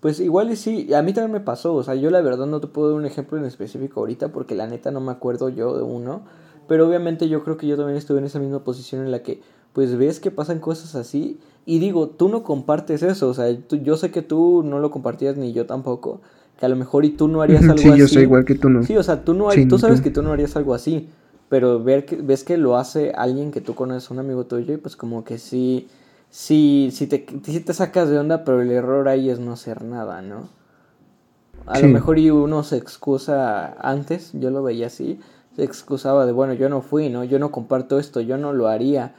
pues 0.00 0.20
igual 0.20 0.50
y 0.52 0.56
sí, 0.56 0.92
a 0.94 1.02
mí 1.02 1.12
también 1.12 1.32
me 1.32 1.40
pasó, 1.40 1.74
o 1.74 1.82
sea, 1.82 1.94
yo 1.94 2.10
la 2.10 2.20
verdad 2.20 2.46
no 2.46 2.60
te 2.60 2.66
puedo 2.68 2.88
dar 2.90 2.98
un 2.98 3.06
ejemplo 3.06 3.38
en 3.38 3.44
específico 3.44 4.00
ahorita 4.00 4.28
porque 4.28 4.54
la 4.54 4.66
neta 4.66 4.90
no 4.90 5.00
me 5.00 5.12
acuerdo 5.12 5.48
yo 5.48 5.76
de 5.76 5.82
uno, 5.82 6.22
pero 6.68 6.86
obviamente 6.86 7.28
yo 7.28 7.42
creo 7.44 7.56
que 7.56 7.66
yo 7.66 7.76
también 7.76 7.96
estuve 7.96 8.18
en 8.18 8.26
esa 8.26 8.38
misma 8.38 8.62
posición 8.64 9.02
en 9.04 9.10
la 9.10 9.22
que 9.22 9.40
pues 9.72 9.96
ves 9.96 10.20
que 10.20 10.30
pasan 10.30 10.60
cosas 10.60 10.94
así 10.94 11.38
y 11.66 11.78
digo, 11.78 12.08
tú 12.08 12.28
no 12.28 12.42
compartes 12.42 13.02
eso, 13.02 13.28
o 13.28 13.34
sea, 13.34 13.54
tú- 13.68 13.76
yo 13.76 13.96
sé 13.96 14.10
que 14.10 14.22
tú 14.22 14.62
no 14.64 14.78
lo 14.78 14.90
compartías 14.90 15.36
ni 15.36 15.52
yo 15.52 15.66
tampoco, 15.66 16.20
que 16.58 16.66
a 16.66 16.68
lo 16.68 16.76
mejor 16.76 17.04
y 17.04 17.10
tú 17.10 17.28
no 17.28 17.42
harías 17.42 17.68
algo 17.68 17.82
Sí, 17.82 17.88
así. 17.90 18.00
yo 18.00 18.08
soy 18.08 18.22
igual 18.24 18.44
que 18.44 18.54
tú, 18.54 18.68
¿no? 18.68 18.82
Sí, 18.82 18.96
o 18.96 19.02
sea, 19.02 19.24
tú 19.24 19.34
no 19.34 19.50
Sí, 19.50 19.66
tú 19.66 19.78
sabes 19.78 19.98
tú. 19.98 20.04
que 20.04 20.10
tú 20.10 20.22
no 20.22 20.32
harías 20.32 20.56
algo 20.56 20.74
así, 20.74 21.08
pero 21.48 21.82
ver 21.82 22.04
que 22.04 22.16
ves 22.16 22.44
que 22.44 22.56
lo 22.56 22.76
hace 22.76 23.12
alguien 23.16 23.50
que 23.52 23.60
tú 23.60 23.74
conoces, 23.74 24.10
un 24.10 24.18
amigo 24.18 24.44
tuyo, 24.46 24.74
y 24.74 24.76
pues 24.76 24.96
como 24.96 25.24
que 25.24 25.38
sí 25.38 25.88
sí 26.30 26.90
sí 26.92 27.06
te 27.06 27.26
sí 27.44 27.60
te 27.60 27.72
sacas 27.74 28.08
de 28.10 28.18
onda, 28.18 28.44
pero 28.44 28.60
el 28.60 28.70
error 28.70 29.08
ahí 29.08 29.30
es 29.30 29.38
no 29.38 29.52
hacer 29.52 29.82
nada, 29.84 30.20
¿no? 30.22 30.48
A 31.66 31.78
Sí. 31.78 31.82
lo 31.82 31.88
mejor 31.88 32.18
y 32.18 32.30
uno 32.30 32.62
se 32.64 32.76
excusa 32.76 33.74
antes, 33.80 34.30
yo 34.32 34.50
lo 34.50 34.62
veía 34.62 34.86
así, 34.88 35.20
se 35.54 35.64
excusaba 35.64 36.24
de, 36.26 36.32
bueno, 36.32 36.54
yo 36.54 36.68
no 36.68 36.80
fui, 36.82 37.10
¿no? 37.10 37.24
Yo 37.24 37.38
no 37.38 37.50
comparto 37.52 37.98
esto, 37.98 38.20
yo 38.20 38.38
no 38.38 38.52
lo 38.52 38.68
haría. 38.68 39.14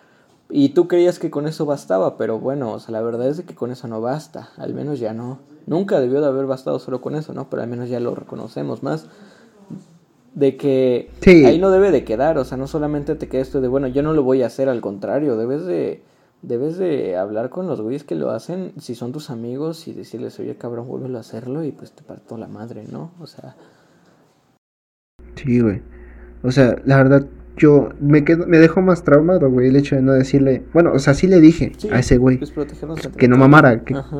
Y 0.49 0.69
tú 0.69 0.87
creías 0.87 1.19
que 1.19 1.29
con 1.29 1.47
eso 1.47 1.65
bastaba, 1.65 2.17
pero 2.17 2.39
bueno, 2.39 2.71
o 2.73 2.79
sea, 2.79 2.91
la 2.91 3.01
verdad 3.01 3.27
es 3.27 3.41
que 3.41 3.53
con 3.55 3.71
eso 3.71 3.87
no 3.87 4.01
basta, 4.01 4.49
al 4.57 4.73
menos 4.73 4.99
ya 4.99 5.13
no. 5.13 5.39
Nunca 5.69 5.99
debió 6.01 6.19
de 6.19 6.27
haber 6.27 6.47
bastado 6.47 6.79
solo 6.79 6.99
con 6.99 7.15
eso, 7.15 7.31
¿no? 7.33 7.47
Pero 7.49 7.61
al 7.61 7.69
menos 7.69 7.89
ya 7.89 7.99
lo 7.99 8.15
reconocemos 8.15 8.81
más. 8.83 9.05
De 10.33 10.57
que 10.57 11.11
Sí. 11.21 11.45
ahí 11.45 11.59
no 11.59 11.69
debe 11.69 11.91
de 11.91 12.03
quedar, 12.03 12.37
o 12.39 12.43
sea, 12.43 12.57
no 12.57 12.65
solamente 12.67 13.13
te 13.15 13.27
queda 13.27 13.41
esto 13.43 13.61
de, 13.61 13.67
bueno, 13.67 13.87
yo 13.87 14.01
no 14.01 14.13
lo 14.13 14.23
voy 14.23 14.41
a 14.41 14.47
hacer, 14.47 14.67
al 14.67 14.81
contrario, 14.81 15.37
debes 15.37 15.65
de, 15.65 16.01
debes 16.41 16.77
de 16.79 17.17
hablar 17.17 17.49
con 17.49 17.67
los 17.67 17.81
güeyes 17.81 18.03
que 18.03 18.15
lo 18.15 18.31
hacen, 18.31 18.71
si 18.79 18.95
son 18.95 19.11
tus 19.11 19.29
amigos, 19.29 19.87
y 19.87 19.93
decirles, 19.93 20.39
oye, 20.39 20.55
cabrón, 20.55 20.87
vuélvelo 20.87 21.17
a 21.17 21.21
hacerlo, 21.21 21.63
y 21.63 21.71
pues 21.71 21.91
te 21.91 22.01
parto 22.03 22.35
la 22.37 22.47
madre, 22.47 22.85
¿no? 22.91 23.11
O 23.19 23.27
sea, 23.27 23.55
Sí, 25.35 25.59
güey. 25.61 25.81
O 26.43 26.51
sea, 26.51 26.75
la 26.85 26.97
verdad, 26.97 27.25
yo 27.57 27.89
me 27.99 28.23
quedo, 28.25 28.45
me 28.47 28.57
dejó 28.57 28.81
más 28.81 29.03
traumado, 29.03 29.49
güey, 29.49 29.67
el 29.67 29.75
hecho 29.75 29.95
de 29.95 30.01
no 30.01 30.13
decirle, 30.13 30.63
bueno, 30.73 30.91
o 30.93 30.99
sea, 30.99 31.13
sí 31.13 31.27
le 31.27 31.39
dije 31.39 31.73
sí, 31.77 31.89
a 31.91 31.99
ese 31.99 32.17
güey, 32.17 32.37
pues 32.39 32.53
que 33.17 33.27
no 33.27 33.37
mamara, 33.37 33.83
que- 33.83 33.93
Ajá. 33.95 34.17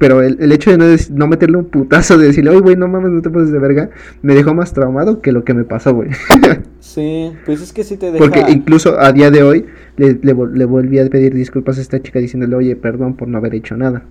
Pero 0.00 0.22
el, 0.22 0.38
el 0.40 0.50
hecho 0.50 0.70
de 0.70 0.78
no, 0.78 0.86
no 1.14 1.26
meterle 1.28 1.58
un 1.58 1.66
putazo, 1.66 2.16
de 2.18 2.28
decirle, 2.28 2.50
oye, 2.50 2.60
güey, 2.60 2.74
no 2.76 2.88
mames, 2.88 3.10
no 3.12 3.20
te 3.22 3.30
pases 3.30 3.52
de 3.52 3.58
verga, 3.60 3.90
me 4.22 4.34
dejó 4.34 4.54
más 4.54 4.72
traumado 4.72 5.20
que 5.20 5.30
lo 5.30 5.44
que 5.44 5.54
me 5.54 5.64
pasó, 5.64 5.94
güey. 5.94 6.10
Sí, 6.80 7.30
pues 7.46 7.60
es 7.60 7.72
que 7.72 7.84
sí 7.84 7.96
te 7.98 8.06
deja... 8.10 8.18
Porque 8.18 8.40
incluso 8.50 8.98
a 8.98 9.12
día 9.12 9.30
de 9.30 9.42
hoy 9.44 9.66
le, 9.96 10.14
le, 10.22 10.34
le 10.34 10.64
volví 10.64 10.98
a 10.98 11.08
pedir 11.08 11.32
disculpas 11.34 11.78
a 11.78 11.82
esta 11.82 12.02
chica 12.02 12.18
diciéndole, 12.18 12.56
oye, 12.56 12.74
perdón 12.74 13.14
por 13.14 13.28
no 13.28 13.38
haber 13.38 13.54
hecho 13.54 13.76
nada. 13.76 14.02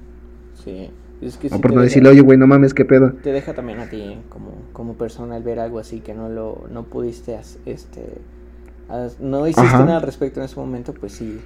Sí, 0.64 0.90
es 1.22 1.36
que 1.38 1.48
O 1.48 1.56
sí 1.56 1.60
por 1.60 1.72
no 1.72 1.82
deja- 1.82 1.84
decirle, 1.86 2.10
oye, 2.10 2.22
güey, 2.22 2.38
no 2.38 2.48
mames, 2.48 2.74
qué 2.74 2.86
pedo. 2.86 3.14
te 3.24 3.34
deja 3.34 3.54
también 3.54 3.80
a 3.80 3.90
ti 3.90 4.18
como, 4.30 4.54
como 4.72 4.94
persona 4.94 5.36
el 5.36 5.44
ver 5.44 5.60
algo 5.60 5.80
así 5.80 6.00
que 6.00 6.14
no 6.14 6.30
lo 6.30 6.66
no 6.72 6.84
pudiste 6.84 7.38
este 7.66 8.04
no 9.20 9.46
hiciste 9.48 9.68
Ajá. 9.68 9.80
nada 9.86 9.98
al 9.98 10.04
respecto 10.04 10.40
en 10.40 10.46
ese 10.46 10.56
momento 10.56 10.94
pues 10.94 11.12
sí 11.14 11.40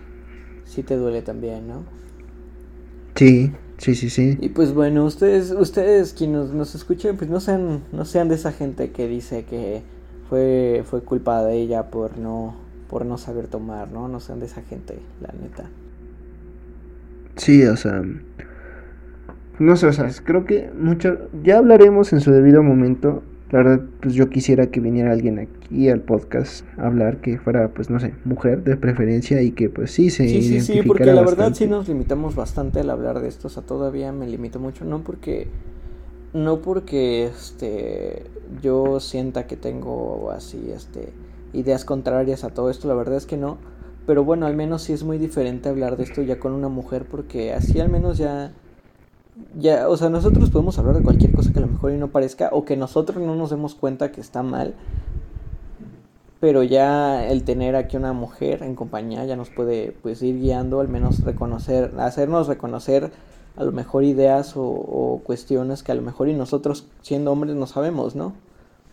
sí 0.66 0.84
te 0.84 0.96
duele 0.98 1.22
también 1.24 1.68
no 1.68 1.84
Sí, 3.16 3.52
sí, 3.84 3.96
sí, 3.96 4.10
sí. 4.10 4.38
y 4.42 4.50
pues 4.50 4.74
bueno 4.74 5.06
ustedes 5.06 5.52
ustedes 5.52 6.14
quienes 6.14 6.50
nos 6.50 6.74
escuchen 6.74 7.18
pues 7.18 7.30
no 7.30 7.40
sean 7.40 7.82
no 7.92 8.06
sean 8.06 8.30
de 8.30 8.36
esa 8.36 8.52
gente 8.52 8.92
que 8.92 9.08
dice 9.08 9.46
que 9.46 9.84
fue 10.30 10.84
fue 10.90 11.02
culpa 11.02 11.44
de 11.44 11.58
ella 11.58 11.92
por 11.92 12.18
no 12.18 12.56
por 12.90 13.06
no 13.06 13.18
saber 13.18 13.48
tomar 13.48 13.92
no 13.92 14.08
no 14.08 14.20
sean 14.20 14.40
de 14.40 14.48
esa 14.48 14.62
gente 14.62 14.98
la 15.22 15.34
neta 15.40 15.70
Sí, 17.36 17.64
o 17.64 17.76
sea, 17.76 18.04
no 19.60 19.76
sé, 19.76 19.88
o 19.88 19.94
sea, 19.94 20.10
creo 20.24 20.46
que 20.46 20.70
mucho, 20.78 21.30
ya 21.44 21.58
hablaremos 21.58 22.14
en 22.14 22.22
su 22.22 22.32
debido 22.32 22.64
momento. 22.64 23.24
La 23.54 23.60
verdad, 23.60 23.86
pues 24.02 24.16
yo 24.16 24.32
quisiera 24.32 24.72
que 24.72 24.80
viniera 24.80 25.12
alguien 25.12 25.38
aquí 25.38 25.88
al 25.88 26.02
podcast 26.02 26.66
a 26.76 26.88
hablar, 26.88 27.22
que 27.22 27.38
fuera, 27.38 27.70
pues 27.70 27.92
no 27.92 28.00
sé, 28.00 28.16
mujer 28.26 28.64
de 28.64 28.78
preferencia 28.78 29.44
y 29.44 29.52
que 29.52 29.70
pues 29.70 29.92
sí 29.92 30.10
se 30.10 30.28
Sí, 30.28 30.42
sí, 30.42 30.60
sí, 30.60 30.82
porque 30.82 31.06
la 31.06 31.22
verdad 31.22 31.38
bastante. 31.52 31.60
sí 31.60 31.68
nos 31.68 31.88
limitamos 31.88 32.34
bastante 32.36 32.80
al 32.80 32.90
hablar 32.90 33.22
de 33.22 33.28
esto, 33.28 33.50
o 33.50 33.52
sea, 33.52 33.62
todavía 33.62 34.12
me 34.12 34.26
limito 34.26 34.60
mucho, 34.60 34.86
no 34.86 35.04
porque 35.04 35.50
no 36.34 36.64
porque 36.64 37.26
este 37.28 38.24
yo 38.64 39.00
sienta 39.00 39.46
que 39.46 39.56
tengo 39.56 40.32
así 40.32 40.72
este 40.76 41.14
ideas 41.54 41.86
contrarias 41.86 42.44
a 42.44 42.50
todo 42.50 42.72
esto, 42.72 42.88
la 42.88 42.96
verdad 42.96 43.18
es 43.18 43.28
que 43.28 43.38
no, 43.38 43.60
pero 44.08 44.24
bueno, 44.24 44.48
al 44.48 44.56
menos 44.56 44.82
sí 44.82 44.94
es 44.94 45.04
muy 45.04 45.20
diferente 45.20 45.70
hablar 45.70 45.96
de 45.98 46.06
esto 46.06 46.24
ya 46.24 46.40
con 46.40 46.54
una 46.54 46.70
mujer 46.70 47.06
porque 47.06 47.54
así 47.54 47.80
al 47.80 47.90
menos 47.90 48.18
ya 48.18 48.52
ya, 49.60 49.90
o 49.90 49.98
sea, 49.98 50.10
nosotros 50.10 50.50
podemos 50.50 50.78
hablar 50.80 50.96
de 50.98 51.04
cualquier 51.04 51.32
cosa 51.32 51.52
que 51.52 51.60
a 51.60 51.62
lo 51.64 51.68
mejor 51.68 51.92
y 51.92 51.98
no 51.98 52.10
parezca 52.10 52.50
o 52.52 52.66
que 52.66 52.78
nosotros 52.78 53.18
no 53.22 53.36
nos 53.36 53.50
demos 53.50 53.76
cuenta 53.76 54.12
que 54.12 54.22
está 54.22 54.44
mal, 54.44 54.74
pero 56.40 56.62
ya 56.64 57.26
el 57.26 57.44
tener 57.44 57.76
aquí 57.76 57.96
una 57.98 58.14
mujer 58.14 58.64
en 58.64 58.76
compañía 58.76 59.24
ya 59.26 59.36
nos 59.36 59.50
puede 59.50 59.96
pues 60.02 60.22
ir 60.22 60.40
guiando, 60.40 60.82
al 60.82 60.90
menos 60.90 61.24
reconocer, 61.24 61.94
hacernos 62.00 62.48
reconocer 62.48 63.12
a 63.56 63.64
lo 63.64 63.72
mejor 63.72 64.04
ideas 64.04 64.58
o, 64.58 64.64
o 64.64 65.22
cuestiones 65.24 65.84
que 65.84 65.92
a 65.92 65.96
lo 65.96 66.02
mejor 66.02 66.28
y 66.28 66.34
nosotros 66.34 66.88
siendo 67.02 67.32
hombres 67.32 67.56
no 67.56 67.66
sabemos, 67.68 68.16
¿no? 68.16 68.34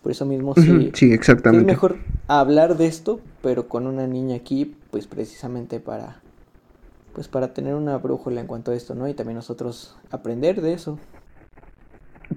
Por 0.02 0.12
eso 0.12 0.24
mismo 0.26 0.54
Sí, 0.54 0.90
sí 0.94 1.12
exactamente. 1.12 1.62
es 1.62 1.66
mejor 1.66 1.96
hablar 2.28 2.76
de 2.76 2.86
esto, 2.86 3.20
pero 3.42 3.68
con 3.68 3.86
una 3.86 4.06
niña 4.06 4.36
aquí, 4.36 4.74
pues 4.90 5.06
precisamente 5.06 5.80
para 5.80 6.20
pues 7.20 7.28
para 7.28 7.52
tener 7.52 7.74
una 7.74 7.98
brújula 7.98 8.40
en 8.40 8.46
cuanto 8.46 8.70
a 8.70 8.74
esto, 8.74 8.94
¿no? 8.94 9.06
Y 9.06 9.12
también 9.12 9.34
nosotros 9.34 9.94
aprender 10.10 10.62
de 10.62 10.72
eso. 10.72 10.98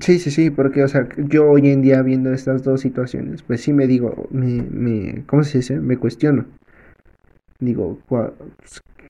Sí, 0.02 0.20
sí, 0.20 0.30
sí, 0.30 0.50
porque, 0.50 0.84
o 0.84 0.90
sea, 0.90 1.08
yo 1.16 1.50
hoy 1.50 1.70
en 1.70 1.82
día 1.82 2.02
viendo 2.02 2.34
estas 2.34 2.64
dos 2.64 2.82
situaciones, 2.82 3.44
pues 3.44 3.62
sí 3.62 3.72
me 3.72 3.88
digo, 3.88 4.28
me, 4.30 4.62
me, 4.62 5.24
¿cómo 5.26 5.46
se 5.46 5.60
dice? 5.60 5.80
Me 5.80 5.96
cuestiono. 5.96 6.48
Digo, 7.62 7.98
pues, 8.10 8.32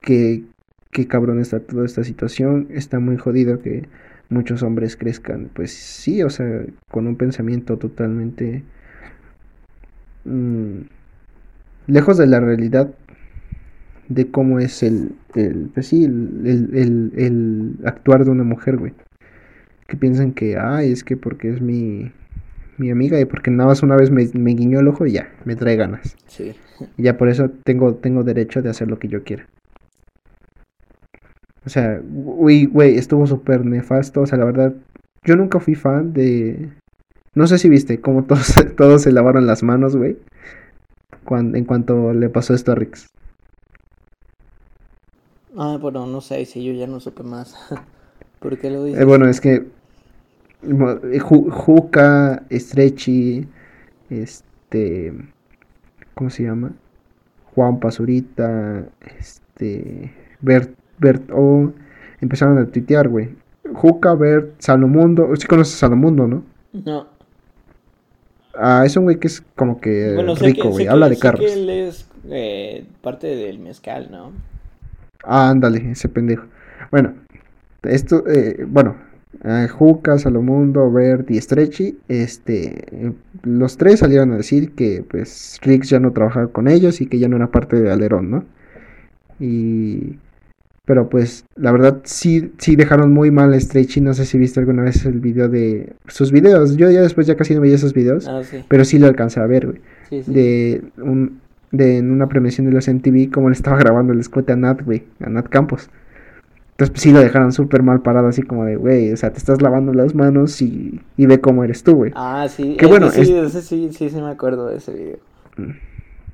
qué, 0.02 0.44
qué 0.92 1.08
cabrón 1.08 1.40
está 1.40 1.60
toda 1.60 1.88
esta 1.88 2.04
situación, 2.04 2.68
está 2.70 3.00
muy 3.00 3.18
jodido 3.18 3.60
que 3.60 3.90
muchos 4.30 4.62
hombres 4.62 4.96
crezcan, 4.96 5.50
pues 5.56 5.74
sí, 5.74 6.22
o 6.22 6.30
sea, 6.30 6.68
con 6.92 7.08
un 7.08 7.16
pensamiento 7.16 7.80
totalmente 7.80 8.62
mm, 10.26 10.82
lejos 11.88 12.20
de 12.20 12.28
la 12.28 12.40
realidad 12.40 12.94
de 14.10 14.30
cómo 14.30 14.60
es 14.60 14.84
el, 14.84 15.12
el 15.36 15.70
pues 15.74 15.88
sí, 15.88 16.06
el, 16.06 16.42
el, 16.46 17.12
el- 17.16 17.76
actuar 17.86 18.26
de 18.26 18.32
una 18.32 18.44
mujer, 18.44 18.78
güey 18.78 18.94
que 19.88 19.98
piensan 19.98 20.34
que, 20.34 20.58
ay, 20.58 20.92
es 20.92 21.04
que 21.04 21.18
porque 21.18 21.50
es 21.50 21.62
mi, 21.62 22.12
mi 22.78 22.90
amiga 22.90 23.20
y 23.20 23.26
porque 23.26 23.52
nada 23.52 23.70
más 23.70 23.84
una 23.84 23.96
vez 23.96 24.12
me, 24.12 24.28
me 24.34 24.54
guiñó 24.54 24.80
el 24.80 24.88
ojo 24.88 25.06
y 25.06 25.12
ya, 25.12 25.30
me 25.46 25.56
trae 25.56 25.76
ganas. 25.76 26.16
Sí. 26.28 26.54
Y 26.98 27.04
ya 27.04 27.18
por 27.18 27.30
eso 27.30 27.50
tengo, 27.64 27.96
tengo 27.96 28.24
derecho 28.24 28.62
de 28.62 28.70
hacer 28.70 28.88
lo 28.88 28.98
que 29.00 29.08
yo 29.08 29.24
quiera. 29.24 29.46
O 31.66 31.70
sea, 31.70 32.02
güey, 32.04 32.66
güey, 32.66 32.98
estuvo 32.98 33.26
súper 33.28 33.66
nefasto. 33.66 34.22
O 34.22 34.26
sea, 34.26 34.38
la 34.38 34.46
verdad, 34.46 34.74
yo 35.24 35.36
nunca 35.36 35.60
fui 35.60 35.76
fan 35.76 36.14
de... 36.14 36.70
No 37.36 37.48
sé 37.48 37.58
si 37.58 37.70
viste 37.70 38.00
cómo 38.02 38.24
todos, 38.26 38.56
todos 38.76 39.02
se 39.04 39.12
lavaron 39.12 39.46
las 39.46 39.64
manos, 39.64 39.96
güey. 39.96 40.18
Cuando, 41.24 41.58
en 41.58 41.66
cuanto 41.66 42.14
le 42.14 42.30
pasó 42.30 42.54
esto 42.54 42.72
a 42.72 42.76
Rix. 42.76 43.08
Ah, 45.58 45.78
bueno, 45.80 46.06
no 46.08 46.22
sé, 46.22 46.44
si 46.46 46.64
yo 46.64 46.74
ya 46.74 46.88
no 46.88 47.00
supe 47.00 47.24
más. 47.24 47.56
¿Por 48.40 48.58
qué 48.58 48.70
lo 48.70 48.84
dices? 48.84 49.02
Eh, 49.02 49.06
bueno, 49.06 49.28
es 49.30 49.40
que 49.40 49.54
eh, 49.56 49.66
Ju- 50.64 51.50
Juca, 51.52 52.44
Stretchy, 52.52 53.48
este, 54.10 55.14
¿cómo 56.16 56.30
se 56.30 56.44
llama? 56.44 56.72
Juan 57.56 57.80
Pazurita, 57.80 58.86
este, 59.20 60.12
Bert, 60.42 60.72
Bert 60.98 61.30
O, 61.32 61.72
empezaron 62.20 62.58
a 62.58 62.66
tuitear, 62.66 63.08
güey. 63.10 63.30
Juca, 63.74 64.14
Bert, 64.16 64.60
Salomundo. 64.60 65.36
Sí 65.36 65.46
conoces 65.48 65.76
a 65.76 65.78
Salomundo, 65.80 66.28
¿no? 66.28 66.44
No. 66.74 67.08
Ah, 68.56 68.84
es 68.86 68.96
un 68.98 69.04
güey 69.06 69.20
que 69.20 69.28
es 69.28 69.42
como 69.56 69.80
que 69.80 70.14
Bueno, 70.16 70.36
rico, 70.36 70.70
güey. 70.70 70.86
sé 70.86 70.90
Habla 70.92 71.06
que- 71.08 71.10
de 71.12 71.16
sé 71.16 71.22
carros. 71.22 71.40
que 71.42 71.54
él 71.54 71.70
es 71.70 72.08
eh, 72.30 72.86
parte 73.02 73.28
del 73.28 73.60
mezcal, 73.60 74.10
¿no? 74.12 74.32
Ah, 75.24 75.50
ándale, 75.50 75.92
ese 75.92 76.10
pendejo. 76.10 76.46
Bueno, 76.92 77.14
esto, 77.84 78.24
eh, 78.28 78.66
bueno, 78.68 78.96
eh, 79.44 79.68
Juca, 79.70 80.18
Salomundo, 80.18 80.92
Bert 80.92 81.30
y 81.32 81.40
Stretchy, 81.42 81.98
este, 82.08 82.86
eh, 82.92 83.14
los 83.44 83.78
tres 83.78 84.00
salieron 84.00 84.32
a 84.34 84.38
decir 84.38 84.72
que, 84.74 85.04
pues, 85.10 85.60
Riggs 85.64 85.90
ya 85.90 86.00
no 86.00 86.12
trabajaba 86.12 86.48
con 86.48 86.68
ellos 86.68 87.02
y 87.02 87.08
que 87.08 87.20
ya 87.20 87.28
no 87.28 87.38
era 87.38 87.48
parte 87.52 87.80
de 87.82 87.92
Alerón, 87.92 88.30
¿no? 88.32 88.46
Y, 89.40 90.18
pero 90.86 91.10
pues, 91.10 91.46
la 91.56 91.72
verdad, 91.72 92.02
sí, 92.04 92.52
sí 92.58 92.76
dejaron 92.76 93.14
muy 93.14 93.32
mal 93.32 93.54
a 93.54 93.60
Stretchy, 93.60 94.02
no 94.02 94.14
sé 94.14 94.26
si 94.26 94.38
viste 94.38 94.60
alguna 94.60 94.84
vez 94.84 95.06
el 95.06 95.20
video 95.20 95.48
de 95.50 95.94
sus 96.08 96.32
videos, 96.32 96.76
yo 96.78 96.92
ya 96.92 97.02
después 97.02 97.26
ya 97.28 97.36
casi 97.36 97.56
no 97.56 97.62
veía 97.62 97.76
esos 97.76 97.94
videos, 97.94 98.28
Ah, 98.28 98.44
sí. 98.44 98.64
pero 98.68 98.84
sí 98.86 99.00
lo 99.00 99.08
alcancé 99.08 99.40
a 99.40 99.48
ver, 99.48 99.66
güey 99.68 99.80
Sí, 100.10 100.24
sí. 100.24 100.34
de 100.34 100.84
un 101.02 101.40
de 101.74 101.98
en 101.98 102.12
una 102.12 102.30
premiación 102.30 102.68
de 102.68 102.74
los 102.74 102.88
MTV 102.88 103.30
como 103.34 103.50
le 103.50 103.54
estaba 103.56 103.78
grabando 103.84 104.14
el 104.14 104.22
escote 104.22 104.54
a 104.54 104.56
Nat, 104.56 104.82
güey, 104.84 105.04
a 105.20 105.30
Nat 105.30 105.50
Campos. 105.50 105.90
Entonces 106.72 106.90
pues, 106.92 107.02
sí 107.02 107.12
lo 107.12 107.20
dejaron 107.20 107.52
súper 107.52 107.84
mal 107.84 108.02
parado, 108.02 108.28
así 108.28 108.42
como 108.42 108.66
de, 108.66 108.78
güey, 108.78 109.12
o 109.12 109.18
sea, 109.18 109.32
te 109.32 109.38
estás 109.38 109.62
lavando 109.62 109.94
las 109.94 110.16
manos 110.16 110.60
y, 110.62 111.02
y 111.18 111.26
ve 111.28 111.40
cómo 111.40 111.64
eres 111.64 111.84
tú, 111.84 111.96
güey. 111.96 112.12
Ah, 112.16 112.48
sí. 112.50 112.78
Qué 112.80 112.86
ese 112.86 112.92
bueno, 112.92 113.12
Sí, 113.12 113.22
es- 113.22 113.30
ese 113.30 113.62
sí, 113.62 113.90
sí, 113.92 114.10
sí 114.10 114.16
me 114.22 114.30
acuerdo 114.30 114.68
de 114.70 114.78
ese 114.78 114.94
video. 114.94 115.18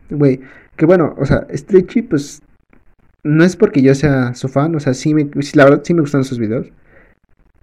Güey, 0.10 0.40
que 0.78 0.86
bueno, 0.86 1.14
o 1.18 1.26
sea, 1.26 1.46
Stretchy, 1.54 2.04
pues, 2.04 2.42
no 3.24 3.44
es 3.44 3.56
porque 3.58 3.82
yo 3.82 3.94
sea 3.96 4.34
su 4.34 4.48
fan, 4.48 4.74
o 4.76 4.80
sea, 4.80 4.94
sí 4.94 5.14
me, 5.14 5.30
sí, 5.42 5.58
la 5.58 5.66
verdad 5.66 5.82
sí 5.84 5.94
me 5.94 6.02
gustan 6.02 6.24
sus 6.24 6.40
videos. 6.40 6.72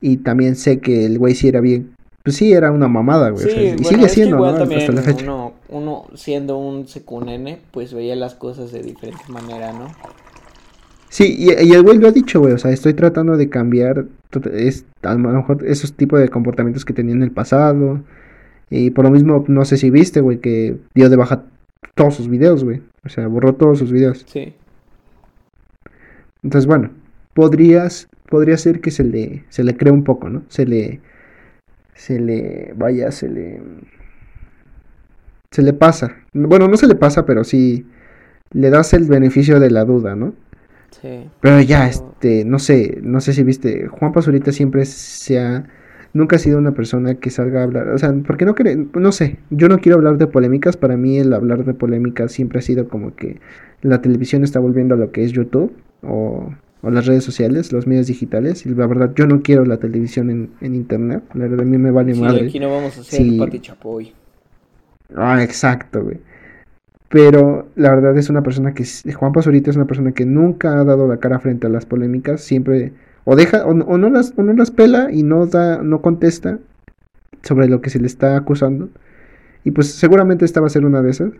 Y 0.02 0.18
también 0.18 0.54
sé 0.56 0.78
que 0.78 1.06
el 1.06 1.18
güey 1.18 1.34
sí 1.34 1.48
era 1.48 1.60
bien, 1.62 1.95
pues 2.26 2.36
sí 2.36 2.52
era 2.52 2.70
una 2.70 2.88
mamada, 2.88 3.30
güey, 3.30 3.46
o 3.46 3.48
sea, 3.48 3.62
y 3.62 3.84
sigue 3.84 4.08
siendo, 4.08 4.36
¿no? 4.36 4.54
también 4.54 4.80
Hasta 4.80 4.92
la 4.92 5.02
fecha. 5.02 5.24
Uno, 5.24 5.54
uno 5.68 6.06
siendo 6.14 6.58
un 6.58 6.86
secunene, 6.86 7.58
pues 7.70 7.94
veía 7.94 8.16
las 8.16 8.34
cosas 8.34 8.70
de 8.72 8.82
diferente 8.82 9.22
manera, 9.28 9.72
¿no? 9.72 9.88
Sí, 11.08 11.34
y, 11.38 11.52
y 11.64 11.72
el 11.72 11.82
güey 11.82 11.98
lo 11.98 12.08
ha 12.08 12.12
dicho, 12.12 12.40
güey, 12.40 12.52
o 12.52 12.58
sea, 12.58 12.70
estoy 12.72 12.92
tratando 12.92 13.36
de 13.36 13.48
cambiar 13.48 14.06
es, 14.52 14.84
a 15.02 15.14
lo 15.14 15.18
mejor 15.18 15.64
esos 15.66 15.92
tipos 15.92 16.20
de 16.20 16.28
comportamientos 16.28 16.84
que 16.84 16.92
tenía 16.92 17.14
en 17.14 17.22
el 17.22 17.30
pasado. 17.30 18.02
Y 18.68 18.90
por 18.90 19.04
lo 19.04 19.10
mismo, 19.10 19.44
no 19.48 19.64
sé 19.64 19.76
si 19.76 19.90
viste, 19.90 20.20
güey, 20.20 20.38
que 20.38 20.76
dio 20.94 21.08
de 21.08 21.16
baja 21.16 21.44
todos 21.94 22.14
sus 22.14 22.28
videos, 22.28 22.64
güey. 22.64 22.82
O 23.04 23.08
sea, 23.08 23.28
borró 23.28 23.54
todos 23.54 23.78
sus 23.78 23.92
videos. 23.92 24.24
Sí. 24.26 24.54
Entonces, 26.42 26.66
bueno, 26.66 26.90
podrías, 27.34 28.08
podría 28.28 28.56
ser 28.56 28.80
que 28.80 28.90
se 28.90 29.04
le, 29.04 29.44
se 29.48 29.64
le 29.64 29.76
cree 29.76 29.92
un 29.92 30.04
poco, 30.04 30.28
¿no? 30.28 30.42
Se 30.48 30.66
le, 30.66 31.00
se 31.96 32.20
le, 32.20 32.72
vaya, 32.76 33.10
se 33.10 33.28
le, 33.28 33.60
se 35.50 35.62
le 35.62 35.72
pasa. 35.72 36.16
Bueno, 36.32 36.68
no 36.68 36.76
se 36.76 36.86
le 36.86 36.94
pasa, 36.94 37.26
pero 37.26 37.42
sí 37.44 37.86
le 38.52 38.70
das 38.70 38.92
el 38.94 39.04
beneficio 39.04 39.58
de 39.58 39.70
la 39.70 39.84
duda, 39.84 40.14
¿no? 40.14 40.34
Sí. 41.00 41.28
Pero 41.40 41.60
ya, 41.60 41.80
Pero- 41.80 41.90
este, 41.90 42.44
no 42.44 42.58
sé, 42.58 42.98
no 43.02 43.20
sé 43.20 43.32
si 43.32 43.42
viste, 43.42 43.88
Juan 43.88 44.12
Pazurita 44.12 44.52
siempre 44.52 44.84
se 44.84 45.40
ha, 45.40 45.64
nunca 46.12 46.36
ha 46.36 46.38
sido 46.38 46.58
una 46.58 46.72
persona 46.72 47.16
que 47.16 47.30
salga 47.30 47.60
a 47.60 47.64
hablar, 47.64 47.88
o 47.88 47.98
sea, 47.98 48.14
porque 48.26 48.44
no 48.44 48.54
cree, 48.54 48.76
no 48.94 49.12
sé, 49.12 49.38
yo 49.50 49.68
no 49.68 49.78
quiero 49.78 49.98
hablar 49.98 50.16
de 50.16 50.26
polémicas, 50.26 50.76
para 50.76 50.96
mí 50.96 51.18
el 51.18 51.32
hablar 51.32 51.64
de 51.64 51.74
polémicas 51.74 52.32
siempre 52.32 52.60
ha 52.60 52.62
sido 52.62 52.88
como 52.88 53.14
que 53.14 53.40
la 53.82 54.00
televisión 54.00 54.44
está 54.44 54.58
volviendo 54.60 54.94
a 54.94 54.98
lo 54.98 55.10
que 55.12 55.24
es 55.24 55.32
YouTube 55.32 55.72
o, 56.02 56.54
o 56.86 56.90
las 56.90 57.04
redes 57.06 57.24
sociales, 57.24 57.72
los 57.72 57.86
medios 57.86 58.06
digitales, 58.06 58.64
y 58.64 58.70
la 58.70 58.86
verdad 58.86 59.12
yo 59.14 59.26
no 59.26 59.42
quiero 59.42 59.64
la 59.64 59.76
televisión 59.78 60.30
en, 60.30 60.50
en 60.60 60.74
internet, 60.74 61.22
la 61.34 61.46
verdad 61.48 61.62
a 61.62 61.64
mí 61.64 61.76
me 61.78 61.90
vale 61.90 62.14
Sí, 62.14 62.20
madre. 62.20 62.46
aquí 62.46 62.60
no 62.60 62.70
vamos 62.70 62.96
a 62.96 63.00
hacer 63.00 63.20
Sí. 63.22 63.38
Pati 63.38 63.60
Chapoy. 63.60 64.12
Ah, 65.14 65.42
exacto, 65.42 66.02
güey. 66.02 66.18
Pero 67.08 67.68
la 67.76 67.94
verdad 67.94 68.16
es 68.18 68.28
una 68.30 68.42
persona 68.42 68.74
que, 68.74 68.84
Juan 69.14 69.32
Pazurita 69.32 69.70
es 69.70 69.76
una 69.76 69.84
persona 69.86 70.12
que 70.12 70.26
nunca 70.26 70.80
ha 70.80 70.84
dado 70.84 71.06
la 71.06 71.18
cara 71.18 71.38
frente 71.38 71.66
a 71.66 71.70
las 71.70 71.86
polémicas, 71.86 72.40
siempre 72.40 72.92
o 73.24 73.36
deja 73.36 73.64
o, 73.66 73.74
no- 73.74 73.84
o 73.84 73.98
no 73.98 74.10
las 74.10 74.32
o 74.36 74.42
no 74.42 74.52
las 74.54 74.70
pela 74.70 75.08
y 75.12 75.22
no 75.22 75.46
da 75.46 75.82
no 75.82 76.00
contesta 76.00 76.58
sobre 77.42 77.68
lo 77.68 77.80
que 77.80 77.90
se 77.90 78.00
le 78.00 78.06
está 78.06 78.36
acusando. 78.36 78.88
Y 79.64 79.70
pues 79.72 79.92
seguramente 79.94 80.44
esta 80.44 80.60
va 80.60 80.66
a 80.66 80.70
ser 80.70 80.84
una 80.84 81.00
de 81.02 81.10
esas. 81.10 81.30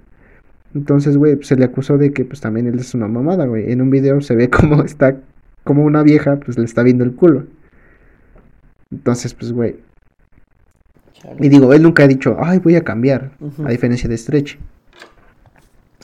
Entonces, 0.75 1.17
güey, 1.17 1.37
pues, 1.37 1.49
se 1.49 1.57
le 1.57 1.65
acusó 1.65 1.97
de 1.99 2.13
que 2.13 2.25
pues 2.25 2.41
también 2.41 2.67
él 2.67 2.79
es 2.79 2.95
una 2.95 3.09
mamada, 3.09 3.47
güey. 3.47 3.71
En 3.73 3.81
un 3.83 3.91
video 3.91 4.21
se 4.21 4.37
ve 4.37 4.51
como 4.51 4.83
está 4.85 5.17
como 5.67 5.85
una 5.85 6.03
vieja 6.03 6.37
pues 6.43 6.57
le 6.57 6.65
está 6.65 6.83
viendo 6.83 7.05
el 7.05 7.15
culo. 7.15 7.45
Entonces, 8.91 9.35
pues, 9.35 9.53
güey, 9.53 9.77
y 11.41 11.49
digo, 11.49 11.73
él 11.75 11.83
nunca 11.83 12.05
ha 12.05 12.09
dicho, 12.09 12.37
"Ay, 12.41 12.59
voy 12.61 12.77
a 12.77 12.85
cambiar", 12.85 13.33
a 13.65 13.71
diferencia 13.71 14.09
de 14.09 14.17
Stretch. 14.17 14.57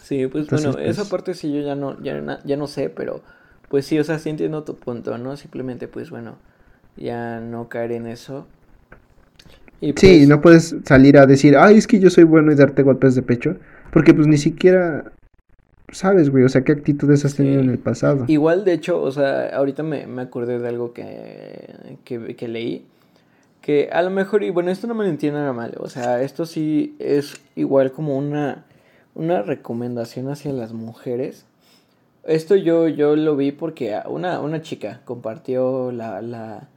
Sí, 0.02 0.26
pues 0.26 0.44
Entonces, 0.44 0.72
bueno, 0.72 0.86
esa 0.90 1.02
pues- 1.02 1.10
parte 1.10 1.34
sí 1.34 1.52
yo 1.54 1.60
ya 1.62 1.74
no, 1.76 2.02
ya, 2.02 2.40
ya 2.44 2.56
no 2.56 2.66
sé, 2.66 2.90
pero 2.90 3.22
pues 3.68 3.86
sí, 3.86 3.98
o 3.98 4.04
sea, 4.04 4.18
sí 4.18 4.28
entiendo 4.28 4.64
tu 4.64 4.76
punto, 4.76 5.16
¿no? 5.16 5.36
Simplemente 5.36 5.88
pues 5.88 6.10
bueno, 6.10 6.36
ya 6.96 7.40
no 7.40 7.68
caer 7.68 7.92
en 7.92 8.06
eso. 8.06 8.46
Y 9.80 9.94
Sí, 9.96 10.16
pues, 10.18 10.28
no 10.28 10.40
puedes 10.40 10.74
salir 10.84 11.16
a 11.18 11.26
decir, 11.26 11.56
ay, 11.56 11.76
es 11.78 11.86
que 11.86 11.98
yo 12.00 12.10
soy 12.10 12.24
bueno 12.24 12.52
y 12.52 12.56
darte 12.56 12.82
golpes 12.82 13.14
de 13.14 13.22
pecho, 13.22 13.56
porque 13.92 14.12
pues 14.12 14.26
ni 14.26 14.38
siquiera 14.38 15.12
sabes, 15.92 16.30
güey, 16.30 16.42
o 16.44 16.48
sea, 16.48 16.62
qué 16.64 16.72
actitudes 16.72 17.24
has 17.24 17.34
tenido 17.36 17.60
Sí. 17.60 17.64
en 17.66 17.70
el 17.70 17.78
pasado. 17.78 18.24
Igual, 18.28 18.64
de 18.64 18.72
hecho, 18.72 19.00
o 19.00 19.12
sea, 19.12 19.54
ahorita 19.56 19.82
me, 19.82 20.06
me 20.06 20.22
acordé 20.22 20.58
de 20.58 20.68
algo 20.68 20.92
que, 20.92 21.74
que, 22.04 22.34
que 22.36 22.48
leí. 22.48 22.86
Que 23.60 23.90
a 23.92 24.02
lo 24.02 24.10
mejor, 24.10 24.42
y 24.42 24.50
bueno, 24.50 24.70
esto 24.72 24.88
no 24.88 24.94
me 24.94 25.04
lo 25.04 25.10
entiendan 25.10 25.54
mal. 25.54 25.74
O 25.78 25.88
sea, 25.88 26.20
esto 26.22 26.46
sí 26.46 26.96
es 26.98 27.40
igual 27.54 27.92
como 27.92 28.18
una, 28.18 28.64
una 29.14 29.42
recomendación 29.42 30.28
hacia 30.28 30.52
las 30.52 30.72
mujeres. 30.72 31.44
Esto 32.24 32.56
yo, 32.56 32.88
yo 32.88 33.14
lo 33.14 33.36
vi 33.36 33.52
porque 33.52 33.96
una, 34.08 34.40
una 34.40 34.62
chica 34.62 35.00
compartió 35.04 35.92
la, 35.92 36.22
la, 36.22 36.68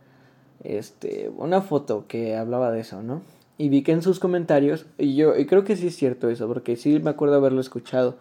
este, 0.63 1.31
una 1.37 1.61
foto 1.61 2.05
que 2.07 2.35
hablaba 2.35 2.71
de 2.71 2.81
eso, 2.81 3.01
¿no? 3.03 3.21
Y 3.57 3.69
vi 3.69 3.83
que 3.83 3.91
en 3.93 4.01
sus 4.01 4.19
comentarios, 4.19 4.85
y 4.97 5.15
yo 5.15 5.35
y 5.37 5.45
creo 5.45 5.63
que 5.63 5.75
sí 5.77 5.87
es 5.87 5.95
cierto 5.95 6.29
eso, 6.29 6.47
porque 6.47 6.75
sí 6.75 6.99
me 6.99 7.11
acuerdo 7.11 7.35
haberlo 7.35 7.61
escuchado, 7.61 8.17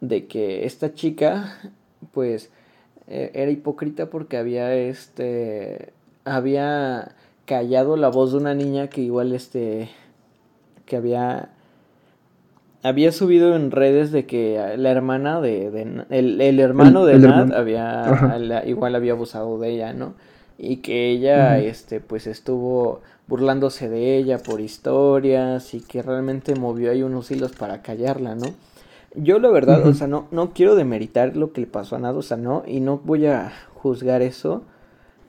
de 0.00 0.26
que 0.26 0.66
esta 0.66 0.94
chica, 0.94 1.58
pues, 2.12 2.50
eh, 3.08 3.30
era 3.34 3.50
hipócrita 3.50 4.10
porque 4.10 4.36
había, 4.38 4.74
este, 4.74 5.92
había 6.24 7.14
callado 7.46 7.96
la 7.96 8.08
voz 8.10 8.32
de 8.32 8.38
una 8.38 8.54
niña 8.54 8.88
que 8.88 9.02
igual, 9.02 9.32
este, 9.34 9.90
que 10.86 10.96
había, 10.96 11.50
había 12.82 13.10
subido 13.12 13.56
en 13.56 13.70
redes 13.70 14.12
de 14.12 14.26
que 14.26 14.74
la 14.76 14.90
hermana 14.90 15.40
de, 15.40 15.70
de 15.70 16.04
el, 16.10 16.40
el 16.40 16.60
hermano 16.60 17.04
de 17.04 17.14
el 17.14 17.24
Nat 17.26 17.50
hermano. 17.50 17.52
había, 17.52 18.36
la- 18.38 18.64
igual 18.66 18.94
había 18.94 19.12
abusado 19.12 19.58
de 19.58 19.70
ella, 19.70 19.92
¿no? 19.92 20.14
Y 20.58 20.78
que 20.78 21.10
ella, 21.10 21.58
este, 21.58 22.00
pues 22.00 22.26
estuvo 22.26 23.02
burlándose 23.26 23.88
de 23.88 24.16
ella 24.16 24.42
por 24.42 24.60
historias 24.60 25.74
y 25.74 25.80
que 25.80 26.02
realmente 26.02 26.54
movió 26.54 26.92
ahí 26.92 27.02
unos 27.02 27.30
hilos 27.30 27.52
para 27.52 27.82
callarla, 27.82 28.34
¿no? 28.34 28.54
Yo 29.16 29.38
la 29.38 29.50
verdad, 29.50 29.86
o 29.86 29.94
sea, 29.94 30.06
no, 30.06 30.28
no 30.30 30.52
quiero 30.52 30.76
demeritar 30.76 31.36
lo 31.36 31.52
que 31.52 31.62
le 31.62 31.66
pasó 31.66 31.96
a 31.96 31.98
Nat, 31.98 32.14
o 32.14 32.22
sea, 32.22 32.36
no, 32.36 32.62
y 32.66 32.80
no 32.80 32.98
voy 32.98 33.26
a 33.26 33.52
juzgar 33.74 34.22
eso. 34.22 34.62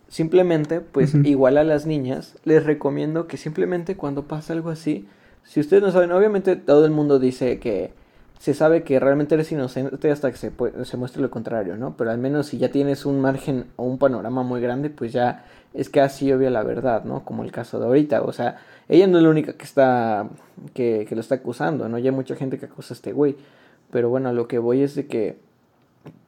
Simplemente, 0.09 0.81
pues, 0.81 1.15
igual 1.23 1.57
a 1.57 1.63
las 1.63 1.85
niñas, 1.85 2.35
les 2.43 2.65
recomiendo 2.65 3.27
que 3.27 3.37
simplemente 3.37 3.95
cuando 3.95 4.23
pasa 4.23 4.53
algo 4.53 4.69
así, 4.69 5.07
si 5.43 5.61
ustedes 5.61 5.81
no 5.81 5.91
saben, 5.91 6.11
obviamente 6.11 6.57
todo 6.57 6.85
el 6.85 6.91
mundo 6.91 7.19
dice 7.19 7.59
que 7.59 7.91
se 8.39 8.53
sabe 8.53 8.83
que 8.83 8.99
realmente 8.99 9.35
eres 9.35 9.51
inocente 9.51 10.11
hasta 10.11 10.31
que 10.31 10.37
se, 10.37 10.51
se 10.83 10.97
muestre 10.97 11.21
lo 11.21 11.31
contrario, 11.31 11.77
¿no? 11.77 11.95
Pero 11.97 12.11
al 12.11 12.17
menos 12.17 12.47
si 12.47 12.57
ya 12.57 12.69
tienes 12.69 13.05
un 13.05 13.19
margen 13.21 13.65
o 13.77 13.83
un 13.83 13.97
panorama 13.97 14.43
muy 14.43 14.61
grande, 14.61 14.89
pues 14.89 15.11
ya 15.13 15.45
es 15.73 15.89
casi 15.89 16.31
obvia 16.31 16.49
la 16.49 16.63
verdad, 16.63 17.03
¿no? 17.05 17.23
Como 17.23 17.43
el 17.43 17.51
caso 17.51 17.79
de 17.79 17.85
ahorita, 17.85 18.21
o 18.21 18.31
sea, 18.31 18.57
ella 18.89 19.07
no 19.07 19.17
es 19.17 19.23
la 19.23 19.29
única 19.29 19.53
que 19.53 19.63
está, 19.63 20.29
que, 20.73 21.05
que 21.07 21.15
lo 21.15 21.21
está 21.21 21.35
acusando, 21.35 21.89
¿no? 21.89 21.97
Ya 21.97 22.11
hay 22.11 22.15
mucha 22.15 22.35
gente 22.35 22.57
que 22.59 22.65
acusa 22.65 22.93
a 22.93 22.95
este 22.95 23.11
güey, 23.11 23.35
pero 23.91 24.09
bueno, 24.09 24.33
lo 24.33 24.47
que 24.47 24.59
voy 24.59 24.81
es 24.81 24.95
de 24.95 25.07
que 25.07 25.37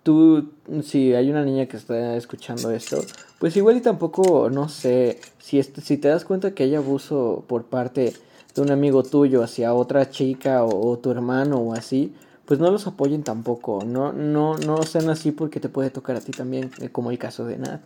tú, 0.03 0.49
si 0.83 1.13
hay 1.13 1.29
una 1.29 1.43
niña 1.43 1.65
que 1.67 1.77
está 1.77 2.15
escuchando 2.15 2.71
esto, 2.71 3.01
pues 3.39 3.55
igual 3.57 3.77
y 3.77 3.81
tampoco, 3.81 4.49
no 4.49 4.69
sé, 4.69 5.19
si, 5.39 5.61
si 5.63 5.97
te 5.97 6.07
das 6.07 6.25
cuenta 6.25 6.51
que 6.51 6.63
hay 6.63 6.75
abuso 6.75 7.43
por 7.47 7.65
parte 7.65 8.13
de 8.55 8.61
un 8.61 8.71
amigo 8.71 9.03
tuyo 9.03 9.43
hacia 9.43 9.73
otra 9.73 10.09
chica 10.09 10.63
o, 10.63 10.89
o 10.89 10.97
tu 10.97 11.11
hermano 11.11 11.57
o 11.57 11.73
así, 11.73 12.13
pues 12.45 12.59
no 12.59 12.71
los 12.71 12.87
apoyen 12.87 13.21
tampoco, 13.21 13.83
no, 13.85 14.11
no, 14.11 14.57
no 14.57 14.81
sean 14.81 15.09
así 15.09 15.31
porque 15.31 15.59
te 15.59 15.69
puede 15.69 15.91
tocar 15.91 16.15
a 16.15 16.19
ti 16.21 16.31
también, 16.31 16.71
eh, 16.81 16.89
como 16.89 17.11
el 17.11 17.19
caso 17.19 17.45
de 17.45 17.57
Nat. 17.57 17.81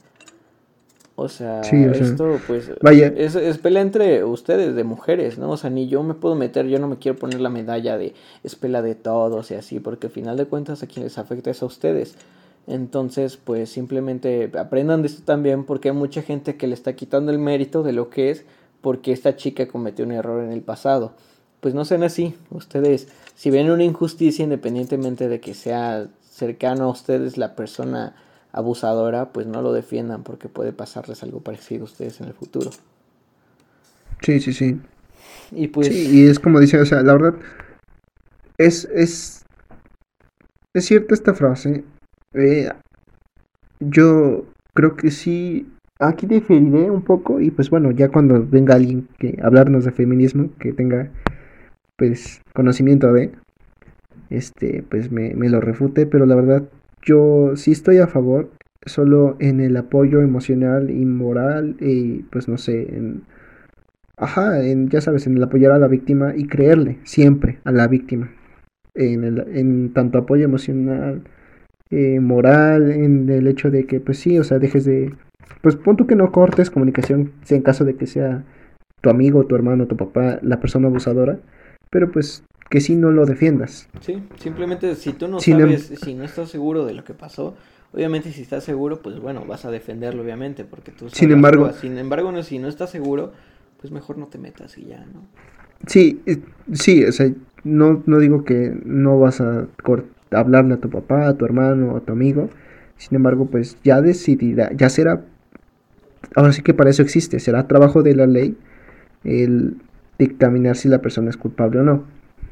O 1.15 1.29
sea, 1.29 1.63
Sí, 1.63 1.85
o 1.85 1.93
sea, 1.93 2.05
esto 2.05 2.39
pues 2.47 2.71
vaya. 2.81 3.07
es, 3.15 3.35
es 3.35 3.59
pelea 3.59 3.83
entre 3.83 4.23
ustedes 4.23 4.75
de 4.75 4.83
mujeres, 4.83 5.37
¿no? 5.37 5.51
O 5.51 5.57
sea, 5.57 5.69
ni 5.69 5.87
yo 5.87 6.01
me 6.01 6.15
puedo 6.15 6.33
meter, 6.33 6.67
yo 6.67 6.79
no 6.79 6.87
me 6.87 6.97
quiero 6.97 7.19
poner 7.19 7.39
la 7.39 7.49
medalla 7.49 7.97
de 7.99 8.15
es 8.43 8.55
pelea 8.55 8.81
de 8.81 8.95
todos 8.95 9.51
y 9.51 9.55
así, 9.55 9.79
porque 9.79 10.07
al 10.07 10.13
final 10.13 10.37
de 10.37 10.45
cuentas 10.45 10.81
a 10.81 10.87
quien 10.87 11.03
les 11.03 11.17
afecta 11.19 11.51
es 11.51 11.61
a 11.61 11.67
ustedes. 11.67 12.15
Entonces, 12.65 13.37
pues 13.37 13.69
simplemente 13.69 14.49
aprendan 14.57 15.01
de 15.01 15.09
esto 15.09 15.21
también 15.23 15.65
porque 15.65 15.89
hay 15.89 15.95
mucha 15.95 16.21
gente 16.21 16.55
que 16.55 16.65
le 16.67 16.73
está 16.73 16.93
quitando 16.93 17.31
el 17.31 17.37
mérito 17.37 17.83
de 17.83 17.91
lo 17.93 18.09
que 18.09 18.31
es 18.31 18.45
porque 18.81 19.11
esta 19.11 19.35
chica 19.35 19.67
cometió 19.67 20.05
un 20.05 20.11
error 20.13 20.43
en 20.43 20.51
el 20.51 20.61
pasado. 20.61 21.13
Pues 21.59 21.73
no 21.73 21.85
sean 21.85 22.03
así. 22.03 22.35
Ustedes, 22.49 23.07
si 23.35 23.49
ven 23.51 23.69
una 23.69 23.83
injusticia, 23.83 24.43
independientemente 24.43 25.29
de 25.29 25.39
que 25.39 25.53
sea 25.53 26.07
cercano 26.29 26.85
a 26.85 26.89
ustedes 26.89 27.37
la 27.37 27.55
persona 27.55 28.15
abusadora, 28.53 29.33
pues 29.33 29.47
no 29.47 29.61
lo 29.61 29.73
defiendan 29.73 30.23
porque 30.23 30.47
puede 30.47 30.71
pasarles 30.71 31.23
algo 31.23 31.41
parecido 31.41 31.81
a 31.81 31.85
ustedes 31.85 32.21
en 32.21 32.27
el 32.27 32.33
futuro. 32.33 32.69
Sí, 34.21 34.39
sí, 34.39 34.53
sí. 34.53 34.79
Y 35.51 35.67
pues... 35.67 35.87
Sí, 35.87 36.09
y 36.11 36.27
es 36.27 36.39
como 36.39 36.59
dice, 36.59 36.79
o 36.79 36.85
sea, 36.85 37.01
la 37.01 37.13
verdad, 37.13 37.33
es, 38.57 38.85
es, 38.85 39.43
es 40.73 40.85
cierta 40.85 41.13
esta 41.13 41.33
frase. 41.33 41.83
Eh, 42.33 42.69
yo 43.79 44.45
creo 44.73 44.95
que 44.95 45.11
sí, 45.11 45.67
aquí 45.99 46.27
diferiré 46.27 46.89
un 46.89 47.01
poco 47.01 47.39
y 47.41 47.51
pues 47.51 47.69
bueno, 47.69 47.91
ya 47.91 48.09
cuando 48.09 48.45
venga 48.45 48.75
alguien 48.75 49.07
que 49.17 49.37
hablarnos 49.41 49.85
de 49.85 49.91
feminismo, 49.91 50.49
que 50.59 50.73
tenga 50.73 51.09
pues 51.97 52.41
conocimiento 52.53 53.11
de, 53.13 53.31
este, 54.29 54.83
pues 54.89 55.11
me, 55.11 55.33
me 55.35 55.49
lo 55.49 55.59
refute, 55.59 56.05
pero 56.05 56.25
la 56.25 56.35
verdad 56.35 56.63
yo 57.05 57.55
sí 57.55 57.71
estoy 57.71 57.97
a 57.97 58.07
favor, 58.07 58.49
solo 58.85 59.37
en 59.39 59.59
el 59.59 59.77
apoyo 59.77 60.21
emocional 60.21 60.89
y 60.89 61.05
moral 61.05 61.75
y 61.79 62.23
pues 62.31 62.47
no 62.47 62.57
sé, 62.57 62.95
en... 62.95 63.23
Ajá, 64.15 64.63
en, 64.63 64.89
ya 64.89 65.01
sabes, 65.01 65.25
en 65.25 65.37
el 65.37 65.43
apoyar 65.43 65.71
a 65.71 65.79
la 65.79 65.87
víctima 65.87 66.33
y 66.35 66.45
creerle 66.45 66.99
siempre 67.03 67.59
a 67.63 67.71
la 67.71 67.87
víctima. 67.87 68.31
En, 68.93 69.23
el, 69.23 69.39
en 69.57 69.91
tanto 69.91 70.19
apoyo 70.19 70.45
emocional, 70.45 71.23
eh, 71.89 72.19
moral, 72.19 72.91
en 72.91 73.29
el 73.29 73.47
hecho 73.47 73.71
de 73.71 73.85
que, 73.85 73.99
pues 73.99 74.19
sí, 74.19 74.37
o 74.39 74.43
sea, 74.43 74.59
dejes 74.59 74.85
de. 74.85 75.13
Pues 75.61 75.75
pon 75.75 75.97
tú 75.97 76.07
que 76.07 76.15
no 76.15 76.31
cortes 76.31 76.69
comunicación, 76.69 77.31
en 77.49 77.61
caso 77.61 77.85
de 77.85 77.95
que 77.95 78.07
sea 78.07 78.43
tu 79.01 79.09
amigo, 79.09 79.45
tu 79.45 79.55
hermano, 79.55 79.87
tu 79.87 79.97
papá, 79.97 80.39
la 80.41 80.59
persona 80.59 80.87
abusadora, 80.87 81.39
pero 81.91 82.11
pues 82.11 82.43
que 82.69 82.81
sí 82.81 82.95
no 82.95 83.11
lo 83.11 83.25
defiendas. 83.25 83.87
Sí, 84.01 84.21
simplemente 84.37 84.95
si 84.95 85.13
tú 85.13 85.27
no 85.27 85.39
sabes, 85.39 85.93
si 86.01 86.13
no 86.13 86.23
estás 86.23 86.49
seguro 86.49 86.85
de 86.85 86.93
lo 86.93 87.03
que 87.03 87.13
pasó, 87.13 87.55
obviamente 87.93 88.31
si 88.31 88.41
estás 88.41 88.63
seguro, 88.63 89.01
pues 89.01 89.19
bueno, 89.19 89.45
vas 89.45 89.65
a 89.65 89.71
defenderlo, 89.71 90.23
obviamente, 90.23 90.65
porque 90.65 90.91
tú 90.91 91.09
Sin 91.09 91.31
embargo, 91.31 91.71
sin 91.73 91.97
embargo, 91.97 92.31
no, 92.31 92.43
si 92.43 92.59
no 92.59 92.67
estás 92.67 92.89
seguro, 92.89 93.31
pues 93.79 93.91
mejor 93.91 94.17
no 94.17 94.27
te 94.27 94.37
metas 94.37 94.77
y 94.77 94.85
ya, 94.85 95.05
¿no? 95.05 95.21
Sí, 95.87 96.21
sí, 96.71 97.03
o 97.03 97.11
sea, 97.11 97.29
no, 97.63 98.01
no 98.05 98.19
digo 98.19 98.45
que 98.45 98.73
no 98.85 99.19
vas 99.19 99.41
a 99.41 99.67
hablarle 100.31 100.75
a 100.75 100.77
tu 100.77 100.89
papá, 100.89 101.27
a 101.27 101.37
tu 101.37 101.45
hermano, 101.45 101.95
a 101.95 101.99
tu 101.99 102.13
amigo, 102.13 102.49
sin 102.97 103.15
embargo, 103.17 103.47
pues 103.47 103.77
ya 103.83 104.01
decidirá, 104.01 104.71
ya 104.73 104.89
será, 104.89 105.25
ahora 106.35 106.53
sí 106.53 106.61
que 106.61 106.73
para 106.73 106.89
eso 106.89 107.01
existe, 107.01 107.39
será 107.39 107.67
trabajo 107.67 108.01
de 108.01 108.15
la 108.15 108.25
ley 108.25 108.57
el 109.23 109.77
dictaminar 110.17 110.75
si 110.75 110.87
la 110.87 111.01
persona 111.01 111.29
es 111.29 111.37
culpable 111.37 111.79
o 111.79 111.83
no. 111.83 112.03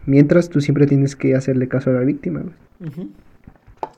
Mientras 0.06 0.49
tú 0.49 0.61
siempre 0.61 0.88
tienes 0.88 1.15
que 1.15 1.36
hacerle 1.36 1.68
caso 1.68 1.91
a 1.91 1.94
la 1.94 2.02
víctima. 2.02 2.44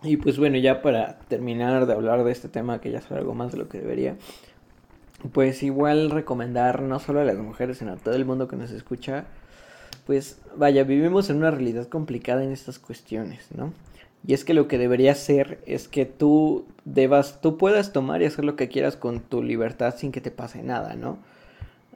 Y 0.03 0.17
pues 0.17 0.37
bueno, 0.37 0.57
ya 0.57 0.81
para 0.81 1.19
terminar 1.29 1.85
de 1.85 1.93
hablar 1.93 2.23
de 2.23 2.31
este 2.31 2.49
tema, 2.49 2.81
que 2.81 2.91
ya 2.91 2.99
es 2.99 3.11
algo 3.11 3.33
más 3.33 3.51
de 3.53 3.57
lo 3.57 3.69
que 3.69 3.79
debería, 3.79 4.17
pues 5.31 5.63
igual 5.63 6.11
recomendar 6.11 6.81
no 6.81 6.99
solo 6.99 7.21
a 7.21 7.23
las 7.23 7.37
mujeres, 7.37 7.77
sino 7.77 7.93
a 7.93 7.95
todo 7.95 8.15
el 8.15 8.25
mundo 8.25 8.47
que 8.47 8.57
nos 8.57 8.71
escucha, 8.71 9.25
pues 10.05 10.39
vaya, 10.57 10.83
vivimos 10.83 11.29
en 11.29 11.37
una 11.37 11.51
realidad 11.51 11.87
complicada 11.87 12.43
en 12.43 12.51
estas 12.51 12.79
cuestiones, 12.79 13.47
¿no? 13.55 13.73
Y 14.25 14.33
es 14.33 14.45
que 14.45 14.53
lo 14.53 14.67
que 14.67 14.77
debería 14.77 15.15
ser 15.15 15.59
es 15.65 15.87
que 15.87 16.05
tú 16.05 16.65
debas, 16.85 17.41
tú 17.41 17.57
puedas 17.57 17.91
tomar 17.91 18.21
y 18.21 18.25
hacer 18.25 18.45
lo 18.45 18.55
que 18.55 18.69
quieras 18.69 18.95
con 18.95 19.19
tu 19.19 19.43
libertad 19.43 19.95
sin 19.97 20.11
que 20.11 20.21
te 20.21 20.31
pase 20.31 20.63
nada, 20.63 20.95
¿no? 20.95 21.19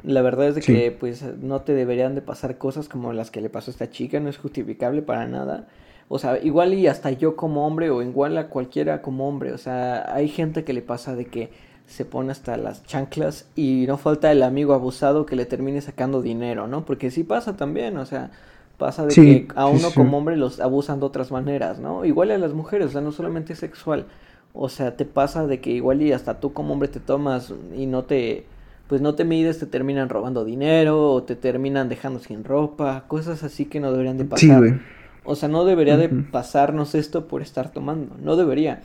La 0.03 0.21
verdad 0.21 0.47
es 0.47 0.55
de 0.55 0.61
que 0.61 0.91
pues 0.91 1.23
no 1.41 1.61
te 1.61 1.73
deberían 1.73 2.15
de 2.15 2.21
pasar 2.21 2.57
cosas 2.57 2.87
como 2.87 3.13
las 3.13 3.31
que 3.31 3.41
le 3.41 3.49
pasó 3.49 3.71
a 3.71 3.73
esta 3.73 3.89
chica, 3.89 4.19
no 4.19 4.29
es 4.29 4.37
justificable 4.37 5.01
para 5.01 5.27
nada. 5.27 5.67
O 6.09 6.19
sea, 6.19 6.37
igual 6.41 6.73
y 6.73 6.87
hasta 6.87 7.11
yo 7.11 7.35
como 7.35 7.67
hombre 7.67 7.89
o 7.89 8.01
igual 8.01 8.37
a 8.37 8.47
cualquiera 8.47 9.01
como 9.01 9.27
hombre, 9.27 9.51
o 9.51 9.57
sea, 9.57 10.13
hay 10.13 10.29
gente 10.29 10.63
que 10.63 10.73
le 10.73 10.81
pasa 10.81 11.15
de 11.15 11.25
que 11.25 11.49
se 11.85 12.05
pone 12.05 12.31
hasta 12.31 12.57
las 12.57 12.83
chanclas 12.83 13.47
y 13.55 13.85
no 13.87 13.97
falta 13.97 14.31
el 14.31 14.43
amigo 14.43 14.73
abusado 14.73 15.25
que 15.25 15.35
le 15.35 15.45
termine 15.45 15.81
sacando 15.81 16.21
dinero, 16.21 16.67
¿no? 16.67 16.85
Porque 16.85 17.11
sí 17.11 17.23
pasa 17.23 17.57
también, 17.57 17.97
o 17.97 18.05
sea, 18.05 18.31
pasa 18.77 19.05
de 19.05 19.15
que 19.15 19.47
a 19.55 19.67
uno 19.67 19.89
como 19.93 20.17
hombre 20.17 20.37
los 20.37 20.59
abusan 20.59 20.99
de 20.99 21.05
otras 21.05 21.31
maneras, 21.31 21.79
¿no? 21.79 22.05
Igual 22.05 22.31
a 22.31 22.37
las 22.37 22.53
mujeres, 22.53 22.87
o 22.87 22.91
sea, 22.91 23.01
no 23.01 23.11
solamente 23.11 23.55
sexual, 23.55 24.05
o 24.53 24.69
sea, 24.69 24.95
te 24.95 25.05
pasa 25.05 25.47
de 25.47 25.59
que 25.59 25.71
igual 25.71 26.01
y 26.01 26.11
hasta 26.11 26.39
tú 26.39 26.53
como 26.53 26.73
hombre 26.73 26.89
te 26.89 26.99
tomas 26.99 27.53
y 27.75 27.85
no 27.85 28.03
te 28.03 28.45
pues 28.87 29.01
no 29.01 29.15
te 29.15 29.25
mides, 29.25 29.59
te 29.59 29.65
terminan 29.65 30.09
robando 30.09 30.45
dinero 30.45 31.11
o 31.11 31.23
te 31.23 31.35
terminan 31.35 31.89
dejando 31.89 32.19
sin 32.19 32.43
ropa, 32.43 33.03
cosas 33.07 33.43
así 33.43 33.65
que 33.65 33.79
no 33.79 33.91
deberían 33.91 34.17
de 34.17 34.25
pasar. 34.25 34.79
o 35.23 35.35
sea, 35.35 35.49
no 35.49 35.65
debería 35.65 35.97
de 35.97 36.09
pasarnos 36.09 36.95
esto 36.95 37.27
por 37.27 37.41
estar 37.41 37.71
tomando, 37.71 38.15
no 38.21 38.35
debería. 38.35 38.81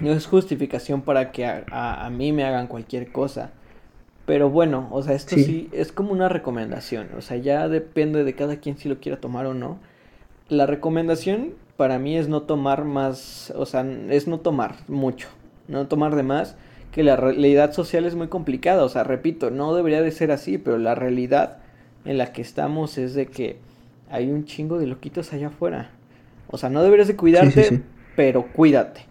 No 0.00 0.12
es 0.12 0.26
justificación 0.26 1.02
para 1.02 1.30
que 1.30 1.44
a, 1.44 1.64
a, 2.06 2.10
mí 2.10 2.32
me 2.32 2.44
hagan 2.44 2.68
cualquier 2.68 3.12
cosa. 3.12 3.50
Pero 4.24 4.48
bueno, 4.48 4.88
o 4.92 5.02
sea, 5.02 5.14
esto 5.14 5.36
sí. 5.36 5.68
es 5.72 5.92
como 5.92 6.12
una 6.12 6.28
recomendación. 6.28 7.08
O 7.18 7.20
sea, 7.20 7.36
ya 7.36 7.68
depende 7.68 8.24
de 8.24 8.34
cada 8.34 8.56
quien 8.56 8.78
si 8.78 8.88
lo 8.88 8.98
quiera 8.98 9.20
tomar 9.20 9.44
o 9.44 9.52
no. 9.52 9.78
La 10.48 10.64
recomendación 10.64 11.52
para 11.76 11.98
mí 11.98 12.16
es 12.16 12.28
no 12.28 12.42
tomar 12.42 12.84
más, 12.84 13.52
o 13.56 13.66
sea, 13.66 13.82
es 14.08 14.26
no 14.26 14.40
tomar 14.40 14.76
mucho, 14.88 15.28
no 15.68 15.86
tomar 15.86 16.16
de 16.16 16.22
más 16.22 16.56
que 16.92 17.02
la 17.02 17.16
realidad 17.16 17.72
social 17.72 18.04
es 18.04 18.14
muy 18.14 18.28
complicada. 18.28 18.84
O 18.84 18.88
sea, 18.88 19.04
repito, 19.04 19.50
no 19.50 19.74
debería 19.74 20.02
de 20.02 20.10
ser 20.10 20.32
así, 20.32 20.58
pero 20.58 20.78
la 20.78 20.94
realidad 20.94 21.58
en 22.04 22.18
la 22.18 22.32
que 22.32 22.42
estamos 22.42 22.98
es 22.98 23.14
de 23.14 23.26
que 23.26 23.56
hay 24.10 24.30
un 24.30 24.44
chingo 24.44 24.78
de 24.78 24.86
loquitos 24.86 25.32
allá 25.32 25.48
afuera. 25.48 25.90
O 26.48 26.58
sea, 26.58 26.68
no 26.68 26.82
deberías 26.82 27.08
de 27.08 27.16
cuidarte, 27.16 27.82
pero 28.16 28.46
cuídate. 28.52 29.02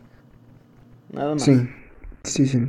Nada 1.11 1.33
más. 1.33 1.43
Sí, 1.43 1.67
sí, 2.23 2.45
sí. 2.45 2.67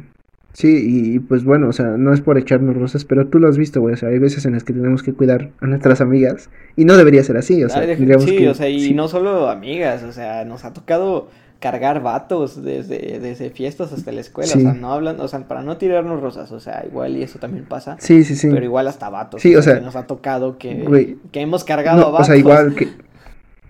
Sí, 0.52 1.14
y, 1.14 1.18
pues 1.20 1.44
bueno, 1.44 1.68
o 1.68 1.72
sea, 1.72 1.86
no 1.86 2.12
es 2.12 2.20
por 2.20 2.36
echarnos 2.36 2.76
rosas, 2.76 3.04
pero 3.04 3.28
tú 3.28 3.38
lo 3.38 3.48
has 3.48 3.56
visto, 3.56 3.80
güey. 3.80 3.94
O 3.94 3.96
sea, 3.96 4.08
hay 4.08 4.18
veces 4.18 4.44
en 4.46 4.54
las 4.54 4.64
que 4.64 4.72
tenemos 4.72 5.02
que 5.02 5.12
cuidar 5.12 5.50
a 5.60 5.66
nuestras 5.66 6.00
amigas 6.00 6.50
y 6.76 6.84
no 6.84 6.96
debería 6.96 7.22
ser 7.22 7.36
así, 7.36 7.62
o 7.62 7.68
sea, 7.68 7.82
sí, 8.18 8.46
o 8.46 8.54
sea, 8.54 8.68
y 8.68 8.92
no 8.92 9.06
solo 9.06 9.48
amigas, 9.48 10.02
o 10.02 10.12
sea, 10.12 10.44
nos 10.44 10.64
ha 10.64 10.72
tocado 10.72 11.28
cargar 11.60 12.02
vatos 12.02 12.62
desde, 12.62 13.20
desde 13.20 13.50
fiestas 13.50 13.92
hasta 13.92 14.10
la 14.12 14.22
escuela, 14.22 14.52
o 14.56 14.60
sea, 14.60 14.72
no 14.72 14.92
hablan, 14.92 15.20
o 15.20 15.28
sea, 15.28 15.40
para 15.40 15.62
no 15.62 15.76
tirarnos 15.76 16.20
rosas, 16.20 16.50
o 16.52 16.58
sea, 16.58 16.84
igual 16.86 17.16
y 17.16 17.22
eso 17.22 17.38
también 17.38 17.66
pasa. 17.66 17.96
Sí, 18.00 18.24
sí, 18.24 18.34
sí. 18.34 18.48
Pero 18.50 18.64
igual 18.64 18.88
hasta 18.88 19.10
vatos. 19.10 19.42
Sí, 19.42 19.54
o 19.54 19.62
sea, 19.62 19.78
nos 19.80 19.94
ha 19.94 20.06
tocado 20.06 20.56
que, 20.56 21.18
que 21.30 21.40
hemos 21.40 21.62
cargado 21.64 22.06
a 22.06 22.10
vatos. 22.10 22.28
O 22.28 22.32
sea, 22.32 22.36
igual 22.36 22.74
que, 22.74 22.88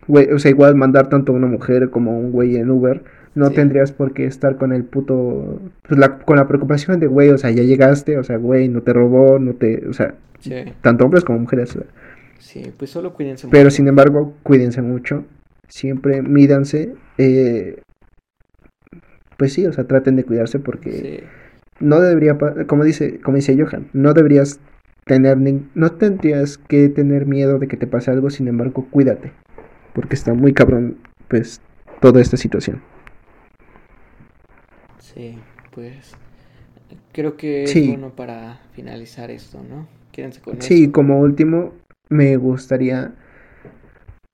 güey, 0.07 0.31
o 0.33 0.39
sea, 0.39 0.53
igual 0.53 0.77
mandar 0.77 1.09
tanto 1.09 1.33
a 1.33 1.35
una 1.35 1.49
mujer 1.49 1.91
como 1.91 2.13
a 2.13 2.15
un 2.15 2.31
güey 2.31 2.57
en 2.57 2.71
Uber, 2.71 3.03
no 3.35 3.51
tendrías 3.51 3.91
por 3.91 4.13
qué 4.13 4.25
estar 4.25 4.57
con 4.57 4.73
el 4.73 4.85
puto, 4.85 5.61
pues 5.83 5.99
la, 5.99 6.19
con 6.19 6.37
la 6.37 6.47
preocupación 6.47 7.01
de, 7.01 7.09
güey, 7.09 7.31
o 7.31 7.39
sea, 7.39 7.51
ya 7.51 7.65
llegaste, 7.65 8.19
o 8.19 8.25
sea, 8.25 8.37
güey, 8.37 8.69
no 8.69 8.83
te 8.83 8.93
robó, 8.93 9.41
no 9.41 9.55
te, 9.55 9.89
o 9.89 9.93
sea, 9.93 10.15
tanto 10.81 11.05
hombres 11.05 11.25
como 11.25 11.41
mujeres. 11.41 11.77
Sí, 12.39 12.73
pues 12.77 12.91
solo 12.91 13.13
cuídense 13.15 13.49
mucho. 13.49 13.53
Pero 13.53 13.71
sin 13.71 13.89
embargo, 13.89 14.35
cuídense 14.45 14.81
mucho 14.81 15.25
siempre 15.71 16.21
mídanse. 16.21 16.95
Eh, 17.17 17.81
pues 19.39 19.55
sí, 19.55 19.67
o 19.67 19.73
sea, 19.73 19.85
traten 19.85 20.17
de 20.17 20.25
cuidarse 20.25 20.59
porque 20.59 21.25
no 21.81 22.01
debería, 22.01 22.37
como 22.67 22.85
dice, 22.85 23.21
como 23.21 23.37
dice 23.37 23.57
Johan, 23.59 23.89
no 23.95 24.13
deberías 24.13 24.61
tener, 25.07 25.39
no 25.75 25.93
tendrías 25.93 26.59
que 26.59 26.91
tener 26.91 27.25
miedo 27.25 27.59
de 27.59 27.67
que 27.67 27.79
te 27.79 27.87
pase 27.87 28.11
algo, 28.11 28.29
sin 28.29 28.49
embargo, 28.49 28.87
cuídate, 28.91 29.33
porque 29.95 30.15
está 30.15 30.35
muy 30.35 30.53
cabrón, 30.53 30.99
pues, 31.29 31.63
toda 32.01 32.21
esta 32.21 32.37
situación. 32.37 32.83
Sí, 34.99 35.39
pues, 35.73 36.15
creo 37.13 37.37
que 37.37 37.65
es 37.65 37.87
bueno 37.87 38.11
para 38.15 38.61
finalizar 38.73 39.31
esto, 39.31 39.63
¿no? 39.67 39.89
Quédense 40.13 40.41
con 40.43 40.61
Sí, 40.61 40.91
como 40.91 41.21
último, 41.21 41.73
me 42.11 42.37
gustaría 42.37 43.15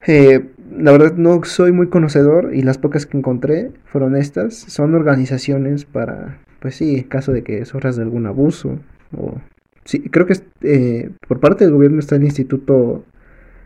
eh, 0.07 0.47
la 0.77 0.93
verdad 0.93 1.15
no 1.15 1.43
soy 1.45 1.73
muy 1.73 1.89
conocedor 1.89 2.55
y 2.55 2.63
las 2.63 2.79
pocas 2.79 3.07
que 3.07 3.17
encontré 3.17 3.73
fueron 3.85 4.17
estas. 4.17 4.55
Son 4.55 4.95
organizaciones 4.95 5.85
para, 5.85 6.39
pues 6.61 6.77
sí, 6.77 6.97
en 6.97 7.05
caso 7.05 7.33
de 7.33 7.43
que 7.43 7.65
sufras 7.65 7.97
de 7.97 8.03
algún 8.03 8.27
abuso. 8.27 8.79
O, 9.17 9.41
sí, 9.85 10.01
creo 10.11 10.27
que 10.27 10.35
eh, 10.63 11.11
por 11.27 11.41
parte 11.41 11.65
del 11.65 11.75
gobierno 11.75 11.99
está 11.99 12.17
el 12.17 12.25
Instituto 12.25 13.05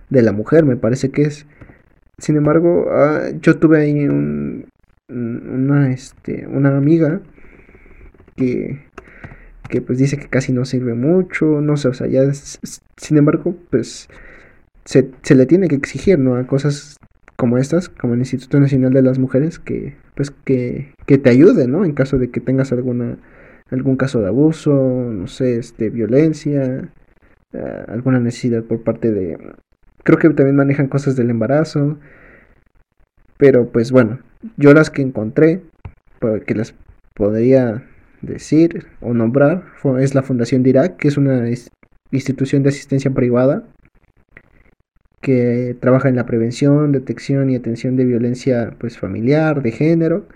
de 0.08 0.22
la 0.22 0.32
Mujer, 0.32 0.64
me 0.64 0.76
parece 0.76 1.10
que 1.10 1.22
es. 1.22 1.46
Sin 2.18 2.36
embargo, 2.36 2.86
ah, 2.90 3.30
yo 3.40 3.58
tuve 3.58 3.78
ahí 3.78 4.06
un, 4.06 4.66
una, 5.08 5.90
este, 5.90 6.46
una 6.46 6.76
amiga 6.76 7.20
que, 8.36 8.80
que 9.68 9.80
pues 9.80 9.98
dice 9.98 10.18
que 10.18 10.28
casi 10.28 10.52
no 10.52 10.64
sirve 10.64 10.94
mucho, 10.94 11.60
no 11.60 11.76
sé, 11.76 11.88
o 11.88 11.94
sea, 11.94 12.06
ya, 12.06 12.22
sin 12.32 13.16
embargo, 13.16 13.56
pues 13.70 14.08
se, 14.84 15.10
se 15.22 15.34
le 15.34 15.46
tiene 15.46 15.68
que 15.68 15.76
exigir, 15.76 16.18
¿no? 16.18 16.36
A 16.36 16.46
cosas 16.46 16.96
como 17.36 17.58
estas, 17.58 17.88
como 17.88 18.14
el 18.14 18.20
Instituto 18.20 18.60
Nacional 18.60 18.92
de 18.92 19.02
las 19.02 19.18
Mujeres, 19.18 19.58
que 19.58 19.96
pues 20.14 20.30
que, 20.30 20.92
que 21.06 21.18
te 21.18 21.30
ayude, 21.30 21.66
¿no? 21.68 21.84
En 21.84 21.92
caso 21.92 22.18
de 22.18 22.30
que 22.30 22.40
tengas 22.40 22.72
alguna 22.72 23.16
algún 23.70 23.96
caso 23.96 24.20
de 24.20 24.26
abuso, 24.26 24.72
no 24.72 25.26
sé, 25.28 25.56
este 25.58 25.90
violencia, 25.90 26.90
uh, 27.54 27.90
alguna 27.90 28.20
necesidad 28.20 28.64
por 28.64 28.82
parte 28.82 29.12
de 29.12 29.38
creo 30.02 30.18
que 30.18 30.28
también 30.30 30.56
manejan 30.56 30.88
cosas 30.88 31.16
del 31.16 31.30
embarazo. 31.30 31.98
Pero 33.38 33.70
pues 33.70 33.90
bueno, 33.90 34.18
yo 34.56 34.74
las 34.74 34.90
que 34.90 35.02
encontré 35.02 35.62
que 36.46 36.54
les 36.54 36.74
podría 37.14 37.86
decir 38.20 38.86
o 39.00 39.14
nombrar 39.14 39.64
es 39.98 40.14
la 40.14 40.22
Fundación 40.22 40.62
Dirac, 40.62 40.98
que 40.98 41.08
es 41.08 41.16
una 41.16 41.48
institución 42.10 42.62
de 42.62 42.68
asistencia 42.68 43.10
privada 43.12 43.64
que 45.20 45.76
trabaja 45.80 46.08
en 46.08 46.16
la 46.16 46.26
prevención, 46.26 46.92
detección 46.92 47.50
y 47.50 47.56
atención 47.56 47.96
de 47.96 48.04
violencia 48.04 48.74
pues, 48.78 48.98
familiar, 48.98 49.62
de 49.62 49.72
género. 49.72 50.26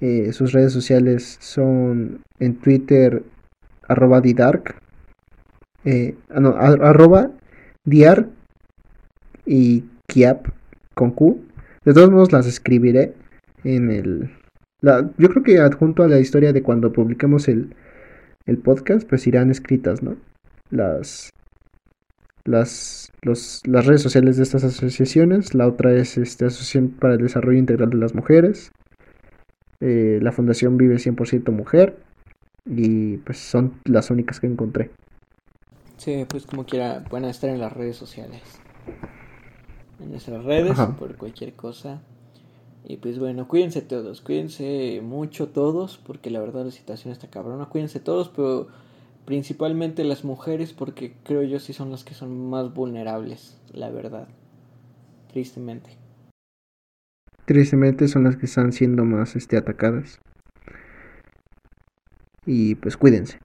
Eh, 0.00 0.32
sus 0.32 0.52
redes 0.52 0.72
sociales 0.72 1.38
son 1.40 2.20
en 2.38 2.56
Twitter 2.56 3.22
arroba 3.88 4.20
didark, 4.20 4.76
eh, 5.84 6.14
ah, 6.28 6.40
no, 6.40 6.50
arroba 6.50 7.30
diark 7.84 8.28
y 9.46 9.84
kiap 10.06 10.48
con 10.94 11.10
Q. 11.12 11.40
De 11.84 11.94
todos 11.94 12.10
modos 12.10 12.32
las 12.32 12.46
escribiré 12.46 13.14
en 13.64 13.90
el... 13.90 14.30
yo 14.82 15.28
creo 15.30 15.42
que 15.42 15.58
adjunto 15.58 16.02
a 16.02 16.08
la 16.08 16.20
historia 16.20 16.52
de 16.52 16.62
cuando 16.62 16.92
publiquemos 16.92 17.48
el, 17.48 17.74
el 18.46 18.58
podcast, 18.58 19.08
pues 19.08 19.26
irán 19.26 19.50
escritas, 19.50 20.02
¿no? 20.02 20.16
Las, 20.70 21.30
las, 22.48 23.12
las 23.22 23.86
redes 23.86 24.02
sociales 24.02 24.36
de 24.36 24.42
estas 24.42 24.64
asociaciones. 24.64 25.54
La 25.54 25.66
otra 25.66 25.92
es 25.92 26.16
este, 26.16 26.46
Asociación 26.46 26.88
para 26.88 27.14
el 27.14 27.20
Desarrollo 27.20 27.58
Integral 27.58 27.90
de 27.90 27.96
las 27.96 28.14
Mujeres. 28.14 28.72
Eh, 29.80 30.18
la 30.22 30.32
Fundación 30.32 30.76
Vive 30.76 30.96
100% 30.96 31.52
Mujer. 31.52 31.98
Y 32.64 33.18
pues 33.18 33.38
son 33.38 33.74
las 33.84 34.10
únicas 34.10 34.40
que 34.40 34.46
encontré. 34.46 34.90
Sí, 35.96 36.24
pues 36.28 36.46
como 36.46 36.64
quiera, 36.64 37.04
pueden 37.08 37.28
estar 37.28 37.50
en 37.50 37.60
las 37.60 37.72
redes 37.72 37.96
sociales. 37.96 38.42
En 40.00 40.10
nuestras 40.10 40.44
redes, 40.44 40.78
por 40.98 41.16
cualquier 41.16 41.54
cosa. 41.54 42.00
Y 42.84 42.96
pues 42.98 43.18
bueno, 43.18 43.48
cuídense 43.48 43.82
todos, 43.82 44.20
cuídense 44.22 45.00
mucho 45.02 45.48
todos, 45.48 45.98
porque 45.98 46.30
la 46.30 46.40
verdad 46.40 46.64
la 46.64 46.70
situación 46.70 47.12
está 47.12 47.28
cabrona. 47.28 47.66
Cuídense 47.66 48.00
todos, 48.00 48.28
pero 48.28 48.68
Principalmente 49.28 50.04
las 50.04 50.24
mujeres 50.24 50.72
porque 50.72 51.12
creo 51.22 51.42
yo 51.42 51.58
sí 51.58 51.74
son 51.74 51.90
las 51.90 52.02
que 52.02 52.14
son 52.14 52.48
más 52.48 52.72
vulnerables, 52.72 53.60
la 53.74 53.90
verdad. 53.90 54.26
Tristemente. 55.30 55.90
Tristemente 57.44 58.08
son 58.08 58.24
las 58.24 58.38
que 58.38 58.46
están 58.46 58.72
siendo 58.72 59.04
más 59.04 59.36
este, 59.36 59.58
atacadas. 59.58 60.18
Y 62.46 62.76
pues 62.76 62.96
cuídense. 62.96 63.38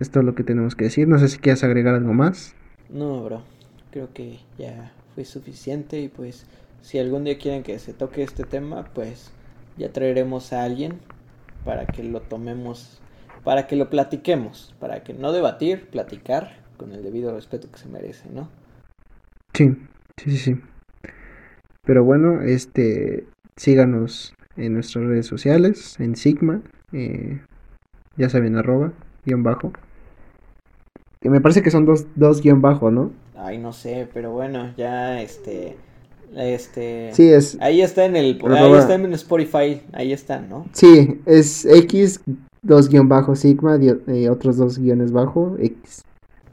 Esto 0.00 0.18
es 0.18 0.24
lo 0.24 0.34
que 0.34 0.42
tenemos 0.42 0.74
que 0.74 0.86
decir. 0.86 1.06
No 1.06 1.20
sé 1.20 1.28
si 1.28 1.38
quieres 1.38 1.62
agregar 1.62 1.94
algo 1.94 2.14
más. 2.14 2.56
No, 2.90 3.22
bro. 3.22 3.44
Creo 3.92 4.12
que 4.12 4.40
ya 4.58 4.92
fue 5.14 5.24
suficiente 5.24 6.00
y 6.00 6.08
pues 6.08 6.46
si 6.80 6.98
algún 6.98 7.22
día 7.22 7.38
quieren 7.38 7.62
que 7.62 7.78
se 7.78 7.92
toque 7.92 8.24
este 8.24 8.42
tema, 8.42 8.90
pues 8.92 9.30
ya 9.78 9.92
traeremos 9.92 10.52
a 10.52 10.64
alguien 10.64 10.98
para 11.64 11.86
que 11.86 12.02
lo 12.02 12.22
tomemos 12.22 13.01
para 13.44 13.66
que 13.66 13.76
lo 13.76 13.90
platiquemos, 13.90 14.74
para 14.78 15.02
que 15.02 15.14
no 15.14 15.32
debatir, 15.32 15.88
platicar 15.88 16.56
con 16.76 16.92
el 16.92 17.02
debido 17.02 17.34
respeto 17.34 17.70
que 17.70 17.78
se 17.78 17.88
merece, 17.88 18.28
¿no? 18.30 18.48
Sí, 19.54 19.76
sí, 20.16 20.30
sí, 20.30 20.36
sí. 20.36 20.60
Pero 21.84 22.04
bueno, 22.04 22.42
este, 22.42 23.26
síganos 23.56 24.34
en 24.56 24.74
nuestras 24.74 25.04
redes 25.04 25.26
sociales, 25.26 25.98
en 25.98 26.16
Sigma, 26.16 26.62
eh, 26.92 27.40
ya 28.16 28.28
saben, 28.28 28.56
arroba, 28.56 28.92
guion 29.24 29.42
bajo. 29.42 29.72
Que 31.20 31.30
me 31.30 31.40
parece 31.40 31.62
que 31.62 31.70
son 31.70 31.84
dos, 31.84 32.06
dos 32.14 32.42
guion 32.42 32.62
bajo, 32.62 32.90
¿no? 32.90 33.12
Ay, 33.36 33.58
no 33.58 33.72
sé, 33.72 34.08
pero 34.12 34.30
bueno, 34.32 34.72
ya 34.76 35.20
este... 35.20 35.76
Este. 36.34 37.10
Sí, 37.12 37.30
es. 37.30 37.58
Ahí 37.60 37.82
está 37.82 38.06
en 38.06 38.16
el. 38.16 38.40
Ahí 38.48 38.72
está 38.72 38.94
en 38.94 39.12
Spotify. 39.12 39.82
Ahí 39.92 40.14
está, 40.14 40.40
¿no? 40.40 40.64
Sí, 40.72 41.20
es 41.26 41.66
X 41.66 42.22
dos 42.62 42.88
guion 42.88 43.08
bajo 43.08 43.34
sigma 43.34 43.76
y 43.80 43.88
eh, 43.88 44.30
otros 44.30 44.56
dos 44.56 44.78
guiones 44.78 45.12
bajo 45.12 45.56
x. 45.58 46.04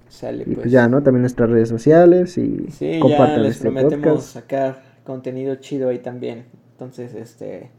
Sale, 0.10 0.42
y 0.42 0.46
pues. 0.46 0.58
pues. 0.58 0.72
ya, 0.72 0.88
¿no? 0.88 1.02
También 1.04 1.22
nuestras 1.22 1.50
redes 1.50 1.70
sociales 1.70 2.38
y 2.38 2.68
sí, 2.72 3.00
ya 3.00 3.38
les 3.38 3.52
este 3.52 3.62
prometemos 3.70 4.24
sacar 4.24 4.82
contenido 5.06 5.56
chido 5.56 5.90
ahí 5.90 6.00
también. 6.00 6.46
Entonces, 6.72 7.14
este, 7.14 7.72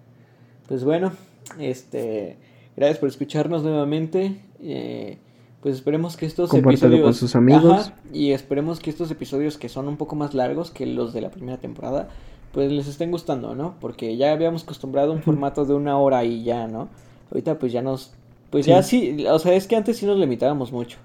pues 0.68 0.84
bueno, 0.84 1.12
este, 1.58 2.38
gracias 2.76 2.98
por 2.98 3.08
escucharnos 3.08 3.62
nuevamente. 3.62 4.40
Eh, 4.60 5.18
pues 5.60 5.74
esperemos 5.74 6.16
que 6.16 6.24
estos 6.24 6.54
episodios 6.54 7.02
con 7.02 7.14
sus 7.14 7.36
amigos 7.36 7.92
y 8.12 8.30
esperemos 8.30 8.80
que 8.80 8.88
estos 8.88 9.10
episodios 9.10 9.58
que 9.58 9.68
son 9.68 9.88
un 9.88 9.98
poco 9.98 10.16
más 10.16 10.32
largos 10.32 10.70
que 10.70 10.86
los 10.86 11.12
de 11.12 11.20
la 11.20 11.30
primera 11.30 11.58
temporada, 11.58 12.08
pues 12.52 12.72
les 12.72 12.88
estén 12.88 13.10
gustando, 13.10 13.54
¿no? 13.54 13.74
Porque 13.78 14.16
ya 14.16 14.32
habíamos 14.32 14.62
acostumbrado 14.62 15.12
un 15.12 15.22
formato 15.22 15.66
de 15.66 15.74
una 15.74 15.98
hora 15.98 16.24
y 16.24 16.44
ya, 16.44 16.66
¿no? 16.66 16.88
Ahorita 17.30 17.58
pues 17.58 17.72
ya 17.72 17.82
nos 17.82 18.14
pues 18.50 18.66
ya 18.66 18.82
sí, 18.82 19.26
o 19.26 19.38
sea, 19.38 19.54
es 19.54 19.66
que 19.66 19.76
antes 19.76 19.96
sí 19.96 20.06
nos 20.06 20.18
limitábamos 20.18 20.72
mucho. 20.72 20.98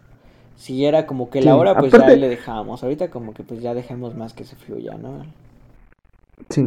Si 0.55 0.85
era 0.85 1.05
como 1.05 1.29
que 1.29 1.41
la 1.41 1.55
hora, 1.55 1.77
pues 1.77 1.91
ya 1.91 2.07
le 2.15 2.29
dejábamos. 2.29 2.83
Ahorita 2.83 3.09
como 3.09 3.33
que 3.33 3.43
pues 3.43 3.61
ya 3.61 3.73
dejamos 3.73 4.15
más 4.15 4.33
que 4.33 4.45
se 4.45 4.55
fluya, 4.55 4.97
¿no? 4.97 5.25
Sí. 6.49 6.65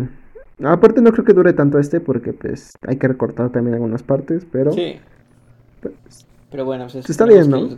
Aparte 0.62 1.00
no 1.00 1.12
creo 1.12 1.24
que 1.24 1.32
dure 1.32 1.52
tanto 1.52 1.78
este 1.78 2.00
porque 2.00 2.32
pues 2.32 2.72
hay 2.86 2.96
que 2.96 3.08
recortar 3.08 3.50
también 3.50 3.74
algunas 3.74 4.02
partes, 4.02 4.46
pero... 4.50 4.72
Sí. 4.72 4.96
Pues, 5.80 6.26
pero 6.50 6.64
bueno, 6.64 6.86
pues 6.90 7.08
está 7.08 7.24
bien, 7.24 7.48
¿no? 7.48 7.68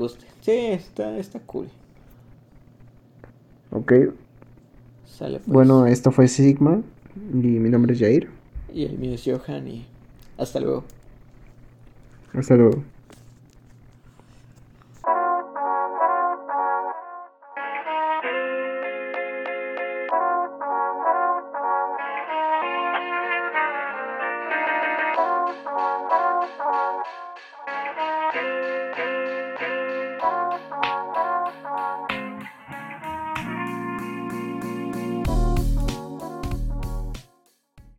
Sí, 0.40 0.51
está, 0.51 1.16
está 1.16 1.40
cool. 1.40 1.68
Ok. 3.70 3.93
Sale 5.05 5.39
pues. 5.39 5.47
Bueno, 5.47 5.86
esto 5.86 6.10
fue 6.10 6.28
Sigma 6.28 6.82
y 7.32 7.36
mi 7.36 7.68
nombre 7.70 7.94
es 7.94 8.01
Jair. 8.01 8.31
Y 8.72 8.85
el 8.85 8.98
mío 8.98 9.14
es 9.14 9.24
Johan 9.24 9.68
y 9.68 9.86
hasta 10.39 10.60
luego. 10.60 10.85
Hasta 12.32 12.56
luego. 12.56 12.82